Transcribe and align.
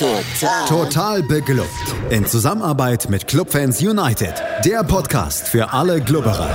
Total. 0.00 0.66
Total 0.66 1.22
beglückt. 1.22 1.68
In 2.08 2.24
Zusammenarbeit 2.24 3.10
mit 3.10 3.26
Clubfans 3.26 3.82
United. 3.82 4.32
Der 4.64 4.82
Podcast 4.82 5.46
für 5.46 5.74
alle 5.74 6.00
Glubberer. 6.00 6.48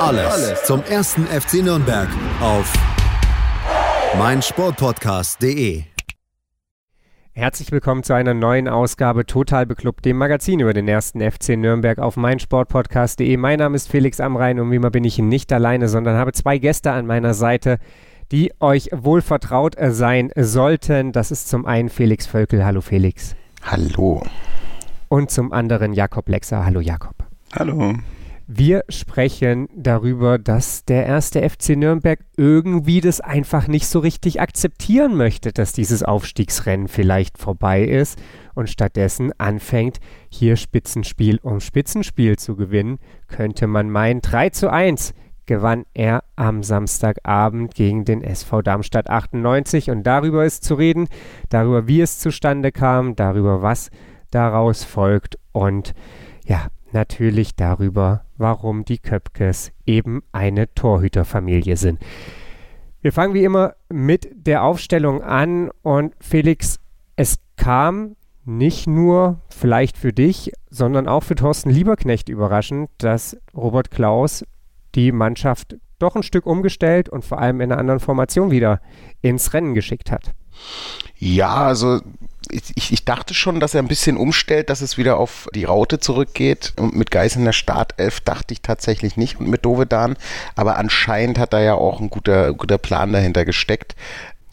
Alles, 0.00 0.26
Alles 0.26 0.64
zum 0.64 0.82
ersten 0.82 1.24
FC 1.26 1.62
Nürnberg 1.62 2.08
auf 2.40 2.72
meinsportpodcast.de. 4.18 5.84
Herzlich 7.30 7.70
willkommen 7.70 8.02
zu 8.02 8.12
einer 8.12 8.34
neuen 8.34 8.66
Ausgabe 8.66 9.24
Total 9.24 9.64
Beklubbt, 9.64 10.04
dem 10.04 10.16
Magazin 10.16 10.58
über 10.58 10.72
den 10.72 10.88
ersten 10.88 11.20
FC 11.20 11.50
Nürnberg 11.50 12.00
auf 12.00 12.16
meinsportpodcast.de. 12.16 13.36
Mein 13.36 13.60
Name 13.60 13.76
ist 13.76 13.88
Felix 13.88 14.18
Amrein 14.18 14.58
und 14.58 14.72
wie 14.72 14.76
immer 14.76 14.90
bin 14.90 15.04
ich 15.04 15.18
nicht 15.18 15.52
alleine, 15.52 15.88
sondern 15.88 16.16
habe 16.16 16.32
zwei 16.32 16.58
Gäste 16.58 16.90
an 16.90 17.06
meiner 17.06 17.34
Seite 17.34 17.78
die 18.32 18.52
euch 18.60 18.88
wohl 18.92 19.22
vertraut 19.22 19.76
äh, 19.78 19.92
sein 19.92 20.30
sollten. 20.36 21.12
Das 21.12 21.30
ist 21.30 21.48
zum 21.48 21.66
einen 21.66 21.88
Felix 21.88 22.26
Völkel. 22.26 22.64
Hallo 22.64 22.80
Felix. 22.80 23.36
Hallo. 23.62 24.22
Und 25.08 25.30
zum 25.30 25.52
anderen 25.52 25.92
Jakob 25.92 26.28
Lexer. 26.28 26.64
Hallo 26.64 26.80
Jakob. 26.80 27.14
Hallo. 27.54 27.94
Wir 28.48 28.84
sprechen 28.88 29.68
darüber, 29.74 30.38
dass 30.38 30.84
der 30.84 31.04
erste 31.04 31.48
FC 31.48 31.70
Nürnberg 31.70 32.20
irgendwie 32.36 33.00
das 33.00 33.20
einfach 33.20 33.66
nicht 33.66 33.88
so 33.88 33.98
richtig 33.98 34.40
akzeptieren 34.40 35.16
möchte, 35.16 35.52
dass 35.52 35.72
dieses 35.72 36.04
Aufstiegsrennen 36.04 36.86
vielleicht 36.86 37.38
vorbei 37.38 37.82
ist 37.82 38.20
und 38.54 38.70
stattdessen 38.70 39.32
anfängt, 39.38 39.98
hier 40.28 40.54
Spitzenspiel 40.54 41.40
um 41.42 41.58
Spitzenspiel 41.58 42.36
zu 42.36 42.54
gewinnen, 42.54 43.00
könnte 43.26 43.66
man 43.66 43.90
meinen. 43.90 44.20
3 44.20 44.50
zu 44.50 44.70
1 44.70 45.12
gewann 45.46 45.84
er 45.94 46.24
am 46.36 46.62
Samstagabend 46.62 47.74
gegen 47.74 48.04
den 48.04 48.22
SV 48.22 48.62
Darmstadt 48.62 49.08
98 49.08 49.90
und 49.90 50.02
darüber 50.02 50.44
ist 50.44 50.64
zu 50.64 50.74
reden, 50.74 51.08
darüber 51.48 51.86
wie 51.86 52.00
es 52.00 52.18
zustande 52.18 52.72
kam, 52.72 53.16
darüber 53.16 53.62
was 53.62 53.90
daraus 54.30 54.84
folgt 54.84 55.38
und 55.52 55.94
ja, 56.44 56.66
natürlich 56.92 57.54
darüber, 57.56 58.24
warum 58.36 58.84
die 58.84 58.98
Köpkes 58.98 59.72
eben 59.86 60.22
eine 60.32 60.72
Torhüterfamilie 60.74 61.76
sind. 61.76 62.00
Wir 63.00 63.12
fangen 63.12 63.34
wie 63.34 63.44
immer 63.44 63.74
mit 63.88 64.28
der 64.34 64.64
Aufstellung 64.64 65.22
an 65.22 65.70
und 65.82 66.14
Felix, 66.20 66.80
es 67.14 67.36
kam 67.56 68.16
nicht 68.44 68.86
nur 68.86 69.40
vielleicht 69.48 69.96
für 69.98 70.12
dich, 70.12 70.52
sondern 70.70 71.08
auch 71.08 71.22
für 71.22 71.34
Thorsten 71.34 71.70
Lieberknecht 71.70 72.28
überraschend, 72.28 72.90
dass 72.98 73.36
Robert 73.54 73.90
Klaus 73.90 74.44
die 74.96 75.12
Mannschaft 75.12 75.76
doch 75.98 76.16
ein 76.16 76.22
Stück 76.22 76.46
umgestellt 76.46 77.08
und 77.08 77.24
vor 77.24 77.38
allem 77.38 77.60
in 77.60 77.70
einer 77.70 77.80
anderen 77.80 78.00
Formation 78.00 78.50
wieder 78.50 78.80
ins 79.22 79.52
Rennen 79.54 79.74
geschickt 79.74 80.10
hat. 80.10 80.32
Ja, 81.18 81.54
also 81.54 82.00
ich, 82.50 82.92
ich, 82.92 83.04
dachte 83.04 83.34
schon, 83.34 83.60
dass 83.60 83.74
er 83.74 83.82
ein 83.82 83.88
bisschen 83.88 84.16
umstellt, 84.16 84.70
dass 84.70 84.80
es 84.80 84.98
wieder 84.98 85.16
auf 85.16 85.48
die 85.54 85.64
Raute 85.64 85.98
zurückgeht. 85.98 86.74
Und 86.78 86.94
mit 86.94 87.10
Geis 87.10 87.36
in 87.36 87.44
der 87.44 87.52
Startelf 87.52 88.20
dachte 88.20 88.52
ich 88.52 88.62
tatsächlich 88.62 89.16
nicht 89.16 89.40
und 89.40 89.48
mit 89.48 89.64
Dovedan. 89.64 90.16
Aber 90.54 90.76
anscheinend 90.76 91.38
hat 91.38 91.52
da 91.52 91.60
ja 91.60 91.74
auch 91.74 92.00
ein 92.00 92.10
guter, 92.10 92.52
guter 92.52 92.78
Plan 92.78 93.12
dahinter 93.12 93.44
gesteckt. 93.44 93.96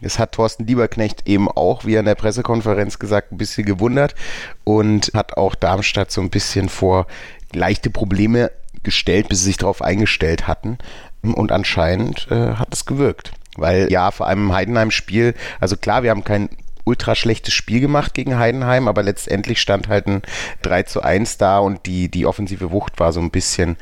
Es 0.01 0.19
hat 0.19 0.33
Thorsten 0.33 0.65
Lieberknecht 0.65 1.27
eben 1.27 1.49
auch, 1.49 1.85
wie 1.85 1.95
er 1.95 2.01
in 2.01 2.05
der 2.05 2.15
Pressekonferenz 2.15 2.99
gesagt, 2.99 3.31
ein 3.31 3.37
bisschen 3.37 3.65
gewundert 3.65 4.15
und 4.63 5.11
hat 5.13 5.37
auch 5.37 5.55
Darmstadt 5.55 6.11
so 6.11 6.21
ein 6.21 6.29
bisschen 6.29 6.67
vor 6.67 7.07
leichte 7.53 7.89
Probleme 7.89 8.51
gestellt, 8.81 9.29
bis 9.29 9.39
sie 9.39 9.45
sich 9.45 9.57
darauf 9.57 9.81
eingestellt 9.81 10.47
hatten. 10.47 10.77
Und 11.21 11.51
anscheinend 11.51 12.27
äh, 12.31 12.55
hat 12.55 12.73
es 12.73 12.85
gewirkt. 12.85 13.31
Weil 13.55 13.91
ja, 13.91 14.11
vor 14.11 14.27
allem 14.27 14.45
im 14.45 14.53
Heidenheim-Spiel, 14.53 15.35
also 15.59 15.77
klar, 15.77 16.03
wir 16.03 16.09
haben 16.09 16.23
kein 16.23 16.49
ultra 16.85 17.15
schlechtes 17.15 17.53
Spiel 17.53 17.79
gemacht 17.79 18.13
gegen 18.13 18.37
Heidenheim, 18.37 18.87
aber 18.87 19.03
letztendlich 19.03 19.61
stand 19.61 19.87
halt 19.87 20.07
ein 20.07 20.21
3 20.63 20.83
zu 20.83 21.01
1 21.01 21.37
da 21.37 21.59
und 21.59 21.85
die, 21.85 22.09
die 22.09 22.25
offensive 22.25 22.71
Wucht 22.71 22.99
war 22.99 23.13
so 23.13 23.21
ein 23.21 23.31
bisschen 23.31 23.77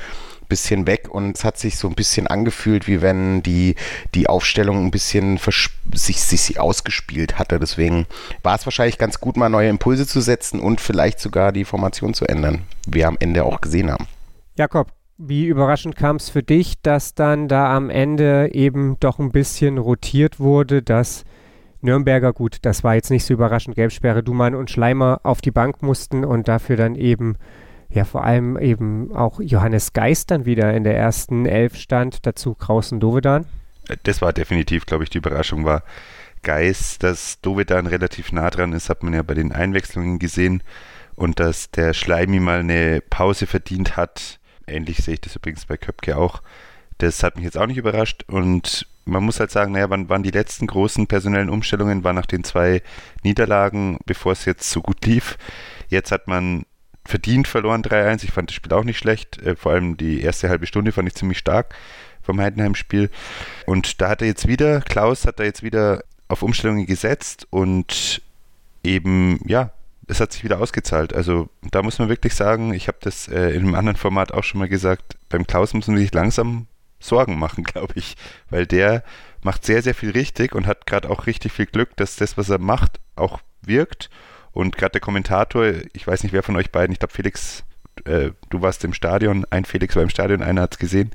bisschen 0.51 0.85
weg 0.85 1.07
und 1.09 1.37
es 1.37 1.45
hat 1.45 1.57
sich 1.57 1.77
so 1.77 1.87
ein 1.87 1.95
bisschen 1.95 2.27
angefühlt, 2.27 2.85
wie 2.85 3.01
wenn 3.01 3.41
die, 3.41 3.75
die 4.13 4.27
Aufstellung 4.27 4.85
ein 4.85 4.91
bisschen 4.91 5.39
sich, 5.93 6.21
sich, 6.21 6.41
sich 6.41 6.59
ausgespielt 6.59 7.39
hatte. 7.39 7.57
Deswegen 7.57 8.05
war 8.43 8.55
es 8.55 8.65
wahrscheinlich 8.65 8.97
ganz 8.97 9.21
gut, 9.21 9.37
mal 9.37 9.47
neue 9.47 9.69
Impulse 9.69 10.05
zu 10.05 10.19
setzen 10.19 10.59
und 10.59 10.81
vielleicht 10.81 11.21
sogar 11.21 11.53
die 11.53 11.63
Formation 11.63 12.13
zu 12.13 12.25
ändern, 12.25 12.63
wie 12.85 12.99
wir 12.99 13.07
am 13.07 13.15
Ende 13.21 13.45
auch 13.45 13.61
gesehen 13.61 13.89
haben. 13.89 14.07
Jakob, 14.61 14.93
wie 15.17 15.47
überraschend 15.47 15.95
kam 15.95 16.17
es 16.17 16.29
für 16.29 16.43
dich, 16.43 16.79
dass 16.83 17.15
dann 17.15 17.47
da 17.47 17.75
am 17.75 17.89
Ende 17.89 18.53
eben 18.53 18.95
doch 18.99 19.17
ein 19.17 19.31
bisschen 19.31 19.79
rotiert 19.79 20.39
wurde, 20.39 20.83
dass 20.83 21.23
Nürnberger, 21.81 22.31
gut, 22.31 22.57
das 22.61 22.83
war 22.83 22.93
jetzt 22.93 23.09
nicht 23.09 23.25
so 23.25 23.33
überraschend, 23.33 23.75
Gelbsperre, 23.75 24.21
Dumann 24.21 24.53
und 24.53 24.69
Schleimer 24.69 25.19
auf 25.23 25.41
die 25.41 25.49
Bank 25.49 25.81
mussten 25.81 26.23
und 26.23 26.47
dafür 26.47 26.75
dann 26.75 26.93
eben, 26.93 27.37
ja 27.89 28.03
vor 28.03 28.23
allem 28.23 28.55
eben 28.55 29.11
auch 29.15 29.39
Johannes 29.39 29.93
Geist 29.93 30.29
dann 30.29 30.45
wieder 30.45 30.75
in 30.75 30.83
der 30.83 30.95
ersten 30.95 31.47
Elf 31.47 31.75
stand, 31.75 32.27
dazu 32.27 32.53
Kraus 32.53 32.91
und 32.91 32.99
Dovedan? 32.99 33.45
Das 34.03 34.21
war 34.21 34.31
definitiv, 34.31 34.85
glaube 34.85 35.05
ich, 35.05 35.09
die 35.09 35.17
Überraschung 35.17 35.65
war 35.65 35.81
Geist, 36.43 37.01
dass 37.01 37.41
Dovedan 37.41 37.87
relativ 37.87 38.31
nah 38.31 38.51
dran 38.51 38.73
ist, 38.73 38.89
hat 38.89 39.01
man 39.01 39.15
ja 39.15 39.23
bei 39.23 39.33
den 39.33 39.53
Einwechslungen 39.53 40.19
gesehen 40.19 40.61
und 41.15 41.39
dass 41.39 41.71
der 41.71 41.95
Schleimi 41.95 42.39
mal 42.39 42.59
eine 42.59 43.01
Pause 43.01 43.47
verdient 43.47 43.97
hat, 43.97 44.39
Ähnlich 44.67 44.97
sehe 44.97 45.15
ich 45.15 45.21
das 45.21 45.35
übrigens 45.35 45.65
bei 45.65 45.77
Köpke 45.77 46.17
auch. 46.17 46.41
Das 46.97 47.23
hat 47.23 47.35
mich 47.35 47.45
jetzt 47.45 47.57
auch 47.57 47.67
nicht 47.67 47.77
überrascht 47.77 48.23
und 48.27 48.87
man 49.05 49.23
muss 49.23 49.39
halt 49.39 49.51
sagen, 49.51 49.71
naja, 49.71 49.89
wann 49.89 50.09
waren 50.09 50.23
die 50.23 50.31
letzten 50.31 50.67
großen 50.67 51.07
personellen 51.07 51.49
Umstellungen? 51.49 52.03
War 52.03 52.13
nach 52.13 52.25
den 52.25 52.43
zwei 52.43 52.81
Niederlagen, 53.23 53.97
bevor 54.05 54.33
es 54.33 54.45
jetzt 54.45 54.69
so 54.69 54.81
gut 54.81 55.05
lief. 55.05 55.37
Jetzt 55.89 56.11
hat 56.11 56.27
man 56.27 56.65
verdient 57.05 57.47
verloren 57.47 57.81
3-1. 57.81 58.23
Ich 58.23 58.31
fand 58.31 58.49
das 58.49 58.55
Spiel 58.55 58.73
auch 58.73 58.83
nicht 58.83 58.99
schlecht. 58.99 59.41
Äh, 59.41 59.55
vor 59.55 59.71
allem 59.71 59.97
die 59.97 60.21
erste 60.21 60.49
halbe 60.49 60.67
Stunde 60.67 60.91
fand 60.91 61.07
ich 61.07 61.15
ziemlich 61.15 61.39
stark 61.39 61.75
vom 62.21 62.39
Heidenheim-Spiel. 62.39 63.09
Und 63.65 64.01
da 64.01 64.09
hat 64.09 64.21
er 64.21 64.27
jetzt 64.27 64.47
wieder, 64.47 64.81
Klaus 64.81 65.25
hat 65.25 65.39
da 65.39 65.43
jetzt 65.43 65.63
wieder 65.63 66.03
auf 66.27 66.43
Umstellungen 66.43 66.85
gesetzt 66.85 67.47
und 67.49 68.21
eben, 68.83 69.39
ja, 69.45 69.71
es 70.11 70.19
hat 70.19 70.33
sich 70.33 70.43
wieder 70.43 70.59
ausgezahlt. 70.59 71.13
Also 71.13 71.49
da 71.71 71.81
muss 71.81 71.97
man 71.97 72.09
wirklich 72.09 72.35
sagen, 72.35 72.73
ich 72.73 72.89
habe 72.89 72.97
das 72.99 73.29
äh, 73.29 73.51
in 73.51 73.63
einem 73.63 73.75
anderen 73.75 73.95
Format 73.95 74.33
auch 74.33 74.43
schon 74.43 74.59
mal 74.59 74.67
gesagt, 74.67 75.17
beim 75.29 75.47
Klaus 75.47 75.73
muss 75.73 75.87
man 75.87 75.97
sich 75.97 76.13
langsam 76.13 76.67
Sorgen 76.99 77.39
machen, 77.39 77.63
glaube 77.63 77.93
ich, 77.95 78.17
weil 78.49 78.67
der 78.67 79.03
macht 79.41 79.65
sehr, 79.65 79.81
sehr 79.81 79.95
viel 79.95 80.11
richtig 80.11 80.53
und 80.53 80.67
hat 80.67 80.85
gerade 80.85 81.09
auch 81.09 81.27
richtig 81.27 81.53
viel 81.53 81.65
Glück, 81.65 81.95
dass 81.95 82.17
das, 82.17 82.37
was 82.37 82.49
er 82.49 82.59
macht, 82.59 82.99
auch 83.15 83.39
wirkt. 83.61 84.09
Und 84.51 84.77
gerade 84.77 84.91
der 84.91 85.01
Kommentator, 85.01 85.65
ich 85.93 86.05
weiß 86.05 86.23
nicht, 86.23 86.33
wer 86.33 86.43
von 86.43 86.57
euch 86.57 86.71
beiden, 86.71 86.91
ich 86.91 86.99
glaube 86.99 87.13
Felix, 87.13 87.63
äh, 88.03 88.31
du 88.49 88.61
warst 88.61 88.83
im 88.83 88.93
Stadion, 88.93 89.45
ein 89.49 89.63
Felix 89.63 89.95
war 89.95 90.03
im 90.03 90.09
Stadion, 90.09 90.43
einer 90.43 90.63
hat 90.63 90.73
es 90.73 90.79
gesehen. 90.79 91.11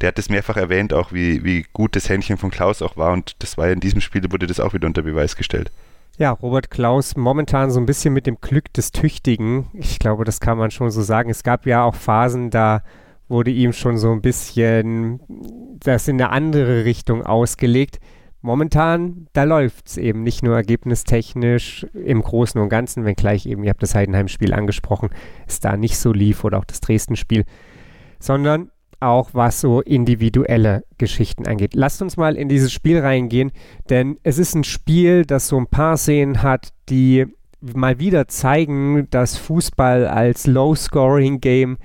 Der 0.00 0.08
hat 0.08 0.18
es 0.20 0.28
mehrfach 0.28 0.56
erwähnt, 0.56 0.92
auch 0.92 1.12
wie, 1.12 1.42
wie 1.42 1.66
gut 1.72 1.96
das 1.96 2.08
Händchen 2.08 2.38
von 2.38 2.52
Klaus 2.52 2.80
auch 2.80 2.96
war 2.96 3.12
und 3.12 3.42
das 3.42 3.58
war 3.58 3.66
ja 3.66 3.72
in 3.72 3.80
diesem 3.80 4.00
Spiel, 4.00 4.22
wurde 4.30 4.46
das 4.46 4.60
auch 4.60 4.72
wieder 4.72 4.86
unter 4.86 5.02
Beweis 5.02 5.34
gestellt. 5.34 5.72
Ja, 6.20 6.32
Robert 6.32 6.68
Klaus 6.70 7.16
momentan 7.16 7.70
so 7.70 7.80
ein 7.80 7.86
bisschen 7.86 8.12
mit 8.12 8.26
dem 8.26 8.42
Glück 8.42 8.70
des 8.74 8.92
Tüchtigen. 8.92 9.70
Ich 9.72 9.98
glaube, 9.98 10.26
das 10.26 10.38
kann 10.38 10.58
man 10.58 10.70
schon 10.70 10.90
so 10.90 11.00
sagen. 11.00 11.30
Es 11.30 11.42
gab 11.42 11.64
ja 11.64 11.82
auch 11.82 11.94
Phasen, 11.94 12.50
da 12.50 12.82
wurde 13.28 13.50
ihm 13.50 13.72
schon 13.72 13.96
so 13.96 14.12
ein 14.12 14.20
bisschen 14.20 15.20
das 15.82 16.08
in 16.08 16.20
eine 16.20 16.28
andere 16.28 16.84
Richtung 16.84 17.24
ausgelegt. 17.24 18.00
Momentan, 18.42 19.28
da 19.32 19.44
läuft 19.44 19.88
es 19.88 19.96
eben 19.96 20.22
nicht 20.22 20.42
nur 20.42 20.56
ergebnistechnisch 20.56 21.86
im 21.94 22.20
Großen 22.20 22.60
und 22.60 22.68
Ganzen, 22.68 23.06
wenngleich 23.06 23.46
eben, 23.46 23.64
ihr 23.64 23.70
habt 23.70 23.82
das 23.82 23.94
Heidenheim-Spiel 23.94 24.52
angesprochen, 24.52 25.08
es 25.46 25.60
da 25.60 25.78
nicht 25.78 25.96
so 25.96 26.12
lief 26.12 26.44
oder 26.44 26.58
auch 26.58 26.66
das 26.66 26.82
Dresden-Spiel, 26.82 27.46
sondern 28.18 28.70
auch 29.00 29.30
was 29.32 29.60
so 29.60 29.80
individuelle 29.80 30.84
Geschichten 30.98 31.46
angeht. 31.46 31.74
Lasst 31.74 32.02
uns 32.02 32.16
mal 32.16 32.36
in 32.36 32.48
dieses 32.48 32.72
Spiel 32.72 33.00
reingehen, 33.00 33.50
denn 33.88 34.18
es 34.22 34.38
ist 34.38 34.54
ein 34.54 34.64
Spiel, 34.64 35.24
das 35.24 35.48
so 35.48 35.58
ein 35.58 35.66
paar 35.66 35.96
Szenen 35.96 36.42
hat, 36.42 36.68
die 36.88 37.26
mal 37.60 37.98
wieder 37.98 38.28
zeigen, 38.28 39.08
dass 39.10 39.36
Fußball 39.36 40.06
als 40.06 40.46
Low-Scoring-Game 40.46 41.78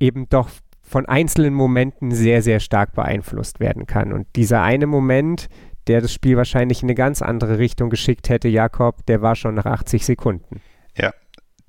eben 0.00 0.28
doch 0.28 0.48
von 0.82 1.06
einzelnen 1.06 1.54
Momenten 1.54 2.10
sehr, 2.10 2.42
sehr 2.42 2.60
stark 2.60 2.94
beeinflusst 2.94 3.60
werden 3.60 3.86
kann. 3.86 4.12
Und 4.12 4.26
dieser 4.36 4.62
eine 4.62 4.86
Moment, 4.86 5.48
der 5.86 6.00
das 6.00 6.12
Spiel 6.12 6.36
wahrscheinlich 6.36 6.82
in 6.82 6.88
eine 6.88 6.94
ganz 6.94 7.22
andere 7.22 7.58
Richtung 7.58 7.88
geschickt 7.88 8.28
hätte, 8.28 8.48
Jakob, 8.48 9.06
der 9.06 9.22
war 9.22 9.34
schon 9.34 9.54
nach 9.54 9.66
80 9.66 10.04
Sekunden. 10.04 10.60
Ja, 10.96 11.12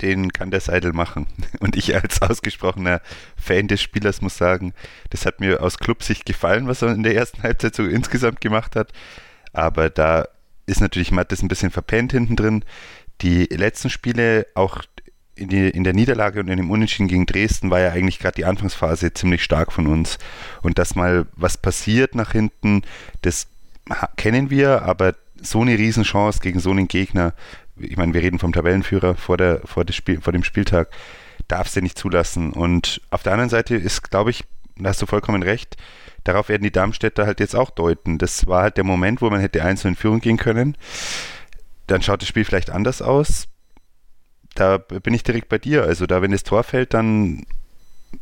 den 0.00 0.32
kann 0.32 0.50
der 0.50 0.60
Seidel 0.60 0.92
machen. 0.92 1.26
Und 1.60 1.76
ich 1.76 1.94
als 1.94 2.22
ausgesprochener 2.22 3.00
Fan 3.36 3.68
des 3.68 3.82
Spielers 3.82 4.20
muss 4.20 4.36
sagen, 4.36 4.74
das 5.10 5.26
hat 5.26 5.40
mir 5.40 5.62
aus 5.62 5.78
Clubsicht 5.78 6.26
gefallen, 6.26 6.66
was 6.66 6.82
er 6.82 6.92
in 6.92 7.02
der 7.02 7.14
ersten 7.14 7.42
Halbzeit 7.42 7.74
so 7.74 7.84
insgesamt 7.84 8.40
gemacht 8.40 8.76
hat. 8.76 8.92
Aber 9.52 9.90
da 9.90 10.26
ist 10.66 10.80
natürlich 10.80 11.12
Mattes 11.12 11.42
ein 11.42 11.48
bisschen 11.48 11.70
verpennt 11.70 12.12
hinten 12.12 12.36
drin. 12.36 12.64
Die 13.20 13.44
letzten 13.44 13.90
Spiele, 13.90 14.46
auch 14.54 14.82
in, 15.36 15.48
die, 15.48 15.68
in 15.68 15.84
der 15.84 15.92
Niederlage 15.92 16.40
und 16.40 16.48
in 16.48 16.56
dem 16.56 16.70
Unentschieden 16.70 17.08
gegen 17.08 17.26
Dresden, 17.26 17.70
war 17.70 17.80
ja 17.80 17.90
eigentlich 17.90 18.18
gerade 18.18 18.36
die 18.36 18.44
Anfangsphase 18.44 19.12
ziemlich 19.12 19.42
stark 19.42 19.72
von 19.72 19.86
uns. 19.86 20.18
Und 20.62 20.78
dass 20.78 20.94
mal 20.94 21.26
was 21.34 21.58
passiert 21.58 22.14
nach 22.14 22.32
hinten, 22.32 22.82
das 23.22 23.48
kennen 24.16 24.50
wir, 24.50 24.82
aber 24.82 25.14
so 25.40 25.60
eine 25.60 25.78
Riesenchance 25.78 26.40
gegen 26.40 26.60
so 26.60 26.70
einen 26.70 26.88
Gegner 26.88 27.34
ich 27.78 27.96
meine, 27.96 28.14
wir 28.14 28.22
reden 28.22 28.38
vom 28.38 28.52
Tabellenführer 28.52 29.16
vor, 29.16 29.36
der, 29.36 29.60
vor, 29.64 29.84
des 29.84 29.96
Spiel, 29.96 30.20
vor 30.20 30.32
dem 30.32 30.44
Spieltag, 30.44 30.90
darfst 31.48 31.76
du 31.76 31.80
nicht 31.80 31.98
zulassen. 31.98 32.52
Und 32.52 33.00
auf 33.10 33.22
der 33.22 33.32
anderen 33.32 33.50
Seite 33.50 33.76
ist, 33.76 34.10
glaube 34.10 34.30
ich, 34.30 34.44
da 34.76 34.90
hast 34.90 35.02
du 35.02 35.06
vollkommen 35.06 35.42
recht, 35.42 35.76
darauf 36.24 36.48
werden 36.48 36.62
die 36.62 36.72
Darmstädter 36.72 37.26
halt 37.26 37.40
jetzt 37.40 37.54
auch 37.54 37.70
deuten. 37.70 38.18
Das 38.18 38.46
war 38.46 38.62
halt 38.62 38.76
der 38.76 38.84
Moment, 38.84 39.22
wo 39.22 39.30
man 39.30 39.40
hätte 39.40 39.62
einzeln 39.64 39.92
in 39.92 39.96
Führung 39.96 40.20
gehen 40.20 40.36
können. 40.36 40.76
Dann 41.86 42.02
schaut 42.02 42.22
das 42.22 42.28
Spiel 42.28 42.44
vielleicht 42.44 42.70
anders 42.70 43.02
aus. 43.02 43.46
Da 44.54 44.78
bin 44.78 45.14
ich 45.14 45.22
direkt 45.22 45.48
bei 45.48 45.58
dir. 45.58 45.82
Also 45.84 46.06
da, 46.06 46.22
wenn 46.22 46.30
das 46.30 46.44
Tor 46.44 46.62
fällt, 46.62 46.94
dann 46.94 47.44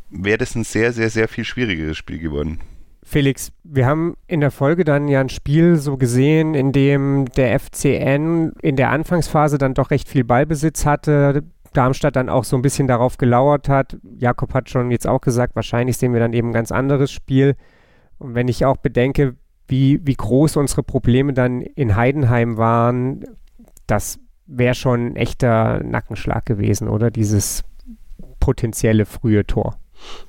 wäre 0.09 0.39
das 0.39 0.55
ein 0.55 0.63
sehr, 0.63 0.91
sehr, 0.93 1.09
sehr 1.09 1.27
viel 1.27 1.45
schwierigeres 1.45 1.97
Spiel 1.97 2.19
geworden. 2.19 2.59
Felix, 3.05 3.51
wir 3.63 3.85
haben 3.85 4.15
in 4.27 4.39
der 4.39 4.51
Folge 4.51 4.85
dann 4.85 5.07
ja 5.07 5.19
ein 5.19 5.29
Spiel 5.29 5.75
so 5.75 5.97
gesehen, 5.97 6.53
in 6.53 6.71
dem 6.71 7.25
der 7.35 7.59
FCN 7.59 8.53
in 8.61 8.75
der 8.75 8.91
Anfangsphase 8.91 9.57
dann 9.57 9.73
doch 9.73 9.91
recht 9.91 10.07
viel 10.07 10.23
Ballbesitz 10.23 10.85
hatte, 10.85 11.43
Darmstadt 11.73 12.15
dann 12.15 12.29
auch 12.29 12.43
so 12.43 12.55
ein 12.55 12.61
bisschen 12.61 12.87
darauf 12.87 13.17
gelauert 13.17 13.67
hat. 13.67 13.97
Jakob 14.17 14.53
hat 14.53 14.69
schon 14.69 14.91
jetzt 14.91 15.07
auch 15.07 15.21
gesagt, 15.21 15.55
wahrscheinlich 15.55 15.97
sehen 15.97 16.13
wir 16.13 16.19
dann 16.19 16.33
eben 16.33 16.49
ein 16.49 16.53
ganz 16.53 16.71
anderes 16.71 17.11
Spiel. 17.11 17.55
Und 18.19 18.35
wenn 18.35 18.47
ich 18.47 18.65
auch 18.65 18.77
bedenke, 18.77 19.35
wie, 19.67 19.99
wie 20.05 20.13
groß 20.13 20.57
unsere 20.57 20.83
Probleme 20.83 21.33
dann 21.33 21.61
in 21.61 21.95
Heidenheim 21.95 22.57
waren, 22.57 23.23
das 23.87 24.19
wäre 24.45 24.75
schon 24.75 25.07
ein 25.07 25.15
echter 25.15 25.81
Nackenschlag 25.83 26.45
gewesen, 26.45 26.87
oder? 26.87 27.09
Dieses 27.11 27.63
potenzielle 28.39 29.05
frühe 29.05 29.45
Tor. 29.45 29.77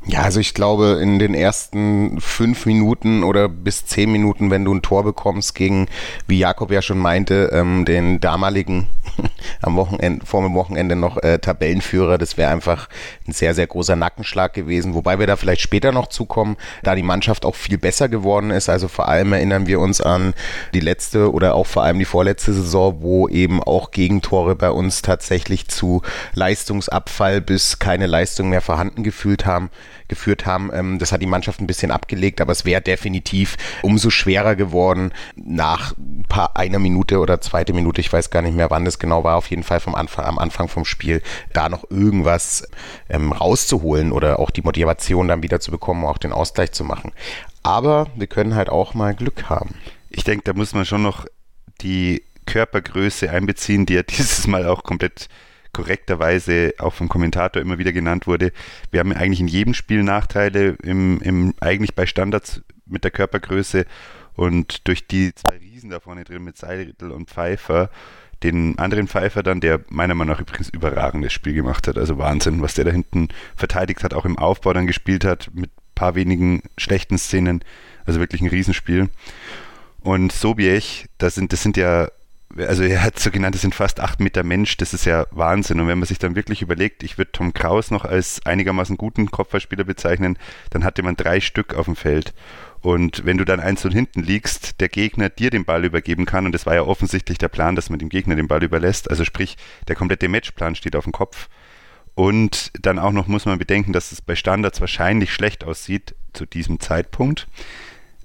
Ja, 0.06 0.20
also 0.20 0.38
ich 0.38 0.52
glaube, 0.52 0.98
in 1.02 1.18
den 1.18 1.32
ersten 1.32 2.20
fünf 2.20 2.66
Minuten 2.66 3.24
oder 3.24 3.48
bis 3.48 3.86
zehn 3.86 4.12
Minuten, 4.12 4.50
wenn 4.50 4.64
du 4.64 4.74
ein 4.74 4.82
Tor 4.82 5.02
bekommst 5.02 5.54
gegen, 5.54 5.88
wie 6.26 6.38
Jakob 6.38 6.70
ja 6.70 6.82
schon 6.82 6.98
meinte, 6.98 7.50
ähm, 7.54 7.86
den 7.86 8.20
damaligen 8.20 8.88
am 9.62 9.76
Wochenende, 9.76 10.26
vor 10.26 10.42
dem 10.42 10.54
Wochenende 10.54 10.94
noch 10.94 11.16
äh, 11.22 11.38
Tabellenführer, 11.38 12.18
das 12.18 12.36
wäre 12.36 12.50
einfach 12.50 12.90
ein 13.26 13.32
sehr, 13.32 13.54
sehr 13.54 13.66
großer 13.66 13.96
Nackenschlag 13.96 14.52
gewesen. 14.52 14.92
Wobei 14.92 15.18
wir 15.18 15.26
da 15.26 15.36
vielleicht 15.36 15.62
später 15.62 15.90
noch 15.90 16.08
zukommen, 16.08 16.58
da 16.82 16.94
die 16.94 17.02
Mannschaft 17.02 17.46
auch 17.46 17.54
viel 17.54 17.78
besser 17.78 18.10
geworden 18.10 18.50
ist. 18.50 18.68
Also 18.68 18.88
vor 18.88 19.08
allem 19.08 19.32
erinnern 19.32 19.66
wir 19.66 19.80
uns 19.80 20.02
an 20.02 20.34
die 20.74 20.80
letzte 20.80 21.32
oder 21.32 21.54
auch 21.54 21.66
vor 21.66 21.82
allem 21.82 21.98
die 21.98 22.04
vorletzte 22.04 22.52
Saison, 22.52 22.98
wo 23.00 23.26
eben 23.28 23.62
auch 23.62 23.90
Gegentore 23.90 24.54
bei 24.54 24.70
uns 24.70 25.00
tatsächlich 25.00 25.68
zu 25.68 26.02
Leistungsabfall 26.34 27.40
bis 27.40 27.78
keine 27.78 28.06
Leistung 28.06 28.50
mehr 28.50 28.60
vorhanden 28.60 29.02
gefühlt 29.02 29.46
haben 29.46 29.63
haben, 29.64 29.70
geführt 30.08 30.46
haben. 30.46 30.70
Ähm, 30.72 30.99
das 30.99 31.12
hat 31.12 31.22
die 31.22 31.26
Mannschaft 31.26 31.61
ein 31.61 31.66
bisschen 31.66 31.90
abgelegt, 31.90 32.40
aber 32.40 32.52
es 32.52 32.64
wäre 32.64 32.81
definitiv 32.81 33.56
umso 33.82 34.11
schwerer 34.11 34.55
geworden 34.56 35.12
nach 35.37 35.94
paar, 36.28 36.56
einer 36.56 36.78
Minute 36.78 37.19
oder 37.19 37.40
zweite 37.40 37.72
Minute, 37.72 38.00
ich 38.00 38.12
weiß 38.12 38.31
gar 38.31 38.43
nicht 38.43 38.56
mehr, 38.56 38.70
wann 38.70 38.84
das 38.84 38.99
genau 38.99 39.25
war, 39.25 39.37
auf 39.37 39.49
jeden 39.50 39.62
Fall 39.62 39.81
vom 39.81 39.94
Anfang, 39.94 40.25
am 40.25 40.38
Anfang 40.38 40.69
vom 40.69 40.84
Spiel, 40.84 41.22
da 41.52 41.69
noch 41.69 41.90
irgendwas 41.90 42.69
ähm, 43.08 43.32
rauszuholen 43.32 44.12
oder 44.12 44.38
auch 44.38 44.50
die 44.50 44.62
Motivation 44.62 45.28
dann 45.28 45.43
wieder 45.43 45.61
zu 45.61 45.70
bekommen, 45.70 46.05
auch 46.05 46.19
den 46.19 46.32
Ausgleich 46.32 46.72
zu 46.72 46.84
machen. 46.84 47.12
Aber 47.62 48.08
wir 48.14 48.26
können 48.26 48.55
halt 48.55 48.69
auch 48.69 48.94
mal 48.94 49.14
Glück 49.14 49.49
haben. 49.49 49.75
Ich 50.10 50.25
denke, 50.25 50.44
da 50.44 50.52
muss 50.52 50.75
man 50.75 50.84
schon 50.84 51.02
noch 51.02 51.26
die 51.81 52.22
Körpergröße 52.46 53.31
einbeziehen, 53.31 53.87
die 53.87 53.94
ja 53.94 54.02
dieses 54.08 54.46
Mal 54.46 54.67
auch 54.67 54.82
komplett 54.82 55.28
korrekterweise 55.74 56.72
auch 56.78 56.94
vom 56.94 57.10
Kommentator 57.10 57.60
immer 57.60 57.78
wieder 57.78 57.92
genannt 57.92 58.26
wurde. 58.26 58.52
Wir 58.90 59.00
haben 59.00 59.12
eigentlich 59.12 59.40
in 59.40 59.48
jedem 59.48 59.74
Spiel 59.74 60.02
Nachteile, 60.02 60.76
im, 60.82 61.20
im, 61.20 61.54
eigentlich 61.60 61.94
bei 61.94 62.06
Standards 62.06 62.62
mit 62.86 63.04
der 63.04 63.10
Körpergröße 63.10 63.84
und 64.34 64.88
durch 64.88 65.06
die 65.06 65.34
zwei 65.34 65.58
Riesen 65.58 65.90
da 65.90 66.00
vorne 66.00 66.24
drin 66.24 66.44
mit 66.44 66.56
Seidel 66.56 67.12
und 67.12 67.28
Pfeiffer, 67.28 67.90
den 68.42 68.78
anderen 68.78 69.08
Pfeiffer 69.08 69.42
dann, 69.42 69.60
der 69.60 69.80
meiner 69.88 70.14
Meinung 70.14 70.34
nach 70.34 70.40
übrigens 70.40 70.68
überragendes 70.68 71.32
Spiel 71.32 71.54
gemacht 71.54 71.88
hat. 71.88 71.98
Also 71.98 72.18
Wahnsinn, 72.18 72.62
was 72.62 72.74
der 72.74 72.84
da 72.84 72.90
hinten 72.90 73.28
verteidigt 73.56 74.02
hat, 74.04 74.14
auch 74.14 74.24
im 74.24 74.38
Aufbau 74.38 74.72
dann 74.72 74.86
gespielt 74.86 75.24
hat, 75.24 75.50
mit 75.54 75.70
ein 75.70 75.94
paar 75.94 76.14
wenigen 76.14 76.62
schlechten 76.76 77.18
Szenen. 77.18 77.64
Also 78.06 78.20
wirklich 78.20 78.42
ein 78.42 78.48
Riesenspiel. 78.48 79.08
Und 80.00 80.32
Sobiech, 80.32 81.06
das 81.16 81.34
sind, 81.34 81.52
das 81.52 81.62
sind 81.62 81.76
ja 81.78 82.08
also 82.56 82.82
er 82.82 83.02
hat 83.02 83.18
so 83.18 83.30
genannt, 83.30 83.54
das 83.54 83.62
sind 83.62 83.74
fast 83.74 84.00
acht 84.00 84.20
Meter 84.20 84.44
Mensch, 84.44 84.76
das 84.76 84.94
ist 84.94 85.04
ja 85.04 85.26
Wahnsinn. 85.30 85.80
Und 85.80 85.88
wenn 85.88 85.98
man 85.98 86.06
sich 86.06 86.18
dann 86.18 86.36
wirklich 86.36 86.62
überlegt, 86.62 87.02
ich 87.02 87.18
würde 87.18 87.32
Tom 87.32 87.52
Kraus 87.52 87.90
noch 87.90 88.04
als 88.04 88.44
einigermaßen 88.46 88.96
guten 88.96 89.30
Kopfballspieler 89.30 89.84
bezeichnen, 89.84 90.38
dann 90.70 90.84
hatte 90.84 91.02
man 91.02 91.16
drei 91.16 91.40
Stück 91.40 91.74
auf 91.74 91.86
dem 91.86 91.96
Feld. 91.96 92.34
Und 92.80 93.24
wenn 93.24 93.38
du 93.38 93.44
dann 93.44 93.60
eins 93.60 93.84
und 93.84 93.92
hinten 93.92 94.22
liegst, 94.22 94.80
der 94.80 94.88
Gegner 94.88 95.30
dir 95.30 95.50
den 95.50 95.64
Ball 95.64 95.84
übergeben 95.84 96.26
kann, 96.26 96.46
und 96.46 96.52
das 96.52 96.66
war 96.66 96.74
ja 96.74 96.82
offensichtlich 96.82 97.38
der 97.38 97.48
Plan, 97.48 97.76
dass 97.76 97.88
man 97.88 97.98
dem 97.98 98.10
Gegner 98.10 98.36
den 98.36 98.48
Ball 98.48 98.62
überlässt, 98.62 99.08
also 99.08 99.24
sprich, 99.24 99.56
der 99.88 99.96
komplette 99.96 100.28
Matchplan 100.28 100.74
steht 100.74 100.94
auf 100.94 101.04
dem 101.04 101.12
Kopf. 101.12 101.48
Und 102.14 102.70
dann 102.80 102.98
auch 102.98 103.12
noch 103.12 103.26
muss 103.26 103.46
man 103.46 103.58
bedenken, 103.58 103.92
dass 103.92 104.12
es 104.12 104.20
bei 104.20 104.36
Standards 104.36 104.80
wahrscheinlich 104.80 105.32
schlecht 105.32 105.64
aussieht 105.64 106.14
zu 106.32 106.46
diesem 106.46 106.78
Zeitpunkt. 106.78 107.48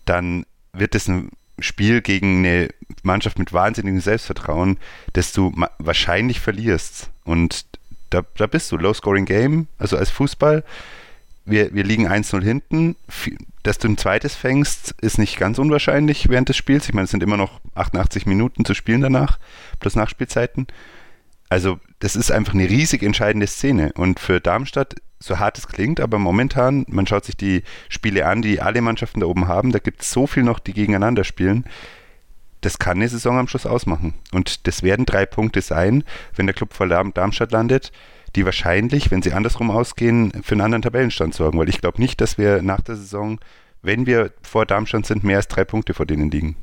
Dann 0.06 0.46
wird 0.74 0.94
es 0.94 1.08
ein 1.08 1.32
Spiel 1.62 2.02
gegen 2.02 2.40
eine 2.40 2.70
Mannschaft 3.04 3.40
mit 3.40 3.54
wahnsinnigem 3.54 4.02
Selbstvertrauen, 4.02 4.78
dass 5.14 5.32
du 5.34 5.54
wahrscheinlich 5.78 6.40
verlierst. 6.40 7.10
Und 7.24 7.66
da, 8.10 8.24
da 8.36 8.48
bist 8.48 8.72
du. 8.72 8.78
Low-Scoring-Game, 8.78 9.68
also 9.78 9.98
als 9.98 10.10
Fußball. 10.10 10.64
Wir, 11.46 11.74
wir 11.74 11.84
liegen 11.84 12.08
1-0 12.08 12.44
hinten. 12.44 12.96
Dass 13.64 13.78
du 13.78 13.90
ein 13.90 13.98
zweites 13.98 14.36
fängst, 14.36 14.96
ist 15.02 15.18
nicht 15.18 15.38
ganz 15.38 15.60
unwahrscheinlich 15.60 16.30
während 16.30 16.50
des 16.50 16.58
Spiels. 16.58 16.88
Ich 16.88 16.94
meine, 16.94 17.06
es 17.06 17.12
sind 17.12 17.24
immer 17.24 17.38
noch 17.38 17.60
88 17.76 18.26
Minuten 18.26 18.64
zu 18.64 18.74
spielen 18.74 19.02
danach, 19.02 19.38
plus 19.80 19.96
Nachspielzeiten. 19.96 20.68
Also, 21.50 21.80
das 22.00 22.16
ist 22.16 22.32
einfach 22.32 22.54
eine 22.54 22.70
riesig 22.70 23.04
entscheidende 23.04 23.48
Szene. 23.48 23.92
Und 23.94 24.20
für 24.20 24.40
Darmstadt 24.40 24.96
so 25.20 25.40
hart 25.40 25.58
es 25.58 25.68
klingt, 25.68 26.00
aber 26.00 26.18
momentan, 26.18 26.86
man 26.88 27.06
schaut 27.06 27.26
sich 27.26 27.36
die 27.36 27.64
Spiele 27.90 28.26
an, 28.26 28.42
die 28.42 28.62
alle 28.62 28.82
Mannschaften 28.82 29.20
da 29.20 29.26
oben 29.26 29.48
haben, 29.48 29.72
da 29.72 29.80
gibt 29.80 30.02
es 30.02 30.12
so 30.12 30.28
viel 30.28 30.44
noch, 30.44 30.60
die 30.60 30.74
gegeneinander 30.74 31.24
spielen. 31.24 31.66
Das 32.62 32.80
kann 32.80 32.98
eine 32.98 33.10
Saison 33.10 33.38
am 33.38 33.48
Schluss 33.48 33.66
ausmachen. 33.66 34.14
Und 34.32 34.68
das 34.68 34.84
werden 34.84 35.06
drei 35.06 35.26
Punkte 35.26 35.62
sein, 35.62 36.04
wenn 36.36 36.46
der 36.46 36.54
Club 36.54 36.74
vor 36.74 36.88
Darmstadt 36.88 37.52
landet, 37.52 37.92
die 38.36 38.46
wahrscheinlich, 38.46 39.12
wenn 39.12 39.22
sie 39.22 39.34
andersrum 39.34 39.72
ausgehen, 39.72 40.32
für 40.44 40.54
einen 40.54 40.62
anderen 40.62 40.82
Tabellenstand 40.82 41.34
sorgen. 41.34 41.58
Weil 41.58 41.70
ich 41.70 41.82
glaube 41.82 42.02
nicht, 42.02 42.22
dass 42.22 42.38
wir 42.38 42.62
nach 42.62 42.82
der 42.82 42.96
Saison, 42.96 43.40
wenn 43.82 44.06
wir 44.06 44.34
vor 44.42 44.66
Darmstadt 44.66 45.06
sind, 45.06 45.24
mehr 45.24 45.38
als 45.38 45.48
drei 45.48 45.64
Punkte 45.64 45.94
vor 45.94 46.06
denen 46.06 46.32
liegen. 46.32 46.56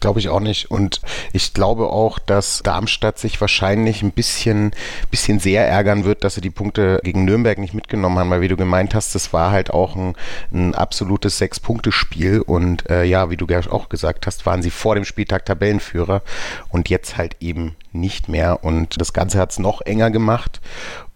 Glaube 0.00 0.20
ich 0.20 0.28
auch 0.28 0.40
nicht. 0.40 0.70
Und 0.70 1.00
ich 1.32 1.54
glaube 1.54 1.88
auch, 1.88 2.18
dass 2.18 2.60
Darmstadt 2.62 3.18
sich 3.18 3.40
wahrscheinlich 3.40 4.02
ein 4.02 4.12
bisschen, 4.12 4.72
bisschen 5.10 5.38
sehr 5.38 5.66
ärgern 5.66 6.04
wird, 6.04 6.24
dass 6.24 6.34
sie 6.34 6.40
die 6.40 6.50
Punkte 6.50 7.00
gegen 7.02 7.24
Nürnberg 7.24 7.58
nicht 7.58 7.74
mitgenommen 7.74 8.18
haben, 8.18 8.30
weil 8.30 8.40
wie 8.40 8.48
du 8.48 8.56
gemeint 8.56 8.94
hast, 8.94 9.14
das 9.14 9.32
war 9.32 9.50
halt 9.50 9.70
auch 9.70 9.96
ein, 9.96 10.14
ein 10.52 10.74
absolutes 10.74 11.38
Sechs-Punkte-Spiel. 11.38 12.40
Und 12.40 12.88
äh, 12.90 13.04
ja, 13.04 13.30
wie 13.30 13.36
du 13.36 13.46
auch 13.70 13.88
gesagt 13.88 14.26
hast, 14.26 14.44
waren 14.46 14.62
sie 14.62 14.70
vor 14.70 14.94
dem 14.94 15.04
Spieltag 15.04 15.44
Tabellenführer 15.46 16.22
und 16.68 16.88
jetzt 16.88 17.16
halt 17.16 17.36
eben 17.40 17.76
nicht 17.92 18.28
mehr. 18.28 18.64
Und 18.64 19.00
das 19.00 19.12
Ganze 19.12 19.38
hat 19.38 19.52
es 19.52 19.58
noch 19.58 19.80
enger 19.80 20.10
gemacht. 20.10 20.60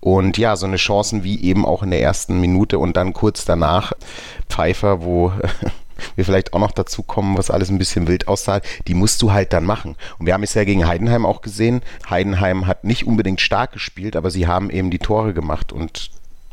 Und 0.00 0.38
ja, 0.38 0.56
so 0.56 0.66
eine 0.66 0.76
Chancen 0.76 1.24
wie 1.24 1.42
eben 1.42 1.66
auch 1.66 1.82
in 1.82 1.90
der 1.90 2.00
ersten 2.00 2.40
Minute 2.40 2.78
und 2.78 2.96
dann 2.96 3.12
kurz 3.12 3.44
danach 3.44 3.92
Pfeiffer, 4.48 5.02
wo 5.02 5.32
wir 6.16 6.24
vielleicht 6.24 6.52
auch 6.52 6.58
noch 6.58 6.72
dazu 6.72 7.02
kommen, 7.02 7.36
was 7.36 7.50
alles 7.50 7.70
ein 7.70 7.78
bisschen 7.78 8.08
wild 8.08 8.28
aussah, 8.28 8.60
die 8.86 8.94
musst 8.94 9.22
du 9.22 9.32
halt 9.32 9.52
dann 9.52 9.64
machen. 9.64 9.96
Und 10.18 10.26
wir 10.26 10.34
haben 10.34 10.42
es 10.42 10.54
ja 10.54 10.64
gegen 10.64 10.86
Heidenheim 10.86 11.26
auch 11.26 11.42
gesehen. 11.42 11.82
Heidenheim 12.08 12.66
hat 12.66 12.84
nicht 12.84 13.06
unbedingt 13.06 13.40
stark 13.40 13.72
gespielt, 13.72 14.16
aber 14.16 14.30
sie 14.30 14.46
haben 14.46 14.70
eben 14.70 14.90
die 14.90 14.98
Tore 14.98 15.34
gemacht 15.34 15.72
und 15.72 16.10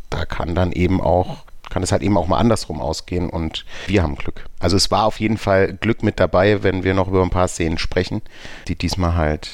da 0.10 0.26
kann 0.26 0.56
dann 0.56 0.72
eben 0.72 1.02
auch 1.02 1.44
kann 1.70 1.84
es 1.84 1.92
halt 1.92 2.02
eben 2.02 2.18
auch 2.18 2.28
mal 2.28 2.38
andersrum 2.38 2.80
ausgehen 2.82 3.30
und 3.30 3.66
wir 3.88 4.02
haben 4.02 4.16
Glück. 4.16 4.46
Also 4.58 4.78
es 4.78 4.90
war 4.90 5.06
auf 5.06 5.20
jeden 5.20 5.38
Fall 5.38 5.74
Glück 5.74 6.02
mit 6.02 6.18
dabei, 6.20 6.64
wenn 6.64 6.86
wir 6.86 6.94
noch 6.94 7.10
über 7.10 7.22
ein 7.22 7.30
paar 7.30 7.50
Szenen 7.50 7.78
sprechen, 7.78 8.22
die 8.70 8.76
diesmal 8.76 9.16
halt 9.16 9.50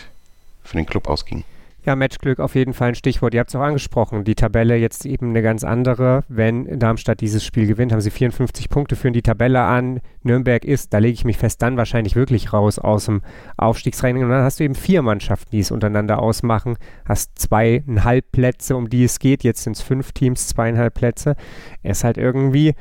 für 0.63 0.77
den 0.77 0.85
Club 0.85 1.09
ausgingen. 1.09 1.43
Ja, 1.85 1.97
Matchglück 1.97 2.39
auf 2.39 2.55
jeden 2.55 2.73
Fall 2.73 2.89
ein 2.89 2.95
Stichwort. 2.95 3.33
Ihr 3.33 3.41
habt 3.41 3.49
es 3.49 3.55
auch 3.57 3.61
angesprochen. 3.61 4.23
Die 4.23 4.35
Tabelle 4.35 4.77
jetzt 4.77 5.05
eben 5.05 5.31
eine 5.31 5.41
ganz 5.41 5.65
andere. 5.65 6.23
Wenn 6.29 6.79
Darmstadt 6.79 7.19
dieses 7.19 7.43
Spiel 7.43 7.67
gewinnt, 7.67 7.91
haben 7.91 7.99
sie 7.99 8.09
54 8.09 8.69
Punkte, 8.69 8.95
führen 8.95 9.11
die 9.11 9.21
Tabelle 9.21 9.61
an. 9.63 9.99
Nürnberg 10.21 10.63
ist, 10.63 10.93
da 10.93 10.99
lege 10.99 11.13
ich 11.13 11.25
mich 11.25 11.37
fest, 11.37 11.61
dann 11.61 11.75
wahrscheinlich 11.75 12.15
wirklich 12.15 12.53
raus 12.53 12.79
aus 12.79 13.05
dem 13.05 13.21
Aufstiegsrennen. 13.57 14.23
Und 14.23 14.29
dann 14.29 14.43
hast 14.43 14.61
du 14.61 14.63
eben 14.63 14.75
vier 14.75 15.01
Mannschaften, 15.01 15.51
die 15.51 15.59
es 15.59 15.71
untereinander 15.71 16.19
ausmachen. 16.19 16.77
Hast 17.03 17.37
zweieinhalb 17.37 18.31
Plätze, 18.31 18.77
um 18.77 18.89
die 18.89 19.03
es 19.03 19.19
geht. 19.19 19.43
Jetzt 19.43 19.63
sind 19.63 19.75
es 19.75 19.81
fünf 19.81 20.13
Teams, 20.13 20.47
zweieinhalb 20.47 20.93
Plätze. 20.93 21.35
Es 21.81 21.97
ist 21.97 22.03
halt 22.05 22.17
irgendwie, 22.17 22.75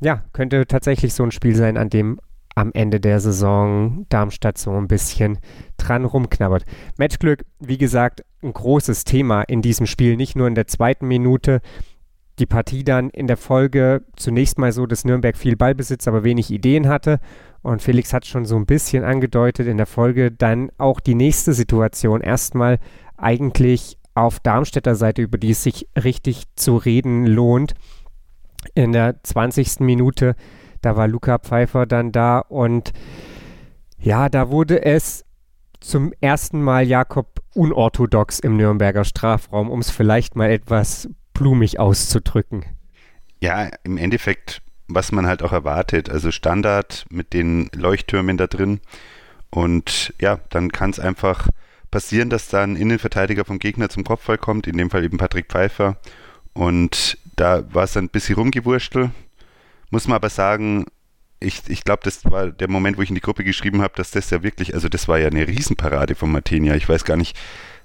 ja, 0.00 0.22
könnte 0.32 0.64
tatsächlich 0.68 1.12
so 1.12 1.24
ein 1.24 1.32
Spiel 1.32 1.56
sein, 1.56 1.76
an 1.76 1.90
dem 1.90 2.20
am 2.54 2.70
Ende 2.72 3.00
der 3.00 3.20
Saison 3.20 4.06
Darmstadt 4.08 4.58
so 4.58 4.72
ein 4.72 4.88
bisschen 4.88 5.38
dran 5.76 6.04
rumknabbert. 6.04 6.64
Matchglück, 6.98 7.44
wie 7.60 7.78
gesagt, 7.78 8.24
ein 8.42 8.52
großes 8.52 9.04
Thema 9.04 9.42
in 9.42 9.62
diesem 9.62 9.86
Spiel, 9.86 10.16
nicht 10.16 10.36
nur 10.36 10.46
in 10.46 10.54
der 10.54 10.66
zweiten 10.66 11.08
Minute. 11.08 11.60
Die 12.38 12.46
Partie 12.46 12.84
dann 12.84 13.10
in 13.10 13.26
der 13.26 13.36
Folge 13.36 14.02
zunächst 14.16 14.58
mal 14.58 14.72
so, 14.72 14.86
dass 14.86 15.04
Nürnberg 15.04 15.36
viel 15.36 15.56
Ballbesitz, 15.56 16.08
aber 16.08 16.24
wenig 16.24 16.50
Ideen 16.50 16.88
hatte. 16.88 17.20
Und 17.62 17.80
Felix 17.80 18.12
hat 18.12 18.26
schon 18.26 18.44
so 18.44 18.56
ein 18.56 18.66
bisschen 18.66 19.04
angedeutet 19.04 19.66
in 19.66 19.76
der 19.76 19.86
Folge 19.86 20.30
dann 20.30 20.70
auch 20.78 21.00
die 21.00 21.14
nächste 21.14 21.54
Situation. 21.54 22.20
Erstmal 22.20 22.78
eigentlich 23.16 23.98
auf 24.14 24.40
Darmstädter 24.40 24.94
Seite, 24.94 25.22
über 25.22 25.38
die 25.38 25.50
es 25.50 25.62
sich 25.62 25.88
richtig 26.02 26.44
zu 26.56 26.76
reden 26.76 27.26
lohnt. 27.26 27.74
In 28.74 28.92
der 28.92 29.22
20. 29.22 29.80
Minute, 29.80 30.36
da 30.84 30.96
war 30.96 31.08
Luca 31.08 31.38
Pfeiffer 31.38 31.86
dann 31.86 32.12
da 32.12 32.38
und 32.38 32.92
ja, 33.98 34.28
da 34.28 34.50
wurde 34.50 34.84
es 34.84 35.24
zum 35.80 36.12
ersten 36.20 36.62
Mal 36.62 36.86
Jakob 36.86 37.40
unorthodox 37.54 38.38
im 38.38 38.56
Nürnberger 38.56 39.04
Strafraum, 39.04 39.70
um 39.70 39.80
es 39.80 39.90
vielleicht 39.90 40.36
mal 40.36 40.50
etwas 40.50 41.08
blumig 41.32 41.78
auszudrücken. 41.78 42.64
Ja, 43.40 43.68
im 43.82 43.98
Endeffekt, 43.98 44.62
was 44.88 45.12
man 45.12 45.26
halt 45.26 45.42
auch 45.42 45.52
erwartet. 45.52 46.10
Also 46.10 46.30
Standard 46.30 47.04
mit 47.10 47.32
den 47.32 47.68
Leuchttürmen 47.74 48.36
da 48.36 48.46
drin. 48.46 48.80
Und 49.50 50.14
ja, 50.20 50.40
dann 50.50 50.72
kann 50.72 50.90
es 50.90 50.98
einfach 50.98 51.48
passieren, 51.90 52.30
dass 52.30 52.48
da 52.48 52.62
ein 52.62 52.76
Innenverteidiger 52.76 53.44
vom 53.44 53.58
Gegner 53.58 53.88
zum 53.88 54.04
Kopfball 54.04 54.38
kommt, 54.38 54.66
in 54.66 54.76
dem 54.76 54.90
Fall 54.90 55.04
eben 55.04 55.18
Patrick 55.18 55.46
Pfeiffer. 55.48 55.96
Und 56.54 57.18
da 57.36 57.62
war 57.72 57.84
es 57.84 57.92
dann 57.92 58.06
ein 58.06 58.10
bisschen 58.10 58.36
rumgewurstel. 58.36 59.10
Muss 59.94 60.08
man 60.08 60.16
aber 60.16 60.28
sagen, 60.28 60.86
ich, 61.38 61.62
ich 61.68 61.84
glaube, 61.84 62.00
das 62.02 62.24
war 62.24 62.48
der 62.48 62.68
Moment, 62.68 62.98
wo 62.98 63.02
ich 63.02 63.10
in 63.10 63.14
die 63.14 63.20
Gruppe 63.20 63.44
geschrieben 63.44 63.80
habe, 63.80 63.94
dass 63.94 64.10
das 64.10 64.28
ja 64.30 64.42
wirklich, 64.42 64.74
also 64.74 64.88
das 64.88 65.06
war 65.06 65.20
ja 65.20 65.28
eine 65.28 65.46
Riesenparade 65.46 66.16
von 66.16 66.32
Martinia. 66.32 66.74
Ich 66.74 66.88
weiß 66.88 67.04
gar 67.04 67.16
nicht, 67.16 67.36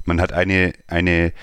man 0.05 0.19
hat 0.19 0.33
eine, 0.33 0.73
eine 0.87 1.33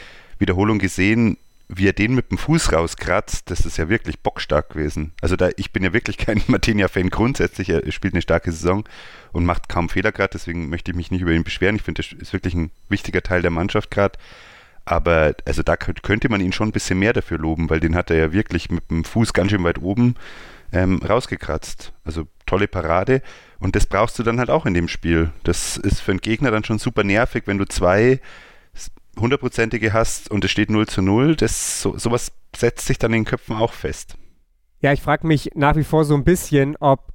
Wiederholung 0.40 0.80
gesehen, 0.80 1.37
wie 1.68 1.87
er 1.87 1.92
den 1.92 2.16
mit 2.16 2.32
dem 2.32 2.38
Fuß 2.38 2.73
rauskratzt, 2.73 3.49
das 3.49 3.64
ist 3.64 3.76
ja 3.76 3.88
wirklich 3.88 4.18
bockstark 4.18 4.70
gewesen. 4.70 5.12
Also 5.20 5.37
da, 5.37 5.50
ich 5.56 5.70
bin 5.70 5.85
ja 5.85 5.92
wirklich 5.92 6.18
kein 6.18 6.42
Martinia-Fan 6.49 7.11
grundsätzlich, 7.11 7.68
er 7.68 7.92
spielt 7.92 8.14
eine 8.14 8.23
starke 8.23 8.50
Saison 8.50 8.82
und 9.30 9.44
macht 9.44 9.68
kaum 9.68 9.88
Fehler 9.88 10.11
gerade, 10.11 10.30
deswegen 10.32 10.68
möchte 10.68 10.90
ich 10.90 10.96
mich 10.96 11.12
nicht 11.12 11.20
über 11.20 11.30
ihn 11.30 11.44
beschweren. 11.44 11.76
Ich 11.76 11.82
finde, 11.82 12.02
das 12.02 12.11
ist 12.11 12.32
wirklich 12.32 12.54
ein 12.54 12.73
wichtiger 12.88 13.23
Teil 13.23 13.42
der 13.42 13.52
Mannschaft 13.52 13.92
gerade. 13.92 14.18
Aber 14.85 15.35
also 15.44 15.62
da 15.62 15.76
könnte 15.76 16.28
man 16.28 16.40
ihn 16.40 16.52
schon 16.52 16.70
ein 16.70 16.73
bisschen 16.73 16.99
mehr 16.99 17.12
dafür 17.12 17.38
loben, 17.38 17.70
weil 17.70 17.78
den 17.78 17.94
hat 17.94 18.11
er 18.11 18.16
ja 18.16 18.32
wirklich 18.32 18.68
mit 18.68 18.90
dem 18.90 19.04
Fuß 19.04 19.32
ganz 19.32 19.52
schön 19.52 19.62
weit 19.62 19.80
oben 19.80 20.16
ähm, 20.73 21.00
rausgekratzt. 21.02 21.92
Also 22.04 22.26
tolle 22.46 22.68
Parade. 22.68 23.23
Und 23.58 23.76
das 23.76 23.87
brauchst 23.87 24.18
du 24.18 24.23
dann 24.23 24.38
halt 24.38 24.50
auch 24.50 24.66
in 24.66 24.75
dem 24.75 24.88
Spiel. 24.88 25.30
Das 25.42 25.76
ist 25.76 26.00
für 26.00 26.12
einen 26.12 26.20
Gegner 26.20 26.50
dann 26.50 26.64
schon 26.64 26.78
super 26.78 27.04
nervig, 27.04 27.44
wenn 27.46 27.58
du 27.58 27.66
zwei 27.66 28.20
hundertprozentige 29.18 29.92
hast 29.92 30.30
und 30.30 30.44
es 30.44 30.50
steht 30.50 30.70
0 30.70 30.87
zu 30.87 31.02
0. 31.02 31.37
Das, 31.37 31.80
so, 31.80 31.96
sowas 31.96 32.32
setzt 32.54 32.87
sich 32.87 32.99
dann 32.99 33.12
in 33.12 33.20
den 33.20 33.25
Köpfen 33.25 33.56
auch 33.56 33.73
fest. 33.73 34.16
Ja, 34.80 34.92
ich 34.92 35.00
frage 35.00 35.26
mich 35.26 35.50
nach 35.54 35.76
wie 35.76 35.85
vor 35.85 36.04
so 36.04 36.14
ein 36.14 36.25
bisschen, 36.25 36.76
ob 36.76 37.12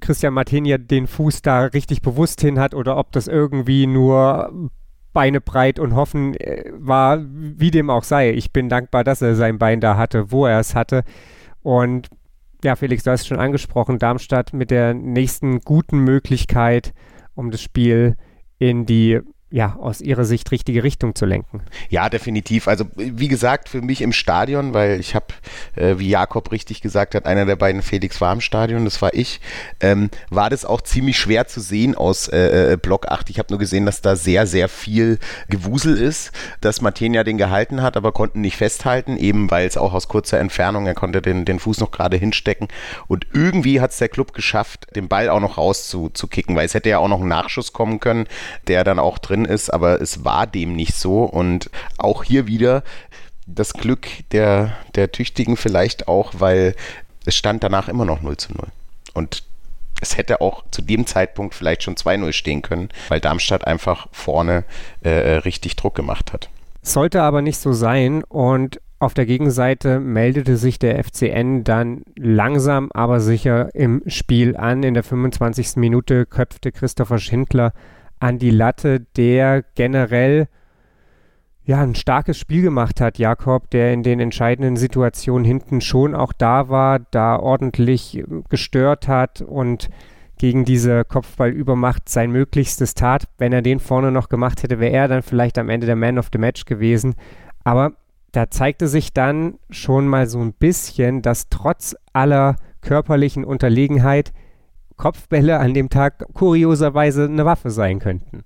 Christian 0.00 0.34
Martinia 0.34 0.76
den 0.76 1.06
Fuß 1.06 1.42
da 1.42 1.62
richtig 1.62 2.02
bewusst 2.02 2.40
hin 2.40 2.58
hat 2.58 2.74
oder 2.74 2.98
ob 2.98 3.12
das 3.12 3.26
irgendwie 3.26 3.86
nur 3.86 4.70
Beine 5.14 5.40
breit 5.40 5.78
und 5.78 5.94
hoffen 5.94 6.34
äh, 6.34 6.70
war, 6.74 7.24
wie 7.24 7.70
dem 7.70 7.88
auch 7.88 8.04
sei. 8.04 8.32
Ich 8.32 8.52
bin 8.52 8.68
dankbar, 8.68 9.04
dass 9.04 9.22
er 9.22 9.34
sein 9.34 9.58
Bein 9.58 9.80
da 9.80 9.96
hatte, 9.96 10.30
wo 10.30 10.44
er 10.44 10.58
es 10.58 10.74
hatte. 10.74 11.04
Und 11.62 12.10
ja, 12.64 12.76
Felix, 12.76 13.04
du 13.04 13.10
hast 13.10 13.22
es 13.22 13.26
schon 13.26 13.38
angesprochen, 13.38 13.98
Darmstadt 13.98 14.54
mit 14.54 14.70
der 14.70 14.94
nächsten 14.94 15.60
guten 15.60 15.98
Möglichkeit, 15.98 16.94
um 17.34 17.50
das 17.50 17.60
Spiel 17.60 18.16
in 18.58 18.86
die 18.86 19.20
ja, 19.54 19.76
aus 19.76 20.00
ihrer 20.00 20.24
Sicht 20.24 20.50
richtige 20.50 20.82
Richtung 20.82 21.14
zu 21.14 21.26
lenken. 21.26 21.62
Ja, 21.88 22.08
definitiv. 22.08 22.66
Also 22.66 22.86
wie 22.96 23.28
gesagt, 23.28 23.68
für 23.68 23.82
mich 23.82 24.02
im 24.02 24.10
Stadion, 24.10 24.74
weil 24.74 24.98
ich 24.98 25.14
habe, 25.14 25.26
äh, 25.76 25.94
wie 25.96 26.08
Jakob 26.08 26.50
richtig 26.50 26.80
gesagt 26.80 27.14
hat, 27.14 27.24
einer 27.24 27.46
der 27.46 27.54
beiden 27.54 27.80
Felix 27.80 28.20
war 28.20 28.32
im 28.32 28.40
Stadion, 28.40 28.84
das 28.84 29.00
war 29.00 29.14
ich, 29.14 29.40
ähm, 29.78 30.10
war 30.28 30.50
das 30.50 30.64
auch 30.64 30.80
ziemlich 30.80 31.16
schwer 31.16 31.46
zu 31.46 31.60
sehen 31.60 31.94
aus 31.94 32.26
äh, 32.26 32.72
äh 32.72 32.76
Block 32.76 33.06
8. 33.06 33.30
Ich 33.30 33.38
habe 33.38 33.46
nur 33.50 33.60
gesehen, 33.60 33.86
dass 33.86 34.02
da 34.02 34.16
sehr, 34.16 34.48
sehr 34.48 34.68
viel 34.68 35.20
Gewusel 35.48 35.98
ist, 35.98 36.32
dass 36.60 36.80
Martenia 36.80 37.22
den 37.22 37.38
gehalten 37.38 37.80
hat, 37.80 37.96
aber 37.96 38.10
konnten 38.10 38.40
nicht 38.40 38.56
festhalten, 38.56 39.16
eben 39.16 39.52
weil 39.52 39.68
es 39.68 39.76
auch 39.76 39.94
aus 39.94 40.08
kurzer 40.08 40.40
Entfernung, 40.40 40.88
er 40.88 40.94
konnte 40.94 41.22
den, 41.22 41.44
den 41.44 41.60
Fuß 41.60 41.78
noch 41.78 41.92
gerade 41.92 42.16
hinstecken 42.16 42.66
und 43.06 43.28
irgendwie 43.32 43.80
hat 43.80 43.92
es 43.92 43.98
der 43.98 44.08
Club 44.08 44.34
geschafft, 44.34 44.88
den 44.96 45.06
Ball 45.06 45.28
auch 45.28 45.38
noch 45.38 45.58
rauszukicken, 45.58 46.56
weil 46.56 46.66
es 46.66 46.74
hätte 46.74 46.88
ja 46.88 46.98
auch 46.98 47.06
noch 47.06 47.20
ein 47.20 47.28
Nachschuss 47.28 47.72
kommen 47.72 48.00
können, 48.00 48.26
der 48.66 48.82
dann 48.82 48.98
auch 48.98 49.18
drin 49.18 49.43
ist, 49.44 49.70
aber 49.70 50.00
es 50.00 50.24
war 50.24 50.46
dem 50.46 50.74
nicht 50.74 50.94
so. 50.94 51.24
Und 51.24 51.70
auch 51.98 52.24
hier 52.24 52.46
wieder 52.46 52.82
das 53.46 53.74
Glück 53.74 54.08
der, 54.32 54.72
der 54.94 55.12
Tüchtigen 55.12 55.56
vielleicht 55.56 56.08
auch, 56.08 56.32
weil 56.38 56.74
es 57.26 57.34
stand 57.34 57.62
danach 57.62 57.88
immer 57.88 58.04
noch 58.04 58.22
0 58.22 58.36
zu 58.36 58.52
0. 58.52 58.66
Und 59.12 59.42
es 60.00 60.16
hätte 60.16 60.40
auch 60.40 60.64
zu 60.70 60.82
dem 60.82 61.06
Zeitpunkt 61.06 61.54
vielleicht 61.54 61.82
schon 61.82 61.94
2-0 61.94 62.32
stehen 62.32 62.62
können, 62.62 62.88
weil 63.08 63.20
Darmstadt 63.20 63.66
einfach 63.66 64.08
vorne 64.12 64.64
äh, 65.02 65.10
richtig 65.10 65.76
Druck 65.76 65.94
gemacht 65.94 66.32
hat. 66.32 66.48
Sollte 66.82 67.22
aber 67.22 67.40
nicht 67.40 67.58
so 67.58 67.72
sein 67.72 68.22
und 68.24 68.80
auf 68.98 69.14
der 69.14 69.26
Gegenseite 69.26 70.00
meldete 70.00 70.56
sich 70.56 70.78
der 70.78 71.02
FCN 71.02 71.64
dann 71.64 72.02
langsam, 72.16 72.90
aber 72.92 73.20
sicher 73.20 73.74
im 73.74 74.02
Spiel 74.06 74.56
an. 74.56 74.82
In 74.82 74.94
der 74.94 75.02
25. 75.02 75.76
Minute 75.76 76.26
köpfte 76.26 76.72
Christopher 76.72 77.18
Schindler 77.18 77.72
an 78.24 78.38
die 78.38 78.50
Latte, 78.50 79.00
der 79.18 79.62
generell 79.74 80.48
ja 81.64 81.82
ein 81.82 81.94
starkes 81.94 82.38
Spiel 82.38 82.62
gemacht 82.62 83.02
hat, 83.02 83.18
Jakob, 83.18 83.68
der 83.68 83.92
in 83.92 84.02
den 84.02 84.18
entscheidenden 84.18 84.76
Situationen 84.78 85.44
hinten 85.44 85.82
schon 85.82 86.14
auch 86.14 86.32
da 86.32 86.70
war, 86.70 87.00
da 87.10 87.38
ordentlich 87.38 88.16
ähm, 88.16 88.44
gestört 88.48 89.08
hat 89.08 89.42
und 89.42 89.90
gegen 90.38 90.64
diese 90.64 91.04
Kopfballübermacht 91.04 92.08
sein 92.08 92.30
Möglichstes 92.30 92.94
tat. 92.94 93.28
Wenn 93.36 93.52
er 93.52 93.60
den 93.60 93.78
vorne 93.78 94.10
noch 94.10 94.30
gemacht 94.30 94.62
hätte, 94.62 94.80
wäre 94.80 94.94
er 94.94 95.08
dann 95.08 95.22
vielleicht 95.22 95.58
am 95.58 95.68
Ende 95.68 95.86
der 95.86 95.94
Man 95.94 96.18
of 96.18 96.30
the 96.32 96.38
Match 96.38 96.64
gewesen. 96.64 97.16
Aber 97.62 97.92
da 98.32 98.48
zeigte 98.50 98.88
sich 98.88 99.12
dann 99.12 99.58
schon 99.68 100.08
mal 100.08 100.26
so 100.26 100.40
ein 100.40 100.54
bisschen, 100.54 101.20
dass 101.20 101.50
trotz 101.50 101.94
aller 102.14 102.56
körperlichen 102.80 103.44
Unterlegenheit 103.44 104.32
Kopfbälle 104.96 105.58
an 105.58 105.74
dem 105.74 105.90
Tag 105.90 106.24
kurioserweise 106.34 107.24
eine 107.24 107.44
Waffe 107.44 107.70
sein 107.70 107.98
könnten. 107.98 108.44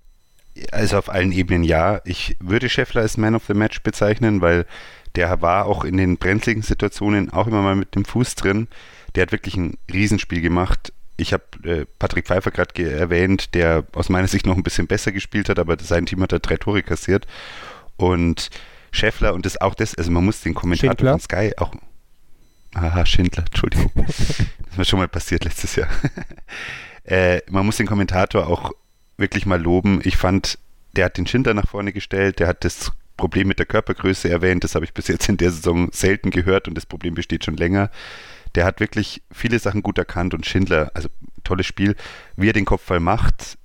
Also 0.73 0.99
auf 0.99 1.09
allen 1.09 1.33
Ebenen 1.33 1.62
ja. 1.62 2.00
Ich 2.05 2.37
würde 2.40 2.69
Scheffler 2.69 3.02
als 3.02 3.17
Man 3.17 3.35
of 3.35 3.45
the 3.47 3.55
Match 3.55 3.83
bezeichnen, 3.83 4.40
weil 4.40 4.67
der 5.14 5.40
war 5.40 5.67
auch 5.67 5.85
in 5.85 5.97
den 5.97 6.17
brenzligen 6.17 6.62
Situationen 6.62 7.31
auch 7.31 7.47
immer 7.47 7.62
mal 7.62 7.76
mit 7.76 7.95
dem 7.95 8.05
Fuß 8.05 8.35
drin. 8.35 8.69
Der 9.14 9.23
hat 9.23 9.33
wirklich 9.33 9.57
ein 9.57 9.78
Riesenspiel 9.93 10.40
gemacht. 10.40 10.93
Ich 11.17 11.33
habe 11.33 11.45
äh, 11.64 11.85
Patrick 11.99 12.26
Pfeiffer 12.26 12.50
gerade 12.50 12.90
erwähnt, 12.90 13.55
der 13.55 13.85
aus 13.93 14.09
meiner 14.09 14.28
Sicht 14.28 14.47
noch 14.47 14.57
ein 14.57 14.62
bisschen 14.62 14.87
besser 14.87 15.12
gespielt 15.12 15.49
hat, 15.49 15.59
aber 15.59 15.76
sein 15.81 16.07
Team 16.07 16.23
hat 16.23 16.33
da 16.33 16.38
drei 16.38 16.57
Tore 16.57 16.83
kassiert. 16.83 17.26
Und 17.97 18.50
Scheffler 18.90 19.35
und 19.35 19.45
das 19.45 19.61
auch 19.61 19.75
das, 19.75 19.95
also 19.97 20.11
man 20.11 20.25
muss 20.25 20.40
den 20.40 20.55
Kommentator 20.55 20.97
Schindler. 20.97 21.12
von 21.12 21.21
Sky 21.21 21.52
auch 21.59 21.73
Aha, 22.75 23.06
Schindler, 23.06 23.44
Entschuldigung. 23.46 23.90
das 24.06 24.20
ist 24.20 24.78
mir 24.78 24.84
schon 24.84 24.98
mal 24.98 25.08
passiert 25.08 25.44
letztes 25.44 25.76
Jahr. 25.76 25.88
äh, 27.04 27.40
man 27.50 27.64
muss 27.66 27.76
den 27.76 27.87
Kommentator 27.87 28.46
auch 28.46 28.72
wirklich 29.16 29.46
mal 29.46 29.60
loben. 29.60 30.00
Ich 30.04 30.16
fand, 30.16 30.58
der 30.94 31.06
hat 31.06 31.18
den 31.18 31.26
Schindler 31.26 31.54
nach 31.54 31.68
vorne 31.68 31.92
gestellt, 31.92 32.38
der 32.38 32.46
hat 32.46 32.64
das 32.64 32.92
Problem 33.16 33.48
mit 33.48 33.58
der 33.58 33.66
Körpergröße 33.66 34.30
erwähnt. 34.30 34.64
Das 34.64 34.75
habe 34.75 34.84
ich 34.84 34.94
bis 34.94 35.08
jetzt 35.08 35.28
in 35.28 35.37
der 35.37 35.50
Saison 35.50 35.90
selten 35.92 36.30
gehört 36.30 36.68
und 36.68 36.75
das 36.75 36.87
Problem 36.87 37.14
besteht 37.14 37.44
schon 37.44 37.56
länger. 37.56 37.90
Der 38.54 38.64
hat 38.64 38.80
wirklich 38.80 39.22
viele 39.30 39.58
Sachen 39.58 39.82
gut 39.82 39.98
erkannt 39.98 40.32
und 40.32 40.46
Schindler, 40.46 40.90
also 40.94 41.08
tolles 41.44 41.66
Spiel, 41.66 41.96
wie 42.37 42.48
er 42.48 42.54
den 42.54 42.64
Kopfball 42.64 43.00
macht, 43.00 43.57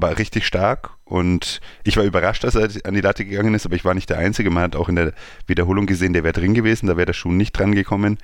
war 0.00 0.18
richtig 0.18 0.46
stark 0.46 0.90
und 1.04 1.60
ich 1.84 1.96
war 1.96 2.04
überrascht, 2.04 2.44
dass 2.44 2.54
er 2.54 2.68
an 2.84 2.94
die 2.94 3.00
Latte 3.00 3.24
gegangen 3.24 3.54
ist, 3.54 3.66
aber 3.66 3.74
ich 3.74 3.84
war 3.84 3.94
nicht 3.94 4.10
der 4.10 4.18
Einzige. 4.18 4.50
Man 4.50 4.62
hat 4.62 4.76
auch 4.76 4.88
in 4.88 4.96
der 4.96 5.12
Wiederholung 5.46 5.86
gesehen, 5.86 6.12
der 6.12 6.24
wäre 6.24 6.32
drin 6.32 6.54
gewesen, 6.54 6.86
da 6.86 6.96
wäre 6.96 7.06
der 7.06 7.12
Schuh 7.14 7.32
nicht 7.32 7.52
dran 7.52 7.74
gekommen. 7.74 8.18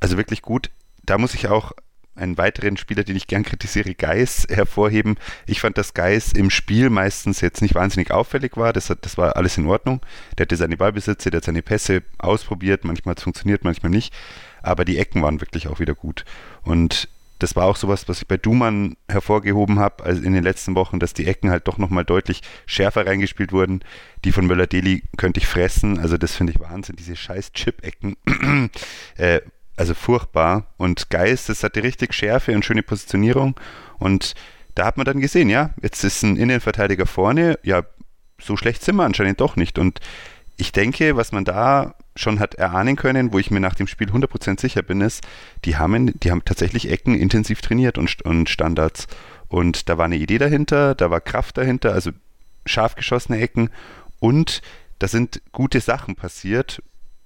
Also 0.00 0.16
wirklich 0.16 0.42
gut. 0.42 0.70
Da 1.04 1.18
muss 1.18 1.34
ich 1.34 1.48
auch 1.48 1.72
einen 2.14 2.36
weiteren 2.36 2.76
Spieler, 2.76 3.04
den 3.04 3.16
ich 3.16 3.26
gern 3.26 3.42
kritisiere, 3.42 3.94
Geis, 3.94 4.46
hervorheben. 4.48 5.16
Ich 5.46 5.60
fand, 5.60 5.78
dass 5.78 5.94
Geis 5.94 6.32
im 6.32 6.50
Spiel 6.50 6.90
meistens 6.90 7.40
jetzt 7.40 7.62
nicht 7.62 7.74
wahnsinnig 7.74 8.10
auffällig 8.10 8.56
war. 8.56 8.72
Das, 8.72 8.90
hat, 8.90 9.04
das 9.04 9.16
war 9.16 9.36
alles 9.36 9.56
in 9.56 9.66
Ordnung. 9.66 10.00
Der 10.36 10.44
hatte 10.44 10.56
seine 10.56 10.76
Ballbesitze, 10.76 11.30
der 11.30 11.38
hat 11.38 11.44
seine 11.44 11.62
Pässe 11.62 12.02
ausprobiert. 12.18 12.84
Manchmal 12.84 13.12
hat 13.12 13.18
es 13.18 13.24
funktioniert, 13.24 13.64
manchmal 13.64 13.90
nicht. 13.90 14.14
Aber 14.62 14.84
die 14.84 14.98
Ecken 14.98 15.22
waren 15.22 15.40
wirklich 15.40 15.68
auch 15.68 15.80
wieder 15.80 15.94
gut. 15.94 16.24
Und 16.62 17.08
das 17.42 17.56
war 17.56 17.66
auch 17.66 17.76
sowas, 17.76 18.08
was 18.08 18.22
ich 18.22 18.28
bei 18.28 18.36
Duman 18.36 18.96
hervorgehoben 19.08 19.78
habe, 19.78 20.04
also 20.04 20.22
in 20.22 20.32
den 20.32 20.44
letzten 20.44 20.74
Wochen, 20.74 21.00
dass 21.00 21.12
die 21.12 21.26
Ecken 21.26 21.50
halt 21.50 21.66
doch 21.66 21.78
nochmal 21.78 22.04
deutlich 22.04 22.42
schärfer 22.66 23.06
reingespielt 23.06 23.52
wurden. 23.52 23.80
Die 24.24 24.32
von 24.32 24.46
Möller-Deli 24.46 25.02
könnte 25.16 25.40
ich 25.40 25.46
fressen, 25.46 25.98
also 25.98 26.16
das 26.16 26.36
finde 26.36 26.52
ich 26.52 26.60
Wahnsinn, 26.60 26.96
diese 26.96 27.16
scheiß 27.16 27.52
Chip-Ecken. 27.52 28.16
äh, 29.16 29.40
also 29.76 29.94
furchtbar. 29.94 30.68
Und 30.76 31.10
Geist, 31.10 31.48
das 31.48 31.64
hatte 31.64 31.82
richtig 31.82 32.14
Schärfe 32.14 32.54
und 32.54 32.64
schöne 32.64 32.82
Positionierung. 32.82 33.58
Und 33.98 34.34
da 34.74 34.86
hat 34.86 34.96
man 34.96 35.06
dann 35.06 35.20
gesehen, 35.20 35.48
ja, 35.48 35.70
jetzt 35.82 36.04
ist 36.04 36.22
ein 36.22 36.36
Innenverteidiger 36.36 37.06
vorne, 37.06 37.58
ja, 37.62 37.82
so 38.40 38.56
schlecht 38.56 38.82
sind 38.82 38.96
wir 38.96 39.04
anscheinend 39.04 39.40
doch 39.40 39.56
nicht. 39.56 39.78
Und 39.78 40.00
ich 40.56 40.72
denke, 40.72 41.16
was 41.16 41.32
man 41.32 41.44
da 41.44 41.94
schon 42.16 42.40
hat 42.40 42.54
erahnen 42.54 42.96
können, 42.96 43.32
wo 43.32 43.38
ich 43.38 43.50
mir 43.50 43.60
nach 43.60 43.74
dem 43.74 43.86
Spiel 43.86 44.08
100% 44.10 44.60
sicher 44.60 44.82
bin, 44.82 45.00
ist, 45.00 45.22
die 45.64 45.76
haben, 45.76 46.18
die 46.20 46.30
haben 46.30 46.44
tatsächlich 46.44 46.90
Ecken 46.90 47.14
intensiv 47.14 47.60
trainiert 47.60 47.98
und, 47.98 48.22
und 48.22 48.48
Standards. 48.48 49.06
Und 49.48 49.88
da 49.88 49.98
war 49.98 50.06
eine 50.06 50.16
Idee 50.16 50.38
dahinter, 50.38 50.94
da 50.94 51.10
war 51.10 51.20
Kraft 51.20 51.58
dahinter. 51.58 51.92
Also 51.92 52.10
scharf 52.66 52.94
geschossene 52.94 53.40
Ecken 53.40 53.70
und 54.20 54.62
da 54.98 55.08
sind 55.08 55.42
gute 55.52 55.80
Sachen 55.80 56.14
passiert, 56.14 56.82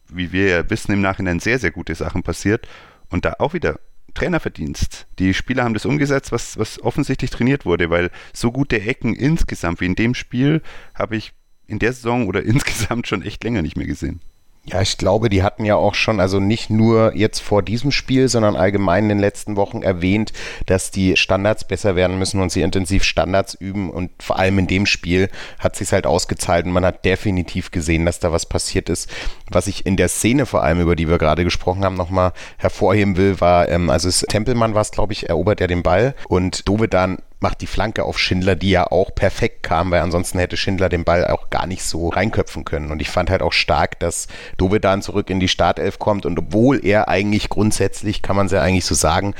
wie 0.08 0.32
wir 0.32 0.48
ja 0.48 0.70
wissen, 0.70 0.92
im 0.92 1.00
Nachhinein 1.00 1.40
sehr, 1.40 1.58
sehr 1.58 1.70
gute 1.70 1.94
Sachen 1.94 2.22
passiert 2.22 2.66
und 3.10 3.24
da 3.24 3.34
auch 3.38 3.52
wieder 3.54 3.78
Trainerverdienst. 4.14 5.06
Die 5.18 5.34
Spieler 5.34 5.64
haben 5.64 5.74
das 5.74 5.84
umgesetzt, 5.84 6.32
was, 6.32 6.56
was 6.58 6.82
offensichtlich 6.82 7.30
trainiert 7.30 7.66
wurde, 7.66 7.90
weil 7.90 8.10
so 8.32 8.50
gute 8.50 8.80
Ecken 8.80 9.14
insgesamt 9.14 9.80
wie 9.80 9.86
in 9.86 9.94
dem 9.94 10.14
Spiel 10.14 10.62
habe 10.94 11.16
ich 11.16 11.34
in 11.66 11.78
der 11.78 11.92
Saison 11.92 12.26
oder 12.26 12.42
insgesamt 12.44 13.06
schon 13.06 13.22
echt 13.22 13.44
länger 13.44 13.62
nicht 13.62 13.76
mehr 13.76 13.86
gesehen. 13.86 14.20
Ja, 14.68 14.80
ich 14.80 14.98
glaube, 14.98 15.28
die 15.28 15.44
hatten 15.44 15.64
ja 15.64 15.76
auch 15.76 15.94
schon, 15.94 16.18
also 16.18 16.40
nicht 16.40 16.70
nur 16.70 17.14
jetzt 17.14 17.38
vor 17.38 17.62
diesem 17.62 17.92
Spiel, 17.92 18.28
sondern 18.28 18.56
allgemein 18.56 19.04
in 19.04 19.10
den 19.10 19.18
letzten 19.20 19.54
Wochen 19.54 19.82
erwähnt, 19.82 20.32
dass 20.66 20.90
die 20.90 21.16
Standards 21.16 21.68
besser 21.68 21.94
werden 21.94 22.18
müssen 22.18 22.40
und 22.40 22.50
sie 22.50 22.62
intensiv 22.62 23.04
Standards 23.04 23.54
üben. 23.54 23.90
Und 23.90 24.10
vor 24.20 24.40
allem 24.40 24.58
in 24.58 24.66
dem 24.66 24.84
Spiel 24.86 25.28
hat 25.60 25.76
sich 25.76 25.92
halt 25.92 26.04
ausgezahlt 26.04 26.66
und 26.66 26.72
man 26.72 26.84
hat 26.84 27.04
definitiv 27.04 27.70
gesehen, 27.70 28.06
dass 28.06 28.18
da 28.18 28.32
was 28.32 28.46
passiert 28.46 28.88
ist. 28.88 29.08
Was 29.52 29.68
ich 29.68 29.86
in 29.86 29.96
der 29.96 30.08
Szene 30.08 30.46
vor 30.46 30.64
allem, 30.64 30.80
über 30.80 30.96
die 30.96 31.08
wir 31.08 31.18
gerade 31.18 31.44
gesprochen 31.44 31.84
haben, 31.84 31.94
nochmal 31.94 32.32
hervorheben 32.58 33.16
will, 33.16 33.40
war, 33.40 33.68
ähm, 33.68 33.88
also 33.88 34.08
es, 34.08 34.26
Tempelmann 34.28 34.74
war 34.74 34.82
es, 34.82 34.90
glaube 34.90 35.12
ich, 35.12 35.28
erobert 35.28 35.60
er 35.60 35.68
den 35.68 35.84
Ball 35.84 36.16
und 36.26 36.68
Dovedan 36.68 37.18
macht 37.46 37.60
die 37.60 37.68
Flanke 37.68 38.02
auf 38.02 38.18
Schindler, 38.18 38.56
die 38.56 38.70
ja 38.70 38.90
auch 38.90 39.14
perfekt 39.14 39.62
kam, 39.62 39.92
weil 39.92 40.00
ansonsten 40.00 40.40
hätte 40.40 40.56
Schindler 40.56 40.88
den 40.88 41.04
Ball 41.04 41.28
auch 41.28 41.48
gar 41.48 41.68
nicht 41.68 41.84
so 41.84 42.08
reinköpfen 42.08 42.64
können. 42.64 42.90
Und 42.90 43.00
ich 43.00 43.08
fand 43.08 43.30
halt 43.30 43.40
auch 43.40 43.52
stark, 43.52 44.00
dass 44.00 44.26
Dovedan 44.56 45.00
zurück 45.00 45.30
in 45.30 45.38
die 45.38 45.46
Startelf 45.46 46.00
kommt 46.00 46.26
und 46.26 46.36
obwohl 46.40 46.84
er 46.84 47.06
eigentlich 47.06 47.48
grundsätzlich, 47.48 48.20
kann 48.20 48.34
man 48.34 48.46
es 48.46 48.52
ja 48.52 48.62
eigentlich 48.62 48.84
so 48.84 48.96
sagen, 48.96 49.36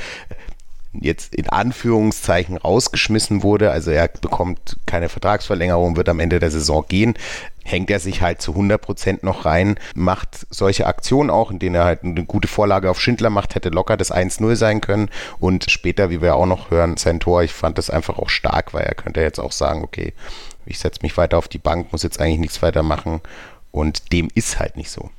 jetzt 0.93 1.35
in 1.35 1.49
Anführungszeichen 1.49 2.57
rausgeschmissen 2.57 3.43
wurde, 3.43 3.71
also 3.71 3.91
er 3.91 4.07
bekommt 4.07 4.77
keine 4.85 5.09
Vertragsverlängerung, 5.09 5.95
wird 5.95 6.09
am 6.09 6.19
Ende 6.19 6.39
der 6.39 6.51
Saison 6.51 6.85
gehen, 6.87 7.15
hängt 7.63 7.89
er 7.89 7.99
sich 7.99 8.21
halt 8.21 8.41
zu 8.41 8.51
100 8.51 8.81
Prozent 8.81 9.23
noch 9.23 9.45
rein, 9.45 9.79
macht 9.93 10.47
solche 10.49 10.87
Aktionen 10.87 11.29
auch, 11.29 11.51
in 11.51 11.59
denen 11.59 11.75
er 11.75 11.83
halt 11.83 12.03
eine 12.03 12.23
gute 12.23 12.47
Vorlage 12.47 12.89
auf 12.89 13.01
Schindler 13.01 13.29
macht, 13.29 13.55
hätte 13.55 13.69
locker 13.69 13.97
das 13.97 14.11
1-0 14.11 14.55
sein 14.55 14.81
können. 14.81 15.09
Und 15.39 15.69
später, 15.69 16.09
wie 16.09 16.21
wir 16.21 16.35
auch 16.35 16.45
noch 16.45 16.71
hören, 16.71 16.97
sein 16.97 17.19
Tor, 17.19 17.43
ich 17.43 17.51
fand 17.51 17.77
das 17.77 17.89
einfach 17.89 18.17
auch 18.17 18.29
stark, 18.29 18.73
weil 18.73 18.85
er 18.85 18.95
könnte 18.95 19.21
jetzt 19.21 19.39
auch 19.39 19.51
sagen, 19.51 19.83
okay, 19.83 20.13
ich 20.65 20.79
setze 20.79 20.99
mich 21.01 21.17
weiter 21.17 21.37
auf 21.37 21.47
die 21.47 21.57
Bank, 21.57 21.91
muss 21.91 22.03
jetzt 22.03 22.19
eigentlich 22.19 22.39
nichts 22.39 22.61
weiter 22.61 22.83
machen. 22.83 23.21
Und 23.71 24.11
dem 24.11 24.29
ist 24.33 24.59
halt 24.59 24.77
nicht 24.77 24.89
so. 24.89 25.09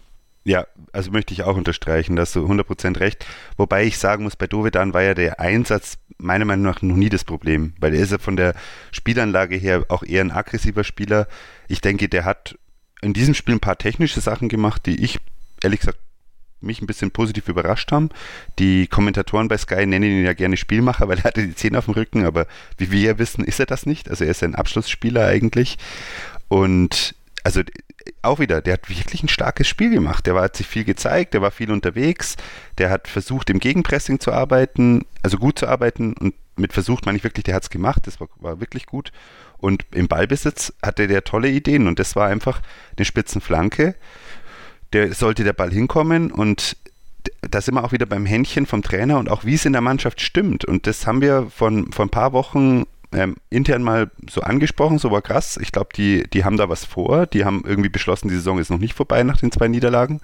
Ja, 0.44 0.66
also 0.92 1.10
möchte 1.10 1.34
ich 1.34 1.42
auch 1.42 1.56
unterstreichen, 1.56 2.16
dass 2.16 2.32
du 2.32 2.46
100% 2.46 3.00
recht. 3.00 3.26
Wobei 3.56 3.84
ich 3.84 3.98
sagen 3.98 4.24
muss, 4.24 4.36
bei 4.36 4.46
Dovedan 4.46 4.94
war 4.94 5.02
ja 5.02 5.14
der 5.14 5.40
Einsatz 5.40 5.98
meiner 6.16 6.44
Meinung 6.44 6.64
nach 6.64 6.82
noch 6.82 6.96
nie 6.96 7.10
das 7.10 7.24
Problem, 7.24 7.74
weil 7.78 7.94
er 7.94 8.02
ist 8.02 8.12
ja 8.12 8.18
von 8.18 8.36
der 8.36 8.54
Spielanlage 8.90 9.56
her 9.56 9.84
auch 9.88 10.02
eher 10.02 10.22
ein 10.22 10.32
aggressiver 10.32 10.84
Spieler. 10.84 11.28
Ich 11.68 11.80
denke, 11.80 12.08
der 12.08 12.24
hat 12.24 12.58
in 13.02 13.12
diesem 13.12 13.34
Spiel 13.34 13.56
ein 13.56 13.60
paar 13.60 13.78
technische 13.78 14.20
Sachen 14.20 14.48
gemacht, 14.48 14.86
die 14.86 15.04
ich 15.04 15.20
ehrlich 15.62 15.80
gesagt 15.80 15.98
mich 16.60 16.80
ein 16.80 16.86
bisschen 16.86 17.10
positiv 17.10 17.48
überrascht 17.48 17.92
haben. 17.92 18.10
Die 18.58 18.86
Kommentatoren 18.88 19.48
bei 19.48 19.56
Sky 19.56 19.86
nennen 19.86 20.10
ihn 20.10 20.24
ja 20.24 20.32
gerne 20.32 20.56
Spielmacher, 20.56 21.08
weil 21.08 21.18
er 21.18 21.24
hatte 21.24 21.46
die 21.46 21.54
Zähne 21.54 21.78
auf 21.78 21.84
dem 21.84 21.94
Rücken, 21.94 22.24
aber 22.24 22.46
wie 22.76 22.90
wir 22.90 23.00
ja 23.00 23.18
wissen, 23.18 23.44
ist 23.44 23.60
er 23.60 23.66
das 23.66 23.86
nicht. 23.86 24.10
Also 24.10 24.24
er 24.24 24.32
ist 24.32 24.42
ein 24.42 24.54
Abschlussspieler 24.54 25.26
eigentlich. 25.26 25.78
Und 26.48 27.14
also 27.48 27.62
auch 28.20 28.40
wieder, 28.40 28.60
der 28.60 28.74
hat 28.74 28.90
wirklich 28.90 29.22
ein 29.22 29.28
starkes 29.28 29.66
Spiel 29.66 29.88
gemacht. 29.88 30.26
Der 30.26 30.34
war, 30.34 30.42
hat 30.42 30.54
sich 30.54 30.66
viel 30.66 30.84
gezeigt, 30.84 31.32
der 31.32 31.40
war 31.40 31.50
viel 31.50 31.72
unterwegs, 31.72 32.36
der 32.76 32.90
hat 32.90 33.08
versucht, 33.08 33.48
im 33.48 33.58
Gegenpressing 33.58 34.20
zu 34.20 34.32
arbeiten, 34.32 35.06
also 35.22 35.38
gut 35.38 35.58
zu 35.58 35.66
arbeiten 35.66 36.12
und 36.12 36.34
mit 36.56 36.74
versucht 36.74 37.06
meine 37.06 37.16
ich 37.16 37.24
wirklich, 37.24 37.44
der 37.44 37.54
hat 37.54 37.62
es 37.62 37.70
gemacht, 37.70 38.06
das 38.06 38.20
war, 38.20 38.28
war, 38.36 38.60
wirklich 38.60 38.84
gut. 38.84 39.12
Und 39.56 39.86
im 39.92 40.08
Ballbesitz 40.08 40.74
hatte 40.82 41.06
der 41.06 41.24
tolle 41.24 41.48
Ideen 41.48 41.86
und 41.86 41.98
das 41.98 42.16
war 42.16 42.28
einfach 42.28 42.60
eine 42.98 43.06
Spitzenflanke. 43.06 43.94
Der 44.92 45.14
sollte 45.14 45.42
der 45.42 45.54
Ball 45.54 45.70
hinkommen 45.70 46.30
und 46.30 46.76
da 47.40 47.62
sind 47.62 47.76
wir 47.76 47.84
auch 47.84 47.92
wieder 47.92 48.06
beim 48.06 48.26
Händchen 48.26 48.66
vom 48.66 48.82
Trainer 48.82 49.18
und 49.18 49.30
auch 49.30 49.44
wie 49.44 49.54
es 49.54 49.64
in 49.64 49.72
der 49.72 49.80
Mannschaft 49.80 50.20
stimmt. 50.20 50.66
Und 50.66 50.86
das 50.86 51.06
haben 51.06 51.22
wir 51.22 51.48
von, 51.48 51.92
vor 51.92 52.04
ein 52.04 52.10
paar 52.10 52.34
Wochen 52.34 52.84
ähm, 53.12 53.36
intern 53.50 53.82
mal 53.82 54.10
so 54.28 54.42
angesprochen, 54.42 54.98
so 54.98 55.10
war 55.10 55.22
krass. 55.22 55.58
Ich 55.60 55.72
glaube, 55.72 55.90
die, 55.94 56.28
die 56.28 56.44
haben 56.44 56.56
da 56.56 56.68
was 56.68 56.84
vor. 56.84 57.26
Die 57.26 57.44
haben 57.44 57.62
irgendwie 57.66 57.88
beschlossen, 57.88 58.28
die 58.28 58.34
Saison 58.34 58.58
ist 58.58 58.70
noch 58.70 58.78
nicht 58.78 58.94
vorbei 58.94 59.22
nach 59.22 59.38
den 59.38 59.50
zwei 59.50 59.68
Niederlagen. 59.68 60.20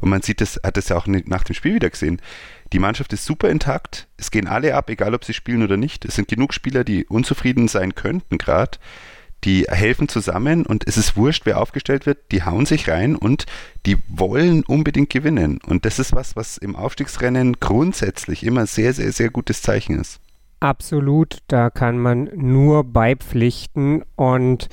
Und 0.00 0.10
man 0.10 0.22
sieht 0.22 0.40
das, 0.40 0.60
hat 0.64 0.76
das 0.76 0.88
ja 0.88 0.96
auch 0.96 1.06
nach 1.06 1.44
dem 1.44 1.54
Spiel 1.54 1.74
wieder 1.74 1.90
gesehen. 1.90 2.20
Die 2.72 2.78
Mannschaft 2.78 3.12
ist 3.12 3.24
super 3.24 3.50
intakt. 3.50 4.08
Es 4.16 4.30
gehen 4.30 4.48
alle 4.48 4.74
ab, 4.74 4.90
egal 4.90 5.14
ob 5.14 5.24
sie 5.24 5.34
spielen 5.34 5.62
oder 5.62 5.76
nicht. 5.76 6.04
Es 6.04 6.16
sind 6.16 6.28
genug 6.28 6.54
Spieler, 6.54 6.82
die 6.82 7.06
unzufrieden 7.06 7.68
sein 7.68 7.94
könnten 7.94 8.38
gerade. 8.38 8.78
Die 9.44 9.66
helfen 9.68 10.08
zusammen 10.08 10.64
und 10.64 10.88
es 10.88 10.96
ist 10.96 11.16
wurscht, 11.16 11.42
wer 11.44 11.60
aufgestellt 11.60 12.06
wird. 12.06 12.32
Die 12.32 12.44
hauen 12.44 12.64
sich 12.64 12.88
rein 12.88 13.14
und 13.14 13.44
die 13.84 13.98
wollen 14.08 14.64
unbedingt 14.64 15.10
gewinnen. 15.10 15.60
Und 15.66 15.84
das 15.84 15.98
ist 15.98 16.14
was, 16.14 16.34
was 16.34 16.56
im 16.56 16.74
Aufstiegsrennen 16.74 17.60
grundsätzlich 17.60 18.42
immer 18.42 18.66
sehr, 18.66 18.94
sehr, 18.94 19.12
sehr 19.12 19.28
gutes 19.28 19.60
Zeichen 19.60 20.00
ist. 20.00 20.20
Absolut, 20.60 21.38
da 21.48 21.70
kann 21.70 21.98
man 21.98 22.30
nur 22.34 22.84
beipflichten. 22.84 24.02
Und 24.16 24.68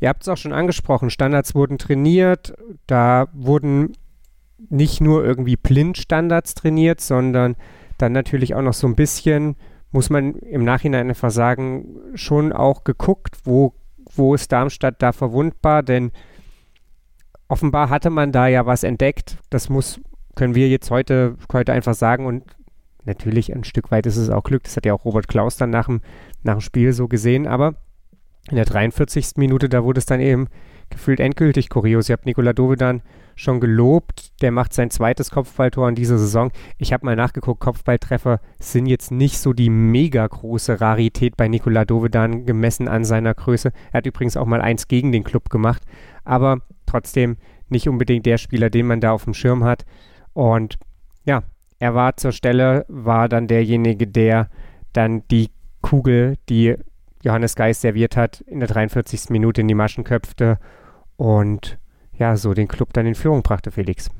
ihr 0.00 0.08
habt 0.08 0.22
es 0.22 0.28
auch 0.28 0.36
schon 0.36 0.52
angesprochen, 0.52 1.10
Standards 1.10 1.54
wurden 1.54 1.78
trainiert, 1.78 2.54
da 2.86 3.28
wurden 3.32 3.92
nicht 4.70 5.00
nur 5.00 5.24
irgendwie 5.24 5.56
blind 5.56 5.98
Standards 5.98 6.54
trainiert, 6.54 7.00
sondern 7.00 7.56
dann 7.98 8.12
natürlich 8.12 8.54
auch 8.54 8.62
noch 8.62 8.72
so 8.72 8.86
ein 8.86 8.96
bisschen, 8.96 9.56
muss 9.92 10.10
man 10.10 10.34
im 10.34 10.64
Nachhinein 10.64 11.08
einfach 11.08 11.30
sagen, 11.30 11.96
schon 12.14 12.52
auch 12.52 12.84
geguckt, 12.84 13.36
wo, 13.44 13.74
wo 14.14 14.34
ist 14.34 14.52
Darmstadt 14.52 15.02
da 15.02 15.12
verwundbar, 15.12 15.82
denn 15.82 16.12
offenbar 17.48 17.90
hatte 17.90 18.10
man 18.10 18.32
da 18.32 18.48
ja 18.48 18.66
was 18.66 18.82
entdeckt, 18.82 19.38
das 19.50 19.68
muss, 19.68 20.00
können 20.34 20.54
wir 20.54 20.68
jetzt 20.68 20.90
heute, 20.90 21.36
heute 21.52 21.72
einfach 21.72 21.94
sagen 21.94 22.26
und 22.26 22.44
natürlich 23.06 23.54
ein 23.54 23.64
Stück 23.64 23.90
weit 23.90 24.06
ist 24.06 24.16
es 24.16 24.30
auch 24.30 24.44
Glück. 24.44 24.64
Das 24.64 24.76
hat 24.76 24.86
ja 24.86 24.94
auch 24.94 25.04
Robert 25.04 25.28
Klaus 25.28 25.56
dann 25.56 25.70
nach 25.70 25.86
dem, 25.86 26.00
nach 26.42 26.54
dem 26.54 26.60
Spiel 26.60 26.92
so 26.92 27.08
gesehen. 27.08 27.46
Aber 27.46 27.74
in 28.50 28.56
der 28.56 28.64
43. 28.64 29.36
Minute, 29.36 29.68
da 29.68 29.84
wurde 29.84 29.98
es 29.98 30.06
dann 30.06 30.20
eben 30.20 30.48
gefühlt 30.90 31.20
endgültig 31.20 31.68
kurios. 31.68 32.08
Ihr 32.08 32.12
habt 32.14 32.26
Nikola 32.26 32.52
Dovedan 32.52 33.02
schon 33.34 33.60
gelobt. 33.60 34.40
Der 34.40 34.52
macht 34.52 34.72
sein 34.72 34.90
zweites 34.90 35.30
Kopfballtor 35.30 35.88
in 35.88 35.94
dieser 35.94 36.18
Saison. 36.18 36.50
Ich 36.78 36.92
habe 36.92 37.04
mal 37.04 37.16
nachgeguckt, 37.16 37.60
Kopfballtreffer 37.60 38.40
sind 38.58 38.86
jetzt 38.86 39.10
nicht 39.10 39.38
so 39.38 39.52
die 39.52 39.70
mega 39.70 40.26
große 40.26 40.80
Rarität 40.80 41.36
bei 41.36 41.48
Nikola 41.48 41.84
Dovedan 41.84 42.46
gemessen 42.46 42.88
an 42.88 43.04
seiner 43.04 43.34
Größe. 43.34 43.72
Er 43.92 43.98
hat 43.98 44.06
übrigens 44.06 44.36
auch 44.36 44.46
mal 44.46 44.60
eins 44.60 44.88
gegen 44.88 45.12
den 45.12 45.24
Club 45.24 45.50
gemacht, 45.50 45.82
aber 46.24 46.58
trotzdem 46.86 47.36
nicht 47.68 47.88
unbedingt 47.88 48.26
der 48.26 48.38
Spieler, 48.38 48.70
den 48.70 48.86
man 48.86 49.00
da 49.00 49.12
auf 49.12 49.24
dem 49.24 49.34
Schirm 49.34 49.64
hat. 49.64 49.84
Und 50.32 50.78
ja, 51.24 51.42
er 51.78 51.94
war 51.94 52.16
zur 52.16 52.32
Stelle, 52.32 52.84
war 52.88 53.28
dann 53.28 53.46
derjenige, 53.48 54.06
der 54.06 54.48
dann 54.92 55.26
die 55.28 55.50
Kugel, 55.82 56.36
die 56.48 56.74
Johannes 57.22 57.54
Geist 57.54 57.80
serviert 57.80 58.16
hat, 58.16 58.40
in 58.42 58.60
der 58.60 58.68
43. 58.68 59.30
Minute 59.30 59.60
in 59.60 59.68
die 59.68 59.74
Maschen 59.74 60.04
köpfte 60.04 60.58
und 61.16 61.78
ja, 62.18 62.36
so 62.36 62.54
den 62.54 62.68
Club 62.68 62.92
dann 62.92 63.06
in 63.06 63.14
Führung 63.14 63.42
brachte, 63.42 63.70
Felix. 63.70 64.10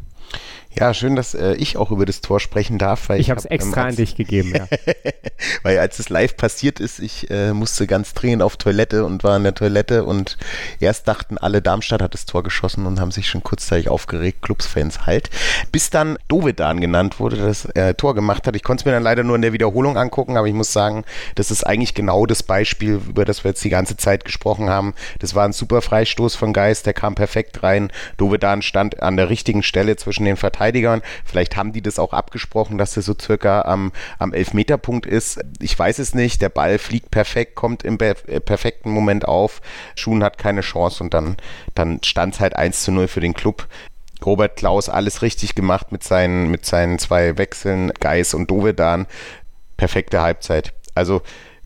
Ja, 0.79 0.93
schön, 0.93 1.17
dass 1.17 1.35
äh, 1.35 1.55
ich 1.55 1.79
auch 1.79 1.91
über 1.91 2.05
das 2.05 2.21
Tor 2.21 2.39
sprechen 2.39 2.77
darf. 2.77 3.09
Weil 3.09 3.19
ich 3.19 3.31
habe 3.31 3.41
es 3.41 3.47
extra 3.47 3.83
ähm, 3.83 3.89
an 3.89 3.97
dich 3.97 4.15
gegeben, 4.15 4.53
ja. 4.55 4.67
weil 5.63 5.79
als 5.79 5.99
es 5.99 6.11
live 6.11 6.37
passiert 6.37 6.81
ist, 6.81 6.99
ich 6.99 7.31
äh, 7.31 7.55
musste 7.55 7.87
ganz 7.87 8.13
dringend 8.13 8.43
auf 8.43 8.59
Toilette 8.59 9.05
und 9.07 9.25
war 9.25 9.39
in 9.39 9.45
der 9.45 9.55
Toilette 9.55 10.05
und 10.05 10.37
erst 10.79 11.09
dachten 11.09 11.39
alle, 11.39 11.63
Darmstadt 11.63 12.03
hat 12.03 12.13
das 12.13 12.27
Tor 12.27 12.43
geschossen 12.43 12.85
und 12.85 13.01
haben 13.01 13.11
sich 13.11 13.27
schon 13.27 13.43
kurzzeitig 13.43 13.89
aufgeregt, 13.89 14.43
Clubsfans 14.43 15.07
halt. 15.07 15.31
Bis 15.73 15.89
dann 15.89 16.19
Dovedan 16.29 16.81
genannt 16.81 17.21
wurde, 17.21 17.37
das 17.37 17.65
äh, 17.75 17.95
Tor 17.95 18.15
gemacht 18.15 18.47
hat. 18.47 18.55
Ich 18.55 18.63
konnte 18.63 18.83
es 18.83 18.85
mir 18.85 18.93
dann 18.93 19.03
leider 19.03 19.25
nur 19.25 19.37
in 19.37 19.43
der 19.43 19.55
Wiederholung 19.55 19.97
angucken, 19.97 20.37
aber 20.37 20.47
ich 20.47 20.55
muss 20.55 20.75
sagen, 20.75 21.05
das 21.37 21.51
ist 21.51 21.67
eigentlich 21.67 21.95
genau 21.95 22.27
das 22.27 22.43
Beispiel, 22.43 23.01
über 23.09 23.25
das 23.25 23.45
wir 23.45 23.53
jetzt 23.53 23.65
die 23.65 23.71
ganze 23.71 23.97
Zeit 23.97 24.27
gesprochen 24.27 24.69
haben. 24.69 24.95
Das 25.21 25.35
war 25.35 25.47
ein 25.47 25.55
super 25.55 25.81
Freistoß 25.81 26.35
von 26.35 26.53
Geist, 26.53 26.85
der 26.85 26.93
kam 26.93 27.15
perfekt 27.15 27.63
rein. 27.63 27.91
Dovedan 28.19 28.61
stand 28.61 29.03
an 29.03 29.17
der 29.17 29.31
richtigen 29.31 29.63
Stelle 29.63 29.97
zwischen 29.97 30.16
den 30.25 30.37
Verteidigern. 30.37 31.03
Vielleicht 31.25 31.57
haben 31.57 31.73
die 31.73 31.83
das 31.83 31.99
auch 31.99 32.13
abgesprochen, 32.13 32.79
dass 32.79 32.97
er 32.97 33.03
so 33.03 33.15
circa 33.21 33.63
am, 33.63 33.93
am 34.19 34.33
Elfmeterpunkt 34.33 35.07
ist. 35.07 35.41
Ich 35.61 35.79
weiß 35.79 35.99
es 35.99 36.15
nicht. 36.15 36.43
Der 36.43 36.49
Ball 36.49 36.79
fliegt 36.79 37.11
perfekt, 37.11 37.55
kommt 37.55 37.83
im 37.83 37.99
äh, 38.01 38.15
perfekten 38.15 38.91
Moment 38.91 39.27
auf. 39.27 39.61
Schuhen 39.95 40.25
hat 40.25 40.39
keine 40.39 40.63
Chance 40.63 41.03
und 41.03 41.15
dann, 41.15 41.37
dann 41.75 42.01
stand 42.03 42.35
es 42.35 42.41
halt 42.41 42.57
1 42.57 42.83
zu 42.83 42.93
0 42.93 43.09
für 43.09 43.21
den 43.21 43.35
Club. 43.35 43.69
Robert 44.25 44.57
Klaus 44.57 44.89
alles 44.89 45.23
richtig 45.23 45.55
gemacht 45.55 45.93
mit 45.93 46.03
seinen, 46.03 46.51
mit 46.51 46.65
seinen 46.65 46.99
zwei 46.99 47.37
Wechseln, 47.37 47.93
Geis 48.01 48.35
und 48.35 48.51
Dovedan. 48.51 49.07
Perfekte 49.77 50.23
Halbzeit. 50.23 50.73
Also 50.95 51.23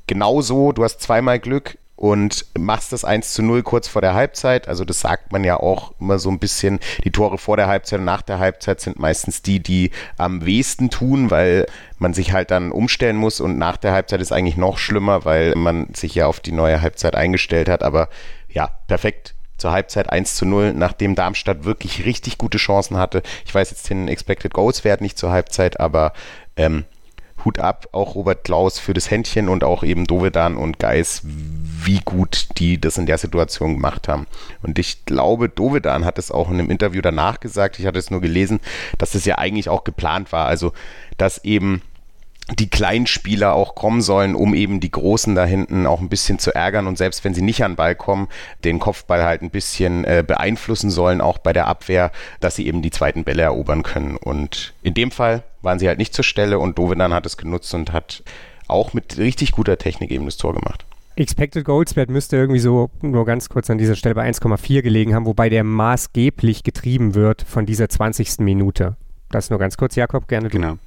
genau 0.06 0.40
so, 0.42 0.72
du 0.72 0.82
hast 0.82 1.00
zweimal 1.00 1.38
Glück, 1.38 1.78
und 2.00 2.46
machst 2.58 2.94
das 2.94 3.04
1 3.04 3.34
zu 3.34 3.42
0 3.42 3.62
kurz 3.62 3.86
vor 3.86 4.00
der 4.00 4.14
Halbzeit. 4.14 4.68
Also 4.68 4.86
das 4.86 5.00
sagt 5.00 5.32
man 5.32 5.44
ja 5.44 5.60
auch 5.60 5.92
immer 6.00 6.18
so 6.18 6.30
ein 6.30 6.38
bisschen. 6.38 6.80
Die 7.04 7.10
Tore 7.10 7.36
vor 7.36 7.58
der 7.58 7.66
Halbzeit 7.66 7.98
und 7.98 8.06
nach 8.06 8.22
der 8.22 8.38
Halbzeit 8.38 8.80
sind 8.80 8.98
meistens 8.98 9.42
die, 9.42 9.62
die 9.62 9.90
am 10.16 10.46
wenigsten 10.46 10.88
tun, 10.88 11.30
weil 11.30 11.66
man 11.98 12.14
sich 12.14 12.32
halt 12.32 12.50
dann 12.52 12.72
umstellen 12.72 13.16
muss 13.16 13.38
und 13.38 13.58
nach 13.58 13.76
der 13.76 13.92
Halbzeit 13.92 14.22
ist 14.22 14.32
eigentlich 14.32 14.56
noch 14.56 14.78
schlimmer, 14.78 15.26
weil 15.26 15.54
man 15.56 15.92
sich 15.92 16.14
ja 16.14 16.26
auf 16.26 16.40
die 16.40 16.52
neue 16.52 16.80
Halbzeit 16.80 17.14
eingestellt 17.14 17.68
hat. 17.68 17.82
Aber 17.82 18.08
ja, 18.48 18.70
perfekt 18.86 19.34
zur 19.58 19.72
Halbzeit 19.72 20.08
1 20.08 20.36
zu 20.36 20.46
0, 20.46 20.72
nachdem 20.72 21.14
Darmstadt 21.14 21.64
wirklich 21.64 22.06
richtig 22.06 22.38
gute 22.38 22.56
Chancen 22.56 22.96
hatte. 22.96 23.22
Ich 23.44 23.54
weiß 23.54 23.72
jetzt 23.72 23.90
den 23.90 24.08
Expected 24.08 24.54
Goals 24.54 24.84
Wert 24.84 25.02
nicht 25.02 25.18
zur 25.18 25.32
Halbzeit, 25.32 25.78
aber 25.78 26.14
ähm, 26.56 26.86
Hut 27.44 27.59
ab, 27.59 27.88
auch 27.92 28.14
Robert 28.14 28.44
Klaus 28.44 28.79
für 28.79 28.94
das 28.94 29.11
Händchen 29.11 29.48
und 29.48 29.64
auch 29.64 29.83
eben 29.83 30.07
Dovedan 30.07 30.57
und 30.57 30.79
Geis, 30.79 31.22
wie 31.24 32.00
gut 32.05 32.48
die 32.59 32.81
das 32.81 32.98
in 32.98 33.07
der 33.07 33.18
Situation 33.18 33.74
gemacht 33.74 34.09
haben. 34.09 34.26
Und 34.62 34.79
ich 34.79 35.05
glaube, 35.07 35.48
Dovedan 35.48 36.05
hat 36.05 36.18
es 36.18 36.31
auch 36.31 36.48
in 36.48 36.59
einem 36.59 36.70
Interview 36.70 37.00
danach 37.00 37.40
gesagt, 37.40 37.79
ich 37.79 37.87
hatte 37.87 37.98
es 37.98 38.11
nur 38.11 38.20
gelesen, 38.20 38.61
dass 38.98 39.12
das 39.12 39.24
ja 39.24 39.38
eigentlich 39.38 39.68
auch 39.68 39.85
geplant 39.85 40.33
war. 40.33 40.46
Also, 40.46 40.72
dass 41.16 41.44
eben 41.44 41.83
die 42.58 42.68
kleinen 42.68 43.06
Spieler 43.06 43.54
auch 43.54 43.74
kommen 43.74 44.02
sollen, 44.02 44.34
um 44.34 44.54
eben 44.54 44.80
die 44.80 44.90
Großen 44.90 45.34
da 45.34 45.44
hinten 45.44 45.86
auch 45.86 46.00
ein 46.00 46.08
bisschen 46.08 46.38
zu 46.38 46.54
ärgern 46.54 46.86
und 46.86 46.98
selbst 46.98 47.24
wenn 47.24 47.34
sie 47.34 47.42
nicht 47.42 47.64
an 47.64 47.72
den 47.72 47.76
Ball 47.76 47.94
kommen, 47.94 48.28
den 48.64 48.78
Kopfball 48.78 49.24
halt 49.24 49.42
ein 49.42 49.50
bisschen 49.50 50.04
äh, 50.04 50.24
beeinflussen 50.26 50.90
sollen, 50.90 51.20
auch 51.20 51.38
bei 51.38 51.52
der 51.52 51.66
Abwehr, 51.66 52.10
dass 52.40 52.56
sie 52.56 52.66
eben 52.66 52.82
die 52.82 52.90
zweiten 52.90 53.24
Bälle 53.24 53.42
erobern 53.42 53.82
können. 53.82 54.16
Und 54.16 54.74
in 54.82 54.94
dem 54.94 55.10
Fall 55.10 55.42
waren 55.62 55.78
sie 55.78 55.88
halt 55.88 55.98
nicht 55.98 56.14
zur 56.14 56.24
Stelle 56.24 56.58
und 56.58 56.78
Dovedan 56.78 57.14
hat 57.14 57.26
es 57.26 57.36
genutzt 57.36 57.72
und 57.74 57.92
hat 57.92 58.22
auch 58.66 58.92
mit 58.92 59.18
richtig 59.18 59.52
guter 59.52 59.78
Technik 59.78 60.10
eben 60.10 60.24
das 60.24 60.36
Tor 60.36 60.54
gemacht. 60.54 60.84
Expected 61.16 61.64
Goals 61.64 61.96
Wert 61.96 62.08
müsste 62.08 62.36
irgendwie 62.36 62.60
so 62.60 62.88
nur 63.02 63.26
ganz 63.26 63.48
kurz 63.48 63.68
an 63.68 63.78
dieser 63.78 63.96
Stelle 63.96 64.14
bei 64.14 64.28
1,4 64.28 64.80
gelegen 64.80 65.14
haben, 65.14 65.26
wobei 65.26 65.48
der 65.48 65.64
maßgeblich 65.64 66.62
getrieben 66.62 67.14
wird 67.14 67.42
von 67.42 67.66
dieser 67.66 67.88
20. 67.88 68.38
Minute. 68.38 68.96
Das 69.30 69.50
nur 69.50 69.58
ganz 69.58 69.76
kurz, 69.76 69.96
Jakob, 69.96 70.28
gerne 70.28 70.48
du. 70.48 70.58
Genau 70.58 70.78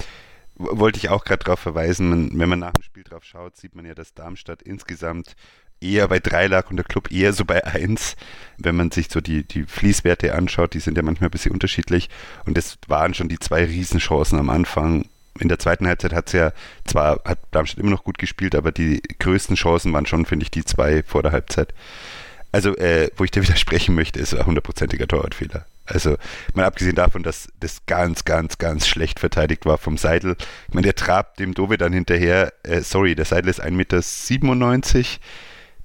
wollte 0.56 0.98
ich 0.98 1.10
auch 1.10 1.26
gerade 1.26 1.44
darauf 1.44 1.60
verweisen, 1.60 2.38
wenn 2.38 2.50
man 2.50 2.60
nach 2.60 2.74
dem 2.74 2.84
Spiel 2.84 3.04
drauf 3.04 3.24
schaut, 3.24 3.58
sieht 3.58 3.76
man 3.76 3.86
ja, 3.86 3.96
dass 3.96 4.14
Darmstadt 4.14 4.62
insgesamt 4.62 5.36
eher 5.84 6.08
bei 6.08 6.20
3 6.20 6.48
lag 6.48 6.70
und 6.70 6.78
der 6.78 6.86
Club 6.86 7.12
eher 7.12 7.34
so 7.34 7.46
bei 7.46 7.66
1. 7.66 8.16
Wenn 8.58 8.76
man 8.76 8.92
sich 8.92 9.10
so 9.10 9.22
die, 9.22 9.44
die 9.44 9.64
Fließwerte 9.64 10.34
anschaut, 10.34 10.74
die 10.74 10.80
sind 10.80 10.98
ja 10.98 11.04
manchmal 11.04 11.28
ein 11.28 11.32
bisschen 11.32 11.52
unterschiedlich. 11.52 12.10
Und 12.46 12.58
das 12.58 12.78
waren 12.88 13.14
schon 13.14 13.30
die 13.30 13.40
zwei 13.40 13.66
Riesenchancen 13.66 14.40
am 14.40 14.50
Anfang. 14.50 15.06
In 15.40 15.50
der 15.50 15.60
zweiten 15.60 15.88
Halbzeit 15.88 16.14
hat 16.14 16.28
es 16.28 16.34
ja 16.34 16.54
zwar, 16.86 17.22
hat 17.26 17.40
Darmstadt 17.52 17.80
immer 17.80 17.92
noch 17.92 18.04
gut 18.04 18.18
gespielt, 18.18 18.56
aber 18.56 18.72
die 18.72 19.02
größten 19.20 19.56
Chancen 19.56 19.92
waren 19.92 20.06
schon, 20.06 20.26
finde 20.26 20.44
ich, 20.44 20.52
die 20.52 20.64
zwei 20.64 21.04
vor 21.04 21.24
der 21.24 21.32
Halbzeit. 21.32 21.74
Also, 22.52 22.76
äh, 22.78 23.10
wo 23.18 23.24
ich 23.24 23.32
dir 23.32 23.42
widersprechen 23.48 23.96
möchte, 23.96 24.20
ist 24.20 24.34
ein 24.36 24.46
hundertprozentiger 24.46 25.08
Torwartfehler. 25.08 25.66
Also 25.86 26.18
mal 26.54 26.66
abgesehen 26.66 26.96
davon, 26.96 27.24
dass 27.24 27.50
das 27.60 27.86
ganz, 27.86 28.26
ganz, 28.26 28.58
ganz 28.58 28.88
schlecht 28.88 29.20
verteidigt 29.20 29.66
war 29.66 29.78
vom 29.78 29.98
Seidel. 29.98 30.36
Ich 30.68 30.74
meine, 30.74 30.86
der 30.86 30.96
trabt 30.96 31.40
dem 31.40 31.54
Dove 31.54 31.78
dann 31.78 31.94
hinterher, 31.94 32.54
äh, 32.64 32.82
sorry, 32.82 33.16
der 33.16 33.26
Seidel 33.26 33.50
ist 33.50 33.62
1,97 33.62 33.72
Meter. 33.72 34.02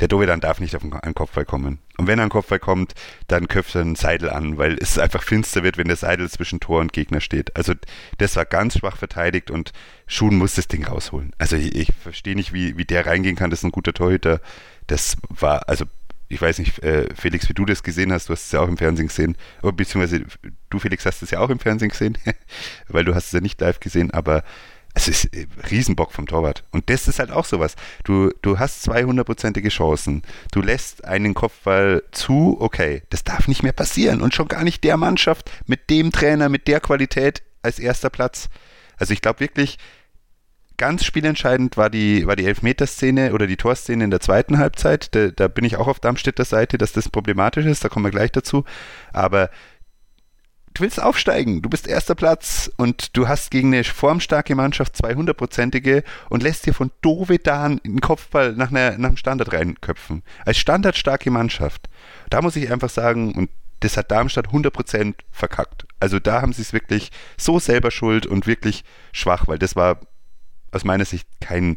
Der 0.01 0.07
Dovedan 0.07 0.41
darf 0.41 0.61
nicht 0.61 0.77
auf 0.77 0.83
einen 0.85 1.15
Kopfball 1.15 1.45
kommen. 1.45 1.81
Und 1.97 2.07
wenn 2.07 2.21
er 2.21 2.23
einen 2.23 2.31
Kopfball 2.31 2.61
kommt, 2.61 2.95
dann 3.27 3.49
köpft 3.49 3.75
er 3.75 3.81
einen 3.81 3.97
Seidel 3.97 4.31
an, 4.31 4.57
weil 4.57 4.77
es 4.81 4.97
einfach 4.97 5.25
finster 5.25 5.65
wird, 5.65 5.77
wenn 5.77 5.89
der 5.89 5.97
Seidel 5.97 6.31
zwischen 6.31 6.61
Tor 6.61 6.81
und 6.81 6.93
Gegner 6.93 7.21
steht. 7.21 7.57
Also 7.57 7.75
das 8.19 8.37
war 8.37 8.45
ganz 8.45 8.79
schwach 8.79 8.97
verteidigt 8.97 9.51
und 9.51 9.73
Schuhen 10.07 10.37
muss 10.39 10.55
das 10.55 10.69
Ding 10.69 10.87
rausholen. 10.87 11.33
Also 11.39 11.57
ich, 11.57 11.75
ich 11.75 11.89
verstehe 12.01 12.37
nicht, 12.37 12.53
wie, 12.53 12.79
wie 12.79 12.85
der 12.85 13.07
reingehen 13.07 13.35
kann. 13.35 13.51
Das 13.51 13.61
ist 13.61 13.65
ein 13.65 13.73
guter 13.73 13.93
Torhüter. 13.93 14.41
Das 14.87 15.17
war, 15.29 15.69
also 15.69 15.85
ich 16.29 16.41
weiß 16.41 16.59
nicht, 16.59 16.83
äh, 16.83 17.09
Felix, 17.15 17.49
wie 17.49 17.55
du 17.55 17.65
das 17.65 17.83
gesehen 17.83 18.13
hast, 18.13 18.29
du 18.29 18.33
hast 18.33 18.47
es 18.47 18.53
ja 18.53 18.61
auch 18.61 18.69
im 18.69 18.77
Fernsehen 18.77 19.09
gesehen, 19.09 19.37
oder 19.63 19.73
beziehungsweise 19.73 20.25
du, 20.71 20.79
Felix, 20.79 21.07
hast 21.07 21.23
es 21.23 21.31
ja 21.31 21.41
auch 21.41 21.51
im 21.51 21.59
Fernsehen 21.59 21.89
gesehen, 21.89 22.19
weil 22.89 23.05
du 23.05 23.15
hast 23.15 23.27
es 23.27 23.33
ja 23.33 23.41
nicht 23.41 23.61
live 23.61 23.81
gesehen, 23.81 24.11
aber 24.11 24.45
es 24.95 25.09
ist 25.09 25.25
äh, 25.35 25.47
Riesenbock 25.71 26.13
vom 26.13 26.27
Torwart. 26.27 26.65
Und 26.71 26.91
das 26.91 27.09
ist 27.09 27.19
halt 27.19 27.31
auch 27.31 27.45
sowas. 27.45 27.77
Du, 28.05 28.31
du 28.43 28.59
hast 28.59 28.89
200-prozentige 28.89 29.69
Chancen. 29.69 30.23
Du 30.51 30.61
lässt 30.61 31.05
einen 31.05 31.35
Kopfball 31.35 32.03
zu, 32.11 32.57
okay, 32.61 33.03
das 33.11 33.23
darf 33.25 33.49
nicht 33.49 33.63
mehr 33.63 33.73
passieren. 33.73 34.21
Und 34.21 34.35
schon 34.35 34.49
gar 34.49 34.65
nicht 34.65 34.83
der 34.85 34.97
Mannschaft 34.97 35.51
mit 35.67 35.89
dem 35.91 36.11
Trainer, 36.11 36.49
mit 36.49 36.67
der 36.67 36.81
Qualität 36.81 37.43
als 37.63 37.79
erster 37.79 38.11
Platz. 38.11 38.49
Also 38.97 39.13
ich 39.13 39.23
glaube 39.23 39.41
wirklich, 39.41 39.79
ganz 40.79 41.05
spielentscheidend 41.05 41.77
war 41.77 41.91
die, 41.91 42.27
war 42.27 42.37
die 42.37 42.47
Elfmeterszene 42.47 43.35
oder 43.35 43.47
die 43.47 43.57
Torszene 43.57 44.05
in 44.05 44.11
der 44.11 44.21
zweiten 44.21 44.59
Halbzeit. 44.59 45.15
Da, 45.15 45.29
da 45.29 45.49
bin 45.49 45.65
ich 45.65 45.77
auch 45.77 45.89
auf 45.89 46.01
Darmstädter 46.01 46.45
Seite, 46.45 46.79
dass 46.79 46.93
das 46.93 47.11
problematisch 47.11 47.67
ist, 47.67 47.85
da 47.85 47.89
kommen 47.89 48.07
wir 48.07 48.11
gleich 48.11 48.33
dazu. 48.33 48.65
Aber 49.13 49.51
du 50.75 50.83
willst 50.83 51.03
aufsteigen, 51.03 51.61
du 51.61 51.69
bist 51.69 51.87
erster 51.87 52.15
Platz 52.15 52.71
und 52.77 53.17
du 53.17 53.29
hast 53.29 53.51
gegen 53.51 53.75
eine 53.75 53.85
formstarke 53.85 54.55
Mannschaft 54.55 54.95
200-prozentige 54.95 56.05
und 56.31 56.43
lässt 56.43 56.65
dir 56.67 56.73
von 56.73 56.91
Dovedan 57.03 57.81
einen 57.85 58.01
Kopfball 58.01 58.53
nach, 58.53 58.71
einer, 58.71 58.97
nach 58.99 59.09
einem 59.09 59.17
Standard 59.17 59.53
reinköpfen. 59.53 60.23
Als 60.47 60.59
standardstarke 60.59 61.31
Mannschaft. 61.31 61.89
Da 62.31 62.41
muss 62.41 62.57
ich 62.57 62.71
einfach 62.71 62.91
sagen, 62.91 63.35
und 63.35 63.51
das 63.81 63.97
hat 63.97 64.11
Darmstadt 64.11 64.49
100% 64.49 65.15
verkackt. 65.31 65.87
Also 66.01 66.19
da 66.19 66.43
haben 66.43 66.53
sie 66.53 66.63
es 66.63 66.73
wirklich 66.73 67.11
so 67.37 67.59
selber 67.59 67.91
schuld 67.91 68.27
und 68.27 68.47
wirklich 68.47 68.85
schwach, 69.13 69.47
weil 69.49 69.59
das 69.59 69.77
war 69.77 70.01
aus 70.73 70.85
meiner 70.85 71.05
Sicht 71.05 71.29
kein, 71.41 71.77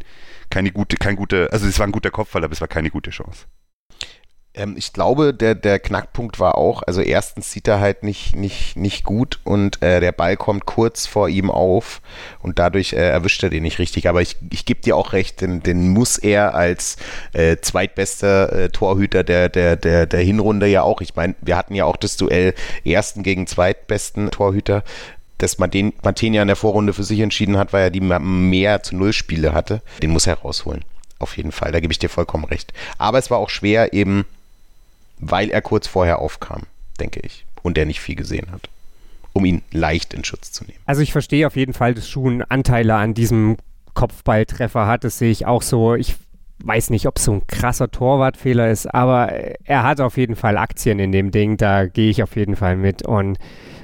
keine 0.50 0.72
gute, 0.72 0.98
kein 0.98 1.16
guter, 1.16 1.50
also 1.52 1.68
es 1.68 1.80
war 1.80 1.88
ein 1.88 1.92
guter 1.92 2.12
Kopfball, 2.12 2.44
aber 2.44 2.54
es 2.54 2.62
war 2.62 2.68
keine 2.68 2.90
gute 2.90 3.12
Chance. 3.12 3.46
Ähm, 4.54 4.76
ich 4.78 4.92
glaube, 4.92 5.34
der, 5.34 5.56
der 5.56 5.80
Knackpunkt 5.80 6.40
war 6.40 6.58
auch, 6.58 6.84
also 6.84 7.02
erstens 7.02 7.52
sieht 7.52 7.68
er 7.70 7.80
halt 7.80 8.04
nicht, 8.04 8.36
nicht, 8.36 8.76
nicht 8.76 9.06
gut 9.06 9.40
und 9.46 9.82
äh, 9.82 10.02
der 10.02 10.12
Ball 10.12 10.36
kommt 10.36 10.66
kurz 10.66 11.08
vor 11.08 11.30
ihm 11.30 11.50
auf 11.50 12.02
und 12.42 12.60
dadurch 12.60 12.92
äh, 12.94 12.98
erwischt 12.98 13.44
er 13.44 13.50
den 13.50 13.64
nicht 13.64 13.80
richtig. 13.80 14.10
Aber 14.10 14.22
ich, 14.22 14.36
ich 14.52 14.66
gebe 14.66 14.82
dir 14.82 14.98
auch 14.98 15.14
recht, 15.14 15.40
den, 15.40 15.64
den 15.64 15.90
muss 15.90 16.18
er 16.18 16.54
als 16.54 16.98
äh, 17.32 17.58
zweitbester 17.62 18.52
äh, 18.52 18.70
Torhüter 18.70 19.24
der, 19.24 19.48
der, 19.48 19.78
der, 19.78 20.06
der 20.06 20.20
Hinrunde 20.20 20.68
ja 20.68 20.82
auch. 20.84 21.00
Ich 21.00 21.16
meine, 21.16 21.36
wir 21.42 21.56
hatten 21.56 21.76
ja 21.76 21.86
auch 21.86 21.98
das 21.98 22.18
Duell 22.18 22.54
ersten 22.84 23.24
gegen 23.24 23.48
zweitbesten 23.48 24.32
Torhüter 24.32 24.84
dass 25.42 25.58
man 25.58 25.72
den 25.72 25.94
Martenia 26.04 26.42
in 26.42 26.48
der 26.48 26.56
Vorrunde 26.56 26.94
für 26.94 27.04
sich 27.04 27.20
entschieden 27.20 27.58
hat, 27.58 27.74
weil 27.74 27.84
er 27.84 27.90
die 27.90 28.02
mehr 28.02 28.84
zu 28.84 28.96
Null 28.96 29.14
Spiele 29.14 29.54
hatte. 29.54 29.82
Den 30.02 30.12
muss 30.12 30.28
er 30.28 30.36
rausholen. 30.36 30.84
Auf 31.20 31.38
jeden 31.38 31.52
Fall. 31.52 31.72
Da 31.72 31.80
gebe 31.80 31.92
ich 31.92 32.00
dir 32.00 32.10
vollkommen 32.10 32.46
recht. 32.46 32.74
Aber 32.98 33.18
es 33.18 33.32
war 33.32 33.38
auch 33.38 33.50
schwer 33.50 33.94
eben, 33.94 34.26
weil 35.20 35.50
er 35.50 35.62
kurz 35.62 35.88
vorher 35.88 36.20
aufkam, 36.20 36.64
denke 37.00 37.20
ich. 37.24 37.46
Und 37.64 37.78
der 37.78 37.86
nicht 37.86 38.00
viel 38.00 38.16
gesehen 38.16 38.52
hat. 38.52 38.70
Um 39.34 39.46
ihn 39.46 39.62
leicht 39.72 40.14
in 40.14 40.24
Schutz 40.24 40.52
zu 40.52 40.64
nehmen. 40.66 40.80
Also 40.86 41.02
ich 41.02 41.12
verstehe 41.12 41.48
auf 41.48 41.56
jeden 41.56 41.74
Fall, 41.74 41.94
dass 41.94 42.10
Schuhen 42.10 42.44
Anteile 42.44 42.96
an 42.96 43.14
diesem 43.14 43.58
Kopfballtreffer 43.94 44.88
hat. 44.88 45.04
Das 45.04 45.18
sehe 45.18 45.32
ich 45.32 45.46
auch 45.46 45.62
so. 45.62 45.96
Ich 45.96 46.16
weiß 46.64 46.90
nicht, 46.90 47.08
ob 47.08 47.18
es 47.18 47.26
so 47.26 47.34
ein 47.34 47.48
krasser 47.48 47.90
Torwartfehler 47.90 48.70
ist, 48.70 48.94
aber 48.94 49.32
er 49.64 49.84
hat 49.84 50.00
auf 50.00 50.18
jeden 50.18 50.36
Fall 50.36 50.58
Aktien 50.58 51.00
in 51.00 51.12
dem 51.12 51.32
Ding. 51.32 51.58
Da 51.58 51.88
gehe 51.88 52.10
ich 52.10 52.22
auf 52.22 52.36
jeden 52.36 52.56
Fall 52.56 52.76
mit. 52.76 53.04
Und 53.08 53.38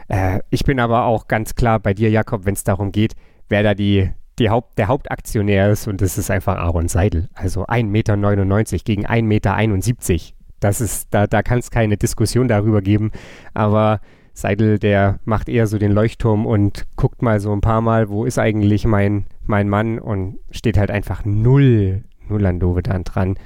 äh, 0.07 0.39
ich 0.49 0.63
bin 0.63 0.79
aber 0.79 1.05
auch 1.05 1.27
ganz 1.27 1.55
klar 1.55 1.79
bei 1.79 1.93
dir, 1.93 2.09
Jakob, 2.09 2.45
wenn 2.45 2.53
es 2.53 2.63
darum 2.63 2.91
geht, 2.91 3.15
wer 3.49 3.63
da 3.63 3.73
die, 3.73 4.09
die 4.39 4.49
Haupt, 4.49 4.77
der 4.77 4.87
Hauptaktionär 4.87 5.71
ist 5.71 5.87
und 5.87 6.01
das 6.01 6.17
ist 6.17 6.31
einfach 6.31 6.57
Aaron 6.57 6.87
Seidel. 6.87 7.29
Also 7.33 7.65
1,99 7.65 7.85
Meter 7.85 8.83
gegen 8.83 9.05
1,71 9.05 10.11
Meter. 10.11 10.33
Das 10.59 10.81
ist, 10.81 11.07
da, 11.11 11.27
da 11.27 11.43
kann 11.43 11.59
es 11.59 11.69
keine 11.69 11.97
Diskussion 11.97 12.47
darüber 12.47 12.81
geben. 12.81 13.11
Aber 13.53 13.99
Seidel, 14.33 14.79
der 14.79 15.19
macht 15.25 15.49
eher 15.49 15.67
so 15.67 15.77
den 15.77 15.91
Leuchtturm 15.91 16.45
und 16.45 16.85
guckt 16.95 17.21
mal 17.21 17.39
so 17.39 17.51
ein 17.51 17.61
paar 17.61 17.81
Mal, 17.81 18.09
wo 18.09 18.25
ist 18.25 18.39
eigentlich 18.39 18.85
mein, 18.85 19.25
mein 19.43 19.69
Mann 19.69 19.99
und 19.99 20.39
steht 20.51 20.77
halt 20.77 20.91
einfach 20.91 21.25
null, 21.25 22.03
null 22.27 22.45
an 22.45 22.59
Dovedan 22.59 23.03
dran. 23.03 23.37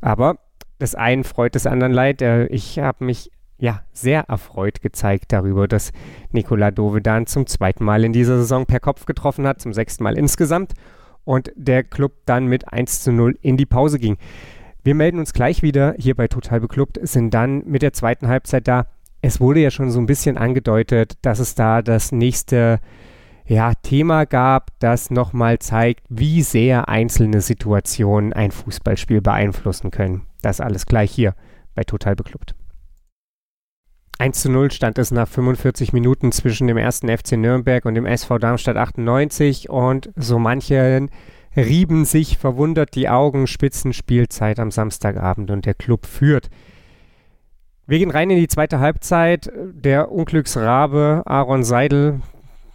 Aber 0.00 0.38
das 0.78 0.94
einen 0.94 1.24
freut 1.24 1.54
des 1.54 1.66
anderen 1.66 1.92
leid. 1.92 2.22
Ich 2.50 2.78
habe 2.78 3.04
mich 3.04 3.30
ja, 3.60 3.82
sehr 3.92 4.22
erfreut 4.22 4.80
gezeigt 4.80 5.32
darüber, 5.32 5.68
dass 5.68 5.92
Nikola 6.32 6.70
Dovedan 6.70 7.26
zum 7.26 7.46
zweiten 7.46 7.84
Mal 7.84 8.04
in 8.04 8.12
dieser 8.12 8.38
Saison 8.38 8.66
per 8.66 8.80
Kopf 8.80 9.04
getroffen 9.04 9.46
hat, 9.46 9.60
zum 9.60 9.72
sechsten 9.72 10.02
Mal 10.02 10.16
insgesamt 10.16 10.72
und 11.24 11.52
der 11.54 11.84
Club 11.84 12.12
dann 12.24 12.46
mit 12.46 12.72
1 12.72 13.02
zu 13.02 13.12
0 13.12 13.38
in 13.42 13.56
die 13.56 13.66
Pause 13.66 13.98
ging. 13.98 14.16
Wir 14.82 14.94
melden 14.94 15.18
uns 15.18 15.34
gleich 15.34 15.62
wieder 15.62 15.94
hier 15.98 16.14
bei 16.14 16.26
Total 16.26 16.58
Beklubbt, 16.60 16.98
sind 17.02 17.34
dann 17.34 17.62
mit 17.66 17.82
der 17.82 17.92
zweiten 17.92 18.28
Halbzeit 18.28 18.66
da. 18.66 18.86
Es 19.20 19.38
wurde 19.40 19.60
ja 19.60 19.70
schon 19.70 19.90
so 19.90 20.00
ein 20.00 20.06
bisschen 20.06 20.38
angedeutet, 20.38 21.18
dass 21.20 21.38
es 21.38 21.54
da 21.54 21.82
das 21.82 22.12
nächste 22.12 22.80
ja, 23.44 23.74
Thema 23.74 24.24
gab, 24.24 24.70
das 24.78 25.10
nochmal 25.10 25.58
zeigt, 25.58 26.04
wie 26.08 26.42
sehr 26.42 26.88
einzelne 26.88 27.42
Situationen 27.42 28.32
ein 28.32 28.52
Fußballspiel 28.52 29.20
beeinflussen 29.20 29.90
können. 29.90 30.22
Das 30.40 30.60
alles 30.60 30.86
gleich 30.86 31.10
hier 31.10 31.34
bei 31.74 31.84
Total 31.84 32.16
Beklubbt. 32.16 32.54
1 34.20 34.38
zu 34.38 34.50
0 34.50 34.70
stand 34.70 34.98
es 34.98 35.12
nach 35.12 35.26
45 35.26 35.94
Minuten 35.94 36.30
zwischen 36.30 36.66
dem 36.66 36.76
ersten 36.76 37.08
FC 37.08 37.38
Nürnberg 37.38 37.86
und 37.86 37.94
dem 37.94 38.04
SV 38.04 38.36
Darmstadt 38.36 38.76
98 38.76 39.70
und 39.70 40.10
so 40.14 40.38
manche 40.38 41.08
rieben 41.56 42.04
sich 42.04 42.36
verwundert 42.36 42.94
die 42.94 43.08
Augen, 43.08 43.46
Spitzenspielzeit 43.46 44.60
am 44.60 44.70
Samstagabend 44.70 45.50
und 45.50 45.64
der 45.64 45.72
Club 45.72 46.04
führt. 46.04 46.50
Wir 47.86 47.98
gehen 47.98 48.10
rein 48.10 48.28
in 48.28 48.36
die 48.36 48.48
zweite 48.48 48.78
Halbzeit. 48.78 49.50
Der 49.72 50.12
Unglücksrabe 50.12 51.22
Aaron 51.24 51.64
Seidel 51.64 52.20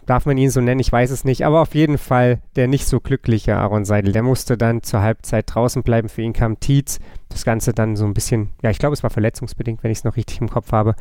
darf 0.06 0.24
man 0.24 0.38
ihn 0.38 0.50
so 0.50 0.60
nennen, 0.60 0.80
ich 0.80 0.90
weiß 0.90 1.10
es 1.10 1.24
nicht, 1.24 1.44
aber 1.44 1.60
auf 1.60 1.74
jeden 1.74 1.98
Fall 1.98 2.40
der 2.54 2.68
nicht 2.68 2.86
so 2.86 3.00
glückliche 3.00 3.56
Aaron 3.56 3.84
Seidel. 3.84 4.12
Der 4.12 4.22
musste 4.22 4.56
dann 4.56 4.82
zur 4.82 5.02
Halbzeit 5.02 5.52
draußen 5.52 5.82
bleiben. 5.82 6.08
Für 6.08 6.22
ihn 6.22 6.32
kam 6.32 6.60
Tietz. 6.60 7.00
Das 7.28 7.44
Ganze 7.44 7.74
dann 7.74 7.96
so 7.96 8.04
ein 8.04 8.14
bisschen, 8.14 8.50
ja, 8.62 8.70
ich 8.70 8.78
glaube, 8.78 8.94
es 8.94 9.02
war 9.02 9.10
verletzungsbedingt, 9.10 9.82
wenn 9.82 9.90
ich 9.90 9.98
es 9.98 10.04
noch 10.04 10.16
richtig 10.16 10.40
im 10.40 10.48
Kopf 10.48 10.72
habe. 10.72 10.94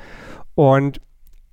Und 0.55 0.99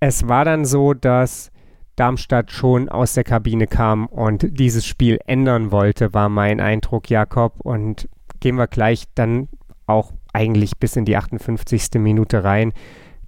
es 0.01 0.27
war 0.29 0.45
dann 0.45 0.65
so, 0.65 0.95
dass 0.95 1.53
Darmstadt 1.97 2.51
schon 2.51 2.89
aus 2.89 3.13
der 3.13 3.25
Kabine 3.25 3.67
kam 3.67 4.07
und 4.07 4.59
dieses 4.59 4.87
Spiel 4.87 5.19
ändern 5.27 5.71
wollte, 5.71 6.15
war 6.15 6.31
mein 6.31 6.59
Eindruck, 6.59 7.11
Jakob. 7.11 7.61
Und 7.61 8.09
gehen 8.41 8.57
wir 8.57 8.67
gleich 8.67 9.05
dann 9.15 9.49
auch 9.87 10.13
eigentlich 10.33 10.79
bis 10.79 10.97
in 10.97 11.05
die 11.05 11.17
58. 11.17 11.91
Minute 12.01 12.45
rein. 12.45 12.73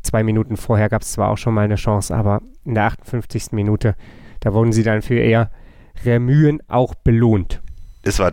Zwei 0.05 0.23
Minuten 0.23 0.57
vorher 0.57 0.88
gab 0.88 1.03
es 1.03 1.12
zwar 1.12 1.31
auch 1.31 1.38
schon 1.38 1.55
mal 1.55 1.64
eine 1.64 1.77
Chance, 1.77 2.14
aber 2.14 2.43
in 2.64 2.75
der 2.75 2.85
58. 2.85 3.53
Minute, 3.53 3.97
da 4.40 4.53
wurden 4.53 4.73
sie 4.73 4.83
dann 4.83 5.03
für 5.03 5.19
ihr 5.19 5.51
Remühen 6.05 6.62
auch 6.69 6.95
belohnt. 6.95 7.62
Es 8.03 8.19
war 8.19 8.33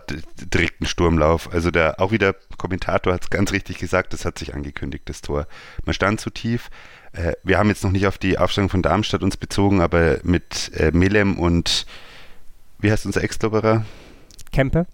direkt 0.53 0.81
ein 0.81 0.85
Sturmlauf. 0.85 1.51
Also 1.53 1.71
der 1.71 2.01
auch 2.01 2.11
wieder 2.11 2.35
Kommentator 2.57 3.13
hat 3.13 3.23
es 3.23 3.29
ganz 3.29 3.53
richtig 3.53 3.77
gesagt, 3.77 4.11
das 4.11 4.25
hat 4.25 4.37
sich 4.37 4.53
angekündigt, 4.53 5.07
das 5.07 5.21
Tor. 5.21 5.47
Man 5.85 5.93
stand 5.93 6.19
zu 6.19 6.29
tief. 6.29 6.69
Äh, 7.13 7.33
wir 7.43 7.57
haben 7.57 7.69
jetzt 7.69 7.83
noch 7.85 7.91
nicht 7.91 8.05
auf 8.05 8.17
die 8.17 8.37
Aufstellung 8.37 8.69
von 8.69 8.81
Darmstadt 8.81 9.23
uns 9.23 9.37
bezogen, 9.37 9.79
aber 9.79 10.19
mit 10.23 10.71
äh, 10.75 10.91
Melem 10.91 11.39
und 11.39 11.85
wie 12.79 12.91
heißt 12.91 13.05
unser 13.05 13.23
Ex-Klubberer? 13.23 13.85
Kempe. 14.51 14.87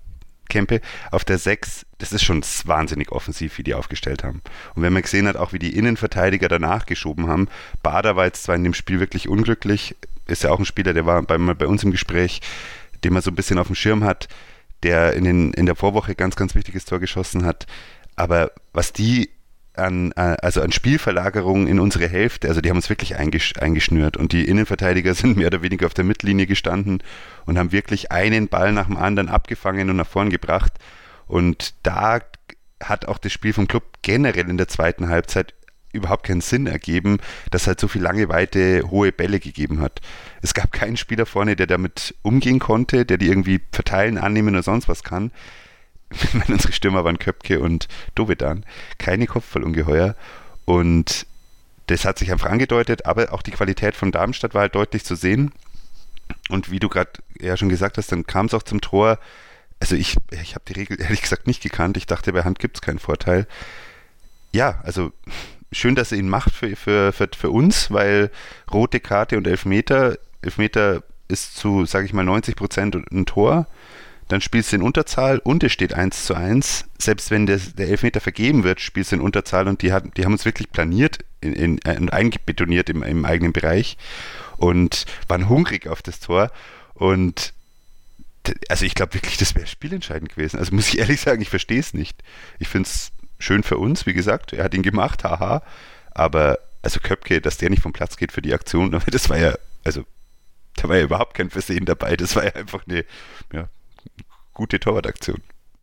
Kempe 0.50 0.82
auf 1.12 1.26
der 1.26 1.38
6, 1.38 1.86
das 1.98 2.12
ist 2.12 2.24
schon 2.24 2.44
wahnsinnig 2.66 3.12
offensiv, 3.12 3.58
wie 3.58 3.64
die 3.64 3.74
aufgestellt 3.74 4.24
haben. 4.24 4.42
Und 4.76 4.84
wenn 4.84 4.94
man 4.94 5.02
gesehen 5.02 5.28
hat, 5.28 5.36
auch 5.36 5.54
wie 5.54 5.60
die 5.60 5.76
Innenverteidiger 5.76 6.48
danach 6.48 6.86
geschoben 6.86 7.28
haben, 7.28 7.48
Bader 7.84 8.16
war 8.16 8.26
jetzt 8.26 8.44
zwar 8.44 8.56
in 8.56 8.64
dem 8.64 8.74
Spiel 8.74 9.00
wirklich 9.00 9.28
unglücklich, 9.28 9.96
ist 10.28 10.44
ja 10.44 10.52
auch 10.52 10.60
ein 10.60 10.66
Spieler, 10.66 10.94
der 10.94 11.06
war 11.06 11.22
bei, 11.24 11.38
bei 11.38 11.68
uns 11.68 11.84
im 11.84 11.92
Gespräch, 11.92 12.42
den 13.04 13.14
man 13.14 13.22
so 13.22 13.32
ein 13.32 13.36
bisschen 13.36 13.60
auf 13.60 13.68
dem 13.68 13.76
Schirm 13.76 14.04
hat, 14.04 14.28
der 14.84 15.14
in, 15.14 15.24
den, 15.24 15.54
in 15.54 15.66
der 15.66 15.76
Vorwoche 15.76 16.16
ganz, 16.16 16.36
ganz 16.36 16.56
wichtiges 16.56 16.86
Tor 16.86 17.00
geschossen 17.00 17.46
hat. 17.46 17.66
Aber 18.16 18.52
was 18.74 18.94
die 18.94 19.30
an, 19.78 20.12
äh, 20.16 20.38
also 20.42 20.62
an 20.62 20.72
Spielverlagerungen 20.72 21.68
in 21.68 21.80
unsere 21.80 22.08
Hälfte, 22.08 22.48
also 22.48 22.62
die 22.62 22.70
haben 22.70 22.78
uns 22.78 22.90
wirklich 22.90 23.16
eingesch 23.16 23.54
eingeschnürt 23.60 24.18
und 24.18 24.32
die 24.32 24.46
Innenverteidiger 24.48 25.14
sind 25.16 25.38
mehr 25.38 25.48
oder 25.48 25.62
weniger 25.62 25.86
auf 25.86 25.94
der 25.94 26.06
Mittellinie 26.06 26.48
gestanden 26.48 27.04
und 27.46 27.58
haben 27.58 27.72
wirklich 27.72 28.12
einen 28.12 28.48
Ball 28.48 28.72
nach 28.72 28.88
dem 28.88 28.98
anderen 28.98 29.30
abgefangen 29.30 29.90
und 29.90 29.96
nach 29.96 30.08
vorn 30.08 30.30
gebracht. 30.30 30.74
Und 31.28 31.74
da 31.84 32.20
hat 32.82 33.08
auch 33.08 33.18
das 33.18 33.32
Spiel 33.32 33.54
vom 33.54 33.68
Club 33.68 33.84
generell 34.02 34.50
in 34.50 34.58
der 34.58 34.68
zweiten 34.68 35.10
Halbzeit 35.10 35.54
überhaupt 35.94 36.26
keinen 36.26 36.42
Sinn 36.42 36.68
ergeben, 36.68 37.18
dass 37.52 37.68
halt 37.68 37.80
so 37.80 37.88
viel 37.88 38.02
lange, 38.02 38.30
weite, 38.30 38.84
hohe 38.90 39.12
Bälle 39.12 39.40
gegeben 39.40 39.82
hat. 39.82 40.02
Es 40.42 40.54
gab 40.54 40.72
keinen 40.72 40.98
Spieler 40.98 41.26
vorne, 41.26 41.56
der 41.56 41.68
damit 41.68 42.16
umgehen 42.22 42.60
konnte, 42.60 43.06
der 43.06 43.18
die 43.18 43.28
irgendwie 43.28 43.62
verteilen, 43.72 44.18
annehmen 44.18 44.56
oder 44.56 44.64
sonst 44.64 44.88
was 44.88 45.04
kann. 45.04 45.32
meine, 46.34 46.54
unsere 46.54 46.74
Stürmer 46.74 47.04
waren 47.04 47.20
Köpke 47.20 47.60
und 47.60 47.88
Dovedan. 48.16 48.66
Keine 48.98 49.28
Kopfballungeheuer. 49.28 50.16
Und 50.66 51.26
das 51.88 52.06
hat 52.06 52.20
sich 52.20 52.32
einfach 52.32 52.50
angedeutet, 52.50 53.06
aber 53.06 53.34
auch 53.34 53.42
die 53.42 53.52
Qualität 53.52 53.96
von 53.96 54.12
Darmstadt 54.12 54.54
war 54.54 54.62
halt 54.62 54.76
deutlich 54.76 55.04
zu 55.06 55.16
sehen. 55.16 55.52
Und 56.50 56.72
wie 56.72 56.80
du 56.80 56.90
gerade 56.90 57.12
ja 57.40 57.56
schon 57.56 57.70
gesagt 57.70 57.98
hast, 57.98 58.12
dann 58.12 58.26
kam 58.26 58.48
es 58.48 58.54
auch 58.54 58.64
zum 58.64 58.82
Tor. 58.82 59.20
Also 59.80 59.96
ich, 59.96 60.18
ich 60.32 60.56
habe 60.56 60.66
die 60.68 60.74
Regel 60.74 61.00
ehrlich 61.02 61.22
gesagt 61.22 61.48
nicht 61.48 61.62
gekannt. 61.64 61.98
Ich 61.98 62.06
dachte, 62.06 62.34
bei 62.34 62.44
Hand 62.44 62.60
gibt 62.60 62.78
es 62.78 62.82
keinen 62.82 63.00
Vorteil. 63.00 63.48
Ja, 64.52 64.80
also 64.84 65.12
schön, 65.72 65.96
dass 65.96 66.12
er 66.12 66.18
ihn 66.18 66.30
macht 66.30 66.52
für, 66.52 66.76
für, 66.76 67.14
für, 67.14 67.30
für 67.38 67.50
uns, 67.52 67.92
weil 67.92 68.32
rote 68.72 69.00
Karte 69.00 69.38
und 69.38 69.48
Elfmeter, 69.48 70.18
Elfmeter 70.42 71.04
ist 71.28 71.58
zu, 71.58 71.86
sage 71.86 72.06
ich 72.06 72.14
mal, 72.14 72.24
90 72.24 72.56
Prozent 72.56 72.96
ein 72.96 73.26
Tor 73.26 73.68
dann 74.28 74.42
spielst 74.42 74.72
du 74.72 74.78
in 74.78 74.82
Unterzahl 74.82 75.40
und 75.40 75.64
es 75.64 75.72
steht 75.72 75.94
1 75.94 76.26
zu 76.26 76.36
1. 76.36 76.86
Selbst 76.98 77.32
wenn 77.32 77.46
der, 77.46 77.58
der 77.58 77.88
Elfmeter 77.88 78.20
vergeben 78.20 78.64
wird, 78.64 78.82
spielst 78.82 79.12
du 79.12 79.18
in 79.18 79.22
Unterzahl 79.22 79.68
und 79.68 79.82
die, 79.82 79.94
hat, 79.94 80.18
die 80.18 80.26
haben 80.26 80.34
uns 80.34 80.46
wirklich 80.46 80.72
planiert 80.72 81.20
in, 81.40 81.54
in 81.54 82.10
eingebetoniert 82.10 82.90
im, 82.90 83.04
im 83.04 83.26
eigenen 83.26 83.54
Bereich 83.54 83.98
und 84.58 85.06
waren 85.28 85.48
hungrig 85.48 85.88
auf 85.88 86.02
das 86.02 86.20
Tor. 86.20 86.52
Und 86.94 87.54
also 88.70 88.86
ich 88.86 88.96
glaube 88.96 89.14
wirklich, 89.14 89.38
das 89.38 89.56
wäre 89.56 89.68
spielentscheidend 89.68 90.30
gewesen. 90.30 90.60
Also 90.60 90.76
muss 90.76 90.90
ich 90.90 90.98
ehrlich 91.00 91.22
sagen, 91.22 91.42
ich 91.42 91.50
verstehe 91.50 91.80
es 91.80 91.94
nicht. 91.94 92.22
Ich 92.60 92.68
finde 92.68 92.90
es 92.90 93.12
schön 93.40 93.64
für 93.64 93.78
uns, 93.78 94.06
wie 94.06 94.14
gesagt, 94.14 94.54
er 94.54 94.64
hat 94.64 94.74
ihn 94.74 94.84
gemacht, 94.84 95.24
haha. 95.24 95.64
Aber 96.12 96.60
also 96.82 97.00
Köpke, 97.00 97.42
dass 97.42 97.58
der 97.58 97.70
nicht 97.70 97.82
vom 97.82 97.94
Platz 97.94 98.18
geht 98.18 98.32
für 98.32 98.42
die 98.42 98.54
Aktion, 98.54 98.92
das 99.08 99.30
war 99.30 99.38
ja, 99.38 99.56
also 99.84 100.04
da 100.76 100.90
war 100.90 100.98
ja 100.98 101.04
überhaupt 101.04 101.34
kein 101.34 101.50
Versehen 101.50 101.86
dabei. 101.86 102.18
Das 102.18 102.36
war 102.36 102.46
ja 102.46 102.54
einfach 102.54 102.86
eine 102.88 103.06
ja, 103.52 103.70
gute 104.58 104.80
Torwartaktion. 104.80 105.42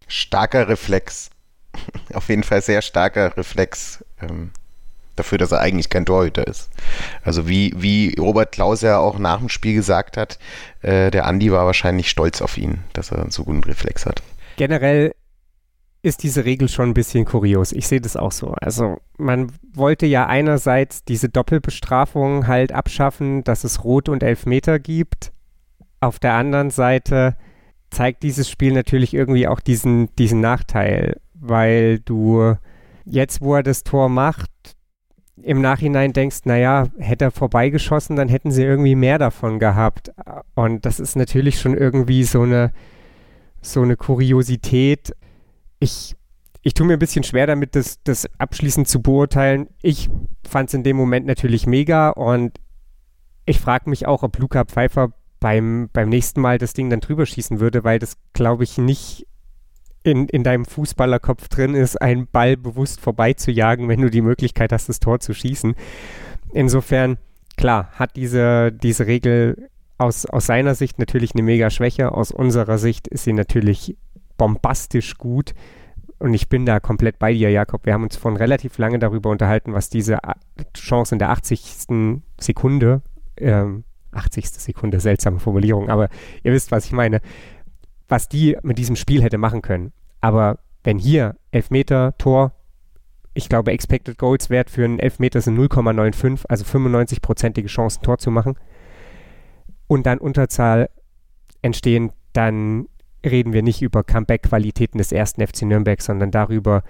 Starker 0.08 0.68
Reflex. 0.68 1.30
Auf 2.12 2.28
jeden 2.28 2.42
Fall 2.42 2.60
sehr 2.60 2.82
starker 2.82 3.36
Reflex. 3.36 4.04
Ähm, 4.20 4.50
dafür, 5.16 5.38
dass 5.38 5.52
er 5.52 5.60
eigentlich 5.60 5.90
kein 5.90 6.04
Torhüter 6.04 6.44
ist. 6.46 6.70
Also 7.22 7.48
wie, 7.48 7.72
wie 7.76 8.16
Robert 8.18 8.50
Klaus 8.50 8.82
ja 8.82 8.98
auch 8.98 9.18
nach 9.18 9.38
dem 9.38 9.48
Spiel 9.48 9.74
gesagt 9.74 10.16
hat, 10.16 10.40
äh, 10.82 11.12
der 11.12 11.26
Andi 11.26 11.52
war 11.52 11.66
wahrscheinlich 11.66 12.10
stolz 12.10 12.42
auf 12.42 12.58
ihn, 12.58 12.80
dass 12.94 13.12
er 13.12 13.30
so 13.30 13.44
guten 13.44 13.62
Reflex 13.62 14.06
hat. 14.06 14.22
Generell 14.56 15.14
ist 16.02 16.24
diese 16.24 16.44
Regel 16.44 16.68
schon 16.68 16.90
ein 16.90 16.94
bisschen 16.94 17.24
kurios. 17.24 17.70
Ich 17.70 17.86
sehe 17.86 18.00
das 18.00 18.16
auch 18.16 18.32
so. 18.32 18.54
Also 18.60 18.98
man 19.16 19.52
wollte 19.72 20.04
ja 20.06 20.26
einerseits 20.26 21.04
diese 21.04 21.28
Doppelbestrafung 21.28 22.48
halt 22.48 22.72
abschaffen, 22.72 23.44
dass 23.44 23.62
es 23.62 23.84
Rot 23.84 24.08
und 24.08 24.24
Elfmeter 24.24 24.80
gibt. 24.80 25.32
Auf 26.00 26.18
der 26.18 26.34
anderen 26.34 26.70
Seite 26.70 27.36
zeigt 27.94 28.22
dieses 28.22 28.50
Spiel 28.50 28.72
natürlich 28.72 29.14
irgendwie 29.14 29.48
auch 29.48 29.60
diesen, 29.60 30.14
diesen 30.16 30.40
Nachteil, 30.40 31.20
weil 31.34 32.00
du 32.00 32.56
jetzt, 33.04 33.40
wo 33.40 33.54
er 33.54 33.62
das 33.62 33.84
Tor 33.84 34.08
macht, 34.08 34.50
im 35.42 35.60
Nachhinein 35.60 36.12
denkst, 36.12 36.40
naja, 36.44 36.88
hätte 36.98 37.26
er 37.26 37.30
vorbeigeschossen, 37.30 38.16
dann 38.16 38.28
hätten 38.28 38.50
sie 38.50 38.62
irgendwie 38.62 38.94
mehr 38.94 39.18
davon 39.18 39.58
gehabt. 39.58 40.12
Und 40.54 40.86
das 40.86 41.00
ist 41.00 41.16
natürlich 41.16 41.60
schon 41.60 41.76
irgendwie 41.76 42.24
so 42.24 42.42
eine, 42.42 42.72
so 43.60 43.82
eine 43.82 43.96
Kuriosität. 43.96 45.14
Ich, 45.80 46.16
ich 46.62 46.74
tue 46.74 46.86
mir 46.86 46.94
ein 46.94 46.98
bisschen 46.98 47.24
schwer 47.24 47.46
damit, 47.46 47.74
das, 47.74 48.02
das 48.04 48.28
abschließend 48.38 48.88
zu 48.88 49.02
beurteilen. 49.02 49.68
Ich 49.82 50.08
fand 50.48 50.68
es 50.68 50.74
in 50.74 50.82
dem 50.82 50.96
Moment 50.96 51.26
natürlich 51.26 51.66
mega 51.66 52.10
und 52.10 52.58
ich 53.44 53.60
frage 53.60 53.90
mich 53.90 54.06
auch, 54.06 54.22
ob 54.22 54.38
Luca 54.38 54.64
Pfeiffer 54.64 55.12
beim, 55.44 55.90
beim 55.92 56.08
nächsten 56.08 56.40
Mal 56.40 56.56
das 56.56 56.72
Ding 56.72 56.88
dann 56.88 57.00
drüber 57.00 57.26
schießen 57.26 57.60
würde, 57.60 57.84
weil 57.84 57.98
das, 57.98 58.16
glaube 58.32 58.64
ich, 58.64 58.78
nicht 58.78 59.26
in, 60.02 60.26
in 60.26 60.42
deinem 60.42 60.64
Fußballerkopf 60.64 61.48
drin 61.48 61.74
ist, 61.74 62.00
einen 62.00 62.26
Ball 62.26 62.56
bewusst 62.56 62.98
vorbeizujagen, 62.98 63.86
wenn 63.86 64.00
du 64.00 64.08
die 64.08 64.22
Möglichkeit 64.22 64.72
hast, 64.72 64.88
das 64.88 65.00
Tor 65.00 65.20
zu 65.20 65.34
schießen. 65.34 65.74
Insofern, 66.54 67.18
klar, 67.58 67.90
hat 67.92 68.16
diese, 68.16 68.72
diese 68.72 69.06
Regel 69.06 69.68
aus, 69.98 70.24
aus 70.24 70.46
seiner 70.46 70.74
Sicht 70.74 70.98
natürlich 70.98 71.34
eine 71.34 71.42
mega 71.42 71.68
Schwäche. 71.68 72.12
Aus 72.12 72.30
unserer 72.30 72.78
Sicht 72.78 73.06
ist 73.06 73.24
sie 73.24 73.34
natürlich 73.34 73.98
bombastisch 74.38 75.18
gut. 75.18 75.52
Und 76.20 76.32
ich 76.32 76.48
bin 76.48 76.64
da 76.64 76.80
komplett 76.80 77.18
bei 77.18 77.34
dir, 77.34 77.50
Jakob. 77.50 77.84
Wir 77.84 77.92
haben 77.92 78.04
uns 78.04 78.16
vorhin 78.16 78.38
relativ 78.38 78.78
lange 78.78 78.98
darüber 78.98 79.28
unterhalten, 79.28 79.74
was 79.74 79.90
diese 79.90 80.20
Chance 80.74 81.14
in 81.14 81.18
der 81.18 81.28
80. 81.28 82.22
Sekunde 82.40 83.02
ähm, 83.36 83.84
80. 84.14 84.48
Sekunde, 84.48 85.00
seltsame 85.00 85.40
Formulierung, 85.40 85.88
aber 85.90 86.08
ihr 86.42 86.52
wisst, 86.52 86.70
was 86.70 86.86
ich 86.86 86.92
meine, 86.92 87.20
was 88.08 88.28
die 88.28 88.56
mit 88.62 88.78
diesem 88.78 88.96
Spiel 88.96 89.22
hätte 89.22 89.38
machen 89.38 89.62
können. 89.62 89.92
Aber 90.20 90.58
wenn 90.82 90.98
hier 90.98 91.36
Elfmeter, 91.50 92.16
Tor, 92.18 92.52
ich 93.34 93.48
glaube, 93.48 93.72
Expected 93.72 94.16
Goals 94.18 94.48
Wert 94.50 94.70
für 94.70 94.84
einen 94.84 94.98
Elfmeter 94.98 95.40
sind 95.40 95.58
0,95, 95.58 96.44
also 96.48 96.64
95-prozentige 96.64 97.66
Chancen, 97.66 98.02
Tor 98.02 98.18
zu 98.18 98.30
machen, 98.30 98.56
und 99.86 100.06
dann 100.06 100.18
Unterzahl 100.18 100.88
entstehen, 101.62 102.12
dann 102.32 102.86
reden 103.24 103.52
wir 103.52 103.62
nicht 103.62 103.82
über 103.82 104.04
Comeback-Qualitäten 104.04 104.98
des 104.98 105.12
ersten 105.12 105.46
FC 105.46 105.62
Nürnberg, 105.62 106.00
sondern 106.00 106.30
darüber, 106.30 106.82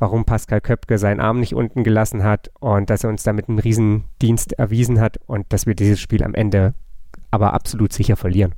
warum 0.00 0.24
Pascal 0.24 0.60
Köpke 0.60 0.98
seinen 0.98 1.20
Arm 1.20 1.38
nicht 1.38 1.54
unten 1.54 1.84
gelassen 1.84 2.24
hat 2.24 2.50
und 2.58 2.90
dass 2.90 3.04
er 3.04 3.10
uns 3.10 3.22
damit 3.22 3.48
einen 3.48 3.60
Riesendienst 3.60 4.54
erwiesen 4.54 5.00
hat 5.00 5.20
und 5.26 5.52
dass 5.52 5.66
wir 5.66 5.74
dieses 5.74 6.00
Spiel 6.00 6.24
am 6.24 6.34
Ende 6.34 6.74
aber 7.30 7.52
absolut 7.52 7.92
sicher 7.92 8.16
verlieren. 8.16 8.54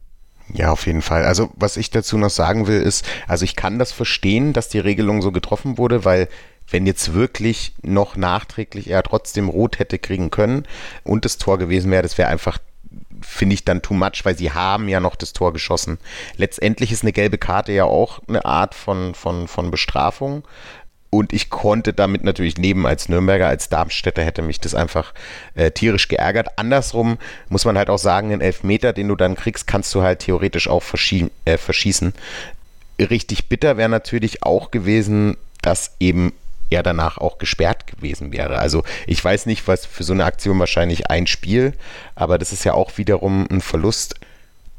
Ja, 0.54 0.70
auf 0.72 0.86
jeden 0.86 1.02
Fall. 1.02 1.24
Also 1.24 1.50
was 1.54 1.76
ich 1.76 1.90
dazu 1.90 2.16
noch 2.16 2.30
sagen 2.30 2.66
will, 2.66 2.80
ist, 2.80 3.06
also 3.26 3.44
ich 3.44 3.56
kann 3.56 3.78
das 3.78 3.92
verstehen, 3.92 4.52
dass 4.52 4.68
die 4.68 4.78
Regelung 4.78 5.20
so 5.20 5.32
getroffen 5.32 5.78
wurde, 5.78 6.04
weil 6.04 6.28
wenn 6.70 6.86
jetzt 6.86 7.12
wirklich 7.12 7.74
noch 7.82 8.16
nachträglich 8.16 8.88
er 8.88 9.02
trotzdem 9.02 9.48
rot 9.48 9.78
hätte 9.78 9.98
kriegen 9.98 10.30
können 10.30 10.64
und 11.04 11.24
das 11.24 11.38
Tor 11.38 11.58
gewesen 11.58 11.90
wäre, 11.90 12.02
das 12.02 12.18
wäre 12.18 12.28
einfach 12.28 12.58
finde 13.20 13.54
ich 13.54 13.64
dann 13.64 13.82
too 13.82 13.94
much, 13.94 14.24
weil 14.24 14.36
sie 14.36 14.50
haben 14.50 14.88
ja 14.88 15.00
noch 15.00 15.16
das 15.16 15.32
Tor 15.32 15.52
geschossen. 15.52 15.98
Letztendlich 16.36 16.92
ist 16.92 17.02
eine 17.02 17.12
gelbe 17.12 17.38
Karte 17.38 17.72
ja 17.72 17.84
auch 17.84 18.20
eine 18.28 18.44
Art 18.44 18.74
von, 18.74 19.14
von, 19.14 19.48
von 19.48 19.70
Bestrafung 19.70 20.42
und 21.14 21.34
ich 21.34 21.50
konnte 21.50 21.92
damit 21.92 22.24
natürlich 22.24 22.56
leben 22.56 22.86
als 22.86 23.10
Nürnberger, 23.10 23.46
als 23.46 23.68
Darmstädter 23.68 24.24
hätte 24.24 24.40
mich 24.40 24.60
das 24.60 24.74
einfach 24.74 25.12
äh, 25.54 25.70
tierisch 25.70 26.08
geärgert. 26.08 26.58
Andersrum 26.58 27.18
muss 27.50 27.66
man 27.66 27.76
halt 27.76 27.90
auch 27.90 27.98
sagen, 27.98 28.30
den 28.30 28.40
Elfmeter, 28.40 28.94
den 28.94 29.08
du 29.08 29.14
dann 29.14 29.36
kriegst, 29.36 29.66
kannst 29.66 29.94
du 29.94 30.00
halt 30.00 30.20
theoretisch 30.20 30.68
auch 30.68 30.82
verschie 30.82 31.30
äh, 31.44 31.58
verschießen. 31.58 32.14
Richtig 32.98 33.50
bitter 33.50 33.76
wäre 33.76 33.90
natürlich 33.90 34.42
auch 34.42 34.70
gewesen, 34.70 35.36
dass 35.60 35.96
eben 36.00 36.32
er 36.70 36.82
danach 36.82 37.18
auch 37.18 37.36
gesperrt 37.36 37.86
gewesen 37.86 38.32
wäre. 38.32 38.58
Also 38.58 38.82
ich 39.06 39.22
weiß 39.22 39.44
nicht, 39.44 39.68
was 39.68 39.84
für 39.84 40.04
so 40.04 40.14
eine 40.14 40.24
Aktion 40.24 40.58
wahrscheinlich 40.58 41.10
ein 41.10 41.26
Spiel, 41.26 41.74
aber 42.14 42.38
das 42.38 42.54
ist 42.54 42.64
ja 42.64 42.72
auch 42.72 42.96
wiederum 42.96 43.46
ein 43.50 43.60
Verlust 43.60 44.14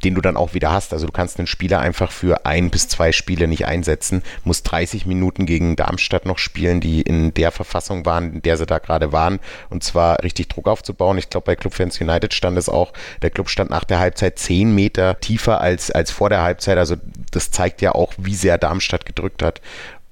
den 0.03 0.15
du 0.15 0.21
dann 0.21 0.37
auch 0.37 0.53
wieder 0.53 0.71
hast. 0.71 0.93
Also 0.93 1.05
du 1.05 1.11
kannst 1.11 1.37
einen 1.37 1.47
Spieler 1.47 1.79
einfach 1.79 2.11
für 2.11 2.45
ein 2.45 2.69
bis 2.69 2.87
zwei 2.87 3.11
Spiele 3.11 3.47
nicht 3.47 3.65
einsetzen, 3.65 4.23
musst 4.43 4.69
30 4.71 5.05
Minuten 5.05 5.45
gegen 5.45 5.75
Darmstadt 5.75 6.25
noch 6.25 6.37
spielen, 6.37 6.81
die 6.81 7.01
in 7.01 7.33
der 7.33 7.51
Verfassung 7.51 8.05
waren, 8.05 8.33
in 8.33 8.41
der 8.41 8.57
sie 8.57 8.65
da 8.65 8.79
gerade 8.79 9.11
waren, 9.11 9.39
und 9.69 9.83
zwar 9.83 10.23
richtig 10.23 10.49
Druck 10.49 10.67
aufzubauen. 10.67 11.17
Ich 11.17 11.29
glaube, 11.29 11.45
bei 11.45 11.55
Clubfans 11.55 11.99
United 11.99 12.33
stand 12.33 12.57
es 12.57 12.69
auch, 12.69 12.93
der 13.21 13.29
Club 13.29 13.49
stand 13.49 13.69
nach 13.69 13.83
der 13.83 13.99
Halbzeit 13.99 14.39
zehn 14.39 14.73
Meter 14.73 15.19
tiefer 15.19 15.61
als, 15.61 15.91
als 15.91 16.11
vor 16.11 16.29
der 16.29 16.41
Halbzeit. 16.41 16.77
Also 16.77 16.95
das 17.31 17.51
zeigt 17.51 17.81
ja 17.81 17.93
auch, 17.93 18.13
wie 18.17 18.35
sehr 18.35 18.57
Darmstadt 18.57 19.05
gedrückt 19.05 19.43
hat. 19.43 19.61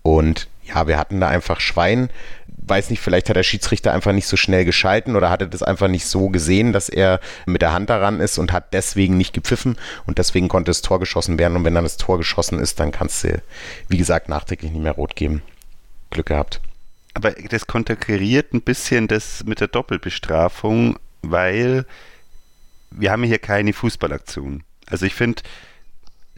Und 0.03 0.47
ja, 0.63 0.87
wir 0.87 0.97
hatten 0.97 1.19
da 1.19 1.27
einfach 1.27 1.59
Schwein 1.59 2.09
weiß 2.61 2.89
nicht, 2.89 3.01
vielleicht 3.01 3.29
hat 3.29 3.35
der 3.35 3.43
Schiedsrichter 3.43 3.93
einfach 3.93 4.13
nicht 4.13 4.27
so 4.27 4.37
schnell 4.37 4.65
geschalten 4.65 5.15
oder 5.15 5.29
hat 5.29 5.41
er 5.41 5.47
das 5.47 5.63
einfach 5.63 5.87
nicht 5.87 6.05
so 6.05 6.29
gesehen, 6.29 6.73
dass 6.73 6.89
er 6.89 7.19
mit 7.45 7.61
der 7.61 7.73
Hand 7.73 7.89
daran 7.89 8.19
ist 8.19 8.37
und 8.37 8.51
hat 8.51 8.73
deswegen 8.73 9.17
nicht 9.17 9.33
gepfiffen 9.33 9.77
und 10.05 10.17
deswegen 10.17 10.47
konnte 10.47 10.69
das 10.69 10.81
Tor 10.81 10.99
geschossen 10.99 11.39
werden 11.39 11.57
und 11.57 11.65
wenn 11.65 11.75
dann 11.75 11.83
das 11.83 11.97
Tor 11.97 12.17
geschossen 12.17 12.59
ist, 12.59 12.79
dann 12.79 12.91
kannst 12.91 13.23
du, 13.23 13.41
wie 13.87 13.97
gesagt, 13.97 14.29
nachträglich 14.29 14.71
nicht 14.71 14.83
mehr 14.83 14.91
rot 14.93 15.15
geben. 15.15 15.41
Glück 16.11 16.27
gehabt. 16.27 16.61
Aber 17.13 17.31
das 17.31 17.67
konterkariert 17.67 18.53
ein 18.53 18.61
bisschen 18.61 19.07
das 19.07 19.43
mit 19.45 19.59
der 19.59 19.67
Doppelbestrafung, 19.67 20.97
weil 21.21 21.85
wir 22.91 23.11
haben 23.11 23.23
hier 23.23 23.39
keine 23.39 23.73
Fußballaktion. 23.73 24.63
Also 24.87 25.05
ich 25.05 25.15
finde, 25.15 25.41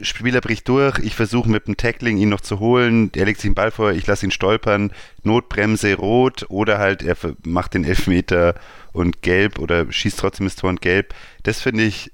Spieler 0.01 0.41
bricht 0.41 0.67
durch, 0.69 0.97
ich 0.99 1.15
versuche 1.15 1.49
mit 1.49 1.67
dem 1.67 1.77
Tackling 1.77 2.17
ihn 2.17 2.29
noch 2.29 2.41
zu 2.41 2.59
holen, 2.59 3.11
er 3.15 3.25
legt 3.25 3.39
sich 3.39 3.49
den 3.49 3.55
Ball 3.55 3.69
vor, 3.69 3.91
ich 3.91 4.07
lasse 4.07 4.25
ihn 4.25 4.31
stolpern, 4.31 4.91
Notbremse 5.21 5.95
rot 5.95 6.45
oder 6.49 6.79
halt 6.79 7.03
er 7.03 7.15
macht 7.43 7.75
den 7.75 7.83
Elfmeter 7.83 8.55
und 8.91 9.21
gelb 9.21 9.59
oder 9.59 9.91
schießt 9.91 10.17
trotzdem 10.17 10.47
das 10.47 10.55
Tor 10.55 10.71
und 10.71 10.81
gelb. 10.81 11.13
Das 11.43 11.61
finde 11.61 11.83
ich 11.83 12.11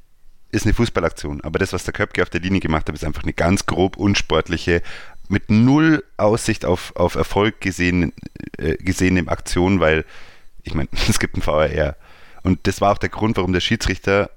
ist 0.52 0.66
eine 0.66 0.74
Fußballaktion. 0.74 1.42
Aber 1.42 1.60
das, 1.60 1.74
was 1.74 1.84
der 1.84 1.94
Köpke 1.94 2.24
auf 2.24 2.30
der 2.30 2.42
Linie 2.42 2.60
gemacht 2.60 2.88
hat, 2.88 2.96
ist 2.96 3.04
einfach 3.04 3.24
eine 3.24 3.34
ganz 3.34 3.66
grob 3.66 3.98
unsportliche, 3.98 4.82
mit 5.28 5.52
null 5.52 6.04
Aussicht 6.18 6.66
auf, 6.66 6.96
auf 6.96 7.14
Erfolg 7.16 7.62
gesehen, 7.62 8.14
äh, 8.58 8.76
gesehene 8.78 9.28
Aktion, 9.28 9.80
weil 9.80 10.06
ich 10.64 10.74
meine, 10.74 10.90
es 11.08 11.20
gibt 11.20 11.36
einen 11.36 11.46
VAR. 11.46 11.96
Und 12.42 12.66
das 12.66 12.82
war 12.82 12.92
auch 12.92 12.98
der 12.98 13.10
Grund, 13.10 13.38
warum 13.38 13.54
der 13.54 13.60
Schiedsrichter 13.60 14.32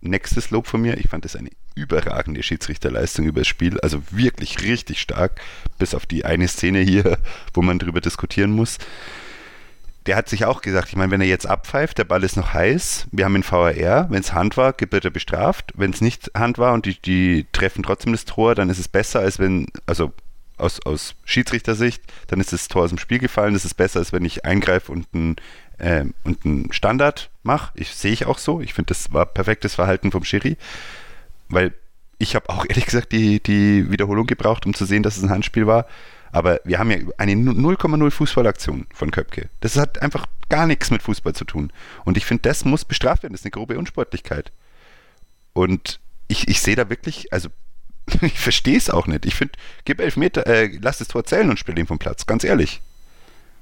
nächstes 0.00 0.50
Lob 0.50 0.66
von 0.66 0.80
mir. 0.80 0.98
Ich 0.98 1.08
fand 1.08 1.24
das 1.24 1.36
eine 1.36 1.50
überragende 1.80 2.42
Schiedsrichterleistung 2.42 3.26
über 3.26 3.40
das 3.40 3.48
Spiel. 3.48 3.80
Also 3.80 4.02
wirklich 4.10 4.62
richtig 4.62 5.00
stark, 5.00 5.40
bis 5.78 5.94
auf 5.94 6.06
die 6.06 6.24
eine 6.24 6.48
Szene 6.48 6.80
hier, 6.80 7.18
wo 7.54 7.62
man 7.62 7.78
drüber 7.78 8.00
diskutieren 8.00 8.52
muss. 8.52 8.78
Der 10.06 10.16
hat 10.16 10.28
sich 10.28 10.46
auch 10.46 10.62
gesagt, 10.62 10.88
ich 10.88 10.96
meine, 10.96 11.10
wenn 11.10 11.20
er 11.20 11.26
jetzt 11.26 11.46
abpfeift, 11.46 11.98
der 11.98 12.04
Ball 12.04 12.24
ist 12.24 12.36
noch 12.36 12.54
heiß, 12.54 13.08
wir 13.12 13.26
haben 13.26 13.34
den 13.34 13.44
VAR, 13.44 14.10
wenn 14.10 14.20
es 14.20 14.32
Hand 14.32 14.56
war, 14.56 14.74
wird 14.78 15.04
er 15.04 15.10
bestraft. 15.10 15.72
Wenn 15.76 15.92
es 15.92 16.00
nicht 16.00 16.30
Hand 16.34 16.58
war 16.58 16.72
und 16.72 16.86
die, 16.86 17.00
die 17.00 17.46
treffen 17.52 17.82
trotzdem 17.82 18.12
das 18.12 18.24
Tor, 18.24 18.54
dann 18.54 18.70
ist 18.70 18.78
es 18.78 18.88
besser, 18.88 19.20
als 19.20 19.38
wenn, 19.38 19.66
also 19.86 20.12
aus, 20.56 20.80
aus 20.84 21.14
Schiedsrichtersicht, 21.24 22.02
dann 22.28 22.40
ist 22.40 22.52
das 22.52 22.68
Tor 22.68 22.84
aus 22.84 22.90
dem 22.90 22.98
Spiel 22.98 23.18
gefallen. 23.18 23.54
Das 23.54 23.64
ist 23.64 23.74
besser, 23.74 23.98
als 23.98 24.12
wenn 24.12 24.24
ich 24.24 24.44
eingreife 24.44 24.90
und 24.90 25.12
ein 25.14 25.36
äh, 25.80 26.04
und 26.24 26.44
einen 26.44 26.72
Standard 26.72 27.30
mache. 27.42 27.72
Ich 27.74 27.94
sehe 27.94 28.12
ich 28.12 28.26
auch 28.26 28.38
so. 28.38 28.60
Ich 28.60 28.74
finde, 28.74 28.88
das 28.88 29.12
war 29.12 29.26
perfektes 29.26 29.74
Verhalten 29.74 30.12
vom 30.12 30.24
Schiri, 30.24 30.56
weil 31.50 31.74
ich 32.18 32.34
habe 32.34 32.48
auch 32.48 32.64
ehrlich 32.68 32.86
gesagt 32.86 33.12
die, 33.12 33.42
die 33.42 33.90
Wiederholung 33.90 34.26
gebraucht, 34.26 34.66
um 34.66 34.74
zu 34.74 34.84
sehen, 34.84 35.02
dass 35.02 35.16
es 35.16 35.22
ein 35.22 35.30
Handspiel 35.30 35.66
war. 35.66 35.86
Aber 36.32 36.60
wir 36.64 36.78
haben 36.78 36.90
ja 36.90 36.98
eine 37.18 37.32
0,0 37.32 38.10
Fußballaktion 38.10 38.86
von 38.94 39.10
Köpke. 39.10 39.48
Das 39.60 39.76
hat 39.76 40.00
einfach 40.00 40.26
gar 40.48 40.66
nichts 40.66 40.90
mit 40.90 41.02
Fußball 41.02 41.34
zu 41.34 41.44
tun. 41.44 41.72
Und 42.04 42.16
ich 42.16 42.24
finde, 42.24 42.42
das 42.42 42.64
muss 42.64 42.84
bestraft 42.84 43.24
werden. 43.24 43.32
Das 43.32 43.40
ist 43.40 43.46
eine 43.46 43.50
grobe 43.50 43.78
Unsportlichkeit. 43.78 44.52
Und 45.52 45.98
ich, 46.28 46.46
ich 46.48 46.60
sehe 46.60 46.76
da 46.76 46.88
wirklich, 46.88 47.32
also 47.32 47.48
ich 48.20 48.38
verstehe 48.38 48.76
es 48.76 48.90
auch 48.90 49.08
nicht. 49.08 49.26
Ich 49.26 49.34
finde, 49.34 49.54
gib 49.84 50.00
elf 50.00 50.16
Meter, 50.16 50.46
äh, 50.46 50.70
lass 50.80 50.98
das 50.98 51.08
Tor 51.08 51.24
zählen 51.24 51.50
und 51.50 51.58
spiel 51.58 51.78
ihn 51.78 51.86
vom 51.86 51.98
Platz, 51.98 52.26
ganz 52.26 52.44
ehrlich. 52.44 52.80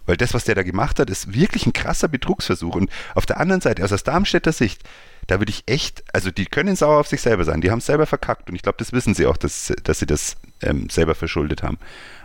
Weil 0.05 0.17
das, 0.17 0.35
was 0.35 0.45
der 0.45 0.55
da 0.55 0.63
gemacht 0.63 0.99
hat, 0.99 1.11
ist 1.11 1.35
wirklich 1.35 1.67
ein 1.67 1.73
krasser 1.73 2.09
Betrugsversuch. 2.09 2.75
Und 2.75 2.91
auf 3.15 3.27
der 3.27 3.41
anderen 3.41 3.61
Seite, 3.61 3.85
aus 3.85 4.03
Darmstädter 4.03 4.53
Sicht, 4.53 4.83
da 5.29 5.39
würde 5.41 5.51
ich 5.51 5.63
echt, 5.67 6.03
also 6.13 6.31
die 6.31 6.47
können 6.47 6.75
sauer 6.75 6.99
auf 6.99 7.07
sich 7.07 7.21
selber 7.21 7.45
sein. 7.45 7.61
Die 7.61 7.71
haben 7.71 7.79
es 7.79 7.87
selber 7.87 8.07
verkackt. 8.07 8.49
Und 8.49 8.57
ich 8.57 8.63
glaube, 8.63 8.79
das 8.79 8.93
wissen 8.93 9.15
sie 9.15 9.27
auch, 9.27 9.37
dass, 9.37 9.73
dass 9.85 10.01
sie 10.01 10.07
das 10.07 10.37
ähm, 10.63 10.89
selber 10.89 11.15
verschuldet 11.15 11.63
haben. 11.63 11.79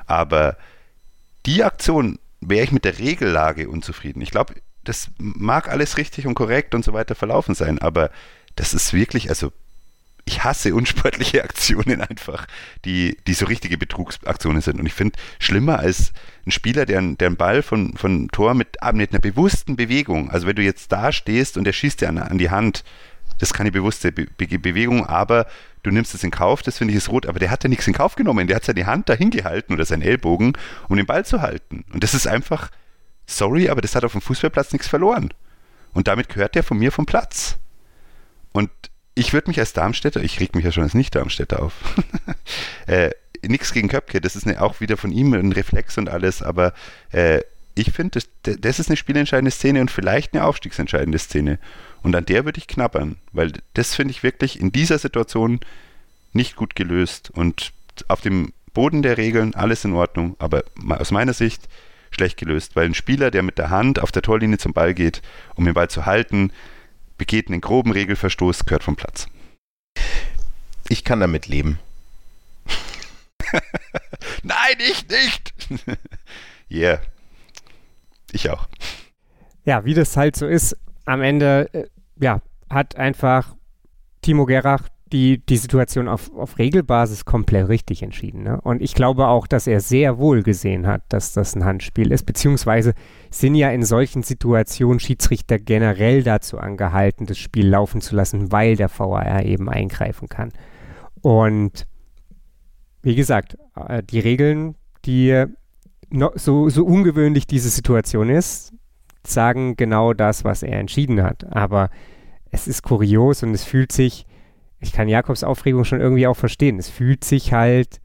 Aber 0.08 0.58
die 1.46 1.64
Aktion 1.64 2.18
wäre 2.40 2.64
ich 2.64 2.72
mit 2.72 2.86
der 2.86 2.98
Regellage 3.00 3.70
unzufrieden. 3.70 4.22
Ich 4.22 4.32
glaube, 4.32 4.56
das 4.86 5.12
mag 5.18 5.70
alles 5.70 5.98
richtig 5.98 6.28
und 6.28 6.34
korrekt 6.34 6.74
und 6.74 6.86
so 6.86 6.94
weiter 6.94 7.14
verlaufen 7.14 7.56
sein, 7.56 7.80
aber 7.80 8.10
das 8.56 8.74
ist 8.74 8.94
wirklich, 8.94 9.30
also 9.30 9.52
ich 10.26 10.44
hasse 10.44 10.74
unsportliche 10.74 11.44
Aktionen 11.44 12.02
einfach, 12.02 12.48
die, 12.86 13.18
die 13.28 13.34
so 13.34 13.46
richtige 13.46 13.78
Betrugsaktionen 13.78 14.62
sind. 14.62 14.80
Und 14.80 14.86
ich 14.86 14.94
finde, 14.94 15.18
schlimmer 15.40 15.80
als 15.80 16.14
ein 16.46 16.52
Spieler, 16.52 16.86
der, 16.86 17.02
der 17.02 17.28
einen 17.28 17.38
Ball 17.38 17.62
von, 17.62 17.96
von 17.96 18.30
Tor 18.30 18.54
mit, 18.54 18.82
ah, 18.82 18.92
mit 18.92 19.12
einer 19.12 19.20
bewussten 19.20 19.76
Bewegung, 19.76 20.30
also 20.32 20.48
wenn 20.48 20.56
du 20.56 20.62
jetzt 20.62 20.92
da 20.92 21.12
stehst 21.12 21.58
und 21.58 21.66
der 21.66 21.74
schießt 21.74 22.02
dir 22.02 22.10
an, 22.10 22.18
an 22.18 22.38
die 22.38 22.50
Hand, 22.50 22.84
das 23.40 23.50
ist 23.50 23.54
keine 23.54 23.72
bewusste 23.72 24.12
Be 24.12 24.28
Be 24.38 24.48
Bewegung, 24.60 25.06
aber 25.06 25.48
du 25.82 25.92
nimmst 25.92 26.14
es 26.14 26.24
in 26.24 26.32
Kauf, 26.32 26.62
das 26.62 26.78
finde 26.78 26.94
ich 26.94 26.98
ist 26.98 27.10
rot, 27.10 27.26
aber 27.26 27.40
der 27.40 27.50
hat 27.50 27.64
ja 27.64 27.70
nichts 27.70 27.88
in 27.88 27.94
Kauf 27.94 28.16
genommen, 28.16 28.48
der 28.48 28.58
hat 28.58 28.66
seine 28.66 28.86
Hand 28.86 29.10
dahin 29.10 29.32
gehalten 29.32 29.74
oder 29.74 29.86
seinen 29.86 30.02
Ellbogen, 30.02 30.54
um 30.88 30.96
den 30.96 31.06
Ball 31.06 31.26
zu 31.26 31.42
halten. 31.42 31.84
Und 31.92 32.04
das 32.04 32.14
ist 32.14 32.28
einfach, 32.28 32.70
sorry, 33.26 33.70
aber 33.70 33.82
das 33.82 33.96
hat 33.96 34.06
auf 34.06 34.12
dem 34.14 34.22
Fußballplatz 34.22 34.72
nichts 34.72 34.88
verloren. 34.88 35.34
Und 35.94 36.08
damit 36.08 36.30
gehört 36.30 36.56
der 36.56 36.64
von 36.64 36.78
mir 36.78 36.92
vom 36.92 37.06
Platz. 37.06 37.58
Und 38.52 38.70
ich 39.16 39.34
würde 39.34 39.50
mich 39.50 39.60
als 39.60 39.74
Darmstädter, 39.74 40.24
ich 40.24 40.40
reg 40.40 40.56
mich 40.56 40.66
ja 40.66 40.72
schon 40.72 40.84
als 40.84 40.94
Nicht-Darmstädter 40.94 41.62
auf, 41.62 41.74
äh, 42.88 43.12
nichts 43.46 43.74
gegen 43.74 43.90
Köpke, 43.90 44.22
das 44.22 44.36
ist 44.36 44.48
eine, 44.48 44.62
auch 44.62 44.80
wieder 44.80 44.98
von 44.98 45.12
ihm 45.12 45.34
ein 45.34 45.52
Reflex 45.52 45.98
und 45.98 46.10
alles, 46.10 46.42
aber 46.42 46.74
äh, 47.12 47.42
ich 47.76 47.92
finde, 47.92 48.20
das, 48.44 48.58
das 48.60 48.80
ist 48.80 48.90
eine 48.90 48.98
spielentscheidende 48.98 49.52
Szene 49.52 49.82
und 49.82 49.90
vielleicht 49.90 50.34
eine 50.34 50.44
aufstiegsentscheidende 50.44 51.18
Szene. 51.18 51.58
Und 52.04 52.16
an 52.16 52.26
der 52.26 52.46
würde 52.46 52.60
ich 52.60 52.68
knabbern, 52.68 53.16
weil 53.32 53.54
das 53.74 53.96
finde 53.96 54.12
ich 54.12 54.22
wirklich 54.22 54.60
in 54.60 54.72
dieser 54.72 55.00
Situation 55.00 55.60
nicht 56.34 56.56
gut 56.56 56.76
gelöst. 56.76 57.32
Und 57.32 57.74
auf 58.08 58.22
dem 58.22 58.54
Boden 58.74 59.02
der 59.02 59.18
Regeln 59.18 59.56
alles 59.56 59.86
in 59.86 59.94
Ordnung, 59.94 60.36
aber 60.40 60.64
aus 60.90 61.12
meiner 61.12 61.34
Sicht 61.34 61.68
schlecht 62.12 62.38
gelöst, 62.38 62.76
weil 62.76 62.86
ein 62.86 62.94
Spieler, 62.94 63.32
der 63.32 63.42
mit 63.42 63.58
der 63.58 63.72
Hand 63.72 64.00
auf 64.00 64.12
der 64.12 64.22
Torlinie 64.22 64.60
zum 64.60 64.74
Ball 64.74 64.94
geht, 64.94 65.22
um 65.56 65.66
den 65.66 65.74
Ball 65.74 65.90
zu 65.90 66.06
halten, 66.06 66.52
begeht 67.18 67.48
einen 67.48 67.62
groben 67.62 67.92
Regelverstoß, 67.92 68.66
gehört 68.66 68.84
vom 68.84 68.96
Platz. 68.96 69.28
Ich 70.90 71.04
kann 71.04 71.20
damit 71.20 71.48
leben. 71.48 71.80
Nein, 74.44 74.78
ich 74.80 75.08
nicht! 75.08 75.54
yeah. 76.72 77.00
Ich 78.32 78.50
auch. 78.50 78.68
Ja, 79.66 79.86
wie 79.86 79.94
das 79.94 80.18
halt 80.18 80.36
so 80.36 80.48
ist, 80.48 80.76
am 81.06 81.22
Ende, 81.22 81.70
äh, 81.74 81.88
ja, 82.20 82.42
hat 82.70 82.96
einfach 82.96 83.56
Timo 84.22 84.46
Gerach 84.46 84.90
die, 85.14 85.46
die 85.46 85.58
Situation 85.58 86.08
auf, 86.08 86.36
auf 86.36 86.58
Regelbasis 86.58 87.24
komplett 87.24 87.70
richtig 87.70 88.02
entschieden. 88.02 88.44
Ne? 88.44 88.60
Und 88.62 88.82
ich 88.82 88.96
glaube 88.96 89.28
auch, 89.28 89.46
dass 89.46 89.68
er 89.68 89.80
sehr 89.80 90.18
wohl 90.18 90.42
gesehen 90.42 90.88
hat, 90.88 91.04
dass 91.10 91.34
das 91.34 91.56
ein 91.56 91.64
Handspiel 91.64 92.12
ist, 92.12 92.26
beziehungsweise 92.26 92.94
sind 93.30 93.54
ja 93.54 93.70
in 93.70 93.84
solchen 93.84 94.24
Situationen 94.24 95.00
Schiedsrichter 95.00 95.60
generell 95.60 96.24
dazu 96.24 96.58
angehalten, 96.58 97.28
das 97.28 97.38
Spiel 97.38 97.68
laufen 97.68 98.02
zu 98.02 98.16
lassen, 98.16 98.52
weil 98.52 98.76
der 98.76 98.90
VAR 98.90 99.46
eben 99.46 99.70
eingreifen 99.70 100.30
kann. 100.30 100.52
Und 101.22 101.86
wie 103.04 103.16
gesagt, 103.16 103.56
äh, 103.76 104.02
die 104.02 104.20
Regeln, 104.20 104.76
die 105.06 105.46
so, 106.36 106.70
so 106.70 106.86
ungewöhnlich 106.86 107.46
diese 107.46 107.70
Situation 107.70 108.30
ist, 108.30 108.74
sagen 109.26 109.76
genau 109.78 110.14
das, 110.14 110.44
was 110.44 110.64
er 110.64 110.80
entschieden 110.80 111.22
hat. 111.22 111.46
Aber 111.56 111.90
es 112.52 112.68
ist 112.68 112.82
kurios 112.82 113.44
und 113.44 113.54
es 113.54 113.64
fühlt 113.64 113.92
sich 113.92 114.26
ich 114.84 114.92
kann 114.92 115.08
Jakobs 115.08 115.44
Aufregung 115.44 115.86
schon 115.86 116.02
irgendwie 116.02 116.28
auch 116.28 116.36
verstehen. 116.36 116.78
Es 116.78 116.90
fühlt 116.90 117.24
sich 117.24 117.54
halt 117.54 118.02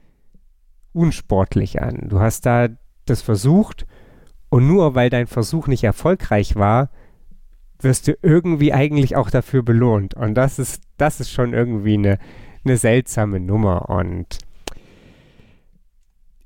unsportlich 0.93 1.83
an. 1.83 2.09
Du 2.09 2.21
hast 2.21 2.47
da 2.47 2.69
das 3.05 3.21
versucht 3.21 3.87
und 4.49 4.67
nur 4.67 4.95
weil 4.95 5.11
dein 5.11 5.27
Versuch 5.27 5.67
nicht 5.67 5.85
erfolgreich 5.85 6.57
war, 6.57 6.91
wirst 7.81 8.09
du 8.09 8.17
irgendwie 8.23 8.73
eigentlich 8.73 9.17
auch 9.17 9.31
dafür 9.31 9.63
belohnt. 9.63 10.15
Und 10.15 10.35
das 10.35 10.59
ist, 10.59 10.83
das 10.97 11.21
ist 11.21 11.31
schon 11.31 11.53
irgendwie 11.53 11.95
eine, 11.95 12.19
eine 12.65 12.77
seltsame 12.77 13.41
Nummer. 13.41 13.89
Und 13.89 14.39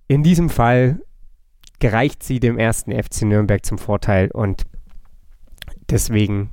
in 0.08 0.22
diesem 0.22 0.48
Fall 0.50 1.00
gereicht 1.78 2.22
sie 2.22 2.40
dem 2.40 2.58
ersten 2.58 2.92
FC 2.92 3.22
Nürnberg 3.22 3.64
zum 3.64 3.76
Vorteil 3.76 4.30
und 4.30 4.62
deswegen 5.90 6.50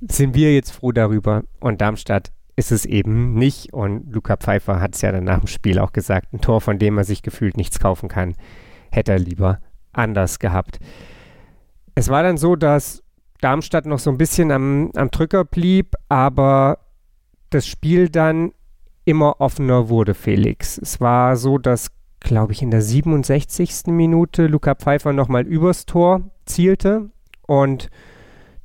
sind 0.00 0.34
wir 0.34 0.54
jetzt 0.54 0.70
froh 0.70 0.92
darüber 0.92 1.44
und 1.60 1.80
Darmstadt 1.80 2.30
ist 2.56 2.72
es 2.72 2.84
eben 2.84 3.34
nicht 3.34 3.72
und 3.72 4.12
Luca 4.12 4.36
Pfeiffer 4.36 4.80
hat 4.80 4.94
es 4.94 5.02
ja 5.02 5.12
dann 5.12 5.24
nach 5.24 5.40
dem 5.40 5.48
Spiel 5.48 5.78
auch 5.78 5.92
gesagt, 5.92 6.32
ein 6.32 6.40
Tor, 6.40 6.60
von 6.60 6.78
dem 6.78 6.98
er 6.98 7.04
sich 7.04 7.22
gefühlt 7.22 7.56
nichts 7.56 7.78
kaufen 7.78 8.08
kann, 8.08 8.34
hätte 8.90 9.12
er 9.12 9.18
lieber 9.18 9.60
anders 9.92 10.38
gehabt. 10.38 10.78
Es 11.94 12.08
war 12.08 12.22
dann 12.22 12.36
so, 12.36 12.56
dass 12.56 13.02
Darmstadt 13.40 13.86
noch 13.86 13.98
so 13.98 14.10
ein 14.10 14.18
bisschen 14.18 14.50
am, 14.50 14.90
am 14.94 15.10
Drücker 15.10 15.44
blieb, 15.44 15.94
aber 16.08 16.78
das 17.50 17.66
Spiel 17.66 18.08
dann 18.08 18.52
immer 19.04 19.40
offener 19.40 19.88
wurde, 19.88 20.14
Felix. 20.14 20.78
Es 20.78 21.00
war 21.00 21.36
so, 21.36 21.58
dass, 21.58 21.90
glaube 22.20 22.52
ich, 22.52 22.62
in 22.62 22.70
der 22.70 22.82
67. 22.82 23.86
Minute 23.88 24.46
Luca 24.46 24.74
Pfeiffer 24.74 25.12
nochmal 25.12 25.46
übers 25.46 25.86
Tor 25.86 26.22
zielte 26.46 27.10
und 27.46 27.90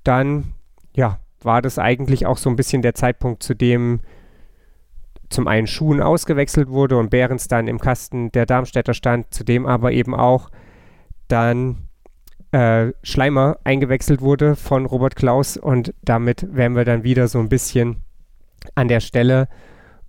dann, 0.03 0.53
ja, 0.95 1.19
war 1.41 1.61
das 1.61 1.79
eigentlich 1.79 2.25
auch 2.25 2.37
so 2.37 2.49
ein 2.49 2.55
bisschen 2.55 2.81
der 2.81 2.95
Zeitpunkt, 2.95 3.43
zu 3.43 3.53
dem 3.53 4.01
zum 5.29 5.47
einen 5.47 5.67
Schuhen 5.67 6.01
ausgewechselt 6.01 6.69
wurde 6.69 6.97
und 6.97 7.11
Behrens 7.11 7.47
dann 7.47 7.67
im 7.67 7.79
Kasten 7.79 8.31
der 8.31 8.45
Darmstädter 8.45 8.93
stand, 8.93 9.33
zu 9.33 9.43
dem 9.43 9.65
aber 9.65 9.91
eben 9.91 10.15
auch 10.15 10.49
dann 11.27 11.89
äh, 12.51 12.93
Schleimer 13.03 13.59
eingewechselt 13.63 14.21
wurde 14.21 14.55
von 14.55 14.85
Robert 14.85 15.15
Klaus 15.15 15.55
und 15.55 15.93
damit 16.01 16.47
wären 16.51 16.75
wir 16.75 16.85
dann 16.85 17.03
wieder 17.03 17.27
so 17.27 17.39
ein 17.39 17.49
bisschen 17.49 17.97
an 18.73 18.87
der 18.87 18.99
Stelle, 18.99 19.47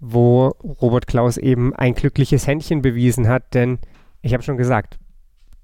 wo 0.00 0.54
Robert 0.80 1.06
Klaus 1.06 1.36
eben 1.36 1.74
ein 1.74 1.94
glückliches 1.94 2.46
Händchen 2.46 2.80
bewiesen 2.80 3.28
hat, 3.28 3.52
denn 3.52 3.78
ich 4.22 4.32
habe 4.32 4.42
schon 4.42 4.56
gesagt, 4.56 4.98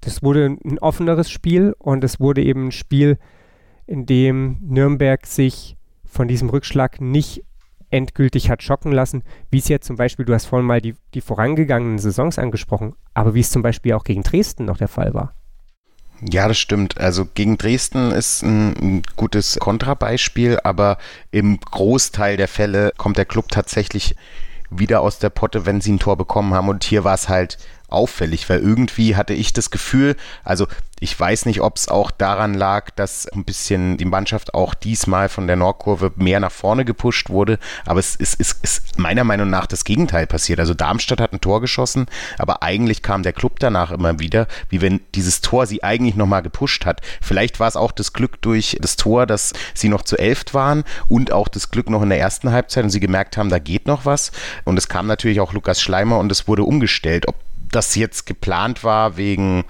das 0.01 0.21
wurde 0.21 0.45
ein 0.63 0.77
offeneres 0.79 1.31
Spiel 1.31 1.75
und 1.79 2.03
es 2.03 2.19
wurde 2.19 2.43
eben 2.43 2.67
ein 2.67 2.71
Spiel, 2.71 3.17
in 3.87 4.05
dem 4.05 4.57
Nürnberg 4.61 5.25
sich 5.25 5.77
von 6.05 6.27
diesem 6.27 6.49
Rückschlag 6.49 7.01
nicht 7.01 7.43
endgültig 7.89 8.49
hat 8.49 8.61
schocken 8.61 8.91
lassen, 8.91 9.23
wie 9.49 9.59
es 9.59 9.69
jetzt 9.69 9.87
zum 9.87 9.95
Beispiel, 9.95 10.25
du 10.25 10.33
hast 10.33 10.45
vorhin 10.45 10.67
mal 10.67 10.81
die, 10.81 10.95
die 11.13 11.21
vorangegangenen 11.21 11.99
Saisons 11.99 12.37
angesprochen, 12.37 12.95
aber 13.13 13.33
wie 13.33 13.39
es 13.39 13.49
zum 13.49 13.61
Beispiel 13.61 13.93
auch 13.93 14.03
gegen 14.03 14.23
Dresden 14.23 14.65
noch 14.65 14.77
der 14.77 14.89
Fall 14.89 15.13
war. 15.13 15.33
Ja, 16.21 16.47
das 16.47 16.57
stimmt. 16.57 16.97
Also 16.97 17.25
gegen 17.25 17.57
Dresden 17.57 18.11
ist 18.11 18.41
ein, 18.41 19.03
gutes 19.15 19.57
Kontrabeispiel, 19.59 20.59
aber 20.63 20.97
im 21.31 21.59
Großteil 21.59 22.37
der 22.37 22.47
Fälle 22.47 22.91
kommt 22.97 23.17
der 23.17 23.25
Club 23.25 23.49
tatsächlich 23.49 24.15
wieder 24.69 25.01
aus 25.01 25.19
der 25.19 25.29
Potte, 25.29 25.65
wenn 25.65 25.79
sie 25.79 25.93
ein 25.93 25.99
Tor 25.99 26.17
bekommen 26.17 26.53
haben. 26.53 26.69
Und 26.69 26.83
hier 26.83 27.03
war 27.03 27.13
es 27.13 27.29
halt 27.29 27.57
auffällig, 27.89 28.49
weil 28.49 28.59
irgendwie 28.59 29.15
hatte 29.15 29.33
ich 29.33 29.53
das 29.53 29.71
Gefühl, 29.71 30.15
also 30.43 30.67
ich 30.99 31.17
weiß 31.17 31.45
nicht, 31.45 31.61
ob 31.61 31.77
es 31.77 31.89
auch 31.89 32.09
daran 32.09 32.53
lag, 32.55 32.89
dass 32.91 33.27
ein 33.27 33.45
bisschen 33.45 33.97
die 33.97 34.05
Mannschaft 34.05 34.53
auch 34.55 34.73
diesmal 34.73 35.29
von 35.29 35.45
der 35.45 35.55
Nordkurve 35.55 36.11
mehr 36.15 36.39
nach 36.39 36.51
vorne 36.51 36.85
gepusht 36.85 37.29
wurde, 37.29 37.59
aber 37.85 37.99
es 37.99 38.15
ist, 38.15 38.35
ist, 38.39 38.63
ist 38.63 38.97
meiner 38.97 39.23
Meinung 39.23 39.49
nach 39.49 39.67
das 39.67 39.83
Gegenteil 39.83 40.25
passiert. 40.25 40.59
Also 40.59 40.73
Darmstadt 40.73 41.21
hat 41.21 41.33
ein 41.33 41.41
Tor 41.41 41.61
geschossen, 41.61 42.07
aber 42.39 42.63
eigentlich 42.63 43.03
kam 43.03 43.21
der 43.21 43.33
Club 43.33 43.59
danach 43.59 43.91
immer 43.91 44.19
wieder, 44.19 44.47
wie 44.69 44.81
wenn 44.81 45.01
dieses 45.13 45.41
Tor 45.41 45.67
sie 45.67 45.83
eigentlich 45.83 46.15
nochmal 46.15 46.41
gepusht 46.41 46.85
hat. 46.85 47.01
Vielleicht 47.21 47.59
war 47.59 47.67
es 47.67 47.75
auch 47.75 47.91
das 47.91 48.13
Glück 48.13 48.41
durch 48.41 48.77
das 48.81 48.95
Tor, 48.95 49.27
dass 49.27 49.53
sie 49.75 49.89
noch 49.89 50.01
zu 50.01 50.17
elft 50.17 50.55
waren 50.55 50.83
und 51.07 51.31
auch 51.31 51.47
das 51.47 51.69
Glück 51.69 51.89
noch 51.89 52.01
in 52.01 52.09
der 52.09 52.19
ersten 52.19 52.51
Halbzeit 52.51 52.83
und 52.83 52.89
sie 52.89 52.99
gemerkt 52.99 53.37
haben, 53.37 53.49
da 53.49 53.59
geht 53.59 53.85
noch 53.85 54.05
was. 54.05 54.31
Und 54.65 54.77
es 54.77 54.89
kam 54.89 55.05
natürlich 55.05 55.39
auch 55.39 55.53
Lukas 55.53 55.79
Schleimer 55.79 56.17
und 56.17 56.31
es 56.31 56.47
wurde 56.47 56.63
umgestellt. 56.63 57.27
Ob 57.27 57.35
das 57.71 57.95
jetzt 57.95 58.25
geplant 58.25 58.83
war 58.83 59.17
wegen 59.17 59.65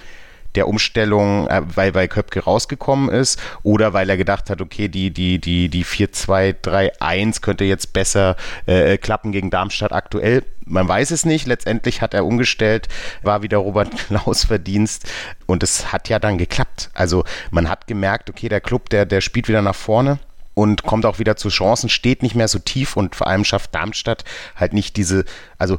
der 0.57 0.67
Umstellung, 0.67 1.47
äh, 1.47 1.61
weil, 1.75 1.93
weil 1.93 2.07
Köpke 2.07 2.43
rausgekommen 2.43 3.09
ist 3.09 3.39
oder 3.63 3.93
weil 3.93 4.09
er 4.09 4.17
gedacht 4.17 4.49
hat, 4.49 4.59
okay, 4.59 4.87
die, 4.87 5.11
die, 5.11 5.39
die, 5.39 5.69
die 5.69 5.85
4-2-3-1 5.85 7.41
könnte 7.41 7.63
jetzt 7.63 7.93
besser 7.93 8.35
äh, 8.65 8.97
klappen 8.97 9.31
gegen 9.31 9.51
Darmstadt 9.51 9.93
aktuell. 9.93 10.43
Man 10.65 10.87
weiß 10.87 11.11
es 11.11 11.25
nicht. 11.25 11.45
Letztendlich 11.47 12.01
hat 12.01 12.13
er 12.13 12.25
umgestellt, 12.25 12.87
war 13.21 13.43
wieder 13.43 13.59
Robert 13.59 13.95
Klaus 14.07 14.45
Verdienst 14.45 15.09
und 15.45 15.63
es 15.63 15.91
hat 15.93 16.09
ja 16.09 16.17
dann 16.17 16.37
geklappt. 16.39 16.89
Also 16.93 17.23
man 17.51 17.69
hat 17.69 17.87
gemerkt, 17.87 18.29
okay, 18.29 18.49
der 18.49 18.61
Club, 18.61 18.89
der, 18.89 19.05
der 19.05 19.21
spielt 19.21 19.47
wieder 19.47 19.61
nach 19.61 19.75
vorne 19.75 20.17
und 20.55 20.81
kommt 20.81 21.05
auch 21.05 21.19
wieder 21.19 21.35
zu 21.35 21.49
Chancen, 21.49 21.87
steht 21.87 22.23
nicht 22.23 22.33
mehr 22.33 22.47
so 22.47 22.57
tief 22.57 22.97
und 22.97 23.15
vor 23.15 23.27
allem 23.27 23.45
schafft 23.45 23.75
Darmstadt 23.75 24.23
halt 24.55 24.73
nicht 24.73 24.97
diese, 24.97 25.23
also 25.59 25.77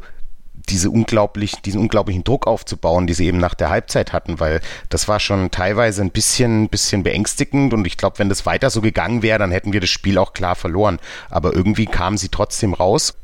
diese 0.68 0.90
unglaublich, 0.90 1.52
diesen 1.62 1.80
unglaublichen 1.80 2.24
Druck 2.24 2.46
aufzubauen, 2.46 3.06
die 3.06 3.14
sie 3.14 3.26
eben 3.26 3.38
nach 3.38 3.54
der 3.54 3.70
Halbzeit 3.70 4.12
hatten, 4.12 4.40
weil 4.40 4.60
das 4.88 5.08
war 5.08 5.20
schon 5.20 5.50
teilweise 5.50 6.02
ein 6.02 6.10
bisschen, 6.10 6.68
bisschen 6.68 7.02
beängstigend 7.02 7.72
und 7.74 7.86
ich 7.86 7.96
glaube, 7.96 8.18
wenn 8.18 8.28
das 8.28 8.46
weiter 8.46 8.70
so 8.70 8.80
gegangen 8.80 9.22
wäre, 9.22 9.38
dann 9.38 9.50
hätten 9.50 9.72
wir 9.72 9.80
das 9.80 9.90
Spiel 9.90 10.18
auch 10.18 10.32
klar 10.32 10.56
verloren. 10.56 10.98
Aber 11.30 11.54
irgendwie 11.54 11.86
kamen 11.86 12.18
sie 12.18 12.28
trotzdem 12.28 12.74
raus. 12.74 13.14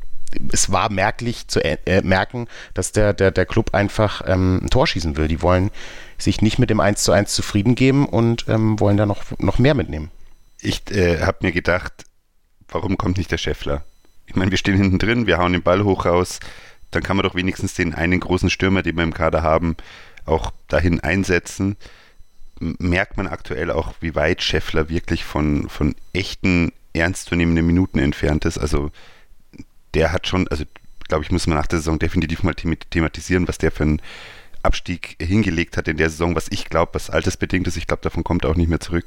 Es 0.51 0.71
war 0.71 0.91
merklich 0.91 1.47
zu 1.47 1.63
äh, 1.63 2.01
merken, 2.01 2.47
dass 2.73 2.91
der, 2.91 3.13
der, 3.13 3.31
der 3.31 3.45
Club 3.45 3.73
einfach 3.73 4.21
ähm, 4.27 4.61
ein 4.63 4.69
Tor 4.69 4.87
schießen 4.87 5.17
will. 5.17 5.27
Die 5.27 5.41
wollen 5.41 5.71
sich 6.17 6.41
nicht 6.41 6.59
mit 6.59 6.69
dem 6.69 6.79
1 6.79 7.03
zu 7.03 7.11
1 7.11 7.33
zufrieden 7.33 7.75
geben 7.75 8.07
und 8.07 8.45
ähm, 8.47 8.79
wollen 8.79 8.97
da 8.97 9.05
noch, 9.05 9.23
noch 9.37 9.59
mehr 9.59 9.75
mitnehmen. 9.75 10.11
Ich 10.61 10.89
äh, 10.91 11.21
habe 11.21 11.37
mir 11.41 11.51
gedacht, 11.51 11.93
warum 12.67 12.97
kommt 12.97 13.17
nicht 13.17 13.31
der 13.31 13.37
Scheffler? 13.37 13.83
Ich 14.25 14.35
meine, 14.35 14.51
wir 14.51 14.57
stehen 14.57 14.75
hinten 14.75 14.97
drin, 14.97 15.27
wir 15.27 15.37
hauen 15.37 15.53
den 15.53 15.61
Ball 15.61 15.83
hoch 15.83 16.05
raus 16.05 16.39
dann 16.95 17.03
kann 17.03 17.17
man 17.17 17.25
doch 17.25 17.35
wenigstens 17.35 17.73
den 17.73 17.93
einen 17.93 18.19
großen 18.19 18.49
Stürmer, 18.49 18.81
den 18.81 18.95
wir 18.95 19.03
im 19.03 19.13
Kader 19.13 19.43
haben, 19.43 19.75
auch 20.25 20.51
dahin 20.67 20.99
einsetzen. 21.01 21.75
Merkt 22.59 23.17
man 23.17 23.27
aktuell 23.27 23.69
auch, 23.69 23.93
wie 23.99 24.15
weit 24.15 24.41
Scheffler 24.41 24.89
wirklich 24.89 25.25
von, 25.25 25.69
von 25.69 25.95
echten, 26.13 26.71
ernstzunehmenden 26.93 27.65
Minuten 27.65 27.99
entfernt 27.99 28.45
ist. 28.45 28.57
Also 28.57 28.91
der 29.93 30.13
hat 30.13 30.27
schon, 30.27 30.47
also 30.47 30.63
glaube 31.07 31.23
ich, 31.23 31.31
muss 31.31 31.47
man 31.47 31.57
nach 31.57 31.67
der 31.67 31.79
Saison 31.79 31.99
definitiv 31.99 32.43
mal 32.43 32.55
thematisieren, 32.55 33.47
was 33.47 33.57
der 33.57 33.71
für 33.71 33.83
einen 33.83 34.01
Abstieg 34.63 35.15
hingelegt 35.21 35.77
hat 35.77 35.87
in 35.87 35.97
der 35.97 36.09
Saison, 36.09 36.35
was 36.35 36.47
ich 36.49 36.65
glaube, 36.65 36.95
was 36.95 37.09
altersbedingt 37.09 37.67
ist. 37.67 37.77
Ich 37.77 37.87
glaube, 37.87 38.01
davon 38.01 38.23
kommt 38.23 38.45
er 38.45 38.51
auch 38.51 38.55
nicht 38.55 38.69
mehr 38.69 38.79
zurück. 38.79 39.05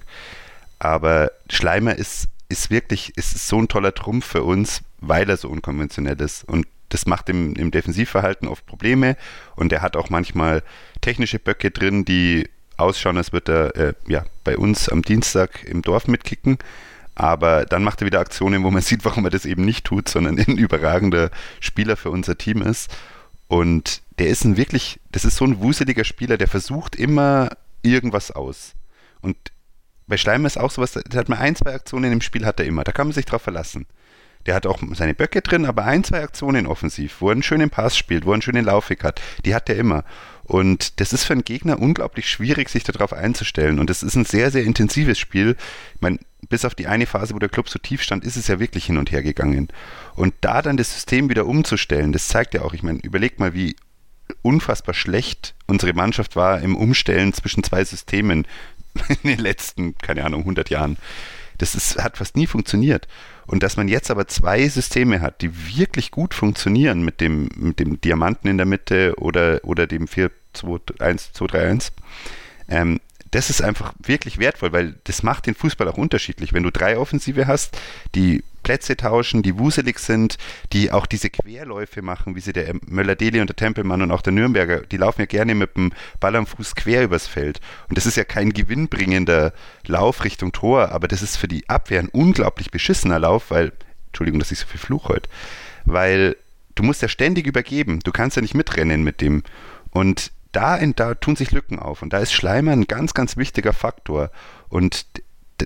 Aber 0.79 1.33
Schleimer 1.51 1.97
ist, 1.97 2.29
ist 2.49 2.71
wirklich, 2.71 3.17
ist 3.17 3.49
so 3.49 3.59
ein 3.59 3.69
toller 3.69 3.95
Trumpf 3.95 4.27
für 4.27 4.45
uns, 4.45 4.83
weil 5.01 5.29
er 5.29 5.37
so 5.37 5.49
unkonventionell 5.49 6.21
ist. 6.21 6.45
Und 6.45 6.67
das 6.89 7.07
macht 7.07 7.29
im, 7.29 7.55
im 7.55 7.71
Defensivverhalten 7.71 8.49
oft 8.49 8.67
Probleme 8.67 9.17
und 9.57 9.73
er 9.73 9.83
hat 9.83 9.97
auch 9.97 10.11
manchmal 10.11 10.63
technische 11.01 11.39
Böcke 11.39 11.71
drin, 11.71 12.05
die 12.05 12.49
ausschauen, 12.77 13.17
als 13.17 13.33
würde 13.33 13.73
er 13.75 13.89
äh, 13.89 13.93
ja, 14.07 14.25
bei 14.45 14.57
uns 14.57 14.89
am 14.89 15.03
Dienstag 15.03 15.65
im 15.65 15.83
Dorf 15.83 16.07
mitkicken. 16.07 16.59
Aber 17.15 17.67
dann 17.67 17.83
macht 17.83 18.01
er 18.01 18.07
wieder 18.07 18.21
Aktionen, 18.21 18.63
wo 18.63 18.71
man 18.71 18.83
sieht, 18.83 19.05
warum 19.05 19.25
er 19.25 19.31
das 19.31 19.45
eben 19.45 19.65
nicht 19.65 19.85
tut, 19.85 20.09
sondern 20.09 20.39
ein 20.39 20.57
überragender 20.57 21.31
Spieler 21.61 21.97
für 21.97 22.11
unser 22.11 22.39
Team 22.39 22.63
ist. 22.63 22.91
Und 23.49 24.03
der 24.19 24.29
ist 24.29 24.45
ein 24.45 24.57
wirklich, 24.57 25.01
das 25.11 25.25
ist 25.25 25.37
so 25.37 25.45
ein 25.45 25.61
wuseliger 25.61 26.05
Spieler, 26.05 26.37
der 26.37 26.49
versucht 26.49 26.97
immer 26.97 27.51
irgendwas 27.83 28.31
aus. 28.31 28.75
Und 29.21 29.37
bei 30.07 30.17
Schleimer 30.17 30.47
ist 30.47 30.59
auch 30.59 30.71
sowas, 30.71 30.93
der 30.93 31.21
hat 31.21 31.29
mal 31.29 31.39
ein, 31.39 31.57
zwei 31.57 31.75
Aktionen 31.75 32.13
im 32.13 32.21
Spiel 32.21 32.47
hat 32.47 32.61
er 32.61 32.67
immer. 32.67 32.85
Da 32.85 32.93
kann 32.93 33.09
man 33.09 33.15
sich 33.15 33.27
drauf 33.27 33.43
verlassen. 33.43 33.87
Der 34.49 34.55
hat 34.55 34.67
auch 34.67 34.81
seine 34.95 35.13
Böcke 35.13 35.43
drin, 35.43 35.67
aber 35.67 35.85
ein, 35.85 36.05
zwei 36.05 36.23
Aktionen 36.23 36.67
offensiv, 36.67 37.21
wo 37.21 37.29
er 37.29 37.33
einen 37.33 37.43
schönen 37.43 37.69
Pass 37.69 37.99
spielt, 37.99 38.25
wo 38.25 38.31
er 38.31 38.33
einen 38.33 38.41
schönen 38.41 38.65
Laufweg 38.65 39.05
hat, 39.05 39.21
die 39.45 39.55
hat 39.55 39.69
er 39.69 39.77
immer. 39.77 40.05
Und 40.45 41.01
das 41.01 41.13
ist 41.13 41.25
für 41.25 41.35
einen 41.35 41.45
Gegner 41.45 41.79
unglaublich 41.79 42.31
schwierig, 42.31 42.71
sich 42.71 42.83
darauf 42.83 43.13
einzustellen. 43.13 43.79
Und 43.79 43.91
es 43.91 44.03
ist 44.03 44.15
ein 44.15 44.25
sehr, 44.25 44.51
sehr 44.51 44.65
intensives 44.65 45.19
Spiel. 45.19 45.55
Ich 45.97 46.01
meine, 46.01 46.19
bis 46.49 46.65
auf 46.65 46.75
die 46.75 46.87
eine 46.87 47.05
Phase, 47.05 47.35
wo 47.35 47.39
der 47.39 47.51
Club 47.51 47.69
so 47.69 47.79
tief 47.79 48.01
stand, 48.01 48.25
ist 48.25 48.37
es 48.37 48.49
ja 48.49 48.59
wirklich 48.59 48.87
hin 48.87 48.97
und 48.97 49.13
her 49.13 49.23
gegangen. 49.23 49.69
Und 50.17 50.33
da 50.41 50.63
dann 50.63 50.79
das 50.79 50.95
System 50.95 51.29
wieder 51.29 51.45
umzustellen, 51.45 52.13
das 52.13 52.29
zeigt 52.29 52.55
ja 52.55 52.63
auch, 52.63 52.73
ich 52.73 52.83
meine, 52.83 53.01
überlegt 53.01 53.41
mal, 53.41 53.53
wie 53.53 53.77
unfassbar 54.41 54.95
schlecht 54.95 55.55
unsere 55.67 55.93
Mannschaft 55.93 56.37
war 56.37 56.63
im 56.63 56.75
Umstellen 56.75 57.35
zwischen 57.35 57.63
zwei 57.65 57.85
Systemen 57.85 58.47
in 59.23 59.29
den 59.29 59.41
letzten, 59.41 59.99
keine 59.99 60.25
Ahnung, 60.25 60.41
100 60.41 60.71
Jahren. 60.71 60.97
Das 61.59 61.75
ist, 61.75 62.03
hat 62.03 62.17
fast 62.19 62.37
nie 62.37 62.47
funktioniert. 62.47 63.07
Und 63.47 63.63
dass 63.63 63.77
man 63.77 63.89
jetzt 63.89 64.11
aber 64.11 64.27
zwei 64.29 64.69
Systeme 64.69 65.21
hat, 65.21 65.43
die 65.43 65.77
wirklich 65.77 66.11
gut 66.11 66.35
funktionieren 66.35 67.03
mit 67.03 67.21
dem, 67.21 67.49
mit 67.57 67.81
dem 67.81 68.01
Diamanten 68.01 68.49
in 68.49 68.57
der 68.57 68.67
Mitte 68.67 69.15
oder, 69.19 69.61
oder 69.65 69.87
dem 69.87 70.07
4-2-1-2-3-1, 70.07 71.93
ähm, 72.69 73.01
das 73.31 73.51
ist 73.51 73.63
einfach 73.63 73.93
wirklich 73.99 74.39
wertvoll, 74.39 74.73
weil 74.73 74.95
das 75.05 75.23
macht 75.23 75.47
den 75.47 75.55
Fußball 75.55 75.89
auch 75.89 75.99
unterschiedlich. 75.99 76.53
Wenn 76.53 76.63
du 76.63 76.71
drei 76.71 76.97
Offensive 76.99 77.47
hast, 77.47 77.79
die 78.15 78.43
Plätze 78.69 78.99
tauschen, 78.99 79.43
die 79.43 79.59
wuselig 79.59 79.99
sind, 79.99 80.37
die 80.75 80.93
auch 80.93 81.07
diese 81.07 81.31
Querläufe 81.31 82.03
machen, 82.03 82.37
wie 82.37 82.41
sie 82.41 82.53
der 82.53 82.75
Möller-Deli 82.87 83.41
und 83.41 83.47
der 83.47 83.57
Tempelmann 83.57 84.03
und 84.03 84.11
auch 84.11 84.21
der 84.21 84.35
Nürnberger, 84.35 84.81
die 84.83 84.99
laufen 84.99 85.23
ja 85.23 85.27
gerne 85.27 85.55
mit 85.55 85.75
dem 85.75 85.91
Ball 86.21 86.37
am 86.37 86.47
Fuß 86.47 86.75
quer 86.75 87.03
übers 87.03 87.27
Feld. 87.27 87.63
Und 87.89 87.97
das 87.97 88.05
ist 88.05 88.19
ja 88.19 88.25
kein 88.25 88.53
gewinnbringender 88.53 89.55
Lauf 89.87 90.23
Richtung 90.23 90.53
Tor, 90.53 90.91
aber 90.91 91.09
das 91.09 91.23
ist 91.23 91.39
für 91.39 91.49
die 91.49 91.67
Abwehr 91.71 92.01
ein 92.01 92.11
unglaublich 92.11 92.71
beschissener 92.71 93.19
Lauf, 93.19 93.51
weil, 93.51 93.73
Entschuldigung, 94.09 94.39
dass 94.39 94.53
ich 94.53 94.59
so 94.59 94.67
viel 94.67 94.79
fluch 94.79 95.09
heute, 95.09 95.31
weil 95.87 96.37
du 96.75 96.83
musst 96.83 97.01
ja 97.01 97.09
ständig 97.09 97.47
übergeben. 97.47 98.01
Du 98.05 98.13
kannst 98.13 98.37
ja 98.37 98.43
nicht 98.43 98.55
mitrennen 98.55 99.03
mit 99.03 99.23
dem. 99.23 99.45
Und 99.93 100.31
da, 100.53 100.77
in, 100.77 100.95
da 100.95 101.15
tun 101.15 101.37
sich 101.37 101.53
Lücken 101.53 101.79
auf 101.79 102.03
und 102.03 102.13
da 102.13 102.19
ist 102.19 102.35
Schleimer 102.35 102.73
ein 102.73 102.87
ganz, 102.87 103.15
ganz 103.15 103.39
wichtiger 103.39 103.73
Faktor. 103.73 104.31
Und 104.69 105.07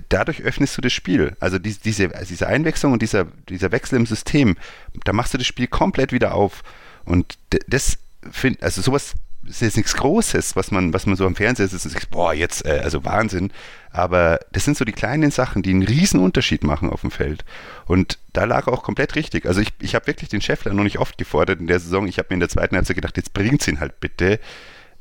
dadurch 0.08 0.42
öffnest 0.42 0.76
du 0.76 0.80
das 0.80 0.92
Spiel. 0.92 1.36
Also 1.40 1.58
die, 1.58 1.74
diese, 1.74 2.08
diese 2.08 2.46
Einwechslung 2.46 2.92
und 2.92 3.02
dieser, 3.02 3.26
dieser 3.48 3.72
Wechsel 3.72 3.96
im 3.96 4.06
System, 4.06 4.56
da 5.04 5.12
machst 5.12 5.34
du 5.34 5.38
das 5.38 5.46
Spiel 5.46 5.66
komplett 5.66 6.12
wieder 6.12 6.34
auf. 6.34 6.62
Und 7.04 7.38
das 7.68 7.98
finde, 8.30 8.62
also 8.62 8.80
sowas 8.82 9.14
ist 9.44 9.60
jetzt 9.60 9.76
nichts 9.76 9.94
Großes, 9.94 10.54
was 10.54 10.70
man, 10.70 10.94
was 10.94 11.06
man 11.06 11.16
so 11.16 11.26
am 11.26 11.34
Fernseher 11.34 11.66
sitzt 11.66 11.84
und 11.84 11.92
sagt, 11.92 12.10
boah, 12.10 12.32
jetzt, 12.32 12.64
äh, 12.64 12.80
also 12.82 13.04
Wahnsinn. 13.04 13.50
Aber 13.90 14.38
das 14.52 14.64
sind 14.64 14.76
so 14.76 14.84
die 14.84 14.92
kleinen 14.92 15.30
Sachen, 15.30 15.62
die 15.62 15.70
einen 15.70 15.82
riesen 15.82 16.20
Unterschied 16.20 16.62
machen 16.62 16.90
auf 16.90 17.00
dem 17.00 17.10
Feld. 17.10 17.44
Und 17.86 18.18
da 18.32 18.44
lag 18.44 18.68
er 18.68 18.72
auch 18.72 18.84
komplett 18.84 19.16
richtig. 19.16 19.46
Also 19.46 19.60
ich, 19.60 19.72
ich 19.80 19.94
habe 19.94 20.06
wirklich 20.06 20.30
den 20.30 20.40
Scheffler 20.40 20.72
noch 20.72 20.84
nicht 20.84 20.98
oft 20.98 21.18
gefordert 21.18 21.60
in 21.60 21.66
der 21.66 21.80
Saison. 21.80 22.06
Ich 22.06 22.18
habe 22.18 22.28
mir 22.30 22.34
in 22.34 22.40
der 22.40 22.48
zweiten 22.48 22.76
Halbzeit 22.76 22.96
gedacht, 22.96 23.16
jetzt 23.16 23.34
bringt 23.34 23.66
ihn 23.66 23.80
halt 23.80 23.98
bitte. 24.00 24.38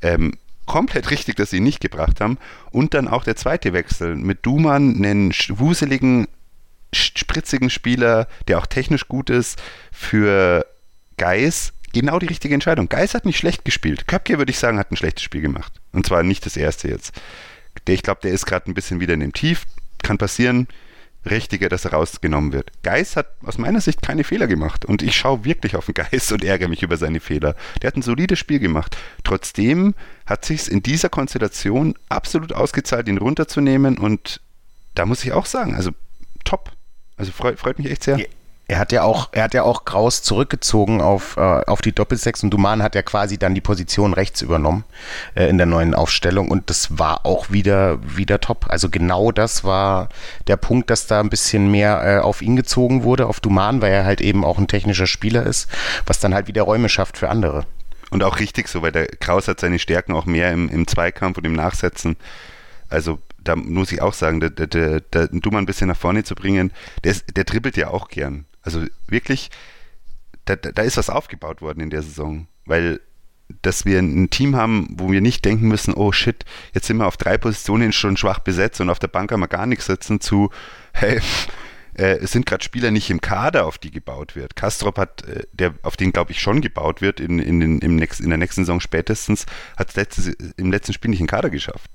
Ähm, 0.02 0.36
komplett 0.72 1.10
richtig, 1.10 1.36
dass 1.36 1.50
sie 1.50 1.58
ihn 1.58 1.64
nicht 1.64 1.80
gebracht 1.80 2.22
haben. 2.22 2.38
Und 2.70 2.94
dann 2.94 3.06
auch 3.06 3.24
der 3.24 3.36
zweite 3.36 3.74
Wechsel 3.74 4.16
mit 4.16 4.46
Duman, 4.46 4.96
einen 4.96 5.30
wuseligen, 5.50 6.28
spritzigen 6.94 7.68
Spieler, 7.68 8.26
der 8.48 8.56
auch 8.56 8.64
technisch 8.64 9.06
gut 9.06 9.28
ist, 9.28 9.60
für 9.92 10.64
Geis 11.18 11.74
genau 11.92 12.18
die 12.18 12.26
richtige 12.26 12.54
Entscheidung. 12.54 12.88
Geis 12.88 13.12
hat 13.12 13.26
nicht 13.26 13.36
schlecht 13.36 13.66
gespielt. 13.66 14.08
Köpke, 14.08 14.38
würde 14.38 14.50
ich 14.50 14.58
sagen, 14.58 14.78
hat 14.78 14.90
ein 14.90 14.96
schlechtes 14.96 15.22
Spiel 15.22 15.42
gemacht. 15.42 15.74
Und 15.92 16.06
zwar 16.06 16.22
nicht 16.22 16.46
das 16.46 16.56
erste 16.56 16.88
jetzt. 16.88 17.20
Der, 17.86 17.94
ich 17.94 18.02
glaube, 18.02 18.22
der 18.22 18.32
ist 18.32 18.46
gerade 18.46 18.70
ein 18.70 18.74
bisschen 18.74 18.98
wieder 18.98 19.12
in 19.12 19.20
dem 19.20 19.34
Tief. 19.34 19.66
Kann 20.02 20.16
passieren. 20.16 20.68
Richtiger, 21.28 21.68
dass 21.68 21.84
er 21.84 21.92
rausgenommen 21.92 22.52
wird. 22.52 22.70
Geis 22.82 23.16
hat 23.16 23.28
aus 23.44 23.58
meiner 23.58 23.80
Sicht 23.80 24.02
keine 24.02 24.24
Fehler 24.24 24.46
gemacht. 24.46 24.84
Und 24.84 25.02
ich 25.02 25.16
schaue 25.16 25.44
wirklich 25.44 25.76
auf 25.76 25.86
den 25.86 25.94
Geis 25.94 26.32
und 26.32 26.44
ärgere 26.44 26.68
mich 26.68 26.82
über 26.82 26.96
seine 26.96 27.20
Fehler. 27.20 27.54
Der 27.80 27.88
hat 27.88 27.96
ein 27.96 28.02
solides 28.02 28.38
Spiel 28.38 28.58
gemacht. 28.58 28.96
Trotzdem 29.24 29.94
hat 30.26 30.44
sich 30.44 30.70
in 30.70 30.82
dieser 30.82 31.08
Konstellation 31.08 31.94
absolut 32.08 32.52
ausgezahlt, 32.52 33.08
ihn 33.08 33.18
runterzunehmen. 33.18 33.98
Und 33.98 34.40
da 34.94 35.06
muss 35.06 35.24
ich 35.24 35.32
auch 35.32 35.46
sagen, 35.46 35.74
also 35.74 35.92
top. 36.44 36.72
Also 37.16 37.30
freut, 37.30 37.58
freut 37.58 37.78
mich 37.78 37.90
echt 37.90 38.04
sehr. 38.04 38.18
Ja 38.18 38.26
er 38.68 38.78
hat 38.78 38.92
ja 38.92 39.02
auch, 39.02 39.28
er 39.32 39.44
hat 39.44 39.54
ja 39.54 39.64
auch 39.64 39.84
Kraus 39.84 40.22
zurückgezogen 40.22 41.00
auf, 41.00 41.36
äh, 41.36 41.40
auf 41.40 41.82
die 41.82 41.92
Doppelsechs 41.92 42.42
und 42.42 42.50
Duman 42.50 42.82
hat 42.82 42.94
ja 42.94 43.02
quasi 43.02 43.36
dann 43.36 43.54
die 43.54 43.60
Position 43.60 44.14
rechts 44.14 44.40
übernommen 44.40 44.84
äh, 45.34 45.48
in 45.48 45.58
der 45.58 45.66
neuen 45.66 45.94
Aufstellung 45.94 46.48
und 46.48 46.70
das 46.70 46.98
war 46.98 47.26
auch 47.26 47.50
wieder, 47.50 47.98
wieder 48.16 48.40
top. 48.40 48.66
Also 48.68 48.88
genau 48.88 49.32
das 49.32 49.64
war 49.64 50.08
der 50.46 50.56
Punkt, 50.56 50.90
dass 50.90 51.06
da 51.06 51.20
ein 51.20 51.28
bisschen 51.28 51.70
mehr 51.70 52.02
äh, 52.04 52.18
auf 52.20 52.40
ihn 52.40 52.56
gezogen 52.56 53.02
wurde, 53.02 53.26
auf 53.26 53.40
Duman, 53.40 53.82
weil 53.82 53.92
er 53.92 54.04
halt 54.04 54.20
eben 54.20 54.44
auch 54.44 54.58
ein 54.58 54.68
technischer 54.68 55.06
Spieler 55.06 55.44
ist, 55.44 55.68
was 56.06 56.20
dann 56.20 56.32
halt 56.32 56.46
wieder 56.46 56.62
Räume 56.62 56.88
schafft 56.88 57.18
für 57.18 57.28
andere. 57.28 57.66
Und 58.10 58.22
auch 58.22 58.38
richtig 58.38 58.68
so, 58.68 58.82
weil 58.82 58.92
der 58.92 59.06
Kraus 59.06 59.48
hat 59.48 59.60
seine 59.60 59.78
Stärken 59.78 60.12
auch 60.12 60.26
mehr 60.26 60.52
im, 60.52 60.68
im 60.68 60.86
Zweikampf 60.86 61.38
und 61.38 61.46
im 61.46 61.54
Nachsetzen. 61.54 62.16
Also 62.88 63.18
da 63.38 63.56
muss 63.56 63.90
ich 63.90 64.02
auch 64.02 64.12
sagen, 64.12 64.40
der, 64.40 64.50
der, 64.50 64.66
der, 64.66 65.00
der 65.00 65.28
Duman 65.28 65.62
ein 65.62 65.66
bisschen 65.66 65.88
nach 65.88 65.96
vorne 65.96 66.24
zu 66.24 66.34
bringen, 66.34 66.72
der, 67.04 67.12
ist, 67.12 67.36
der 67.36 67.44
dribbelt 67.44 67.76
ja 67.76 67.88
auch 67.88 68.08
gern. 68.08 68.44
Also 68.62 68.84
wirklich, 69.08 69.50
da, 70.44 70.56
da 70.56 70.82
ist 70.82 70.96
was 70.96 71.10
aufgebaut 71.10 71.62
worden 71.62 71.80
in 71.80 71.90
der 71.90 72.02
Saison, 72.02 72.46
weil 72.64 73.00
dass 73.60 73.84
wir 73.84 73.98
ein 73.98 74.30
Team 74.30 74.56
haben, 74.56 74.88
wo 74.92 75.10
wir 75.10 75.20
nicht 75.20 75.44
denken 75.44 75.68
müssen, 75.68 75.92
oh 75.92 76.10
shit, 76.10 76.44
jetzt 76.72 76.86
sind 76.86 76.96
wir 76.96 77.06
auf 77.06 77.18
drei 77.18 77.36
Positionen 77.36 77.92
schon 77.92 78.16
schwach 78.16 78.38
besetzt 78.38 78.80
und 78.80 78.88
auf 78.88 78.98
der 78.98 79.08
Bank 79.08 79.30
haben 79.30 79.40
wir 79.40 79.48
gar 79.48 79.66
nichts 79.66 79.86
sitzen 79.86 80.20
zu, 80.20 80.50
hey, 80.92 81.20
äh, 81.94 82.18
es 82.18 82.32
sind 82.32 82.46
gerade 82.46 82.64
Spieler 82.64 82.90
nicht 82.90 83.10
im 83.10 83.20
Kader, 83.20 83.66
auf 83.66 83.78
die 83.78 83.90
gebaut 83.90 84.34
wird. 84.34 84.56
Kastrop 84.56 84.96
hat, 84.96 85.24
äh, 85.24 85.44
der, 85.52 85.74
auf 85.82 85.96
den 85.96 86.12
glaube 86.12 86.32
ich 86.32 86.40
schon 86.40 86.60
gebaut 86.60 87.02
wird, 87.02 87.20
in, 87.20 87.38
in, 87.38 87.60
in, 87.60 87.78
im 87.80 87.96
nächsten, 87.96 88.24
in 88.24 88.30
der 88.30 88.38
nächsten 88.38 88.62
Saison 88.62 88.80
spätestens, 88.80 89.46
hat 89.76 89.96
es 89.96 90.28
im 90.56 90.70
letzten 90.70 90.92
Spiel 90.92 91.10
nicht 91.10 91.20
in 91.20 91.26
Kader 91.26 91.50
geschafft. 91.50 91.90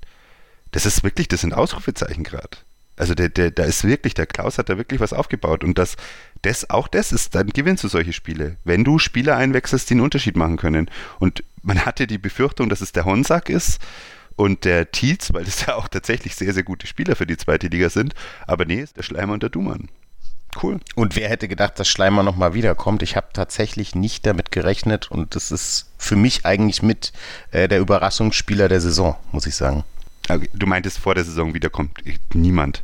Das 0.70 0.86
ist 0.86 1.02
wirklich, 1.02 1.28
das 1.28 1.40
sind 1.40 1.54
Ausrufezeichen 1.54 2.24
gerade. 2.24 2.58
Also 2.98 3.14
der, 3.14 3.28
der, 3.28 3.50
da 3.50 3.64
ist 3.64 3.84
wirklich, 3.84 4.14
der 4.14 4.26
Klaus 4.26 4.58
hat 4.58 4.68
da 4.68 4.76
wirklich 4.76 5.00
was 5.00 5.12
aufgebaut. 5.12 5.64
Und 5.64 5.78
das, 5.78 5.96
das, 6.42 6.68
auch 6.70 6.88
das 6.88 7.12
ist, 7.12 7.34
dann 7.34 7.48
gewinnst 7.48 7.84
du 7.84 7.88
solche 7.88 8.12
Spiele. 8.12 8.56
Wenn 8.64 8.84
du 8.84 8.98
Spieler 8.98 9.36
einwechselst, 9.36 9.88
die 9.88 9.94
einen 9.94 10.02
Unterschied 10.02 10.36
machen 10.36 10.56
können. 10.56 10.90
Und 11.18 11.44
man 11.62 11.84
hatte 11.84 12.06
die 12.06 12.18
Befürchtung, 12.18 12.68
dass 12.68 12.80
es 12.80 12.92
der 12.92 13.04
Honsack 13.04 13.48
ist 13.48 13.80
und 14.36 14.64
der 14.64 14.90
Tietz, 14.92 15.32
weil 15.32 15.44
das 15.44 15.60
ja 15.66 15.74
auch 15.74 15.88
tatsächlich 15.88 16.34
sehr, 16.36 16.54
sehr 16.54 16.62
gute 16.62 16.86
Spieler 16.86 17.16
für 17.16 17.26
die 17.26 17.36
zweite 17.36 17.68
Liga 17.68 17.90
sind. 17.90 18.14
Aber 18.46 18.64
nee, 18.64 18.80
ist 18.80 18.96
der 18.96 19.02
Schleimer 19.02 19.34
und 19.34 19.42
der 19.42 19.50
Dumann. 19.50 19.88
Cool. 20.60 20.80
Und 20.94 21.14
wer 21.14 21.28
hätte 21.28 21.46
gedacht, 21.46 21.78
dass 21.78 21.88
Schleimer 21.88 22.22
nochmal 22.22 22.54
wiederkommt? 22.54 23.02
Ich 23.02 23.16
habe 23.16 23.28
tatsächlich 23.32 23.94
nicht 23.94 24.26
damit 24.26 24.50
gerechnet 24.50 25.10
und 25.10 25.34
das 25.34 25.50
ist 25.50 25.90
für 25.98 26.16
mich 26.16 26.46
eigentlich 26.46 26.82
mit 26.82 27.12
äh, 27.50 27.68
der 27.68 27.80
Überraschungsspieler 27.80 28.68
der 28.68 28.80
Saison, 28.80 29.16
muss 29.30 29.46
ich 29.46 29.54
sagen. 29.54 29.84
Du 30.52 30.66
meintest 30.66 30.98
vor 30.98 31.14
der 31.14 31.24
Saison 31.24 31.54
wiederkommt 31.54 32.02
niemand. 32.34 32.82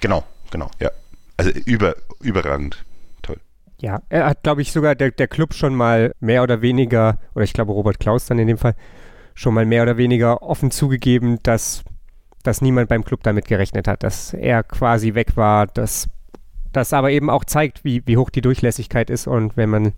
Genau, 0.00 0.24
genau. 0.50 0.70
Ja. 0.80 0.90
Also 1.36 1.50
über, 1.50 1.94
überragend. 2.20 2.84
Toll. 3.22 3.38
Ja, 3.80 4.02
er 4.08 4.26
hat, 4.26 4.42
glaube 4.42 4.62
ich, 4.62 4.72
sogar 4.72 4.94
der, 4.94 5.10
der 5.10 5.28
Club 5.28 5.54
schon 5.54 5.74
mal 5.74 6.14
mehr 6.20 6.42
oder 6.42 6.62
weniger, 6.62 7.18
oder 7.34 7.44
ich 7.44 7.52
glaube 7.52 7.72
Robert 7.72 8.00
Klaus 8.00 8.26
dann 8.26 8.38
in 8.38 8.46
dem 8.46 8.58
Fall, 8.58 8.74
schon 9.34 9.54
mal 9.54 9.64
mehr 9.64 9.82
oder 9.82 9.96
weniger 9.96 10.42
offen 10.42 10.70
zugegeben, 10.70 11.38
dass, 11.42 11.82
dass 12.42 12.60
niemand 12.60 12.88
beim 12.88 13.04
Club 13.04 13.22
damit 13.22 13.46
gerechnet 13.46 13.88
hat, 13.88 14.02
dass 14.02 14.34
er 14.34 14.62
quasi 14.62 15.14
weg 15.14 15.36
war, 15.36 15.66
dass 15.66 16.08
das 16.72 16.92
aber 16.92 17.10
eben 17.10 17.30
auch 17.30 17.44
zeigt, 17.44 17.84
wie, 17.84 18.02
wie 18.06 18.16
hoch 18.16 18.30
die 18.30 18.42
Durchlässigkeit 18.42 19.10
ist 19.10 19.26
und 19.26 19.56
wenn 19.56 19.70
man, 19.70 19.92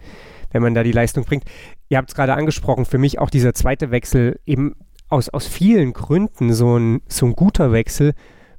wenn 0.52 0.62
man 0.62 0.74
da 0.74 0.82
die 0.82 0.92
Leistung 0.92 1.24
bringt. 1.24 1.44
Ihr 1.88 1.98
habt 1.98 2.08
es 2.08 2.14
gerade 2.14 2.34
angesprochen, 2.34 2.84
für 2.86 2.98
mich 2.98 3.18
auch 3.18 3.30
dieser 3.30 3.52
zweite 3.52 3.90
Wechsel 3.90 4.40
eben 4.46 4.76
aus, 5.08 5.28
aus 5.28 5.46
vielen 5.46 5.92
Gründen 5.92 6.54
so 6.54 6.78
ein, 6.78 7.02
so 7.08 7.26
ein 7.26 7.34
guter 7.34 7.72
Wechsel, 7.72 8.14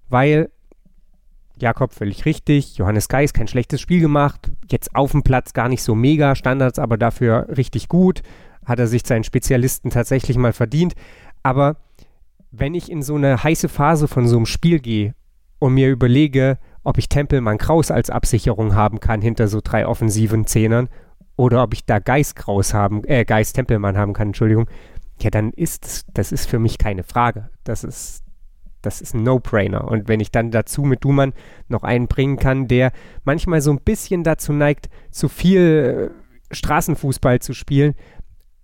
weil 0.10 0.50
Jakob 1.58 1.94
völlig 1.94 2.26
richtig. 2.26 2.78
Johannes 2.78 3.08
Geis 3.08 3.34
kein 3.34 3.48
schlechtes 3.48 3.82
Spiel 3.82 4.02
gemacht. 4.02 4.52
Jetzt 4.70 4.96
auf 4.96 5.12
dem 5.12 5.24
Platz 5.24 5.54
gar 5.54 5.70
nicht 5.70 5.84
so 5.84 5.96
mega 5.96 6.36
Standards, 6.36 6.80
aber 6.80 6.98
dafür 6.98 7.48
richtig 7.56 7.88
gut. 7.90 8.22
Hat 8.66 8.80
er 8.80 8.88
sich 8.88 9.04
seinen 9.06 9.24
Spezialisten 9.24 9.90
tatsächlich 9.90 10.38
mal 10.38 10.54
verdient. 10.54 10.94
Aber 11.44 11.78
wenn 12.52 12.76
ich 12.76 12.92
in 12.92 13.02
so 13.02 13.16
eine 13.16 13.44
heiße 13.44 13.70
Phase 13.70 14.08
von 14.08 14.28
so 14.28 14.38
einem 14.38 14.46
Spiel 14.46 14.80
gehe 14.80 15.16
und 15.60 15.74
mir 15.74 15.90
überlege, 15.90 16.58
ob 16.84 16.98
ich 16.98 17.10
Tempelmann 17.10 17.58
Kraus 17.58 17.92
als 17.92 18.10
Absicherung 18.10 18.76
haben 18.76 19.00
kann 19.00 19.22
hinter 19.22 19.48
so 19.48 19.60
drei 19.64 19.88
offensiven 19.88 20.46
Zehnern 20.46 20.90
oder 21.36 21.64
ob 21.64 21.74
ich 21.74 21.86
da 21.86 22.00
Geist 22.00 22.36
Kraus 22.36 22.74
haben, 22.74 23.04
äh, 23.06 23.26
Geist 23.26 23.56
Tempelmann 23.56 23.98
haben 23.98 24.14
kann, 24.14 24.30
Entschuldigung, 24.30 24.70
ja, 25.22 25.30
dann 25.30 25.52
ist 25.52 26.06
das 26.14 26.32
ist 26.32 26.50
für 26.50 26.60
mich 26.60 26.78
keine 26.78 27.04
Frage. 27.04 27.50
Das 27.64 27.84
ist 27.84 28.24
das 28.84 29.02
ist 29.02 29.16
ein 29.16 29.24
No-Brainer. 29.24 29.88
Und 29.88 30.08
wenn 30.08 30.20
ich 30.20 30.32
dann 30.32 30.52
dazu 30.52 30.84
mit 30.84 31.04
Dumann 31.04 31.34
noch 31.68 31.84
einen 31.84 32.08
bringen 32.08 32.38
kann, 32.38 32.68
der 32.68 32.92
manchmal 33.24 33.62
so 33.62 33.72
ein 33.72 33.80
bisschen 33.80 34.24
dazu 34.24 34.54
neigt, 34.54 34.90
zu 35.10 35.30
viel 35.30 36.12
äh, 36.52 36.56
Straßenfußball 36.56 37.40
zu 37.40 37.54
spielen, 37.54 37.96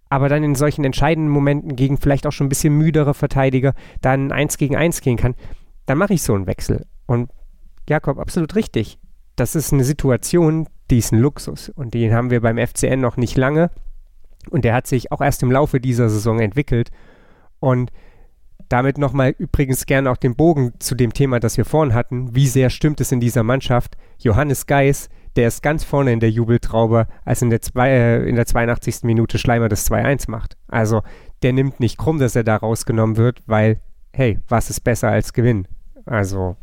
aber 0.10 0.28
dann 0.30 0.44
in 0.44 0.56
solchen 0.56 0.86
entscheidenden 0.86 1.32
Momenten 1.32 1.76
gegen 1.76 1.98
vielleicht 1.98 2.28
auch 2.28 2.32
schon 2.32 2.48
ein 2.48 2.50
bisschen 2.50 2.78
müdere 2.78 3.14
Verteidiger 3.14 3.74
dann 4.02 4.32
eins 4.32 4.58
gegen 4.58 4.76
eins 4.76 5.02
gehen 5.02 5.18
kann, 5.18 5.36
dann 5.86 5.98
mache 5.98 6.14
ich 6.14 6.22
so 6.22 6.34
einen 6.34 6.48
Wechsel. 6.48 6.86
Und 7.06 7.30
Jakob, 7.88 8.20
absolut 8.20 8.56
richtig. 8.56 9.00
Das 9.36 9.56
ist 9.56 9.72
eine 9.72 9.84
Situation, 9.84 10.68
die 10.92 10.98
ist 10.98 11.14
ein 11.14 11.20
Luxus. 11.20 11.70
Und 11.70 11.94
den 11.94 12.14
haben 12.14 12.30
wir 12.30 12.42
beim 12.42 12.58
FCN 12.58 13.00
noch 13.00 13.18
nicht 13.18 13.38
lange. 13.38 13.72
Und 14.50 14.66
der 14.66 14.74
hat 14.74 14.88
sich 14.88 15.12
auch 15.12 15.22
erst 15.22 15.44
im 15.44 15.52
Laufe 15.52 15.80
dieser 15.80 16.10
Saison 16.10 16.40
entwickelt. 16.40 16.90
Und 17.60 17.92
damit 18.68 18.98
nochmal 18.98 19.34
übrigens 19.38 19.86
gerne 19.86 20.12
auch 20.12 20.18
den 20.18 20.36
Bogen 20.36 20.74
zu 20.80 20.96
dem 20.96 21.14
Thema, 21.14 21.40
das 21.40 21.58
wir 21.58 21.66
vorhin 21.66 21.94
hatten. 21.94 22.36
Wie 22.36 22.48
sehr 22.48 22.70
stimmt 22.70 23.02
es 23.02 23.12
in 23.12 23.20
dieser 23.20 23.44
Mannschaft? 23.44 23.98
Johannes 24.20 24.68
Geis, 24.68 25.10
der 25.36 25.48
ist 25.48 25.64
ganz 25.64 25.84
vorne 25.84 26.12
in 26.12 26.20
der 26.20 26.32
Jubeltraube, 26.32 27.08
als 27.26 27.42
in 27.42 27.50
der, 27.50 27.62
zwei, 27.62 27.90
äh, 27.90 28.28
in 28.28 28.36
der 28.36 28.46
82. 28.46 29.04
Minute 29.04 29.40
Schleimer 29.40 29.70
das 29.70 29.90
2-1 29.90 30.30
macht. 30.30 30.58
Also 30.68 31.02
der 31.42 31.54
nimmt 31.54 31.80
nicht 31.80 31.98
krumm, 31.98 32.20
dass 32.20 32.36
er 32.36 32.44
da 32.44 32.58
rausgenommen 32.58 33.18
wird, 33.18 33.42
weil, 33.46 33.80
hey, 34.14 34.40
was 34.50 34.70
ist 34.70 34.82
besser 34.82 35.10
als 35.10 35.34
Gewinn? 35.34 35.68
Also 36.06 36.58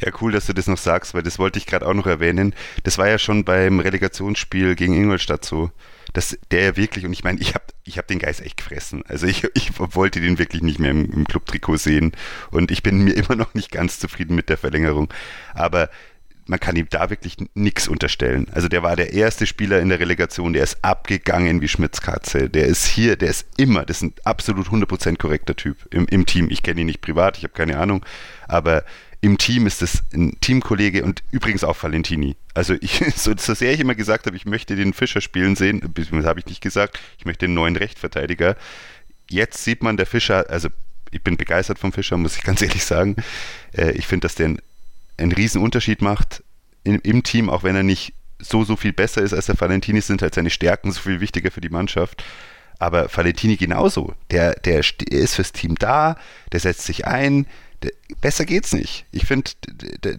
ja, 0.00 0.12
cool, 0.20 0.32
dass 0.32 0.46
du 0.46 0.52
das 0.52 0.66
noch 0.66 0.78
sagst, 0.78 1.14
weil 1.14 1.22
das 1.22 1.38
wollte 1.38 1.58
ich 1.58 1.66
gerade 1.66 1.86
auch 1.86 1.94
noch 1.94 2.06
erwähnen. 2.06 2.54
Das 2.82 2.98
war 2.98 3.08
ja 3.08 3.18
schon 3.18 3.44
beim 3.44 3.80
Relegationsspiel 3.80 4.74
gegen 4.74 4.94
Ingolstadt 4.94 5.44
so 5.44 5.70
dass 6.12 6.38
der 6.50 6.76
wirklich, 6.76 7.04
und 7.04 7.12
ich 7.12 7.24
meine, 7.24 7.40
ich 7.40 7.54
habe 7.54 7.64
ich 7.84 7.98
hab 7.98 8.06
den 8.06 8.18
Geist 8.18 8.40
echt 8.40 8.56
gefressen. 8.56 9.02
Also 9.06 9.26
ich, 9.26 9.44
ich 9.54 9.72
wollte 9.78 10.20
den 10.20 10.38
wirklich 10.38 10.62
nicht 10.62 10.78
mehr 10.78 10.90
im, 10.90 11.10
im 11.10 11.26
Clubtrikot 11.26 11.78
sehen 11.78 12.12
und 12.50 12.70
ich 12.70 12.82
bin 12.82 13.02
mir 13.02 13.12
immer 13.16 13.36
noch 13.36 13.54
nicht 13.54 13.70
ganz 13.70 13.98
zufrieden 13.98 14.34
mit 14.34 14.48
der 14.48 14.58
Verlängerung. 14.58 15.12
Aber 15.54 15.90
man 16.46 16.58
kann 16.58 16.76
ihm 16.76 16.88
da 16.90 17.08
wirklich 17.08 17.36
nichts 17.54 17.88
unterstellen. 17.88 18.48
Also 18.52 18.68
der 18.68 18.82
war 18.82 18.96
der 18.96 19.12
erste 19.12 19.46
Spieler 19.46 19.80
in 19.80 19.88
der 19.88 20.00
Relegation, 20.00 20.52
der 20.52 20.64
ist 20.64 20.84
abgegangen 20.84 21.60
wie 21.60 21.68
Schmitzkatze. 21.68 22.50
Der 22.50 22.66
ist 22.66 22.86
hier, 22.86 23.16
der 23.16 23.30
ist 23.30 23.46
immer, 23.56 23.84
das 23.84 23.98
ist 23.98 24.02
ein 24.02 24.14
absolut 24.24 24.68
100% 24.68 25.18
korrekter 25.18 25.54
Typ 25.54 25.76
im, 25.90 26.06
im 26.06 26.26
Team. 26.26 26.48
Ich 26.50 26.62
kenne 26.62 26.80
ihn 26.80 26.86
nicht 26.86 27.00
privat, 27.00 27.38
ich 27.38 27.44
habe 27.44 27.54
keine 27.54 27.78
Ahnung, 27.78 28.04
aber 28.48 28.84
im 29.22 29.38
Team 29.38 29.68
ist 29.68 29.82
es 29.82 30.02
ein 30.12 30.36
Teamkollege 30.40 31.04
und 31.04 31.22
übrigens 31.30 31.62
auch 31.62 31.80
Valentini. 31.80 32.36
Also 32.54 32.74
ich, 32.80 33.02
so, 33.16 33.32
so 33.36 33.54
sehr 33.54 33.72
ich 33.72 33.80
immer 33.80 33.94
gesagt 33.94 34.26
habe, 34.26 34.36
ich 34.36 34.44
möchte 34.44 34.76
den 34.76 34.92
Fischer 34.92 35.20
spielen 35.20 35.56
sehen, 35.56 35.80
das 35.94 36.10
habe 36.26 36.40
ich 36.40 36.46
nicht 36.46 36.60
gesagt, 36.60 36.98
ich 37.18 37.24
möchte 37.24 37.46
den 37.46 37.54
neuen 37.54 37.76
Rechtverteidiger. 37.76 38.56
jetzt 39.30 39.62
sieht 39.62 39.82
man, 39.82 39.96
der 39.96 40.06
Fischer, 40.06 40.50
also 40.50 40.68
ich 41.12 41.22
bin 41.22 41.36
begeistert 41.36 41.78
vom 41.78 41.92
Fischer, 41.92 42.16
muss 42.16 42.36
ich 42.36 42.42
ganz 42.44 42.60
ehrlich 42.62 42.84
sagen. 42.84 43.16
Äh, 43.72 43.92
ich 43.92 44.08
finde, 44.08 44.26
dass 44.26 44.34
der 44.34 44.46
einen, 44.46 44.58
einen 45.16 45.32
riesen 45.32 45.62
Unterschied 45.62 46.02
macht 46.02 46.42
im, 46.82 46.98
im 47.04 47.22
Team, 47.22 47.48
auch 47.48 47.62
wenn 47.62 47.76
er 47.76 47.84
nicht 47.84 48.14
so, 48.40 48.64
so 48.64 48.74
viel 48.74 48.92
besser 48.92 49.22
ist 49.22 49.32
als 49.32 49.46
der 49.46 49.60
Valentini, 49.60 50.00
sind 50.00 50.20
halt 50.20 50.34
seine 50.34 50.50
Stärken 50.50 50.90
so 50.90 51.00
viel 51.00 51.20
wichtiger 51.20 51.52
für 51.52 51.60
die 51.60 51.68
Mannschaft. 51.68 52.24
Aber 52.80 53.08
Valentini 53.14 53.56
genauso. 53.56 54.14
Der, 54.32 54.54
der 54.54 54.80
ist 54.80 55.36
fürs 55.36 55.52
Team 55.52 55.76
da, 55.76 56.16
der 56.50 56.58
setzt 56.58 56.82
sich 56.82 57.06
ein. 57.06 57.46
Besser 58.20 58.44
geht's 58.44 58.72
nicht. 58.72 59.04
Ich 59.10 59.26
finde, 59.26 59.50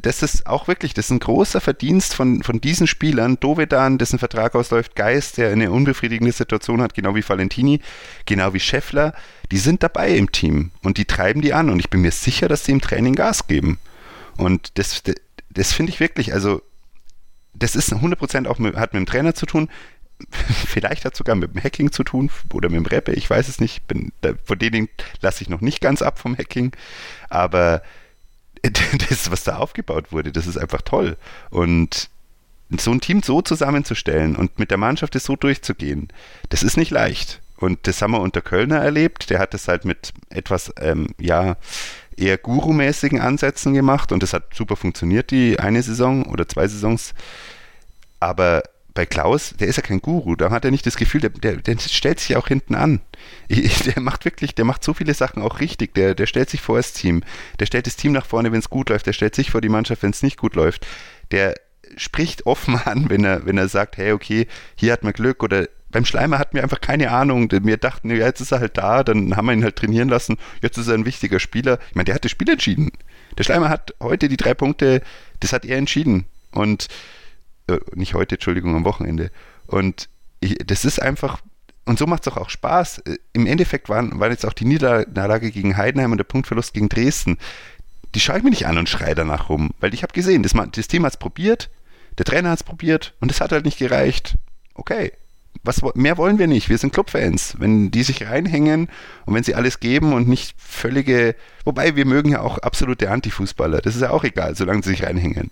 das 0.02 0.24
ist 0.24 0.46
auch 0.48 0.68
wirklich, 0.68 0.94
das 0.94 1.06
ist 1.06 1.12
ein 1.12 1.20
großer 1.20 1.62
Verdienst 1.62 2.14
von, 2.14 2.44
von 2.44 2.60
diesen 2.60 2.88
Spielern. 2.88 3.40
Dovedan, 3.40 3.98
dessen 3.98 4.20
Vertrag 4.20 4.56
ausläuft, 4.56 4.96
Geist, 4.96 5.38
der 5.38 5.52
eine 5.52 5.72
unbefriedigende 5.72 6.34
Situation 6.34 6.82
hat, 6.82 6.94
genau 6.94 7.16
wie 7.16 7.28
Valentini, 7.28 7.80
genau 8.26 8.54
wie 8.54 8.60
Scheffler. 8.60 9.14
Die 9.52 9.58
sind 9.58 9.84
dabei 9.84 10.16
im 10.16 10.32
Team 10.32 10.72
und 10.84 10.98
die 10.98 11.06
treiben 11.06 11.42
die 11.42 11.54
an. 11.54 11.70
Und 11.70 11.80
ich 11.80 11.90
bin 11.90 12.02
mir 12.02 12.12
sicher, 12.12 12.48
dass 12.48 12.66
sie 12.66 12.74
im 12.74 12.82
Training 12.82 13.16
Gas 13.16 13.48
geben. 13.48 13.80
Und 14.38 14.78
das, 14.78 15.04
das 15.50 15.74
finde 15.74 15.92
ich 15.92 16.00
wirklich, 16.00 16.34
also 16.34 16.62
das 17.54 17.76
ist 17.76 17.94
100% 17.94 18.48
auch 18.48 18.60
mit, 18.60 18.76
hat 18.76 18.94
mit 18.94 19.00
dem 19.00 19.06
Trainer 19.06 19.36
zu 19.36 19.46
tun. 19.46 19.70
Vielleicht 20.68 21.06
hat 21.06 21.14
es 21.14 21.18
sogar 21.18 21.36
mit 21.36 21.54
dem 21.54 21.64
Hacking 21.64 21.92
zu 21.92 22.04
tun 22.04 22.30
oder 22.54 22.70
mit 22.70 22.78
dem 22.78 22.86
Rapper, 22.86 23.14
ich 23.14 23.30
weiß 23.30 23.48
es 23.48 23.60
nicht. 23.60 23.88
Bin, 23.88 24.12
da, 24.22 24.34
von 24.44 24.60
denen 24.60 24.90
lasse 25.22 25.44
ich 25.44 25.50
noch 25.50 25.62
nicht 25.62 25.82
ganz 25.82 26.02
ab 26.02 26.20
vom 26.20 26.38
Hacking. 26.38 26.72
Aber 27.30 27.82
das, 29.10 29.32
was 29.32 29.44
da 29.44 29.58
aufgebaut 29.58 30.12
wurde, 30.12 30.32
das 30.32 30.48
ist 30.48 30.58
einfach 30.58 30.82
toll. 30.82 31.18
Und 31.50 32.10
so 32.78 32.92
ein 32.92 33.02
Team 33.02 33.22
so 33.22 33.42
zusammenzustellen 33.42 34.36
und 34.36 34.58
mit 34.58 34.72
der 34.72 34.78
Mannschaft 34.78 35.16
das 35.16 35.26
so 35.26 35.36
durchzugehen, 35.36 36.08
das 36.50 36.64
ist 36.64 36.78
nicht 36.78 36.92
leicht. 36.92 37.42
Und 37.58 37.88
das 37.88 38.02
haben 38.02 38.12
wir 38.12 38.20
unter 38.20 38.42
Kölner 38.42 38.80
erlebt. 38.80 39.30
Der 39.30 39.40
hat 39.40 39.54
das 39.54 39.68
halt 39.68 39.86
mit 39.86 40.12
etwas, 40.30 40.74
ähm, 40.80 41.08
ja, 41.20 41.56
eher 42.18 42.38
gurumäßigen 42.38 43.20
Ansätzen 43.20 43.74
gemacht 43.74 44.12
und 44.12 44.22
das 44.22 44.34
hat 44.34 44.54
super 44.54 44.76
funktioniert, 44.76 45.32
die 45.32 45.60
eine 45.60 45.82
Saison 45.82 46.26
oder 46.26 46.48
zwei 46.48 46.68
Saisons. 46.68 47.14
Aber 48.20 48.64
bei 48.94 49.06
Klaus, 49.08 49.56
der 49.60 49.68
ist 49.68 49.78
ja 49.78 49.82
kein 49.82 50.02
Guru, 50.02 50.36
da 50.36 50.52
hat 50.52 50.66
er 50.66 50.72
nicht 50.72 50.86
das 50.86 50.98
Gefühl, 50.98 51.22
der, 51.22 51.32
der, 51.32 51.56
der 51.58 51.78
stellt 51.80 52.20
sich 52.20 52.36
auch 52.36 52.48
hinten 52.48 52.76
an. 52.76 53.02
Der 53.50 54.02
macht 54.02 54.26
wirklich, 54.26 54.54
der 54.56 54.66
macht 54.66 54.84
so 54.84 54.94
viele 54.94 55.14
Sachen 55.14 55.42
auch 55.42 55.60
richtig. 55.60 55.94
Der, 55.96 56.14
der 56.14 56.26
stellt 56.26 56.50
sich 56.50 56.62
vor 56.62 56.78
das 56.78 56.94
Team, 56.94 57.24
der 57.60 57.66
stellt 57.66 57.88
das 57.88 57.96
Team 57.96 58.12
nach 58.12 58.26
vorne, 58.26 58.52
wenn 58.52 58.60
es 58.60 58.70
gut 58.70 58.90
läuft, 58.90 59.08
der 59.08 59.14
stellt 59.14 59.36
sich 59.36 59.52
vor 59.52 59.62
die 59.62 59.70
Mannschaft, 59.70 60.04
wenn 60.04 60.12
es 60.12 60.24
nicht 60.24 60.38
gut 60.38 60.56
läuft. 60.56 60.86
Der 61.32 61.56
spricht 61.98 62.46
offen 62.46 62.76
an, 62.86 63.10
wenn 63.10 63.24
er, 63.24 63.46
wenn 63.46 63.58
er 63.58 63.68
sagt, 63.68 63.98
hey, 63.98 64.12
okay, 64.12 64.48
hier 64.76 64.94
hat 64.94 65.04
man 65.04 65.14
Glück 65.14 65.44
oder 65.44 65.68
beim 65.90 66.06
Schleimer 66.06 66.40
hatten 66.40 66.56
wir 66.56 66.64
einfach 66.64 66.82
keine 66.82 67.12
Ahnung. 67.12 67.50
Wir 67.52 67.78
dachten, 67.78 68.10
ja, 68.10 68.26
jetzt 68.26 68.42
ist 68.42 68.52
er 68.52 68.60
halt 68.60 68.78
da, 68.78 69.04
dann 69.04 69.38
haben 69.38 69.46
wir 69.46 69.54
ihn 69.54 69.64
halt 69.64 69.76
trainieren 69.76 70.10
lassen. 70.10 70.38
Jetzt 70.62 70.78
ist 70.78 70.88
er 70.88 70.96
ein 70.96 71.06
wichtiger 71.06 71.40
Spieler. 71.40 71.80
Ich 71.90 71.96
meine, 71.96 72.06
der 72.06 72.16
hat 72.16 72.26
das 72.26 72.32
Spiel 72.32 72.50
entschieden. 72.50 72.92
Der 73.38 73.44
Schleimer 73.44 73.70
hat 73.70 73.94
heute 74.02 74.28
die 74.28 74.38
drei 74.38 74.56
Punkte, 74.56 75.02
das 75.40 75.54
hat 75.54 75.66
er 75.66 75.78
entschieden. 75.78 76.26
Und 76.52 76.88
äh, 77.68 77.78
nicht 77.94 78.14
heute, 78.14 78.36
Entschuldigung, 78.36 78.76
am 78.76 78.86
Wochenende. 78.86 79.32
Und 79.68 80.10
ich, 80.40 80.58
das 80.66 80.86
ist 80.86 81.02
einfach, 81.02 81.42
und 81.86 82.00
so 82.00 82.08
macht 82.08 82.28
es 82.28 82.34
auch, 82.34 82.50
Spaß. 82.50 83.00
Äh, 83.00 83.18
Im 83.34 83.48
Endeffekt 83.48 83.90
waren, 83.90 84.20
waren 84.20 84.32
jetzt 84.32 84.46
auch 84.46 84.54
die 84.54 84.66
Niederlage 84.66 85.52
gegen 85.52 85.78
Heidenheim 85.78 86.12
und 86.12 86.18
der 86.18 86.26
Punktverlust 86.26 86.74
gegen 86.74 86.90
Dresden. 86.90 87.38
Die 88.16 88.20
schaue 88.20 88.38
ich 88.38 88.44
mir 88.44 88.52
nicht 88.52 88.68
an 88.68 88.78
und 88.78 88.90
schreie 88.90 89.16
danach 89.16 89.50
rum, 89.50 89.72
weil 89.80 89.94
ich 89.94 90.04
habe 90.04 90.14
gesehen, 90.14 90.44
das, 90.44 90.54
das 90.72 90.88
Team 90.88 91.04
hat 91.04 91.14
es 91.14 91.18
probiert, 91.18 91.70
der 92.20 92.26
Trainer 92.26 92.52
hat 92.52 92.60
es 92.60 92.64
probiert 92.64 93.16
und 93.22 93.32
es 93.32 93.42
hat 93.42 93.52
halt 93.52 93.66
nicht 93.66 93.80
gereicht. 93.80 94.36
Okay, 94.76 95.14
was 95.64 95.82
mehr 95.96 96.18
wollen 96.18 96.40
wir 96.40 96.48
nicht. 96.48 96.70
Wir 96.70 96.78
sind 96.78 96.94
Clubfans. 96.94 97.56
Wenn 97.60 97.90
die 97.90 98.04
sich 98.04 98.28
reinhängen 98.28 98.90
und 99.26 99.34
wenn 99.34 99.44
sie 99.44 99.56
alles 99.56 99.80
geben 99.80 100.14
und 100.14 100.28
nicht 100.28 100.56
völlige, 100.58 101.36
wobei 101.64 101.96
wir 101.96 102.06
mögen 102.06 102.30
ja 102.30 102.42
auch 102.42 102.58
absolute 102.58 103.10
Antifußballer. 103.10 103.82
Das 103.82 103.96
ist 103.96 104.02
ja 104.02 104.10
auch 104.10 104.24
egal, 104.24 104.56
solange 104.56 104.84
sie 104.84 104.90
sich 104.90 105.04
reinhängen. 105.04 105.52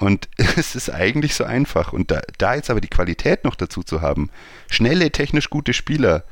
Und 0.00 0.28
es 0.56 0.74
ist 0.74 0.90
eigentlich 0.90 1.34
so 1.34 1.44
einfach. 1.44 1.92
Und 1.92 2.10
da, 2.10 2.22
da 2.38 2.54
jetzt 2.54 2.70
aber 2.70 2.80
die 2.80 2.88
Qualität 2.88 3.44
noch 3.44 3.54
dazu 3.54 3.82
zu 3.84 4.00
haben, 4.00 4.30
schnelle, 4.68 5.12
technisch 5.12 5.50
gute 5.50 5.74
Spieler, 5.74 6.24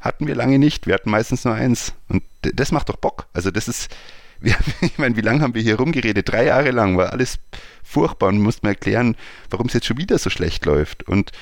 hatten 0.00 0.26
wir 0.26 0.34
lange 0.34 0.58
nicht. 0.58 0.86
Wir 0.86 0.94
hatten 0.94 1.10
meistens 1.10 1.44
nur 1.44 1.54
eins. 1.54 1.92
Und 2.08 2.22
das 2.40 2.72
macht 2.72 2.88
doch 2.88 2.96
Bock. 2.96 3.26
Also 3.34 3.50
das 3.50 3.68
ist, 3.68 3.94
wir, 4.40 4.56
ich 4.80 4.96
meine, 4.96 5.16
wie 5.16 5.22
lange 5.22 5.42
haben 5.42 5.54
wir 5.54 5.62
hier 5.62 5.76
rumgeredet? 5.76 6.28
Drei 6.28 6.46
Jahre 6.46 6.70
lang 6.70 6.96
war 6.96 7.12
alles 7.12 7.40
furchtbar 7.82 8.28
und 8.28 8.38
mussten 8.38 8.66
erklären, 8.66 9.16
warum 9.50 9.66
es 9.66 9.74
jetzt 9.74 9.86
schon 9.86 9.98
wieder 9.98 10.16
so 10.18 10.30
schlecht 10.30 10.64
läuft. 10.64 11.02
Und 11.02 11.32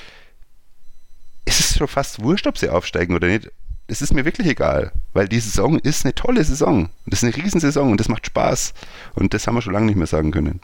es 1.45 1.59
ist 1.59 1.77
schon 1.77 1.87
fast 1.87 2.21
wurscht, 2.21 2.47
ob 2.47 2.57
sie 2.57 2.69
aufsteigen 2.69 3.15
oder 3.15 3.27
nicht. 3.27 3.51
Es 3.85 4.01
ist 4.01 4.13
mir 4.13 4.25
wirklich 4.25 4.47
egal, 4.47 4.91
weil 5.13 5.27
die 5.27 5.39
Saison 5.39 5.79
ist 5.79 6.05
eine 6.05 6.13
tolle 6.13 6.43
Saison. 6.43 6.89
Das 7.05 7.23
ist 7.23 7.35
eine 7.35 7.43
Riesensaison 7.43 7.91
und 7.91 7.99
das 7.99 8.09
macht 8.09 8.25
Spaß. 8.25 8.73
Und 9.15 9.33
das 9.33 9.47
haben 9.47 9.55
wir 9.55 9.61
schon 9.61 9.73
lange 9.73 9.87
nicht 9.87 9.97
mehr 9.97 10.07
sagen 10.07 10.31
können 10.31 10.61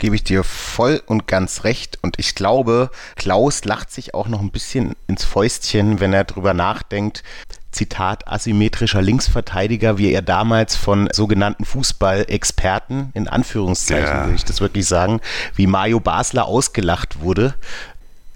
gebe 0.00 0.16
ich 0.16 0.24
dir 0.24 0.42
voll 0.42 1.00
und 1.06 1.28
ganz 1.28 1.62
recht. 1.62 1.98
Und 2.02 2.18
ich 2.18 2.34
glaube, 2.34 2.90
Klaus 3.14 3.64
lacht 3.64 3.92
sich 3.92 4.14
auch 4.14 4.26
noch 4.26 4.40
ein 4.40 4.50
bisschen 4.50 4.96
ins 5.06 5.24
Fäustchen, 5.24 6.00
wenn 6.00 6.12
er 6.12 6.24
drüber 6.24 6.54
nachdenkt. 6.54 7.22
Zitat 7.70 8.26
asymmetrischer 8.26 9.00
Linksverteidiger, 9.00 9.96
wie 9.96 10.12
er 10.12 10.22
damals 10.22 10.74
von 10.74 11.08
sogenannten 11.12 11.64
Fußballexperten, 11.64 13.10
in 13.14 13.28
Anführungszeichen 13.28 14.06
ja. 14.06 14.24
würde 14.24 14.34
ich 14.34 14.44
das 14.44 14.60
wirklich 14.60 14.86
sagen, 14.86 15.20
wie 15.54 15.68
Mario 15.68 16.00
Basler 16.00 16.46
ausgelacht 16.46 17.20
wurde, 17.20 17.54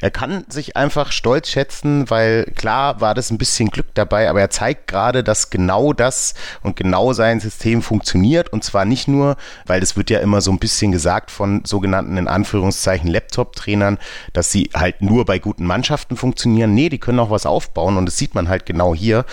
er 0.05 0.11
kann 0.11 0.45
sich 0.51 0.77
einfach 0.77 1.13
stolz 1.13 1.49
schätzen, 1.49 2.11
weil 2.11 2.45
klar 2.57 3.01
war 3.01 3.15
das 3.15 3.31
ein 3.31 3.39
bisschen 3.39 3.71
Glück 3.71 3.87
dabei, 3.95 4.29
aber 4.29 4.39
er 4.39 4.51
zeigt 4.51 4.87
gerade, 4.87 5.25
dass 5.25 5.49
genau 5.49 5.95
das 5.95 6.35
und 6.63 6.77
genau 6.77 7.15
sein 7.15 7.41
System 7.41 7.81
funktioniert 7.81 8.53
und 8.53 8.63
zwar 8.63 8.85
nicht 8.85 9.09
nur, 9.09 9.39
weil 9.65 9.81
das 9.81 9.97
wird 9.97 10.11
ja 10.11 10.19
immer 10.19 10.43
so 10.43 10.51
ein 10.51 10.59
bisschen 10.59 10.93
gesagt 10.93 11.31
von 11.31 11.65
sogenannten 11.65 12.19
in 12.19 12.29
Anführungszeichen 12.29 13.09
Laptop-Trainern, 13.09 13.97
dass 14.35 14.53
sie 14.53 14.69
halt 14.75 15.01
nur 15.01 15.25
bei 15.25 15.39
guten 15.39 15.65
Mannschaften 15.65 16.19
funktionieren. 16.19 16.75
Nee, 16.75 16.91
die 16.91 16.99
können 16.99 17.19
auch 17.19 17.31
was 17.31 17.47
aufbauen 17.47 17.97
und 17.97 18.05
das 18.05 18.19
sieht 18.19 18.35
man 18.35 18.51
halt 18.51 18.67
genau 18.67 18.95
hier. 18.95 19.25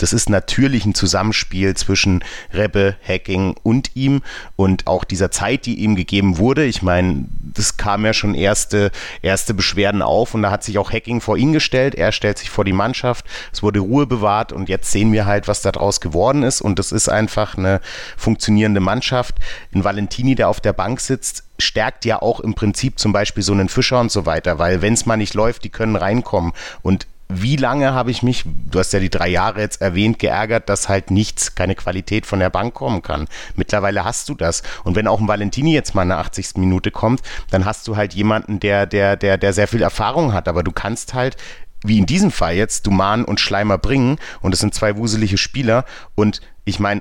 Das 0.00 0.14
ist 0.14 0.30
natürlich 0.30 0.86
ein 0.86 0.94
Zusammenspiel 0.94 1.76
zwischen 1.76 2.24
Rebbe, 2.54 2.96
Hacking 3.06 3.54
und 3.62 3.94
ihm 3.94 4.22
und 4.56 4.86
auch 4.86 5.04
dieser 5.04 5.30
Zeit, 5.30 5.66
die 5.66 5.78
ihm 5.80 5.94
gegeben 5.94 6.38
wurde. 6.38 6.64
Ich 6.64 6.80
meine, 6.80 7.26
das 7.38 7.76
kam 7.76 8.06
ja 8.06 8.14
schon 8.14 8.34
erste, 8.34 8.92
erste 9.20 9.52
Beschwerden 9.52 10.00
auf 10.00 10.34
und 10.34 10.40
da 10.40 10.50
hat 10.50 10.64
sich 10.64 10.78
auch 10.78 10.90
Hacking 10.90 11.20
vor 11.20 11.36
ihn 11.36 11.52
gestellt. 11.52 11.94
Er 11.94 12.12
stellt 12.12 12.38
sich 12.38 12.48
vor 12.48 12.64
die 12.64 12.72
Mannschaft. 12.72 13.26
Es 13.52 13.62
wurde 13.62 13.80
Ruhe 13.80 14.06
bewahrt 14.06 14.52
und 14.52 14.70
jetzt 14.70 14.90
sehen 14.90 15.12
wir 15.12 15.26
halt, 15.26 15.48
was 15.48 15.60
daraus 15.60 16.00
geworden 16.00 16.44
ist 16.44 16.62
und 16.62 16.78
das 16.78 16.92
ist 16.92 17.10
einfach 17.10 17.58
eine 17.58 17.82
funktionierende 18.16 18.80
Mannschaft. 18.80 19.34
Ein 19.74 19.84
Valentini, 19.84 20.34
der 20.34 20.48
auf 20.48 20.60
der 20.60 20.72
Bank 20.72 21.00
sitzt, 21.00 21.44
stärkt 21.58 22.06
ja 22.06 22.22
auch 22.22 22.40
im 22.40 22.54
Prinzip 22.54 22.98
zum 22.98 23.12
Beispiel 23.12 23.42
so 23.42 23.52
einen 23.52 23.68
Fischer 23.68 24.00
und 24.00 24.10
so 24.10 24.24
weiter, 24.24 24.58
weil 24.58 24.80
wenn 24.80 24.94
es 24.94 25.04
mal 25.04 25.18
nicht 25.18 25.34
läuft, 25.34 25.64
die 25.64 25.68
können 25.68 25.96
reinkommen 25.96 26.52
und 26.80 27.06
wie 27.32 27.56
lange 27.56 27.92
habe 27.92 28.10
ich 28.10 28.22
mich, 28.22 28.44
du 28.44 28.78
hast 28.78 28.92
ja 28.92 29.00
die 29.00 29.10
drei 29.10 29.28
Jahre 29.28 29.60
jetzt 29.60 29.80
erwähnt, 29.80 30.18
geärgert, 30.18 30.68
dass 30.68 30.88
halt 30.88 31.10
nichts, 31.10 31.54
keine 31.54 31.74
Qualität 31.74 32.26
von 32.26 32.40
der 32.40 32.50
Bank 32.50 32.74
kommen 32.74 33.02
kann. 33.02 33.28
Mittlerweile 33.54 34.04
hast 34.04 34.28
du 34.28 34.34
das. 34.34 34.62
Und 34.84 34.96
wenn 34.96 35.06
auch 35.06 35.20
ein 35.20 35.28
Valentini 35.28 35.72
jetzt 35.72 35.94
mal 35.94 36.02
in 36.02 36.08
der 36.08 36.18
80. 36.18 36.56
Minute 36.56 36.90
kommt, 36.90 37.22
dann 37.50 37.64
hast 37.64 37.86
du 37.88 37.96
halt 37.96 38.14
jemanden, 38.14 38.60
der, 38.60 38.86
der, 38.86 39.16
der, 39.16 39.38
der 39.38 39.52
sehr 39.52 39.68
viel 39.68 39.82
Erfahrung 39.82 40.32
hat. 40.32 40.48
Aber 40.48 40.62
du 40.62 40.72
kannst 40.72 41.14
halt 41.14 41.36
wie 41.82 41.98
in 41.98 42.06
diesem 42.06 42.30
Fall 42.30 42.56
jetzt 42.56 42.86
Duman 42.86 43.24
und 43.24 43.40
Schleimer 43.40 43.78
bringen 43.78 44.18
und 44.42 44.52
es 44.52 44.60
sind 44.60 44.74
zwei 44.74 44.96
wuselige 44.96 45.38
Spieler 45.38 45.86
und 46.14 46.42
ich 46.66 46.78
meine, 46.78 47.00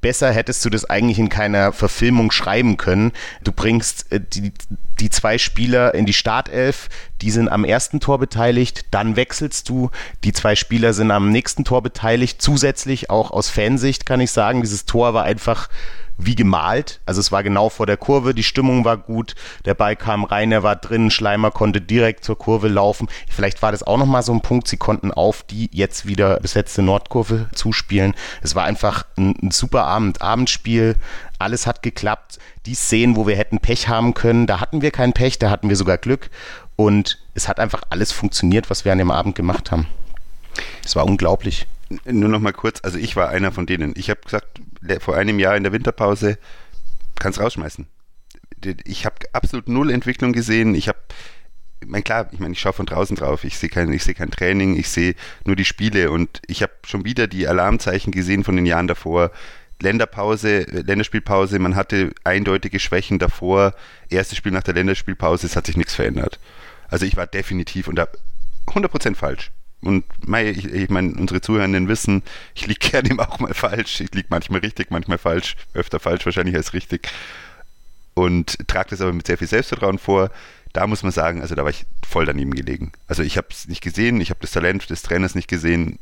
besser 0.00 0.32
hättest 0.32 0.64
du 0.64 0.70
das 0.70 0.84
eigentlich 0.84 1.18
in 1.18 1.28
keiner 1.28 1.72
Verfilmung 1.72 2.30
schreiben 2.30 2.76
können. 2.76 3.12
Du 3.42 3.52
bringst 3.52 4.10
äh, 4.12 4.20
die, 4.20 4.52
die 5.00 5.10
zwei 5.10 5.38
Spieler 5.38 5.94
in 5.94 6.06
die 6.06 6.12
Startelf, 6.12 6.88
die 7.20 7.30
sind 7.30 7.48
am 7.48 7.64
ersten 7.64 8.00
Tor 8.00 8.18
beteiligt, 8.18 8.86
dann 8.90 9.16
wechselst 9.16 9.68
du, 9.68 9.90
die 10.24 10.32
zwei 10.32 10.56
Spieler 10.56 10.92
sind 10.92 11.10
am 11.10 11.30
nächsten 11.30 11.64
Tor 11.64 11.82
beteiligt, 11.82 12.40
zusätzlich 12.40 13.10
auch 13.10 13.30
aus 13.30 13.48
Fansicht 13.48 14.06
kann 14.06 14.20
ich 14.20 14.30
sagen, 14.30 14.62
dieses 14.62 14.84
Tor 14.84 15.14
war 15.14 15.24
einfach 15.24 15.68
wie 16.16 16.34
gemalt. 16.34 17.00
Also 17.06 17.20
es 17.20 17.32
war 17.32 17.42
genau 17.42 17.68
vor 17.68 17.86
der 17.86 17.96
Kurve, 17.96 18.34
die 18.34 18.42
Stimmung 18.42 18.84
war 18.84 18.96
gut, 18.96 19.34
der 19.64 19.74
Ball 19.74 19.96
kam 19.96 20.24
rein, 20.24 20.52
er 20.52 20.62
war 20.62 20.76
drin, 20.76 21.10
Schleimer 21.10 21.50
konnte 21.50 21.80
direkt 21.80 22.24
zur 22.24 22.38
Kurve 22.38 22.68
laufen. 22.68 23.08
Vielleicht 23.28 23.62
war 23.62 23.72
das 23.72 23.82
auch 23.82 23.98
nochmal 23.98 24.22
so 24.22 24.32
ein 24.32 24.40
Punkt, 24.40 24.68
sie 24.68 24.76
konnten 24.76 25.10
auf 25.10 25.42
die 25.42 25.68
jetzt 25.72 26.06
wieder 26.06 26.38
besetzte 26.40 26.82
Nordkurve 26.82 27.48
zuspielen. 27.54 28.14
Es 28.42 28.54
war 28.54 28.64
einfach 28.64 29.04
ein, 29.16 29.34
ein 29.42 29.50
super 29.50 29.84
Abend, 29.84 30.22
Abendspiel, 30.22 30.96
alles 31.38 31.66
hat 31.66 31.82
geklappt. 31.82 32.38
Die 32.66 32.74
Szenen, 32.74 33.16
wo 33.16 33.26
wir 33.26 33.36
hätten 33.36 33.58
Pech 33.58 33.88
haben 33.88 34.14
können, 34.14 34.46
da 34.46 34.60
hatten 34.60 34.82
wir 34.82 34.90
kein 34.90 35.12
Pech, 35.12 35.38
da 35.38 35.50
hatten 35.50 35.68
wir 35.68 35.76
sogar 35.76 35.98
Glück 35.98 36.30
und 36.76 37.18
es 37.34 37.48
hat 37.48 37.60
einfach 37.60 37.82
alles 37.90 38.12
funktioniert, 38.12 38.70
was 38.70 38.84
wir 38.84 38.92
an 38.92 38.98
dem 38.98 39.10
Abend 39.10 39.34
gemacht 39.34 39.70
haben. 39.70 39.86
Es 40.84 40.96
war 40.96 41.04
unglaublich. 41.04 41.66
Nur 42.04 42.28
noch 42.28 42.40
mal 42.40 42.52
kurz, 42.52 42.80
also 42.82 42.98
ich 42.98 43.16
war 43.16 43.28
einer 43.28 43.52
von 43.52 43.66
denen. 43.66 43.92
Ich 43.96 44.10
habe 44.10 44.20
gesagt, 44.24 44.60
vor 45.00 45.16
einem 45.16 45.38
Jahr 45.38 45.56
in 45.56 45.62
der 45.62 45.72
Winterpause, 45.72 46.38
kannst 47.18 47.40
rausschmeißen. 47.40 47.86
Ich 48.84 49.04
habe 49.04 49.16
absolut 49.32 49.68
null 49.68 49.90
Entwicklung 49.90 50.32
gesehen. 50.32 50.74
Ich 50.74 50.88
habe 50.88 50.98
ich 51.84 51.90
meine, 51.90 52.02
klar, 52.02 52.28
ich 52.32 52.40
meine, 52.40 52.52
ich 52.52 52.60
schaue 52.60 52.72
von 52.72 52.86
draußen 52.86 53.14
drauf, 53.14 53.44
ich 53.44 53.58
sehe 53.58 53.68
kein, 53.68 53.92
ich 53.92 54.04
kein 54.14 54.30
Training, 54.30 54.76
ich 54.76 54.88
sehe 54.88 55.14
nur 55.44 55.54
die 55.54 55.66
Spiele 55.66 56.10
und 56.10 56.40
ich 56.46 56.62
habe 56.62 56.72
schon 56.86 57.04
wieder 57.04 57.26
die 57.26 57.46
Alarmzeichen 57.46 58.10
gesehen 58.10 58.42
von 58.42 58.56
den 58.56 58.64
Jahren 58.64 58.86
davor. 58.86 59.30
Länderpause, 59.82 60.60
Länderspielpause, 60.60 61.58
man 61.58 61.76
hatte 61.76 62.12
eindeutige 62.22 62.78
Schwächen 62.78 63.18
davor. 63.18 63.74
Erstes 64.08 64.38
Spiel 64.38 64.52
nach 64.52 64.62
der 64.62 64.74
Länderspielpause, 64.74 65.46
es 65.46 65.56
hat 65.56 65.66
sich 65.66 65.76
nichts 65.76 65.94
verändert. 65.94 66.40
Also 66.88 67.04
ich 67.04 67.16
war 67.16 67.26
definitiv 67.26 67.88
und 67.88 67.96
da 67.96 68.08
100% 68.68 69.14
falsch. 69.14 69.50
Und 69.84 70.04
ich, 70.32 70.64
ich 70.64 70.90
meine, 70.90 71.14
unsere 71.14 71.40
Zuhörenden 71.40 71.88
wissen, 71.88 72.22
ich 72.54 72.66
liege 72.66 72.88
gerne 72.90 73.18
auch 73.18 73.38
mal 73.38 73.54
falsch. 73.54 74.00
Ich 74.00 74.12
liege 74.14 74.28
manchmal 74.30 74.60
richtig, 74.60 74.90
manchmal 74.90 75.18
falsch, 75.18 75.56
öfter 75.74 76.00
falsch 76.00 76.24
wahrscheinlich 76.24 76.56
als 76.56 76.72
richtig. 76.72 77.08
Und 78.14 78.56
trage 78.68 78.90
das 78.90 79.00
aber 79.00 79.12
mit 79.12 79.26
sehr 79.26 79.38
viel 79.38 79.48
Selbstvertrauen 79.48 79.98
vor. 79.98 80.30
Da 80.72 80.86
muss 80.86 81.02
man 81.02 81.12
sagen, 81.12 81.40
also 81.40 81.54
da 81.54 81.62
war 81.62 81.70
ich 81.70 81.84
voll 82.06 82.26
daneben 82.26 82.54
gelegen. 82.54 82.92
Also 83.06 83.22
ich 83.22 83.36
habe 83.36 83.48
es 83.50 83.68
nicht 83.68 83.82
gesehen, 83.82 84.20
ich 84.20 84.30
habe 84.30 84.40
das 84.40 84.52
Talent 84.52 84.88
des 84.90 85.02
Trainers 85.02 85.34
nicht 85.34 85.48
gesehen, 85.48 85.98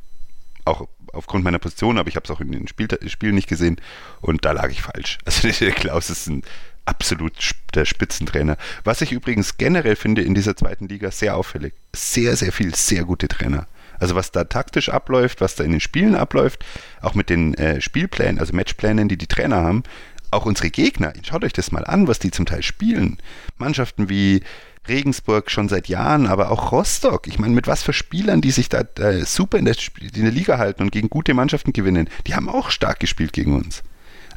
auch 0.65 0.89
aufgrund 1.13 1.45
meiner 1.45 1.59
Position, 1.59 1.99
aber 1.99 2.09
ich 2.09 2.17
habe 2.17 2.25
es 2.25 2.31
auch 2.31 2.41
in 2.41 2.53
den 2.53 2.69
Spiel, 2.69 2.89
Spielen 3.07 3.35
nicht 3.35 3.49
gesehen 3.49 3.81
und 4.21 4.45
da 4.45 4.53
lag 4.53 4.71
ich 4.71 4.83
falsch. 4.83 5.19
Also 5.25 5.49
der 5.49 5.73
Klaus 5.73 6.09
ist 6.09 6.27
ein 6.29 6.43
absolut 6.85 7.33
der 7.75 7.85
Spitzentrainer. 7.85 8.57
Was 8.85 9.01
ich 9.01 9.13
übrigens 9.13 9.57
generell 9.57 9.97
finde 9.97 10.23
in 10.23 10.35
dieser 10.35 10.57
zweiten 10.57 10.89
Liga 10.89 11.11
sehr 11.11 11.37
auffällig. 11.37 11.75
Sehr, 11.95 12.37
sehr 12.37 12.53
viel, 12.53 12.75
sehr 12.75 13.05
gute 13.05 13.29
Trainer. 13.29 13.67
Also 13.99 14.15
was 14.17 14.33
da 14.33 14.45
taktisch 14.45 14.89
abläuft, 14.89 15.41
was 15.41 15.55
da 15.55 15.63
in 15.63 15.71
den 15.71 15.81
Spielen 15.81 16.17
abläuft, 16.17 16.65
auch 17.03 17.15
mit 17.15 17.31
den 17.31 17.55
äh, 17.55 17.81
Spielplänen, 17.81 18.41
also 18.41 18.53
Matchplänen, 18.53 19.09
die 19.09 19.17
die 19.17 19.29
Trainer 19.29 19.57
haben, 19.57 19.85
auch 20.33 20.47
unsere 20.47 20.71
Gegner, 20.71 21.13
schaut 21.23 21.45
euch 21.45 21.53
das 21.53 21.73
mal 21.73 21.85
an, 21.85 22.09
was 22.09 22.19
die 22.19 22.31
zum 22.31 22.47
Teil 22.47 22.63
spielen. 22.63 23.19
Mannschaften 23.59 24.09
wie 24.09 24.43
Regensburg 24.89 25.51
schon 25.51 25.69
seit 25.69 25.89
Jahren, 25.89 26.27
aber 26.27 26.51
auch 26.51 26.73
Rostock. 26.73 27.29
Ich 27.29 27.39
meine, 27.39 27.55
mit 27.55 27.69
was 27.69 27.83
für 27.83 27.93
Spielern, 27.93 28.41
die 28.41 28.51
sich 28.51 28.69
da 28.69 28.81
äh, 28.99 29.25
super 29.25 29.59
in 29.59 29.67
der, 29.67 29.77
in 30.01 30.23
der, 30.23 30.33
Liga 30.33 30.59
halten 30.59 30.83
und 30.83 30.91
gegen 30.91 31.09
gute 31.09 31.35
Mannschaften 31.35 31.73
gewinnen, 31.73 32.09
die 32.27 32.35
haben 32.35 32.49
auch 32.49 32.71
stark 32.71 32.99
gespielt 32.99 33.33
gegen 33.33 33.55
uns. 33.55 33.83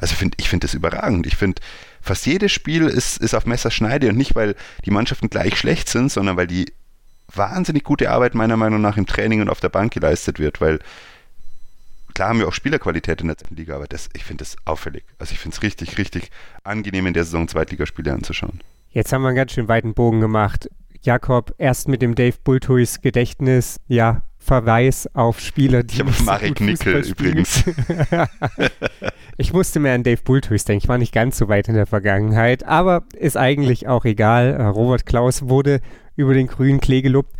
Also 0.00 0.14
find, 0.14 0.34
ich 0.36 0.48
finde 0.48 0.66
das 0.66 0.74
überragend. 0.74 1.26
Ich 1.26 1.36
finde, 1.36 1.60
fast 2.06 2.26
jedes 2.26 2.52
Spiel 2.52 2.86
ist, 2.86 3.18
ist 3.18 3.34
auf 3.34 3.46
Messerschneide 3.46 4.08
und 4.08 4.16
nicht, 4.16 4.34
weil 4.34 4.54
die 4.84 4.90
Mannschaften 4.90 5.28
gleich 5.28 5.58
schlecht 5.58 5.88
sind, 5.88 6.10
sondern 6.10 6.36
weil 6.36 6.46
die 6.46 6.72
wahnsinnig 7.34 7.84
gute 7.84 8.10
Arbeit 8.10 8.34
meiner 8.34 8.56
Meinung 8.56 8.80
nach 8.80 8.96
im 8.96 9.06
Training 9.06 9.40
und 9.40 9.50
auf 9.50 9.60
der 9.60 9.68
Bank 9.68 9.92
geleistet 9.92 10.38
wird, 10.38 10.60
weil 10.60 10.78
klar 12.14 12.30
haben 12.30 12.38
wir 12.38 12.48
auch 12.48 12.52
Spielerqualität 12.52 13.20
in 13.20 13.26
der 13.26 13.36
zweiten 13.36 13.56
Liga, 13.56 13.74
aber 13.74 13.86
das, 13.86 14.08
ich 14.14 14.24
finde 14.24 14.42
das 14.44 14.56
auffällig. 14.64 15.04
Also 15.18 15.32
ich 15.32 15.38
finde 15.40 15.56
es 15.56 15.62
richtig, 15.62 15.98
richtig 15.98 16.30
angenehm 16.62 17.06
in 17.06 17.14
der 17.14 17.24
Saison 17.24 17.48
Zweitligaspiele 17.48 18.12
anzuschauen. 18.12 18.60
Jetzt 18.90 19.12
haben 19.12 19.22
wir 19.22 19.28
einen 19.28 19.36
ganz 19.36 19.52
schön 19.52 19.68
weiten 19.68 19.92
Bogen 19.92 20.20
gemacht. 20.20 20.70
Jakob, 21.02 21.54
erst 21.58 21.88
mit 21.88 22.02
dem 22.02 22.14
Dave 22.14 22.36
Bultuis 22.42 23.00
Gedächtnis, 23.00 23.80
ja, 23.86 24.22
Verweis 24.46 25.10
auf 25.12 25.40
Spieler, 25.40 25.82
die. 25.82 25.94
Ich 25.94 26.00
habe 26.00 26.12
Marek 26.24 26.60
Nickel 26.60 27.04
übrigens. 27.04 27.64
ich 29.36 29.52
musste 29.52 29.80
mehr 29.80 29.94
an 29.94 30.04
Dave 30.04 30.22
Bultuis 30.22 30.64
denken. 30.64 30.84
Ich 30.84 30.88
war 30.88 30.98
nicht 30.98 31.12
ganz 31.12 31.36
so 31.36 31.48
weit 31.48 31.66
in 31.66 31.74
der 31.74 31.86
Vergangenheit, 31.86 32.62
aber 32.62 33.02
ist 33.18 33.36
eigentlich 33.36 33.88
auch 33.88 34.04
egal. 34.04 34.54
Äh, 34.54 34.62
Robert 34.62 35.04
Klaus 35.04 35.48
wurde 35.48 35.80
über 36.14 36.32
den 36.32 36.46
grünen 36.46 36.80
Klee 36.80 37.02
gelobt, 37.02 37.32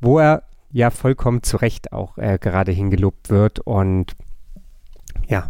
wo 0.00 0.20
er 0.20 0.44
ja 0.70 0.90
vollkommen 0.90 1.42
zu 1.42 1.56
Recht 1.56 1.92
auch 1.92 2.16
äh, 2.16 2.38
gerade 2.40 2.70
hingelobt 2.70 3.28
wird. 3.28 3.58
Und 3.58 4.12
ja, 5.26 5.48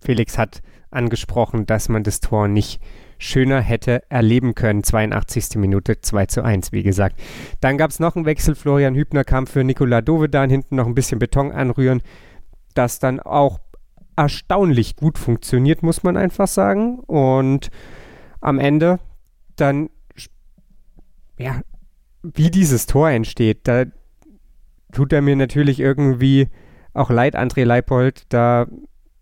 Felix 0.00 0.36
hat 0.36 0.60
angesprochen, 0.90 1.66
dass 1.66 1.88
man 1.88 2.02
das 2.02 2.18
Tor 2.18 2.48
nicht 2.48 2.80
schöner 3.20 3.60
hätte 3.60 4.02
erleben 4.10 4.54
können. 4.54 4.82
82. 4.82 5.56
Minute 5.56 6.00
2 6.00 6.26
zu 6.26 6.42
1, 6.42 6.72
wie 6.72 6.82
gesagt. 6.82 7.20
Dann 7.60 7.78
gab 7.78 7.90
es 7.90 8.00
noch 8.00 8.16
einen 8.16 8.24
Wechsel. 8.24 8.54
Florian 8.54 8.94
Hübner 8.94 9.24
kam 9.24 9.46
für 9.46 9.62
Nikola 9.62 10.00
Dovedan 10.00 10.50
hinten 10.50 10.76
noch 10.76 10.86
ein 10.86 10.94
bisschen 10.94 11.18
Beton 11.18 11.52
anrühren. 11.52 12.02
Das 12.74 12.98
dann 12.98 13.20
auch 13.20 13.60
erstaunlich 14.16 14.96
gut 14.96 15.18
funktioniert, 15.18 15.82
muss 15.82 16.02
man 16.02 16.16
einfach 16.16 16.48
sagen. 16.48 16.98
Und 17.00 17.70
am 18.40 18.58
Ende 18.58 18.98
dann, 19.56 19.90
ja, 21.38 21.60
wie 22.22 22.50
dieses 22.50 22.86
Tor 22.86 23.10
entsteht, 23.10 23.68
da 23.68 23.84
tut 24.92 25.12
er 25.12 25.22
mir 25.22 25.36
natürlich 25.36 25.78
irgendwie 25.78 26.48
auch 26.92 27.10
leid, 27.10 27.36
André 27.36 27.64
Leipold, 27.64 28.24
da 28.30 28.66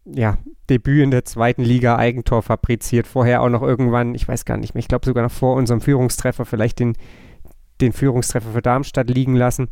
ja, 0.05 0.39
Debüt 0.71 1.03
in 1.03 1.11
der 1.11 1.25
zweiten 1.25 1.63
Liga 1.63 1.97
Eigentor 1.97 2.43
fabriziert. 2.43 3.07
Vorher 3.07 3.43
auch 3.43 3.49
noch 3.49 3.63
irgendwann, 3.63 4.15
ich 4.15 4.27
weiß 4.27 4.45
gar 4.45 4.57
nicht 4.57 4.75
mehr, 4.75 4.81
ich 4.81 4.89
glaube 4.89 5.07
sogar 5.07 5.23
noch 5.23 5.33
vor 5.33 5.57
unserem 5.57 5.81
Führungstreffer 5.81 6.45
vielleicht 6.45 6.79
den, 6.79 6.95
den 7.81 7.93
Führungstreffer 7.93 8.51
für 8.51 8.63
Darmstadt 8.63 9.11
liegen 9.11 9.35
lassen 9.35 9.69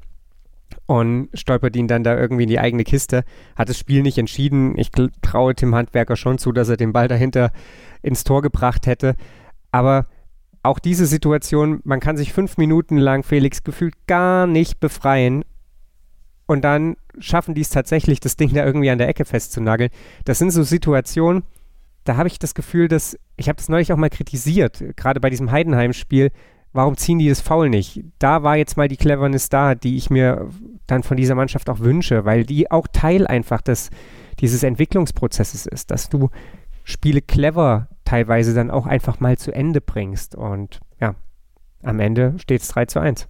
und 0.87 1.29
stolpert 1.35 1.77
ihn 1.77 1.89
dann 1.89 2.05
da 2.05 2.17
irgendwie 2.17 2.45
in 2.45 2.49
die 2.49 2.59
eigene 2.59 2.85
Kiste. 2.85 3.25
Hat 3.55 3.69
das 3.69 3.79
Spiel 3.79 4.03
nicht 4.03 4.19
entschieden. 4.19 4.77
Ich 4.79 4.91
traue 5.23 5.55
Tim 5.55 5.75
Handwerker 5.75 6.17
schon 6.17 6.39
zu, 6.39 6.53
dass 6.53 6.69
er 6.69 6.77
den 6.77 6.93
Ball 6.93 7.09
dahinter 7.09 7.53
ins 8.03 8.25
Tor 8.25 8.43
gebracht 8.43 8.87
hätte. 8.87 9.15
Aber 9.73 10.07
auch 10.63 10.79
diese 10.79 11.07
Situation, 11.07 11.81
man 11.85 12.01
kann 12.01 12.17
sich 12.17 12.33
fünf 12.33 12.57
Minuten 12.57 12.99
lang 12.99 13.23
Felix 13.23 13.63
gefühlt 13.63 13.95
gar 14.07 14.47
nicht 14.47 14.81
befreien 14.81 15.45
und 16.47 16.63
dann 16.65 16.97
schaffen 17.19 17.55
die 17.55 17.61
es 17.61 17.71
tatsächlich, 17.71 18.21
das 18.21 18.37
Ding 18.37 18.53
da 18.53 18.65
irgendwie 18.65 18.91
an 18.91 18.99
der 18.99 19.09
Ecke 19.09 19.25
festzunageln. 19.25 19.91
Das 20.25 20.39
sind 20.39 20.51
so 20.51 20.63
Situationen, 20.63 21.43
da 22.05 22.17
habe 22.17 22.29
ich 22.29 22.39
das 22.39 22.55
Gefühl, 22.55 22.89
dass, 22.89 23.19
ich 23.37 23.49
habe 23.49 23.57
das 23.57 23.69
neulich 23.69 23.93
auch 23.93 23.97
mal 23.97 24.11
kritisiert, 24.11 24.83
gerade 24.97 25.21
bei 25.21 25.31
diesem 25.31 25.51
Heidenheim-Spiel, 25.51 26.31
warum 26.73 26.97
ziehen 26.97 27.19
die 27.19 27.29
das 27.29 27.41
Foul 27.41 27.69
nicht? 27.69 28.05
Da 28.19 28.43
war 28.43 28.57
jetzt 28.57 28.77
mal 28.77 28.89
die 28.89 28.97
Cleverness 28.97 29.49
da, 29.49 29.75
die 29.75 29.97
ich 29.97 30.11
mir 30.11 30.49
dann 30.87 31.03
von 31.03 31.17
dieser 31.17 31.35
Mannschaft 31.35 31.69
auch 31.69 31.81
wünsche, 31.81 32.25
weil 32.25 32.45
die 32.45 32.71
auch 32.71 32.87
Teil 32.93 33.27
einfach 33.27 33.61
des, 33.63 33.91
dieses 34.41 34.63
Entwicklungsprozesses 34.63 35.67
ist, 35.67 35.91
dass 35.91 36.09
du 36.09 36.31
Spiele 36.85 37.23
clever 37.23 37.89
teilweise 38.05 38.55
dann 38.55 38.71
auch 38.71 38.87
einfach 38.87 39.19
mal 39.19 39.37
zu 39.37 39.53
Ende 39.53 39.81
bringst. 39.81 40.37
Und 40.37 40.81
ja, 41.01 41.17
am 41.83 41.99
Ende 41.99 42.35
steht 42.39 42.63
es 42.63 42.69
3 42.69 42.87
zu 42.87 43.01
1. 43.01 43.27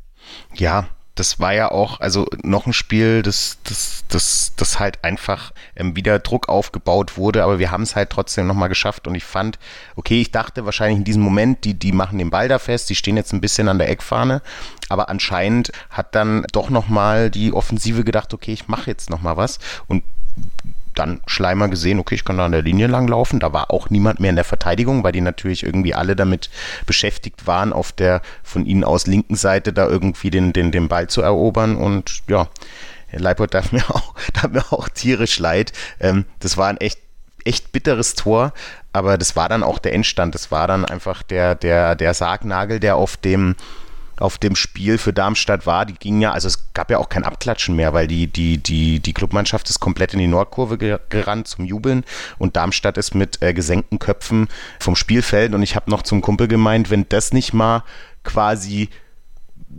Ja, 0.54 0.88
das 1.16 1.40
war 1.40 1.52
ja 1.54 1.70
auch, 1.70 1.98
also 2.00 2.26
noch 2.42 2.66
ein 2.66 2.72
Spiel, 2.72 3.22
das, 3.22 3.58
das, 3.64 4.04
das, 4.08 4.52
das 4.54 4.78
halt 4.78 5.02
einfach 5.02 5.52
ähm, 5.74 5.96
wieder 5.96 6.18
Druck 6.18 6.48
aufgebaut 6.48 7.16
wurde, 7.16 7.42
aber 7.42 7.58
wir 7.58 7.70
haben 7.70 7.82
es 7.82 7.96
halt 7.96 8.10
trotzdem 8.10 8.46
nochmal 8.46 8.68
geschafft 8.68 9.08
und 9.08 9.14
ich 9.14 9.24
fand, 9.24 9.58
okay, 9.96 10.20
ich 10.20 10.30
dachte 10.30 10.66
wahrscheinlich 10.66 10.98
in 10.98 11.04
diesem 11.04 11.22
Moment, 11.22 11.64
die, 11.64 11.74
die 11.74 11.92
machen 11.92 12.18
den 12.18 12.30
Ball 12.30 12.48
da 12.48 12.58
fest, 12.58 12.90
die 12.90 12.94
stehen 12.94 13.16
jetzt 13.16 13.32
ein 13.32 13.40
bisschen 13.40 13.68
an 13.68 13.78
der 13.78 13.88
Eckfahne, 13.88 14.42
aber 14.90 15.08
anscheinend 15.08 15.72
hat 15.88 16.14
dann 16.14 16.44
doch 16.52 16.68
nochmal 16.68 17.30
die 17.30 17.52
Offensive 17.52 18.04
gedacht, 18.04 18.34
okay, 18.34 18.52
ich 18.52 18.68
mache 18.68 18.90
jetzt 18.90 19.08
nochmal 19.08 19.38
was 19.38 19.58
und 19.88 20.04
dann 20.98 21.20
Schleimer 21.26 21.68
gesehen, 21.68 21.98
okay, 21.98 22.16
ich 22.16 22.24
kann 22.24 22.38
da 22.38 22.46
an 22.46 22.52
der 22.52 22.62
Linie 22.62 22.86
lang 22.86 23.06
laufen. 23.08 23.40
Da 23.40 23.52
war 23.52 23.70
auch 23.70 23.90
niemand 23.90 24.20
mehr 24.20 24.30
in 24.30 24.36
der 24.36 24.44
Verteidigung, 24.44 25.04
weil 25.04 25.12
die 25.12 25.20
natürlich 25.20 25.62
irgendwie 25.62 25.94
alle 25.94 26.16
damit 26.16 26.50
beschäftigt 26.86 27.46
waren, 27.46 27.72
auf 27.72 27.92
der 27.92 28.22
von 28.42 28.66
ihnen 28.66 28.84
aus 28.84 29.06
linken 29.06 29.36
Seite 29.36 29.72
da 29.72 29.86
irgendwie 29.86 30.30
den, 30.30 30.52
den, 30.52 30.72
den 30.72 30.88
Ball 30.88 31.08
zu 31.08 31.22
erobern. 31.22 31.76
Und 31.76 32.22
ja, 32.28 32.48
Leipold 33.12 33.54
darf 33.54 33.72
mir 33.72 33.88
auch, 33.90 34.14
darf 34.34 34.50
mir 34.50 34.72
auch 34.72 34.88
tierisch 34.88 35.38
leid. 35.38 35.72
Ähm, 36.00 36.24
das 36.40 36.56
war 36.56 36.68
ein 36.68 36.78
echt 36.78 36.98
echt 37.46 37.70
bitteres 37.70 38.14
Tor, 38.14 38.52
aber 38.92 39.16
das 39.16 39.36
war 39.36 39.48
dann 39.48 39.62
auch 39.62 39.78
der 39.78 39.94
Endstand. 39.94 40.34
Das 40.34 40.50
war 40.50 40.66
dann 40.66 40.84
einfach 40.84 41.22
der, 41.22 41.54
der, 41.54 41.94
der 41.94 42.12
Sargnagel, 42.12 42.80
der 42.80 42.96
auf 42.96 43.16
dem, 43.16 43.54
auf 44.18 44.38
dem 44.38 44.56
Spiel 44.56 44.98
für 44.98 45.12
Darmstadt 45.12 45.66
war, 45.66 45.84
die 45.84 45.94
ging 45.94 46.20
ja, 46.20 46.32
also 46.32 46.48
es 46.48 46.72
gab 46.72 46.90
ja 46.90 46.98
auch 46.98 47.08
kein 47.08 47.24
Abklatschen 47.24 47.76
mehr, 47.76 47.92
weil 47.92 48.06
die, 48.06 48.26
die, 48.26 48.58
die, 48.58 49.00
die 49.00 49.12
Clubmannschaft 49.12 49.68
ist 49.68 49.80
komplett 49.80 50.14
in 50.14 50.18
die 50.18 50.26
Nordkurve 50.26 50.78
gerannt 50.78 51.48
zum 51.48 51.64
Jubeln. 51.64 52.04
Und 52.38 52.56
Darmstadt 52.56 52.96
ist 52.96 53.14
mit 53.14 53.42
äh, 53.42 53.52
gesenkten 53.52 53.98
Köpfen 53.98 54.48
vom 54.80 54.96
Spielfeld. 54.96 55.54
Und 55.54 55.62
ich 55.62 55.76
habe 55.76 55.90
noch 55.90 56.02
zum 56.02 56.22
Kumpel 56.22 56.48
gemeint, 56.48 56.90
wenn 56.90 57.06
das 57.08 57.32
nicht 57.32 57.52
mal 57.52 57.84
quasi 58.24 58.88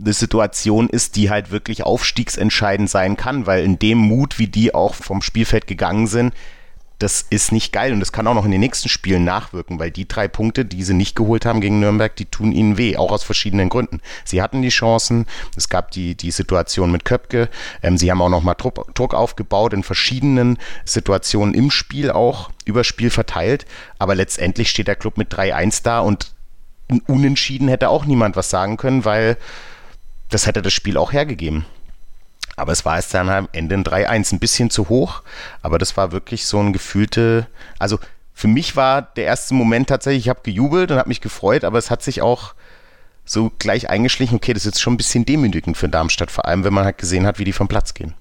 eine 0.00 0.12
Situation 0.12 0.88
ist, 0.88 1.16
die 1.16 1.30
halt 1.30 1.50
wirklich 1.50 1.82
aufstiegsentscheidend 1.82 2.88
sein 2.88 3.16
kann, 3.16 3.46
weil 3.46 3.64
in 3.64 3.78
dem 3.78 3.98
Mut, 3.98 4.38
wie 4.38 4.46
die 4.46 4.74
auch 4.74 4.94
vom 4.94 5.22
Spielfeld 5.22 5.66
gegangen 5.66 6.06
sind, 6.06 6.32
das 6.98 7.24
ist 7.30 7.52
nicht 7.52 7.72
geil 7.72 7.92
und 7.92 8.00
das 8.00 8.10
kann 8.10 8.26
auch 8.26 8.34
noch 8.34 8.44
in 8.44 8.50
den 8.50 8.60
nächsten 8.60 8.88
Spielen 8.88 9.22
nachwirken, 9.24 9.78
weil 9.78 9.92
die 9.92 10.08
drei 10.08 10.26
Punkte, 10.26 10.64
die 10.64 10.82
sie 10.82 10.94
nicht 10.94 11.14
geholt 11.14 11.46
haben 11.46 11.60
gegen 11.60 11.78
Nürnberg, 11.78 12.14
die 12.16 12.24
tun 12.24 12.50
ihnen 12.50 12.76
weh, 12.76 12.96
auch 12.96 13.12
aus 13.12 13.22
verschiedenen 13.22 13.68
Gründen. 13.68 14.00
Sie 14.24 14.42
hatten 14.42 14.62
die 14.62 14.68
Chancen, 14.68 15.26
es 15.56 15.68
gab 15.68 15.92
die, 15.92 16.16
die 16.16 16.32
Situation 16.32 16.90
mit 16.90 17.04
Köpke, 17.04 17.48
ähm, 17.82 17.96
sie 17.98 18.10
haben 18.10 18.20
auch 18.20 18.28
nochmal 18.28 18.56
Druck, 18.58 18.92
Druck 18.94 19.14
aufgebaut 19.14 19.72
in 19.72 19.84
verschiedenen 19.84 20.58
Situationen 20.84 21.54
im 21.54 21.70
Spiel 21.70 22.10
auch, 22.10 22.50
über 22.64 22.82
Spiel 22.82 23.10
verteilt, 23.10 23.64
aber 23.98 24.16
letztendlich 24.16 24.68
steht 24.68 24.88
der 24.88 24.96
Club 24.96 25.18
mit 25.18 25.32
3-1 25.32 25.82
da 25.84 26.00
und 26.00 26.32
unentschieden 27.06 27.68
hätte 27.68 27.90
auch 27.90 28.06
niemand 28.06 28.34
was 28.34 28.50
sagen 28.50 28.76
können, 28.76 29.04
weil 29.04 29.36
das 30.30 30.46
hätte 30.46 30.62
das 30.62 30.72
Spiel 30.72 30.96
auch 30.96 31.12
hergegeben. 31.12 31.64
Aber 32.58 32.72
es 32.72 32.84
war 32.84 32.96
jetzt 32.96 33.14
dann 33.14 33.28
am 33.28 33.48
Ende 33.52 33.76
ein 33.76 33.84
3-1, 33.84 34.34
ein 34.34 34.40
bisschen 34.40 34.68
zu 34.68 34.88
hoch, 34.88 35.22
aber 35.62 35.78
das 35.78 35.96
war 35.96 36.12
wirklich 36.12 36.44
so 36.44 36.58
ein 36.58 36.72
gefühlte, 36.72 37.46
also 37.78 37.98
für 38.34 38.48
mich 38.48 38.76
war 38.76 39.02
der 39.02 39.24
erste 39.24 39.54
Moment 39.54 39.88
tatsächlich, 39.88 40.24
ich 40.24 40.28
habe 40.28 40.42
gejubelt 40.42 40.90
und 40.90 40.98
habe 40.98 41.08
mich 41.08 41.20
gefreut, 41.20 41.64
aber 41.64 41.78
es 41.78 41.90
hat 41.90 42.02
sich 42.02 42.20
auch 42.20 42.54
so 43.24 43.52
gleich 43.58 43.90
eingeschlichen, 43.90 44.36
okay, 44.36 44.54
das 44.54 44.62
ist 44.62 44.74
jetzt 44.74 44.80
schon 44.80 44.94
ein 44.94 44.96
bisschen 44.96 45.24
demütigend 45.24 45.76
für 45.76 45.88
Darmstadt, 45.88 46.30
vor 46.30 46.46
allem 46.46 46.64
wenn 46.64 46.74
man 46.74 46.84
halt 46.84 46.98
gesehen 46.98 47.26
hat, 47.26 47.38
wie 47.38 47.44
die 47.44 47.52
vom 47.52 47.68
Platz 47.68 47.94
gehen. 47.94 48.14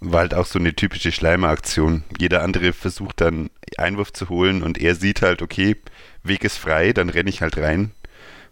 War 0.00 0.20
halt 0.20 0.34
auch 0.34 0.46
so 0.46 0.58
eine 0.58 0.74
typische 0.74 1.10
Schleimeraktion. 1.10 2.04
Jeder 2.18 2.42
andere 2.42 2.72
versucht 2.72 3.20
dann 3.20 3.50
Einwurf 3.76 4.12
zu 4.12 4.28
holen 4.28 4.62
und 4.62 4.78
er 4.78 4.94
sieht 4.94 5.22
halt, 5.22 5.42
okay, 5.42 5.76
Weg 6.22 6.44
ist 6.44 6.56
frei, 6.56 6.92
dann 6.92 7.10
renne 7.10 7.30
ich 7.30 7.42
halt 7.42 7.58
rein. 7.58 7.90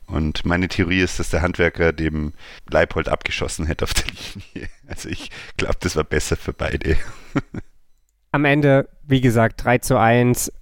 Und 0.07 0.45
meine 0.45 0.69
Theorie 0.69 1.01
ist, 1.01 1.19
dass 1.19 1.31
der 1.31 1.43
Handwerker 1.43 1.93
dem 1.93 2.33
Leipold 2.71 3.09
abgeschossen 3.09 3.67
hätte 3.67 3.85
auf 3.85 3.95
der 3.95 4.05
Linie. 4.07 4.69
Also 4.89 5.09
ich 5.09 5.31
glaube, 5.57 5.75
das 5.81 5.97
war 5.97 6.05
besser 6.05 6.37
für 6.37 6.53
beide. 6.53 6.97
Am 8.31 8.45
Ende, 8.45 8.89
wie 9.03 9.21
gesagt, 9.21 9.65
3 9.65 9.79
zu 9.79 9.99
1. 9.99 10.53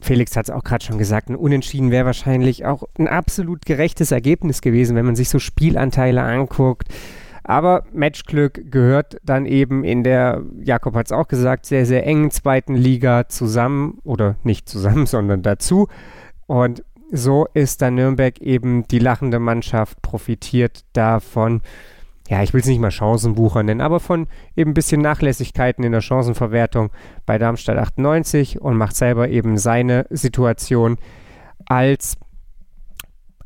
Felix 0.00 0.36
hat 0.36 0.44
es 0.44 0.50
auch 0.50 0.62
gerade 0.62 0.84
schon 0.84 0.98
gesagt, 0.98 1.28
ein 1.28 1.34
Unentschieden 1.34 1.90
wäre 1.90 2.06
wahrscheinlich 2.06 2.66
auch 2.66 2.84
ein 2.96 3.08
absolut 3.08 3.66
gerechtes 3.66 4.12
Ergebnis 4.12 4.60
gewesen, 4.60 4.94
wenn 4.94 5.06
man 5.06 5.16
sich 5.16 5.28
so 5.28 5.40
Spielanteile 5.40 6.22
anguckt. 6.22 6.88
Aber 7.42 7.84
Matchglück 7.92 8.70
gehört 8.70 9.18
dann 9.22 9.44
eben 9.44 9.84
in 9.84 10.02
der, 10.02 10.42
Jakob 10.62 10.94
hat 10.94 11.06
es 11.06 11.12
auch 11.12 11.28
gesagt, 11.28 11.66
sehr, 11.66 11.84
sehr 11.84 12.06
engen 12.06 12.30
zweiten 12.30 12.74
Liga 12.74 13.28
zusammen 13.28 13.98
oder 14.04 14.36
nicht 14.44 14.68
zusammen, 14.68 15.06
sondern 15.06 15.42
dazu. 15.42 15.88
Und 16.46 16.84
so 17.14 17.46
ist 17.54 17.80
dann 17.80 17.94
Nürnberg 17.94 18.40
eben 18.40 18.86
die 18.88 18.98
lachende 18.98 19.38
Mannschaft, 19.38 20.02
profitiert 20.02 20.84
davon, 20.92 21.62
ja, 22.28 22.42
ich 22.42 22.52
will 22.52 22.60
es 22.60 22.66
nicht 22.66 22.80
mal 22.80 22.90
Chancenbucher 22.90 23.62
nennen, 23.62 23.80
aber 23.80 24.00
von 24.00 24.26
eben 24.56 24.70
ein 24.70 24.74
bisschen 24.74 25.00
Nachlässigkeiten 25.00 25.84
in 25.84 25.92
der 25.92 26.00
Chancenverwertung 26.00 26.90
bei 27.24 27.38
Darmstadt 27.38 27.78
98 27.78 28.60
und 28.60 28.76
macht 28.76 28.96
selber 28.96 29.28
eben 29.28 29.58
seine 29.58 30.06
Situation 30.10 30.96
als 31.66 32.16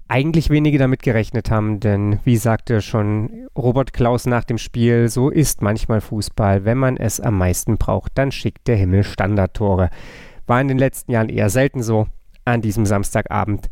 eigentlich 0.06 0.48
wenige 0.48 0.78
damit 0.78 1.02
gerechnet 1.02 1.50
haben, 1.50 1.80
denn 1.80 2.20
wie 2.24 2.38
sagte 2.38 2.80
schon 2.80 3.48
Robert 3.56 3.92
Klaus 3.92 4.24
nach 4.24 4.44
dem 4.44 4.56
Spiel, 4.56 5.08
so 5.08 5.28
ist 5.28 5.60
manchmal 5.60 6.00
Fußball, 6.00 6.64
wenn 6.64 6.78
man 6.78 6.96
es 6.96 7.20
am 7.20 7.36
meisten 7.36 7.76
braucht, 7.76 8.12
dann 8.16 8.32
schickt 8.32 8.68
der 8.68 8.76
Himmel 8.76 9.04
Standardtore. 9.04 9.90
War 10.46 10.60
in 10.62 10.68
den 10.68 10.78
letzten 10.78 11.12
Jahren 11.12 11.28
eher 11.28 11.50
selten 11.50 11.82
so, 11.82 12.06
an 12.49 12.62
diesem 12.62 12.86
Samstagabend 12.86 13.68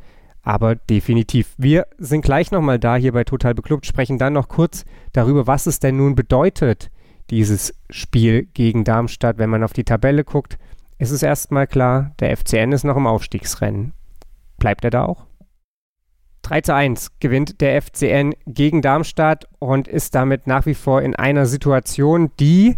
aber 0.46 0.76
definitiv. 0.76 1.54
Wir 1.58 1.88
sind 1.98 2.24
gleich 2.24 2.52
nochmal 2.52 2.78
da 2.78 2.94
hier 2.94 3.10
bei 3.10 3.24
Total 3.24 3.52
Beklubbt, 3.52 3.84
sprechen 3.84 4.16
dann 4.16 4.32
noch 4.32 4.46
kurz 4.46 4.84
darüber, 5.12 5.48
was 5.48 5.66
es 5.66 5.80
denn 5.80 5.96
nun 5.96 6.14
bedeutet, 6.14 6.92
dieses 7.30 7.74
Spiel 7.90 8.44
gegen 8.54 8.84
Darmstadt, 8.84 9.38
wenn 9.38 9.50
man 9.50 9.64
auf 9.64 9.72
die 9.72 9.82
Tabelle 9.82 10.22
guckt. 10.22 10.56
Ist 10.98 11.10
es 11.10 11.24
erstmal 11.24 11.66
klar, 11.66 12.12
der 12.20 12.36
FCN 12.36 12.70
ist 12.70 12.84
noch 12.84 12.96
im 12.96 13.08
Aufstiegsrennen. 13.08 13.92
Bleibt 14.56 14.84
er 14.84 14.90
da 14.90 15.04
auch? 15.04 15.26
3 16.42 16.60
zu 16.60 16.74
1 16.74 17.18
gewinnt 17.18 17.60
der 17.60 17.82
FCN 17.82 18.32
gegen 18.46 18.82
Darmstadt 18.82 19.48
und 19.58 19.88
ist 19.88 20.14
damit 20.14 20.46
nach 20.46 20.64
wie 20.64 20.74
vor 20.74 21.02
in 21.02 21.16
einer 21.16 21.46
Situation, 21.46 22.30
die 22.38 22.76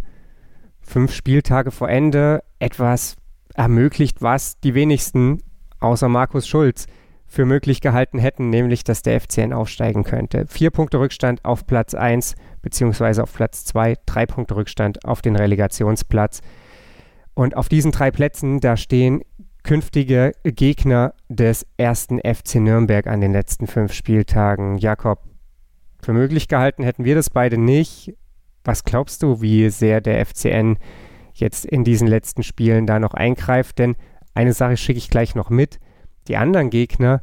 fünf 0.80 1.12
Spieltage 1.12 1.70
vor 1.70 1.90
Ende 1.90 2.42
etwas 2.61 3.16
ermöglicht, 3.55 4.22
was 4.22 4.59
die 4.61 4.72
wenigsten 4.72 5.42
außer 5.80 6.08
Markus 6.08 6.46
Schulz 6.46 6.86
für 7.26 7.44
möglich 7.44 7.80
gehalten 7.80 8.18
hätten, 8.18 8.48
nämlich 8.48 8.84
dass 8.84 9.02
der 9.02 9.20
FCN 9.20 9.52
aufsteigen 9.52 10.02
könnte. 10.02 10.46
Vier 10.48 10.70
Punkte 10.70 10.98
Rückstand 10.98 11.44
auf 11.44 11.66
Platz 11.66 11.94
1 11.94 12.34
beziehungsweise 12.62 13.22
auf 13.22 13.34
Platz 13.34 13.64
2, 13.66 13.96
drei 14.06 14.26
Punkte 14.26 14.56
Rückstand 14.56 15.04
auf 15.04 15.20
den 15.20 15.36
Relegationsplatz. 15.36 16.40
Und 17.34 17.56
auf 17.56 17.68
diesen 17.68 17.92
drei 17.92 18.10
Plätzen, 18.10 18.60
da 18.60 18.76
stehen 18.76 19.22
künftige 19.62 20.32
Gegner 20.44 21.12
des 21.28 21.66
ersten 21.76 22.18
FC 22.18 22.56
Nürnberg 22.56 23.06
an 23.06 23.20
den 23.20 23.32
letzten 23.32 23.66
fünf 23.66 23.92
Spieltagen. 23.92 24.78
Jakob, 24.78 25.20
für 26.02 26.14
möglich 26.14 26.48
gehalten 26.48 26.82
hätten 26.82 27.04
wir 27.04 27.14
das 27.14 27.28
beide 27.28 27.58
nicht. 27.58 28.14
Was 28.64 28.84
glaubst 28.84 29.22
du, 29.22 29.42
wie 29.42 29.68
sehr 29.68 30.00
der 30.00 30.24
FCN 30.24 30.78
jetzt 31.34 31.66
in 31.66 31.84
diesen 31.84 32.08
letzten 32.08 32.42
Spielen 32.42 32.86
da 32.86 32.98
noch 32.98 33.14
eingreift? 33.14 33.78
Denn 33.78 33.96
eine 34.39 34.53
Sache 34.53 34.76
schicke 34.76 34.99
ich 34.99 35.11
gleich 35.11 35.34
noch 35.34 35.51
mit. 35.51 35.80
Die 36.28 36.36
anderen 36.36 36.70
Gegner, 36.70 37.22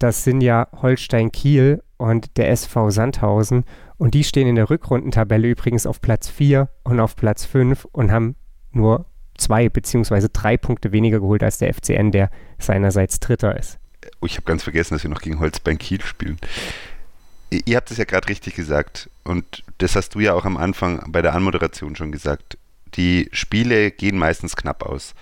das 0.00 0.24
sind 0.24 0.40
ja 0.40 0.66
Holstein 0.82 1.30
Kiel 1.30 1.80
und 1.96 2.36
der 2.36 2.50
SV 2.50 2.90
Sandhausen. 2.90 3.64
Und 3.98 4.14
die 4.14 4.24
stehen 4.24 4.48
in 4.48 4.56
der 4.56 4.68
Rückrundentabelle 4.68 5.48
übrigens 5.48 5.86
auf 5.86 6.00
Platz 6.00 6.28
4 6.28 6.68
und 6.82 6.98
auf 6.98 7.14
Platz 7.14 7.44
5 7.44 7.84
und 7.92 8.10
haben 8.10 8.34
nur 8.72 9.06
zwei 9.38 9.68
beziehungsweise 9.68 10.28
drei 10.28 10.56
Punkte 10.56 10.90
weniger 10.90 11.20
geholt 11.20 11.44
als 11.44 11.58
der 11.58 11.72
FCN, 11.72 12.10
der 12.10 12.30
seinerseits 12.58 13.20
Dritter 13.20 13.56
ist. 13.56 13.78
Oh, 14.20 14.26
ich 14.26 14.34
habe 14.34 14.46
ganz 14.46 14.64
vergessen, 14.64 14.94
dass 14.94 15.04
wir 15.04 15.10
noch 15.10 15.22
gegen 15.22 15.38
Holstein 15.38 15.78
Kiel 15.78 16.02
spielen. 16.02 16.36
Ihr 17.50 17.76
habt 17.76 17.92
es 17.92 17.98
ja 17.98 18.04
gerade 18.04 18.28
richtig 18.28 18.56
gesagt 18.56 19.08
und 19.22 19.62
das 19.78 19.94
hast 19.94 20.16
du 20.16 20.20
ja 20.20 20.34
auch 20.34 20.44
am 20.44 20.56
Anfang 20.56 21.00
bei 21.12 21.22
der 21.22 21.32
Anmoderation 21.32 21.94
schon 21.94 22.10
gesagt. 22.10 22.58
Die 22.94 23.28
Spiele 23.30 23.92
gehen 23.92 24.18
meistens 24.18 24.56
knapp 24.56 24.82
aus. 24.82 25.14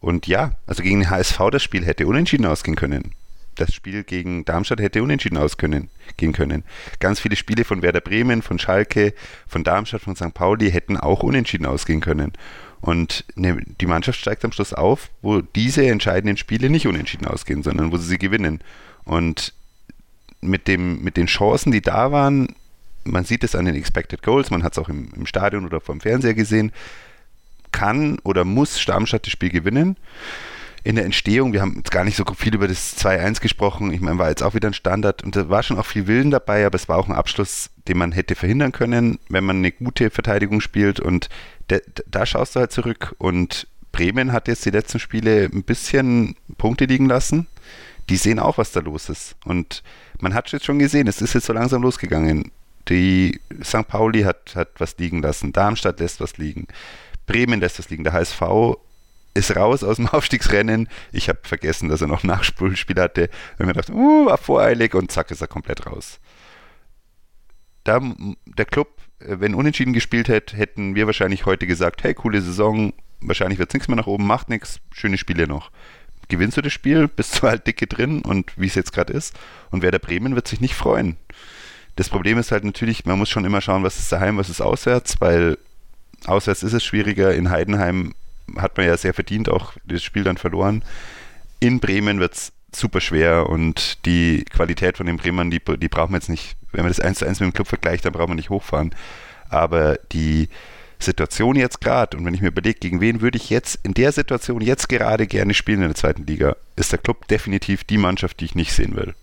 Und 0.00 0.26
ja, 0.26 0.52
also 0.66 0.82
gegen 0.82 1.00
den 1.00 1.10
HSV 1.10 1.38
das 1.52 1.62
Spiel 1.62 1.84
hätte 1.84 2.06
unentschieden 2.06 2.46
ausgehen 2.46 2.76
können. 2.76 3.12
Das 3.56 3.74
Spiel 3.74 4.04
gegen 4.04 4.44
Darmstadt 4.44 4.80
hätte 4.80 5.02
unentschieden 5.02 5.36
ausgehen 5.36 5.88
können. 6.32 6.64
Ganz 6.98 7.20
viele 7.20 7.36
Spiele 7.36 7.64
von 7.64 7.82
Werder 7.82 8.00
Bremen, 8.00 8.40
von 8.40 8.58
Schalke, 8.58 9.12
von 9.46 9.64
Darmstadt, 9.64 10.00
von 10.00 10.16
St. 10.16 10.32
Pauli 10.32 10.70
hätten 10.70 10.96
auch 10.96 11.22
unentschieden 11.22 11.66
ausgehen 11.66 12.00
können. 12.00 12.32
Und 12.80 13.24
ne, 13.34 13.58
die 13.80 13.86
Mannschaft 13.86 14.18
steigt 14.18 14.44
am 14.44 14.52
Schluss 14.52 14.72
auf, 14.72 15.10
wo 15.20 15.42
diese 15.42 15.86
entscheidenden 15.86 16.38
Spiele 16.38 16.70
nicht 16.70 16.86
unentschieden 16.86 17.26
ausgehen, 17.26 17.62
sondern 17.62 17.92
wo 17.92 17.98
sie 17.98 18.08
sie 18.08 18.18
gewinnen. 18.18 18.60
Und 19.04 19.52
mit, 20.40 20.66
dem, 20.66 21.02
mit 21.02 21.18
den 21.18 21.26
Chancen, 21.26 21.72
die 21.72 21.82
da 21.82 22.12
waren, 22.12 22.54
man 23.04 23.24
sieht 23.24 23.44
es 23.44 23.54
an 23.54 23.66
den 23.66 23.74
Expected 23.74 24.22
Goals, 24.22 24.50
man 24.50 24.62
hat 24.62 24.72
es 24.72 24.78
auch 24.78 24.88
im, 24.88 25.10
im 25.14 25.26
Stadion 25.26 25.66
oder 25.66 25.80
vom 25.80 26.00
Fernseher 26.00 26.34
gesehen, 26.34 26.72
kann 27.72 28.18
oder 28.24 28.44
muss 28.44 28.84
Darmstadt 28.84 29.26
das 29.26 29.32
Spiel 29.32 29.50
gewinnen. 29.50 29.96
In 30.82 30.96
der 30.96 31.04
Entstehung, 31.04 31.52
wir 31.52 31.60
haben 31.60 31.76
jetzt 31.76 31.90
gar 31.90 32.04
nicht 32.04 32.16
so 32.16 32.24
viel 32.34 32.54
über 32.54 32.66
das 32.66 32.96
2-1 32.96 33.40
gesprochen. 33.40 33.92
Ich 33.92 34.00
meine, 34.00 34.18
war 34.18 34.30
jetzt 34.30 34.42
auch 34.42 34.54
wieder 34.54 34.68
ein 34.68 34.74
Standard 34.74 35.22
und 35.22 35.36
da 35.36 35.50
war 35.50 35.62
schon 35.62 35.78
auch 35.78 35.84
viel 35.84 36.06
Willen 36.06 36.30
dabei, 36.30 36.64
aber 36.64 36.76
es 36.76 36.88
war 36.88 36.96
auch 36.96 37.06
ein 37.06 37.14
Abschluss, 37.14 37.68
den 37.86 37.98
man 37.98 38.12
hätte 38.12 38.34
verhindern 38.34 38.72
können, 38.72 39.18
wenn 39.28 39.44
man 39.44 39.58
eine 39.58 39.72
gute 39.72 40.08
Verteidigung 40.08 40.62
spielt. 40.62 40.98
Und 40.98 41.28
de, 41.70 41.82
da 42.06 42.24
schaust 42.24 42.56
du 42.56 42.60
halt 42.60 42.72
zurück. 42.72 43.14
Und 43.18 43.66
Bremen 43.92 44.32
hat 44.32 44.48
jetzt 44.48 44.64
die 44.64 44.70
letzten 44.70 45.00
Spiele 45.00 45.50
ein 45.52 45.64
bisschen 45.64 46.36
Punkte 46.56 46.86
liegen 46.86 47.06
lassen. 47.06 47.46
Die 48.08 48.16
sehen 48.16 48.38
auch, 48.38 48.56
was 48.56 48.72
da 48.72 48.80
los 48.80 49.08
ist. 49.08 49.36
Und 49.44 49.82
man 50.18 50.34
hat 50.34 50.50
jetzt 50.52 50.64
schon 50.64 50.78
gesehen, 50.78 51.06
es 51.06 51.20
ist 51.20 51.34
jetzt 51.34 51.46
so 51.46 51.52
langsam 51.52 51.82
losgegangen. 51.82 52.50
Die 52.88 53.40
St. 53.62 53.86
Pauli 53.86 54.22
hat, 54.22 54.54
hat 54.56 54.70
was 54.78 54.96
liegen 54.98 55.22
lassen, 55.22 55.52
Darmstadt 55.52 56.00
lässt 56.00 56.20
was 56.20 56.38
liegen. 56.38 56.66
Bremen 57.30 57.60
lässt 57.60 57.78
das 57.78 57.88
liegen. 57.90 58.02
Der 58.02 58.12
HSV 58.12 58.42
ist 59.34 59.54
raus 59.54 59.84
aus 59.84 59.96
dem 59.96 60.08
Aufstiegsrennen. 60.12 60.88
Ich 61.12 61.28
habe 61.28 61.38
vergessen, 61.42 61.88
dass 61.88 62.00
er 62.00 62.08
noch 62.08 62.24
Nachspulspiel 62.24 63.00
hatte. 63.00 63.30
Wenn 63.56 63.68
wir 63.68 63.74
dachten, 63.74 63.94
uh, 63.94 64.26
war 64.26 64.36
voreilig 64.36 64.94
und 64.94 65.12
zack 65.12 65.30
ist 65.30 65.40
er 65.40 65.46
komplett 65.46 65.86
raus. 65.86 66.18
Da, 67.84 68.00
der 68.46 68.64
Club, 68.64 68.88
äh, 69.20 69.36
wenn 69.38 69.54
unentschieden 69.54 69.92
gespielt 69.92 70.28
hätte, 70.28 70.56
hätten 70.56 70.96
wir 70.96 71.06
wahrscheinlich 71.06 71.46
heute 71.46 71.68
gesagt, 71.68 72.02
hey, 72.02 72.14
coole 72.14 72.42
Saison, 72.42 72.92
wahrscheinlich 73.20 73.60
wird 73.60 73.70
es 73.70 73.74
nichts 73.74 73.88
mehr 73.88 73.96
nach 73.96 74.08
oben, 74.08 74.26
macht 74.26 74.48
nichts, 74.48 74.80
schöne 74.92 75.16
Spiele 75.16 75.46
noch. 75.46 75.70
Gewinnst 76.28 76.56
du 76.56 76.62
das 76.62 76.72
Spiel, 76.72 77.06
bist 77.06 77.40
du 77.40 77.46
halt 77.46 77.64
dicke 77.66 77.86
drin 77.86 78.22
und 78.22 78.52
wie 78.56 78.66
es 78.66 78.74
jetzt 78.74 78.92
gerade 78.92 79.12
ist. 79.12 79.38
Und 79.70 79.82
wer 79.82 79.92
der 79.92 79.98
Bremen 80.00 80.34
wird 80.34 80.48
sich 80.48 80.60
nicht 80.60 80.74
freuen. 80.74 81.16
Das 81.94 82.08
Problem 82.08 82.38
ist 82.38 82.50
halt 82.50 82.64
natürlich, 82.64 83.04
man 83.04 83.18
muss 83.18 83.30
schon 83.30 83.44
immer 83.44 83.60
schauen, 83.60 83.84
was 83.84 84.00
ist 84.00 84.10
daheim, 84.10 84.36
was 84.36 84.48
ist 84.48 84.60
auswärts, 84.60 85.20
weil 85.20 85.58
Auswärts 86.26 86.62
ist 86.62 86.72
es 86.72 86.84
schwieriger. 86.84 87.34
In 87.34 87.50
Heidenheim 87.50 88.14
hat 88.56 88.76
man 88.76 88.86
ja 88.86 88.96
sehr 88.96 89.14
verdient 89.14 89.48
auch 89.48 89.74
das 89.84 90.02
Spiel 90.02 90.24
dann 90.24 90.36
verloren. 90.36 90.82
In 91.60 91.80
Bremen 91.80 92.20
wird 92.20 92.34
es 92.34 92.52
super 92.74 93.00
schwer 93.00 93.48
und 93.48 94.04
die 94.06 94.44
Qualität 94.44 94.96
von 94.96 95.06
den 95.06 95.16
Bremern, 95.16 95.50
die, 95.50 95.60
die 95.60 95.88
brauchen 95.88 96.12
wir 96.12 96.18
jetzt 96.18 96.28
nicht, 96.28 96.56
wenn 96.72 96.82
man 96.82 96.90
das 96.90 97.00
1 97.00 97.18
zu 97.18 97.26
1 97.26 97.40
mit 97.40 97.48
dem 97.48 97.52
Club 97.52 97.66
vergleicht, 97.66 98.04
dann 98.04 98.12
brauchen 98.12 98.30
wir 98.30 98.36
nicht 98.36 98.50
hochfahren. 98.50 98.94
Aber 99.48 99.98
die 100.12 100.48
Situation 100.98 101.56
jetzt 101.56 101.80
gerade, 101.80 102.16
und 102.16 102.24
wenn 102.24 102.34
ich 102.34 102.42
mir 102.42 102.48
überlege, 102.48 102.78
gegen 102.78 103.00
wen 103.00 103.20
würde 103.20 103.38
ich 103.38 103.50
jetzt 103.50 103.78
in 103.82 103.94
der 103.94 104.12
Situation 104.12 104.60
jetzt 104.60 104.88
gerade 104.88 105.26
gerne 105.26 105.54
spielen 105.54 105.82
in 105.82 105.88
der 105.88 105.96
zweiten 105.96 106.26
Liga, 106.26 106.56
ist 106.76 106.92
der 106.92 106.98
Club 106.98 107.26
definitiv 107.28 107.84
die 107.84 107.98
Mannschaft, 107.98 108.40
die 108.40 108.44
ich 108.44 108.54
nicht 108.54 108.72
sehen 108.72 108.96
will. 108.96 109.14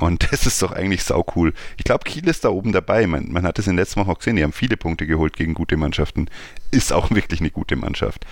Und 0.00 0.26
das 0.32 0.46
ist 0.46 0.60
doch 0.62 0.72
eigentlich 0.72 1.04
sau 1.04 1.24
cool. 1.36 1.52
Ich 1.76 1.84
glaube, 1.84 2.04
Kiel 2.04 2.26
ist 2.26 2.44
da 2.44 2.48
oben 2.48 2.72
dabei. 2.72 3.06
Man, 3.06 3.30
man 3.30 3.44
hat 3.44 3.58
es 3.58 3.66
in 3.66 3.74
den 3.74 3.78
letzten 3.78 4.00
Wochen 4.00 4.10
auch 4.10 4.18
gesehen, 4.18 4.36
die 4.36 4.42
haben 4.42 4.52
viele 4.52 4.76
Punkte 4.76 5.06
geholt 5.06 5.36
gegen 5.36 5.54
gute 5.54 5.76
Mannschaften. 5.76 6.26
Ist 6.70 6.92
auch 6.92 7.10
wirklich 7.14 7.40
eine 7.40 7.50
gute 7.50 7.76
Mannschaft. 7.76 8.26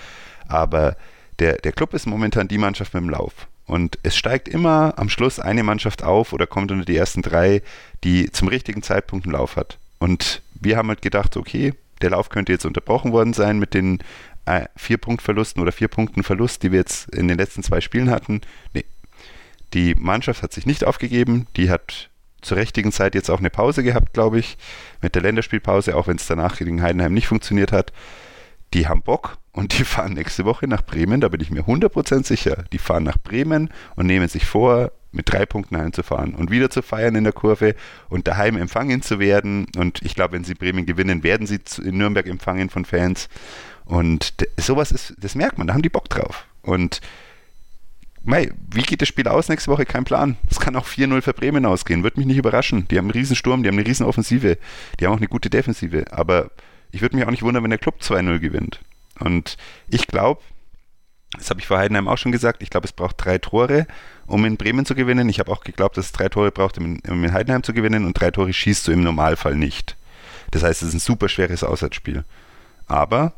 Aber 0.47 0.97
der, 1.37 1.57
der 1.57 1.71
Club 1.71 1.93
ist 1.93 2.05
momentan 2.05 2.47
die 2.47 2.57
Mannschaft 2.57 2.93
mit 2.93 3.03
dem 3.03 3.09
Lauf. 3.09 3.47
Und 3.65 3.99
es 4.01 4.17
steigt 4.17 4.47
immer 4.47 4.95
am 4.97 5.09
Schluss 5.09 5.39
eine 5.39 5.61
Mannschaft 5.61 6.03
auf 6.03 6.33
oder 6.33 6.47
kommt 6.47 6.71
unter 6.71 6.85
die 6.85 6.97
ersten 6.97 7.21
drei, 7.21 7.61
die 8.03 8.31
zum 8.31 8.47
richtigen 8.47 8.81
Zeitpunkt 8.81 9.25
einen 9.25 9.33
Lauf 9.33 9.55
hat. 9.55 9.77
Und 9.99 10.41
wir 10.59 10.75
haben 10.75 10.87
halt 10.87 11.03
gedacht, 11.03 11.37
okay, 11.37 11.75
der 12.01 12.09
Lauf 12.09 12.29
könnte 12.29 12.51
jetzt 12.51 12.65
unterbrochen 12.65 13.11
worden 13.11 13.33
sein 13.33 13.59
mit 13.59 13.75
den 13.75 13.99
äh, 14.45 14.65
vier 14.75 14.97
Punkt 14.97 15.21
Verlusten 15.21 15.61
oder 15.61 15.71
vier 15.71 15.87
Punkten 15.87 16.23
Verlust, 16.23 16.63
die 16.63 16.71
wir 16.71 16.79
jetzt 16.79 17.13
in 17.13 17.27
den 17.27 17.37
letzten 17.37 17.61
zwei 17.61 17.79
Spielen 17.79 18.09
hatten. 18.09 18.41
Nee, 18.73 18.85
die 19.73 19.95
Mannschaft 19.95 20.43
hat 20.43 20.53
sich 20.53 20.65
nicht 20.65 20.83
aufgegeben, 20.83 21.47
die 21.55 21.69
hat 21.69 22.09
zur 22.41 22.57
richtigen 22.57 22.91
Zeit 22.91 23.15
jetzt 23.15 23.29
auch 23.29 23.39
eine 23.39 23.49
Pause 23.49 23.83
gehabt, 23.83 24.13
glaube 24.13 24.39
ich, 24.39 24.57
mit 25.01 25.15
der 25.15 25.21
Länderspielpause, 25.21 25.95
auch 25.95 26.07
wenn 26.07 26.17
es 26.17 26.27
danach 26.27 26.57
gegen 26.57 26.81
Heidenheim 26.81 27.13
nicht 27.13 27.27
funktioniert 27.27 27.71
hat. 27.71 27.91
Die 28.73 28.87
haben 28.87 29.01
Bock 29.01 29.37
und 29.51 29.77
die 29.77 29.83
fahren 29.83 30.13
nächste 30.13 30.45
Woche 30.45 30.67
nach 30.67 30.83
Bremen, 30.83 31.21
da 31.21 31.27
bin 31.27 31.41
ich 31.41 31.51
mir 31.51 31.63
100% 31.63 32.25
sicher. 32.25 32.63
Die 32.71 32.77
fahren 32.77 33.03
nach 33.03 33.17
Bremen 33.17 33.69
und 33.95 34.05
nehmen 34.05 34.27
sich 34.27 34.45
vor, 34.45 34.91
mit 35.11 35.31
drei 35.31 35.45
Punkten 35.45 35.77
heimzufahren 35.77 36.35
und 36.35 36.51
wieder 36.51 36.69
zu 36.69 36.81
feiern 36.81 37.15
in 37.15 37.23
der 37.23 37.33
Kurve 37.33 37.75
und 38.09 38.27
daheim 38.27 38.57
empfangen 38.57 39.01
zu 39.01 39.19
werden. 39.19 39.65
Und 39.75 40.01
ich 40.03 40.15
glaube, 40.15 40.33
wenn 40.33 40.43
sie 40.43 40.53
Bremen 40.53 40.85
gewinnen, 40.85 41.23
werden 41.23 41.47
sie 41.47 41.59
in 41.83 41.97
Nürnberg 41.97 42.27
empfangen 42.27 42.69
von 42.69 42.85
Fans. 42.85 43.27
Und 43.85 44.33
sowas 44.57 44.91
ist, 44.91 45.15
das 45.19 45.33
merkt 45.33 45.57
man, 45.57 45.67
da 45.67 45.73
haben 45.73 45.81
die 45.81 45.89
Bock 45.89 46.09
drauf. 46.09 46.45
Und 46.61 47.01
mei, 48.29 48.51
wie 48.71 48.83
geht 48.83 49.01
das 49.01 49.09
Spiel 49.09 49.27
aus 49.27 49.49
nächste 49.49 49.71
Woche? 49.71 49.85
Kein 49.85 50.05
Plan. 50.05 50.37
Es 50.49 50.59
kann 50.59 50.75
auch 50.75 50.87
4-0 50.87 51.21
für 51.21 51.33
Bremen 51.33 51.65
ausgehen. 51.65 52.03
Würde 52.03 52.17
mich 52.17 52.27
nicht 52.27 52.37
überraschen. 52.37 52.87
Die 52.87 52.97
haben 52.97 53.05
einen 53.05 53.11
riesen 53.11 53.35
Sturm, 53.35 53.63
die 53.63 53.69
haben 53.69 53.77
eine 53.77 53.87
riesen 53.87 54.05
Offensive, 54.05 54.57
die 54.99 55.05
haben 55.05 55.13
auch 55.13 55.17
eine 55.17 55.27
gute 55.27 55.49
Defensive. 55.49 56.05
Aber 56.11 56.51
ich 56.91 57.01
würde 57.01 57.15
mich 57.15 57.25
auch 57.25 57.31
nicht 57.31 57.43
wundern, 57.43 57.63
wenn 57.63 57.71
der 57.71 57.79
Club 57.79 57.95
2-0 58.01 58.39
gewinnt. 58.39 58.79
Und 59.19 59.57
ich 59.89 60.07
glaube, 60.07 60.41
das 61.33 61.49
habe 61.49 61.59
ich 61.59 61.67
vor 61.67 61.77
Heidenheim 61.77 62.07
auch 62.07 62.17
schon 62.17 62.31
gesagt, 62.31 62.63
ich 62.63 62.69
glaube, 62.69 62.85
es 62.85 62.93
braucht 62.93 63.23
drei 63.23 63.37
Tore, 63.37 63.85
um 64.25 64.45
in 64.45 64.57
Bremen 64.57 64.85
zu 64.85 64.95
gewinnen. 64.95 65.29
Ich 65.29 65.39
habe 65.39 65.51
auch 65.51 65.63
geglaubt, 65.63 65.97
dass 65.97 66.07
es 66.07 66.11
drei 66.11 66.29
Tore 66.29 66.51
braucht, 66.51 66.77
um 66.77 66.99
in, 67.03 67.33
Heidenheim 67.33 67.63
zu 67.63 67.73
gewinnen 67.73 68.05
und 68.05 68.19
drei 68.19 68.31
Tore 68.31 68.51
schießt 68.51 68.87
du 68.87 68.91
im 68.91 69.03
Normalfall 69.03 69.55
nicht. 69.55 69.95
Das 70.51 70.63
heißt, 70.63 70.81
es 70.81 70.89
ist 70.89 70.93
ein 70.95 70.99
super 70.99 71.29
schweres 71.29 71.63
Auswärtsspiel. 71.63 72.23
Aber 72.87 73.33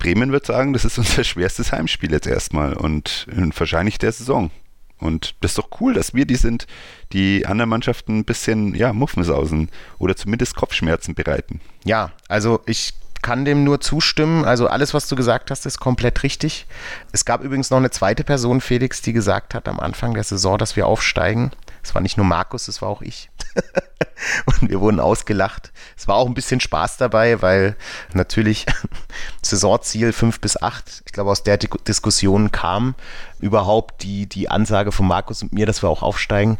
Bremen 0.00 0.32
wird 0.32 0.46
sagen, 0.46 0.72
das 0.72 0.84
ist 0.84 0.98
unser 0.98 1.22
schwerstes 1.22 1.70
Heimspiel 1.70 2.10
jetzt 2.10 2.26
erstmal 2.26 2.72
und 2.72 3.28
wahrscheinlich 3.56 3.98
der 3.98 4.10
Saison. 4.10 4.50
Und 4.98 5.34
das 5.40 5.52
ist 5.52 5.58
doch 5.58 5.80
cool, 5.80 5.94
dass 5.94 6.12
wir 6.12 6.26
die 6.26 6.36
sind, 6.36 6.66
die 7.12 7.46
anderen 7.46 7.70
Mannschaften 7.70 8.18
ein 8.18 8.24
bisschen, 8.24 8.74
ja, 8.74 8.92
Muffensausen 8.92 9.70
oder 9.98 10.14
zumindest 10.16 10.56
Kopfschmerzen 10.56 11.14
bereiten. 11.14 11.60
Ja, 11.84 12.12
also 12.28 12.60
ich 12.66 12.92
kann 13.22 13.44
dem 13.44 13.64
nur 13.64 13.80
zustimmen. 13.80 14.44
Also 14.44 14.66
alles, 14.66 14.92
was 14.92 15.08
du 15.08 15.16
gesagt 15.16 15.50
hast, 15.50 15.64
ist 15.64 15.78
komplett 15.78 16.22
richtig. 16.22 16.66
Es 17.12 17.24
gab 17.24 17.42
übrigens 17.42 17.70
noch 17.70 17.78
eine 17.78 17.90
zweite 17.90 18.24
Person, 18.24 18.60
Felix, 18.60 19.00
die 19.00 19.12
gesagt 19.12 19.54
hat 19.54 19.68
am 19.68 19.80
Anfang 19.80 20.14
der 20.14 20.24
Saison, 20.24 20.58
dass 20.58 20.76
wir 20.76 20.86
aufsteigen. 20.86 21.50
Es 21.82 21.94
war 21.94 22.02
nicht 22.02 22.16
nur 22.16 22.26
Markus, 22.26 22.68
es 22.68 22.82
war 22.82 22.88
auch 22.88 23.02
ich. 23.02 23.30
und 24.46 24.70
wir 24.70 24.80
wurden 24.80 25.00
ausgelacht. 25.00 25.72
Es 25.96 26.08
war 26.08 26.16
auch 26.16 26.26
ein 26.26 26.34
bisschen 26.34 26.60
Spaß 26.60 26.96
dabei, 26.96 27.42
weil 27.42 27.76
natürlich 28.12 28.66
Saisonziel 29.42 30.12
5 30.12 30.40
bis 30.40 30.60
8, 30.60 31.02
ich 31.06 31.12
glaube, 31.12 31.30
aus 31.30 31.42
der 31.42 31.56
Diskussion 31.56 32.52
kam 32.52 32.94
überhaupt 33.38 34.02
die, 34.02 34.26
die 34.26 34.48
Ansage 34.48 34.92
von 34.92 35.06
Markus 35.06 35.42
und 35.42 35.52
mir, 35.52 35.66
dass 35.66 35.82
wir 35.82 35.88
auch 35.88 36.02
aufsteigen. 36.02 36.58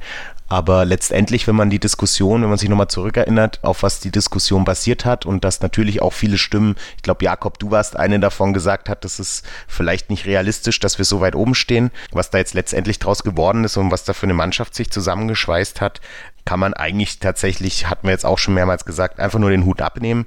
Aber 0.51 0.85
letztendlich, 0.85 1.47
wenn 1.47 1.55
man 1.55 1.71
die 1.71 1.79
Diskussion, 1.79 2.43
wenn 2.43 2.49
man 2.49 2.59
sich 2.59 2.69
nochmal 2.69 2.89
zurückerinnert, 2.89 3.61
auf 3.63 3.85
was 3.85 4.01
die 4.01 4.11
Diskussion 4.11 4.65
basiert 4.65 5.05
hat 5.05 5.25
und 5.25 5.45
dass 5.45 5.61
natürlich 5.61 6.03
auch 6.03 6.13
viele 6.13 6.39
Stimmen, 6.39 6.75
ich 6.97 7.05
glaube, 7.05 7.25
Jakob, 7.25 7.61
du 7.61 7.71
warst 7.71 7.97
eine 7.97 8.19
davon 8.19 8.53
gesagt 8.53 8.89
hat, 8.89 9.05
das 9.05 9.21
ist 9.21 9.47
vielleicht 9.69 10.11
nicht 10.11 10.27
realistisch, 10.27 10.81
dass 10.81 10.99
wir 10.99 11.05
so 11.05 11.21
weit 11.21 11.37
oben 11.37 11.55
stehen. 11.55 11.93
Was 12.11 12.31
da 12.31 12.39
jetzt 12.39 12.55
letztendlich 12.55 12.99
draus 12.99 13.23
geworden 13.23 13.63
ist 13.63 13.77
und 13.77 13.93
was 13.93 14.03
da 14.03 14.13
für 14.13 14.25
eine 14.25 14.35
Mannschaft 14.35 14.75
sich 14.75 14.91
zusammengeschweißt 14.91 15.81
hat, 15.81 16.01
kann 16.45 16.59
man 16.59 16.75
eigentlich 16.75 17.21
tatsächlich, 17.21 17.89
hatten 17.89 18.09
wir 18.09 18.13
jetzt 18.13 18.27
auch 18.27 18.39
schon 18.39 18.55
mehrmals 18.55 18.85
gesagt, 18.85 19.21
einfach 19.21 19.39
nur 19.39 19.51
den 19.51 19.65
Hut 19.65 19.81
abnehmen. 19.81 20.27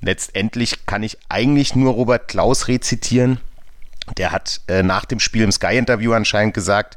Letztendlich 0.00 0.84
kann 0.84 1.04
ich 1.04 1.16
eigentlich 1.28 1.76
nur 1.76 1.92
Robert 1.92 2.26
Klaus 2.26 2.66
rezitieren. 2.66 3.38
Der 4.16 4.32
hat 4.32 4.62
äh, 4.66 4.82
nach 4.82 5.04
dem 5.04 5.20
Spiel 5.20 5.44
im 5.44 5.52
Sky-Interview 5.52 6.12
anscheinend 6.12 6.54
gesagt, 6.54 6.96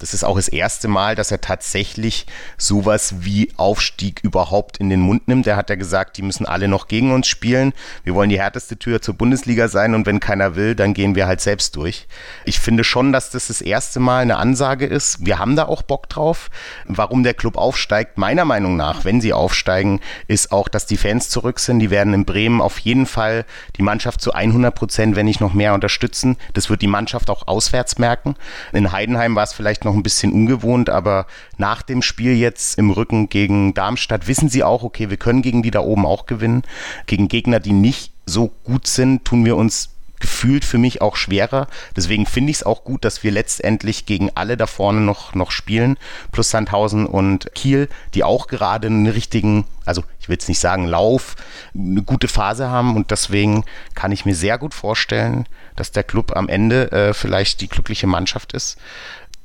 das 0.00 0.14
ist 0.14 0.24
auch 0.24 0.36
das 0.36 0.48
erste 0.48 0.88
Mal, 0.88 1.14
dass 1.14 1.30
er 1.30 1.40
tatsächlich 1.40 2.26
sowas 2.56 3.16
wie 3.20 3.52
Aufstieg 3.56 4.20
überhaupt 4.22 4.78
in 4.78 4.88
den 4.88 5.00
Mund 5.00 5.28
nimmt. 5.28 5.46
Er 5.46 5.56
hat 5.56 5.68
ja 5.68 5.76
gesagt, 5.76 6.16
die 6.16 6.22
müssen 6.22 6.46
alle 6.46 6.68
noch 6.68 6.88
gegen 6.88 7.12
uns 7.12 7.28
spielen. 7.28 7.74
Wir 8.02 8.14
wollen 8.14 8.30
die 8.30 8.40
härteste 8.40 8.78
Tür 8.78 9.02
zur 9.02 9.14
Bundesliga 9.14 9.68
sein 9.68 9.94
und 9.94 10.06
wenn 10.06 10.18
keiner 10.18 10.56
will, 10.56 10.74
dann 10.74 10.94
gehen 10.94 11.14
wir 11.14 11.26
halt 11.26 11.42
selbst 11.42 11.76
durch. 11.76 12.08
Ich 12.46 12.60
finde 12.60 12.82
schon, 12.82 13.12
dass 13.12 13.30
das 13.30 13.48
das 13.48 13.60
erste 13.60 14.00
Mal 14.00 14.22
eine 14.22 14.38
Ansage 14.38 14.86
ist. 14.86 15.24
Wir 15.24 15.38
haben 15.38 15.54
da 15.54 15.66
auch 15.66 15.82
Bock 15.82 16.08
drauf. 16.08 16.48
Warum 16.86 17.22
der 17.22 17.34
Club 17.34 17.58
aufsteigt, 17.58 18.16
meiner 18.16 18.46
Meinung 18.46 18.76
nach, 18.76 19.04
wenn 19.04 19.20
sie 19.20 19.34
aufsteigen, 19.34 20.00
ist 20.28 20.50
auch, 20.50 20.68
dass 20.68 20.86
die 20.86 20.96
Fans 20.96 21.28
zurück 21.28 21.60
sind. 21.60 21.78
Die 21.78 21.90
werden 21.90 22.14
in 22.14 22.24
Bremen 22.24 22.62
auf 22.62 22.78
jeden 22.78 23.04
Fall 23.04 23.44
die 23.76 23.82
Mannschaft 23.82 24.22
zu 24.22 24.32
100 24.32 24.74
Prozent, 24.74 25.14
wenn 25.14 25.26
nicht 25.26 25.42
noch 25.42 25.52
mehr 25.52 25.74
unterstützen. 25.74 26.38
Das 26.54 26.70
wird 26.70 26.80
die 26.80 26.86
Mannschaft 26.86 27.28
auch 27.28 27.46
auswärts 27.46 27.98
merken. 27.98 28.34
In 28.72 28.92
Heidenheim 28.92 29.34
war 29.34 29.44
es 29.44 29.52
vielleicht 29.52 29.84
noch 29.84 29.89
noch 29.90 29.96
ein 29.96 30.02
bisschen 30.04 30.32
ungewohnt, 30.32 30.88
aber 30.88 31.26
nach 31.58 31.82
dem 31.82 32.00
Spiel 32.00 32.34
jetzt 32.34 32.78
im 32.78 32.90
Rücken 32.90 33.28
gegen 33.28 33.74
Darmstadt 33.74 34.28
wissen 34.28 34.48
sie 34.48 34.62
auch, 34.62 34.84
okay, 34.84 35.10
wir 35.10 35.16
können 35.16 35.42
gegen 35.42 35.62
die 35.62 35.72
da 35.72 35.80
oben 35.80 36.06
auch 36.06 36.26
gewinnen. 36.26 36.62
Gegen 37.06 37.28
Gegner, 37.28 37.58
die 37.60 37.72
nicht 37.72 38.12
so 38.24 38.52
gut 38.64 38.86
sind, 38.86 39.24
tun 39.24 39.44
wir 39.44 39.56
uns 39.56 39.90
gefühlt 40.20 40.64
für 40.64 40.78
mich 40.78 41.00
auch 41.00 41.16
schwerer. 41.16 41.66
Deswegen 41.96 42.26
finde 42.26 42.50
ich 42.50 42.58
es 42.58 42.62
auch 42.62 42.84
gut, 42.84 43.04
dass 43.04 43.24
wir 43.24 43.32
letztendlich 43.32 44.06
gegen 44.06 44.30
alle 44.34 44.56
da 44.56 44.66
vorne 44.66 45.00
noch, 45.00 45.34
noch 45.34 45.50
spielen, 45.50 45.96
plus 46.30 46.50
Sandhausen 46.50 47.06
und 47.06 47.52
Kiel, 47.54 47.88
die 48.14 48.22
auch 48.22 48.46
gerade 48.46 48.86
einen 48.86 49.06
richtigen, 49.06 49.64
also 49.86 50.04
ich 50.20 50.28
will 50.28 50.34
jetzt 50.34 50.48
nicht 50.48 50.60
sagen 50.60 50.86
Lauf, 50.86 51.36
eine 51.74 52.02
gute 52.02 52.28
Phase 52.28 52.68
haben 52.68 52.96
und 52.96 53.10
deswegen 53.10 53.64
kann 53.94 54.12
ich 54.12 54.26
mir 54.26 54.34
sehr 54.34 54.58
gut 54.58 54.74
vorstellen, 54.74 55.46
dass 55.74 55.90
der 55.90 56.04
Club 56.04 56.36
am 56.36 56.50
Ende 56.50 56.92
äh, 56.92 57.14
vielleicht 57.14 57.62
die 57.62 57.68
glückliche 57.68 58.06
Mannschaft 58.06 58.52
ist 58.52 58.76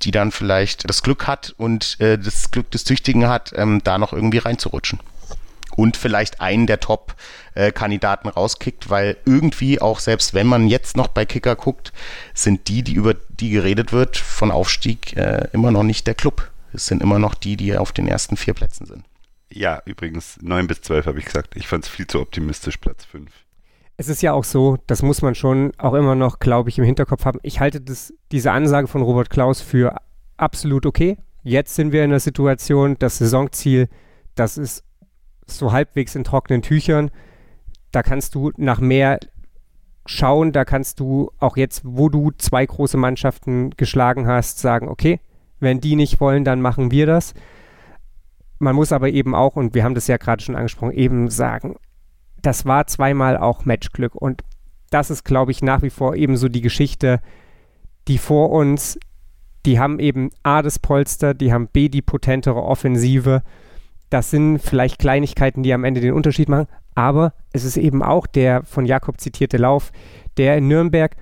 die 0.02 0.12
dann 0.12 0.32
vielleicht 0.32 0.90
das 0.90 1.04
Glück 1.04 1.28
hat 1.28 1.54
und 1.58 2.00
äh, 2.00 2.18
das 2.18 2.52
Glück 2.52 2.70
des 2.72 2.84
Tüchtigen 2.84 3.28
hat, 3.28 3.54
ähm, 3.56 3.82
da 3.84 3.98
noch 3.98 4.14
irgendwie 4.14 4.40
reinzurutschen. 4.40 5.00
Und 5.76 5.98
vielleicht 5.98 6.40
einen 6.40 6.68
der 6.68 6.80
Top-Kandidaten 6.80 8.30
rauskickt, 8.30 8.90
weil 8.90 9.18
irgendwie 9.26 9.82
auch 9.82 10.00
selbst 10.00 10.34
wenn 10.34 10.48
man 10.48 10.68
jetzt 10.68 10.96
noch 10.96 11.10
bei 11.10 11.26
Kicker 11.26 11.58
guckt, 11.58 11.92
sind 12.34 12.70
die, 12.70 12.82
die 12.82 12.94
über 12.94 13.14
die 13.14 13.50
geredet 13.50 13.92
wird, 13.92 14.16
von 14.16 14.52
Aufstieg 14.52 15.18
äh, 15.18 15.50
immer 15.52 15.72
noch 15.72 15.84
nicht 15.84 16.08
der 16.08 16.16
Club. 16.16 16.50
Es 16.72 16.86
sind 16.86 17.02
immer 17.02 17.20
noch 17.20 17.36
die, 17.36 17.58
die 17.58 17.78
auf 17.78 17.92
den 17.92 18.08
ersten 18.08 18.38
vier 18.38 18.54
Plätzen 18.54 18.86
sind. 18.86 19.04
Ja, 19.50 19.82
übrigens 19.86 20.38
9 20.42 20.68
bis 20.68 20.82
12 20.82 21.06
habe 21.06 21.20
ich 21.20 21.26
gesagt. 21.26 21.56
Ich 21.56 21.68
fand 21.68 21.86
es 21.86 21.90
viel 21.90 22.08
zu 22.08 22.20
optimistisch, 22.20 22.78
Platz 22.78 23.06
5. 23.06 23.30
Es 23.98 24.10
ist 24.10 24.22
ja 24.22 24.34
auch 24.34 24.44
so, 24.44 24.78
das 24.88 25.02
muss 25.02 25.22
man 25.22 25.36
schon 25.36 25.72
auch 25.78 25.94
immer 25.94 26.16
noch, 26.16 26.40
glaube 26.40 26.70
ich, 26.70 26.78
im 26.78 26.84
Hinterkopf 26.84 27.26
haben. 27.26 27.40
Ich 27.44 27.60
halte 27.60 27.80
das, 27.80 28.14
diese 28.32 28.52
Ansage 28.52 28.88
von 28.88 29.02
Robert 29.02 29.30
Klaus 29.30 29.62
für 29.62 29.96
absolut 30.38 30.86
okay. 30.86 31.18
Jetzt 31.44 31.76
sind 31.76 31.92
wir 31.92 32.04
in 32.04 32.10
der 32.10 32.20
Situation, 32.20 32.98
das 33.00 33.20
Saisonziel, 33.20 33.88
das 34.36 34.58
ist 34.58 34.84
so 35.46 35.72
halbwegs 35.72 36.16
in 36.16 36.24
trockenen 36.24 36.62
Tüchern. 36.62 37.12
Da 37.92 38.04
kannst 38.04 38.36
du 38.36 38.52
nach 38.58 38.80
mehr 38.80 39.20
schauen, 40.06 40.52
da 40.52 40.66
kannst 40.66 41.00
du 41.00 41.32
auch 41.40 41.56
jetzt, 41.56 41.82
wo 41.86 42.10
du 42.10 42.32
zwei 42.38 42.66
große 42.66 42.98
Mannschaften 42.98 43.72
geschlagen 43.72 44.28
hast, 44.28 44.60
sagen, 44.60 44.88
okay, 44.88 45.20
wenn 45.60 45.80
die 45.80 45.96
nicht 45.96 46.20
wollen, 46.20 46.44
dann 46.44 46.62
machen 46.62 46.92
wir 46.92 47.06
das. 47.06 47.34
Man 48.60 48.76
muss 48.76 48.92
aber 48.92 49.10
eben 49.10 49.36
auch, 49.36 49.56
und 49.56 49.74
wir 49.74 49.84
haben 49.84 49.96
das 49.96 50.08
ja 50.08 50.18
gerade 50.18 50.44
schon 50.44 50.56
angesprochen, 50.56 50.94
eben 50.94 51.30
sagen, 51.30 51.76
das 52.46 52.66
war 52.66 52.86
zweimal 52.88 53.38
auch 53.38 53.66
Matchglück. 53.66 54.16
Und 54.16 54.44
das 54.92 55.10
ist, 55.10 55.26
glaube 55.26 55.52
ich, 55.52 55.62
nach 55.62 55.82
wie 55.82 55.90
vor 55.90 56.16
eben 56.16 56.38
so 56.38 56.48
die 56.48 56.62
Geschichte, 56.62 57.20
die 58.08 58.18
vor 58.18 58.52
uns, 58.52 59.00
die 59.66 59.80
haben 59.80 60.00
eben 60.00 60.30
A 60.44 60.62
das 60.62 60.78
Polster, 60.78 61.34
die 61.34 61.52
haben 61.52 61.68
B 61.68 61.90
die 61.90 62.04
potentere 62.04 62.62
Offensive. 62.62 63.42
Das 64.12 64.30
sind 64.30 64.60
vielleicht 64.60 65.00
Kleinigkeiten, 65.00 65.64
die 65.64 65.74
am 65.74 65.84
Ende 65.84 66.02
den 66.02 66.14
Unterschied 66.14 66.48
machen. 66.48 66.68
Aber 66.94 67.34
es 67.52 67.64
ist 67.64 67.78
eben 67.78 68.04
auch 68.04 68.28
der 68.28 68.64
von 68.64 68.86
Jakob 68.86 69.20
zitierte 69.20 69.58
Lauf, 69.58 69.92
der 70.38 70.58
in 70.58 70.68
Nürnberg, 70.68 71.16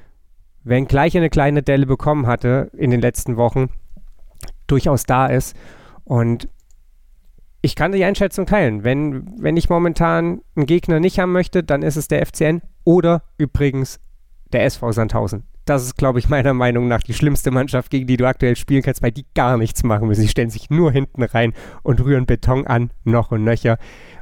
wenn 0.63 0.85
gleich 0.85 1.15
eine 1.15 1.29
kleine 1.29 1.63
Delle 1.63 1.85
bekommen 1.85 2.27
hatte 2.27 2.69
in 2.77 2.91
den 2.91 3.01
letzten 3.01 3.37
Wochen, 3.37 3.69
durchaus 4.67 5.05
da 5.05 5.27
ist. 5.27 5.55
Und 6.03 6.49
ich 7.65 7.75
kann 7.77 7.93
die 7.93 8.03
Einschätzung 8.03 8.45
teilen. 8.45 8.83
Wenn, 8.83 9.41
wenn 9.41 9.55
ich 9.55 9.69
momentan 9.69 10.41
einen 10.55 10.65
Gegner 10.65 10.99
nicht 10.99 11.17
haben 11.17 11.31
möchte, 11.31 11.63
dann 11.63 11.81
ist 11.81 11.95
es 11.95 12.09
der 12.09 12.23
FCN 12.25 12.61
oder 12.83 13.23
übrigens 13.37 14.01
der 14.51 14.65
SV 14.65 14.91
Sandhausen. 14.91 15.45
Das 15.63 15.81
ist, 15.81 15.95
glaube 15.95 16.19
ich, 16.19 16.27
meiner 16.27 16.53
Meinung 16.53 16.89
nach 16.89 17.01
die 17.01 17.13
schlimmste 17.13 17.51
Mannschaft, 17.51 17.89
gegen 17.89 18.05
die 18.05 18.17
du 18.17 18.27
aktuell 18.27 18.57
spielen 18.57 18.81
kannst, 18.81 19.01
weil 19.01 19.13
die 19.13 19.25
gar 19.33 19.55
nichts 19.55 19.81
machen 19.83 20.09
müssen. 20.09 20.23
Sie 20.23 20.27
stellen 20.27 20.49
sich 20.49 20.69
nur 20.69 20.91
hinten 20.91 21.23
rein 21.23 21.53
und 21.83 22.03
rühren 22.03 22.25
Beton 22.25 22.67
an, 22.67 22.91
noch 23.05 23.31
und 23.31 23.45
nöcher. 23.45 23.77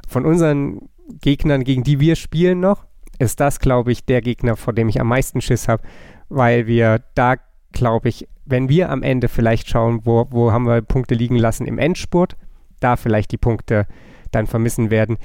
Von 0.06 0.24
unseren 0.24 0.88
Gegnern, 1.20 1.64
gegen 1.64 1.82
die 1.82 1.98
wir 1.98 2.14
spielen 2.14 2.60
noch, 2.60 2.84
ist 3.18 3.40
das, 3.40 3.58
glaube 3.58 3.90
ich, 3.90 4.04
der 4.04 4.20
Gegner, 4.20 4.54
vor 4.54 4.72
dem 4.72 4.88
ich 4.88 5.00
am 5.00 5.08
meisten 5.08 5.40
Schiss 5.40 5.66
habe, 5.66 5.82
weil 6.28 6.68
wir 6.68 7.02
da, 7.16 7.34
glaube 7.72 8.08
ich, 8.08 8.28
wenn 8.44 8.68
wir 8.68 8.88
am 8.88 9.02
Ende 9.02 9.28
vielleicht 9.28 9.68
schauen, 9.68 10.02
wo, 10.04 10.28
wo 10.30 10.52
haben 10.52 10.68
wir 10.68 10.80
Punkte 10.80 11.16
liegen 11.16 11.36
lassen 11.36 11.66
im 11.66 11.78
Endspurt, 11.78 12.36
da 12.82 12.96
vielleicht 12.96 13.32
die 13.32 13.38
Punkte 13.38 13.86
dann 14.30 14.46
vermissen 14.46 14.90
werden. 14.90 15.18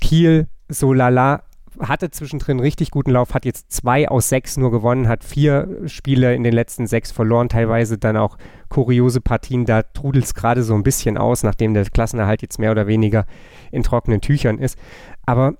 Kiel, 0.00 0.48
so 0.68 0.92
lala, 0.92 1.42
hatte 1.80 2.10
zwischendrin 2.10 2.60
richtig 2.60 2.90
guten 2.90 3.10
Lauf, 3.10 3.34
hat 3.34 3.44
jetzt 3.44 3.70
zwei 3.72 4.08
aus 4.08 4.28
sechs 4.28 4.56
nur 4.56 4.70
gewonnen, 4.70 5.08
hat 5.08 5.22
vier 5.22 5.82
Spiele 5.86 6.34
in 6.34 6.42
den 6.42 6.52
letzten 6.52 6.86
sechs 6.86 7.12
verloren, 7.12 7.48
teilweise 7.48 7.98
dann 7.98 8.16
auch 8.16 8.36
kuriose 8.68 9.20
Partien. 9.20 9.64
Da 9.64 9.82
trudelt 9.82 10.24
es 10.24 10.34
gerade 10.34 10.62
so 10.62 10.74
ein 10.74 10.82
bisschen 10.82 11.16
aus, 11.16 11.42
nachdem 11.42 11.74
der 11.74 11.84
Klassenerhalt 11.84 12.42
jetzt 12.42 12.58
mehr 12.58 12.72
oder 12.72 12.86
weniger 12.86 13.26
in 13.70 13.82
trockenen 13.82 14.20
Tüchern 14.20 14.58
ist. 14.58 14.78
Aber 15.26 15.54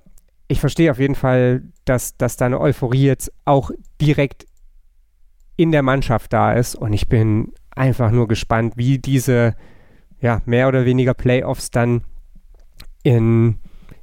ich 0.47 0.59
verstehe 0.59 0.91
auf 0.91 0.99
jeden 0.99 1.15
Fall, 1.15 1.63
dass, 1.85 2.17
dass 2.17 2.37
da 2.37 2.47
eine 2.47 2.59
Euphorie 2.59 3.05
jetzt 3.05 3.31
auch 3.45 3.71
direkt 4.01 4.45
in 5.55 5.71
der 5.71 5.83
Mannschaft 5.83 6.33
da 6.33 6.53
ist 6.53 6.75
und 6.75 6.93
ich 6.93 7.07
bin 7.07 7.53
einfach 7.75 8.11
nur 8.11 8.27
gespannt, 8.27 8.73
wie 8.75 8.97
diese 8.97 9.55
ja, 10.21 10.41
mehr 10.45 10.67
oder 10.67 10.85
weniger 10.85 11.13
Playoffs 11.13 11.71
dann 11.71 12.03
in 13.03 13.59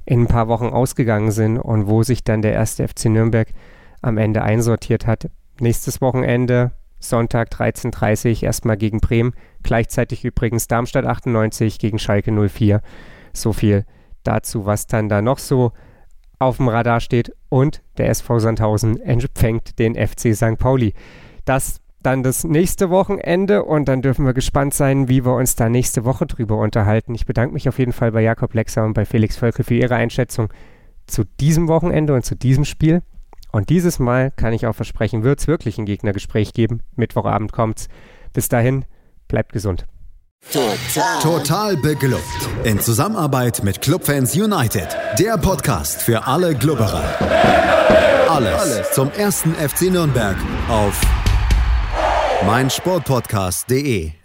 in 0.07 0.21
ein 0.21 0.27
paar 0.27 0.47
Wochen 0.47 0.67
ausgegangen 0.67 1.31
sind 1.31 1.59
und 1.59 1.87
wo 1.87 2.01
sich 2.01 2.23
dann 2.23 2.41
der 2.41 2.53
erste 2.53 2.87
FC 2.87 3.05
Nürnberg 3.05 3.49
am 4.01 4.17
Ende 4.17 4.41
einsortiert 4.41 5.05
hat. 5.05 5.29
Nächstes 5.59 5.99
Wochenende, 5.99 6.71
Sonntag 6.97 7.49
13.30 7.49 8.37
Uhr, 8.37 8.43
erstmal 8.43 8.77
gegen 8.77 9.01
Bremen. 9.01 9.33
Gleichzeitig 9.63 10.23
übrigens 10.23 10.67
Darmstadt 10.67 11.05
98 11.05 11.77
gegen 11.77 11.99
Schalke 11.99 12.31
04. 12.31 12.81
So 13.33 13.51
viel 13.51 13.85
dazu, 14.23 14.65
was 14.65 14.87
dann 14.87 15.09
da 15.09 15.21
noch 15.21 15.39
so 15.39 15.73
auf 16.39 16.55
dem 16.55 16.69
Radar 16.69 17.01
steht. 17.01 17.33
Und 17.49 17.81
der 17.97 18.09
SV 18.09 18.39
Sandhausen 18.39 19.01
empfängt 19.01 19.77
den 19.77 19.95
FC 19.95 20.33
St. 20.33 20.57
Pauli. 20.57 20.93
Das 21.43 21.81
dann 22.07 22.23
das 22.23 22.45
nächste 22.45 22.89
Wochenende 22.89 23.65
und 23.65 23.89
dann 23.89 24.01
dürfen 24.01 24.25
wir 24.25 24.33
gespannt 24.33 24.73
sein, 24.73 25.09
wie 25.09 25.25
wir 25.25 25.33
uns 25.33 25.57
da 25.57 25.67
nächste 25.67 26.05
Woche 26.05 26.25
drüber 26.25 26.57
unterhalten. 26.57 27.13
Ich 27.13 27.25
bedanke 27.25 27.53
mich 27.53 27.67
auf 27.67 27.79
jeden 27.79 27.91
Fall 27.91 28.13
bei 28.13 28.21
Jakob 28.21 28.53
Lexer 28.53 28.85
und 28.85 28.93
bei 28.93 29.03
Felix 29.03 29.35
Völkel 29.35 29.65
für 29.65 29.73
ihre 29.73 29.95
Einschätzung 29.95 30.47
zu 31.05 31.25
diesem 31.41 31.67
Wochenende 31.67 32.13
und 32.13 32.23
zu 32.23 32.35
diesem 32.35 32.63
Spiel. 32.63 33.01
Und 33.51 33.69
dieses 33.69 33.99
Mal 33.99 34.31
kann 34.31 34.53
ich 34.53 34.65
auch 34.67 34.73
versprechen, 34.73 35.23
wird 35.23 35.41
es 35.41 35.47
wirklich 35.47 35.77
ein 35.79 35.85
Gegnergespräch 35.85 36.53
geben. 36.53 36.79
Mittwochabend 36.95 37.51
kommt's. 37.51 37.89
Bis 38.31 38.47
dahin, 38.47 38.85
bleibt 39.27 39.51
gesund. 39.51 39.85
Total. 40.53 41.19
Total 41.21 41.75
beglückt. 41.75 42.23
In 42.63 42.79
Zusammenarbeit 42.79 43.65
mit 43.65 43.81
Clubfans 43.81 44.33
United. 44.33 44.95
Der 45.19 45.37
Podcast 45.37 46.01
für 46.01 46.25
alle 46.25 46.55
Glubberer. 46.55 47.03
Alles, 48.29 48.61
Alles 48.61 48.91
zum 48.93 49.11
ersten 49.11 49.53
FC 49.55 49.91
Nürnberg 49.91 50.37
auf 50.69 51.01
meinsportpodcast.de 52.45 54.16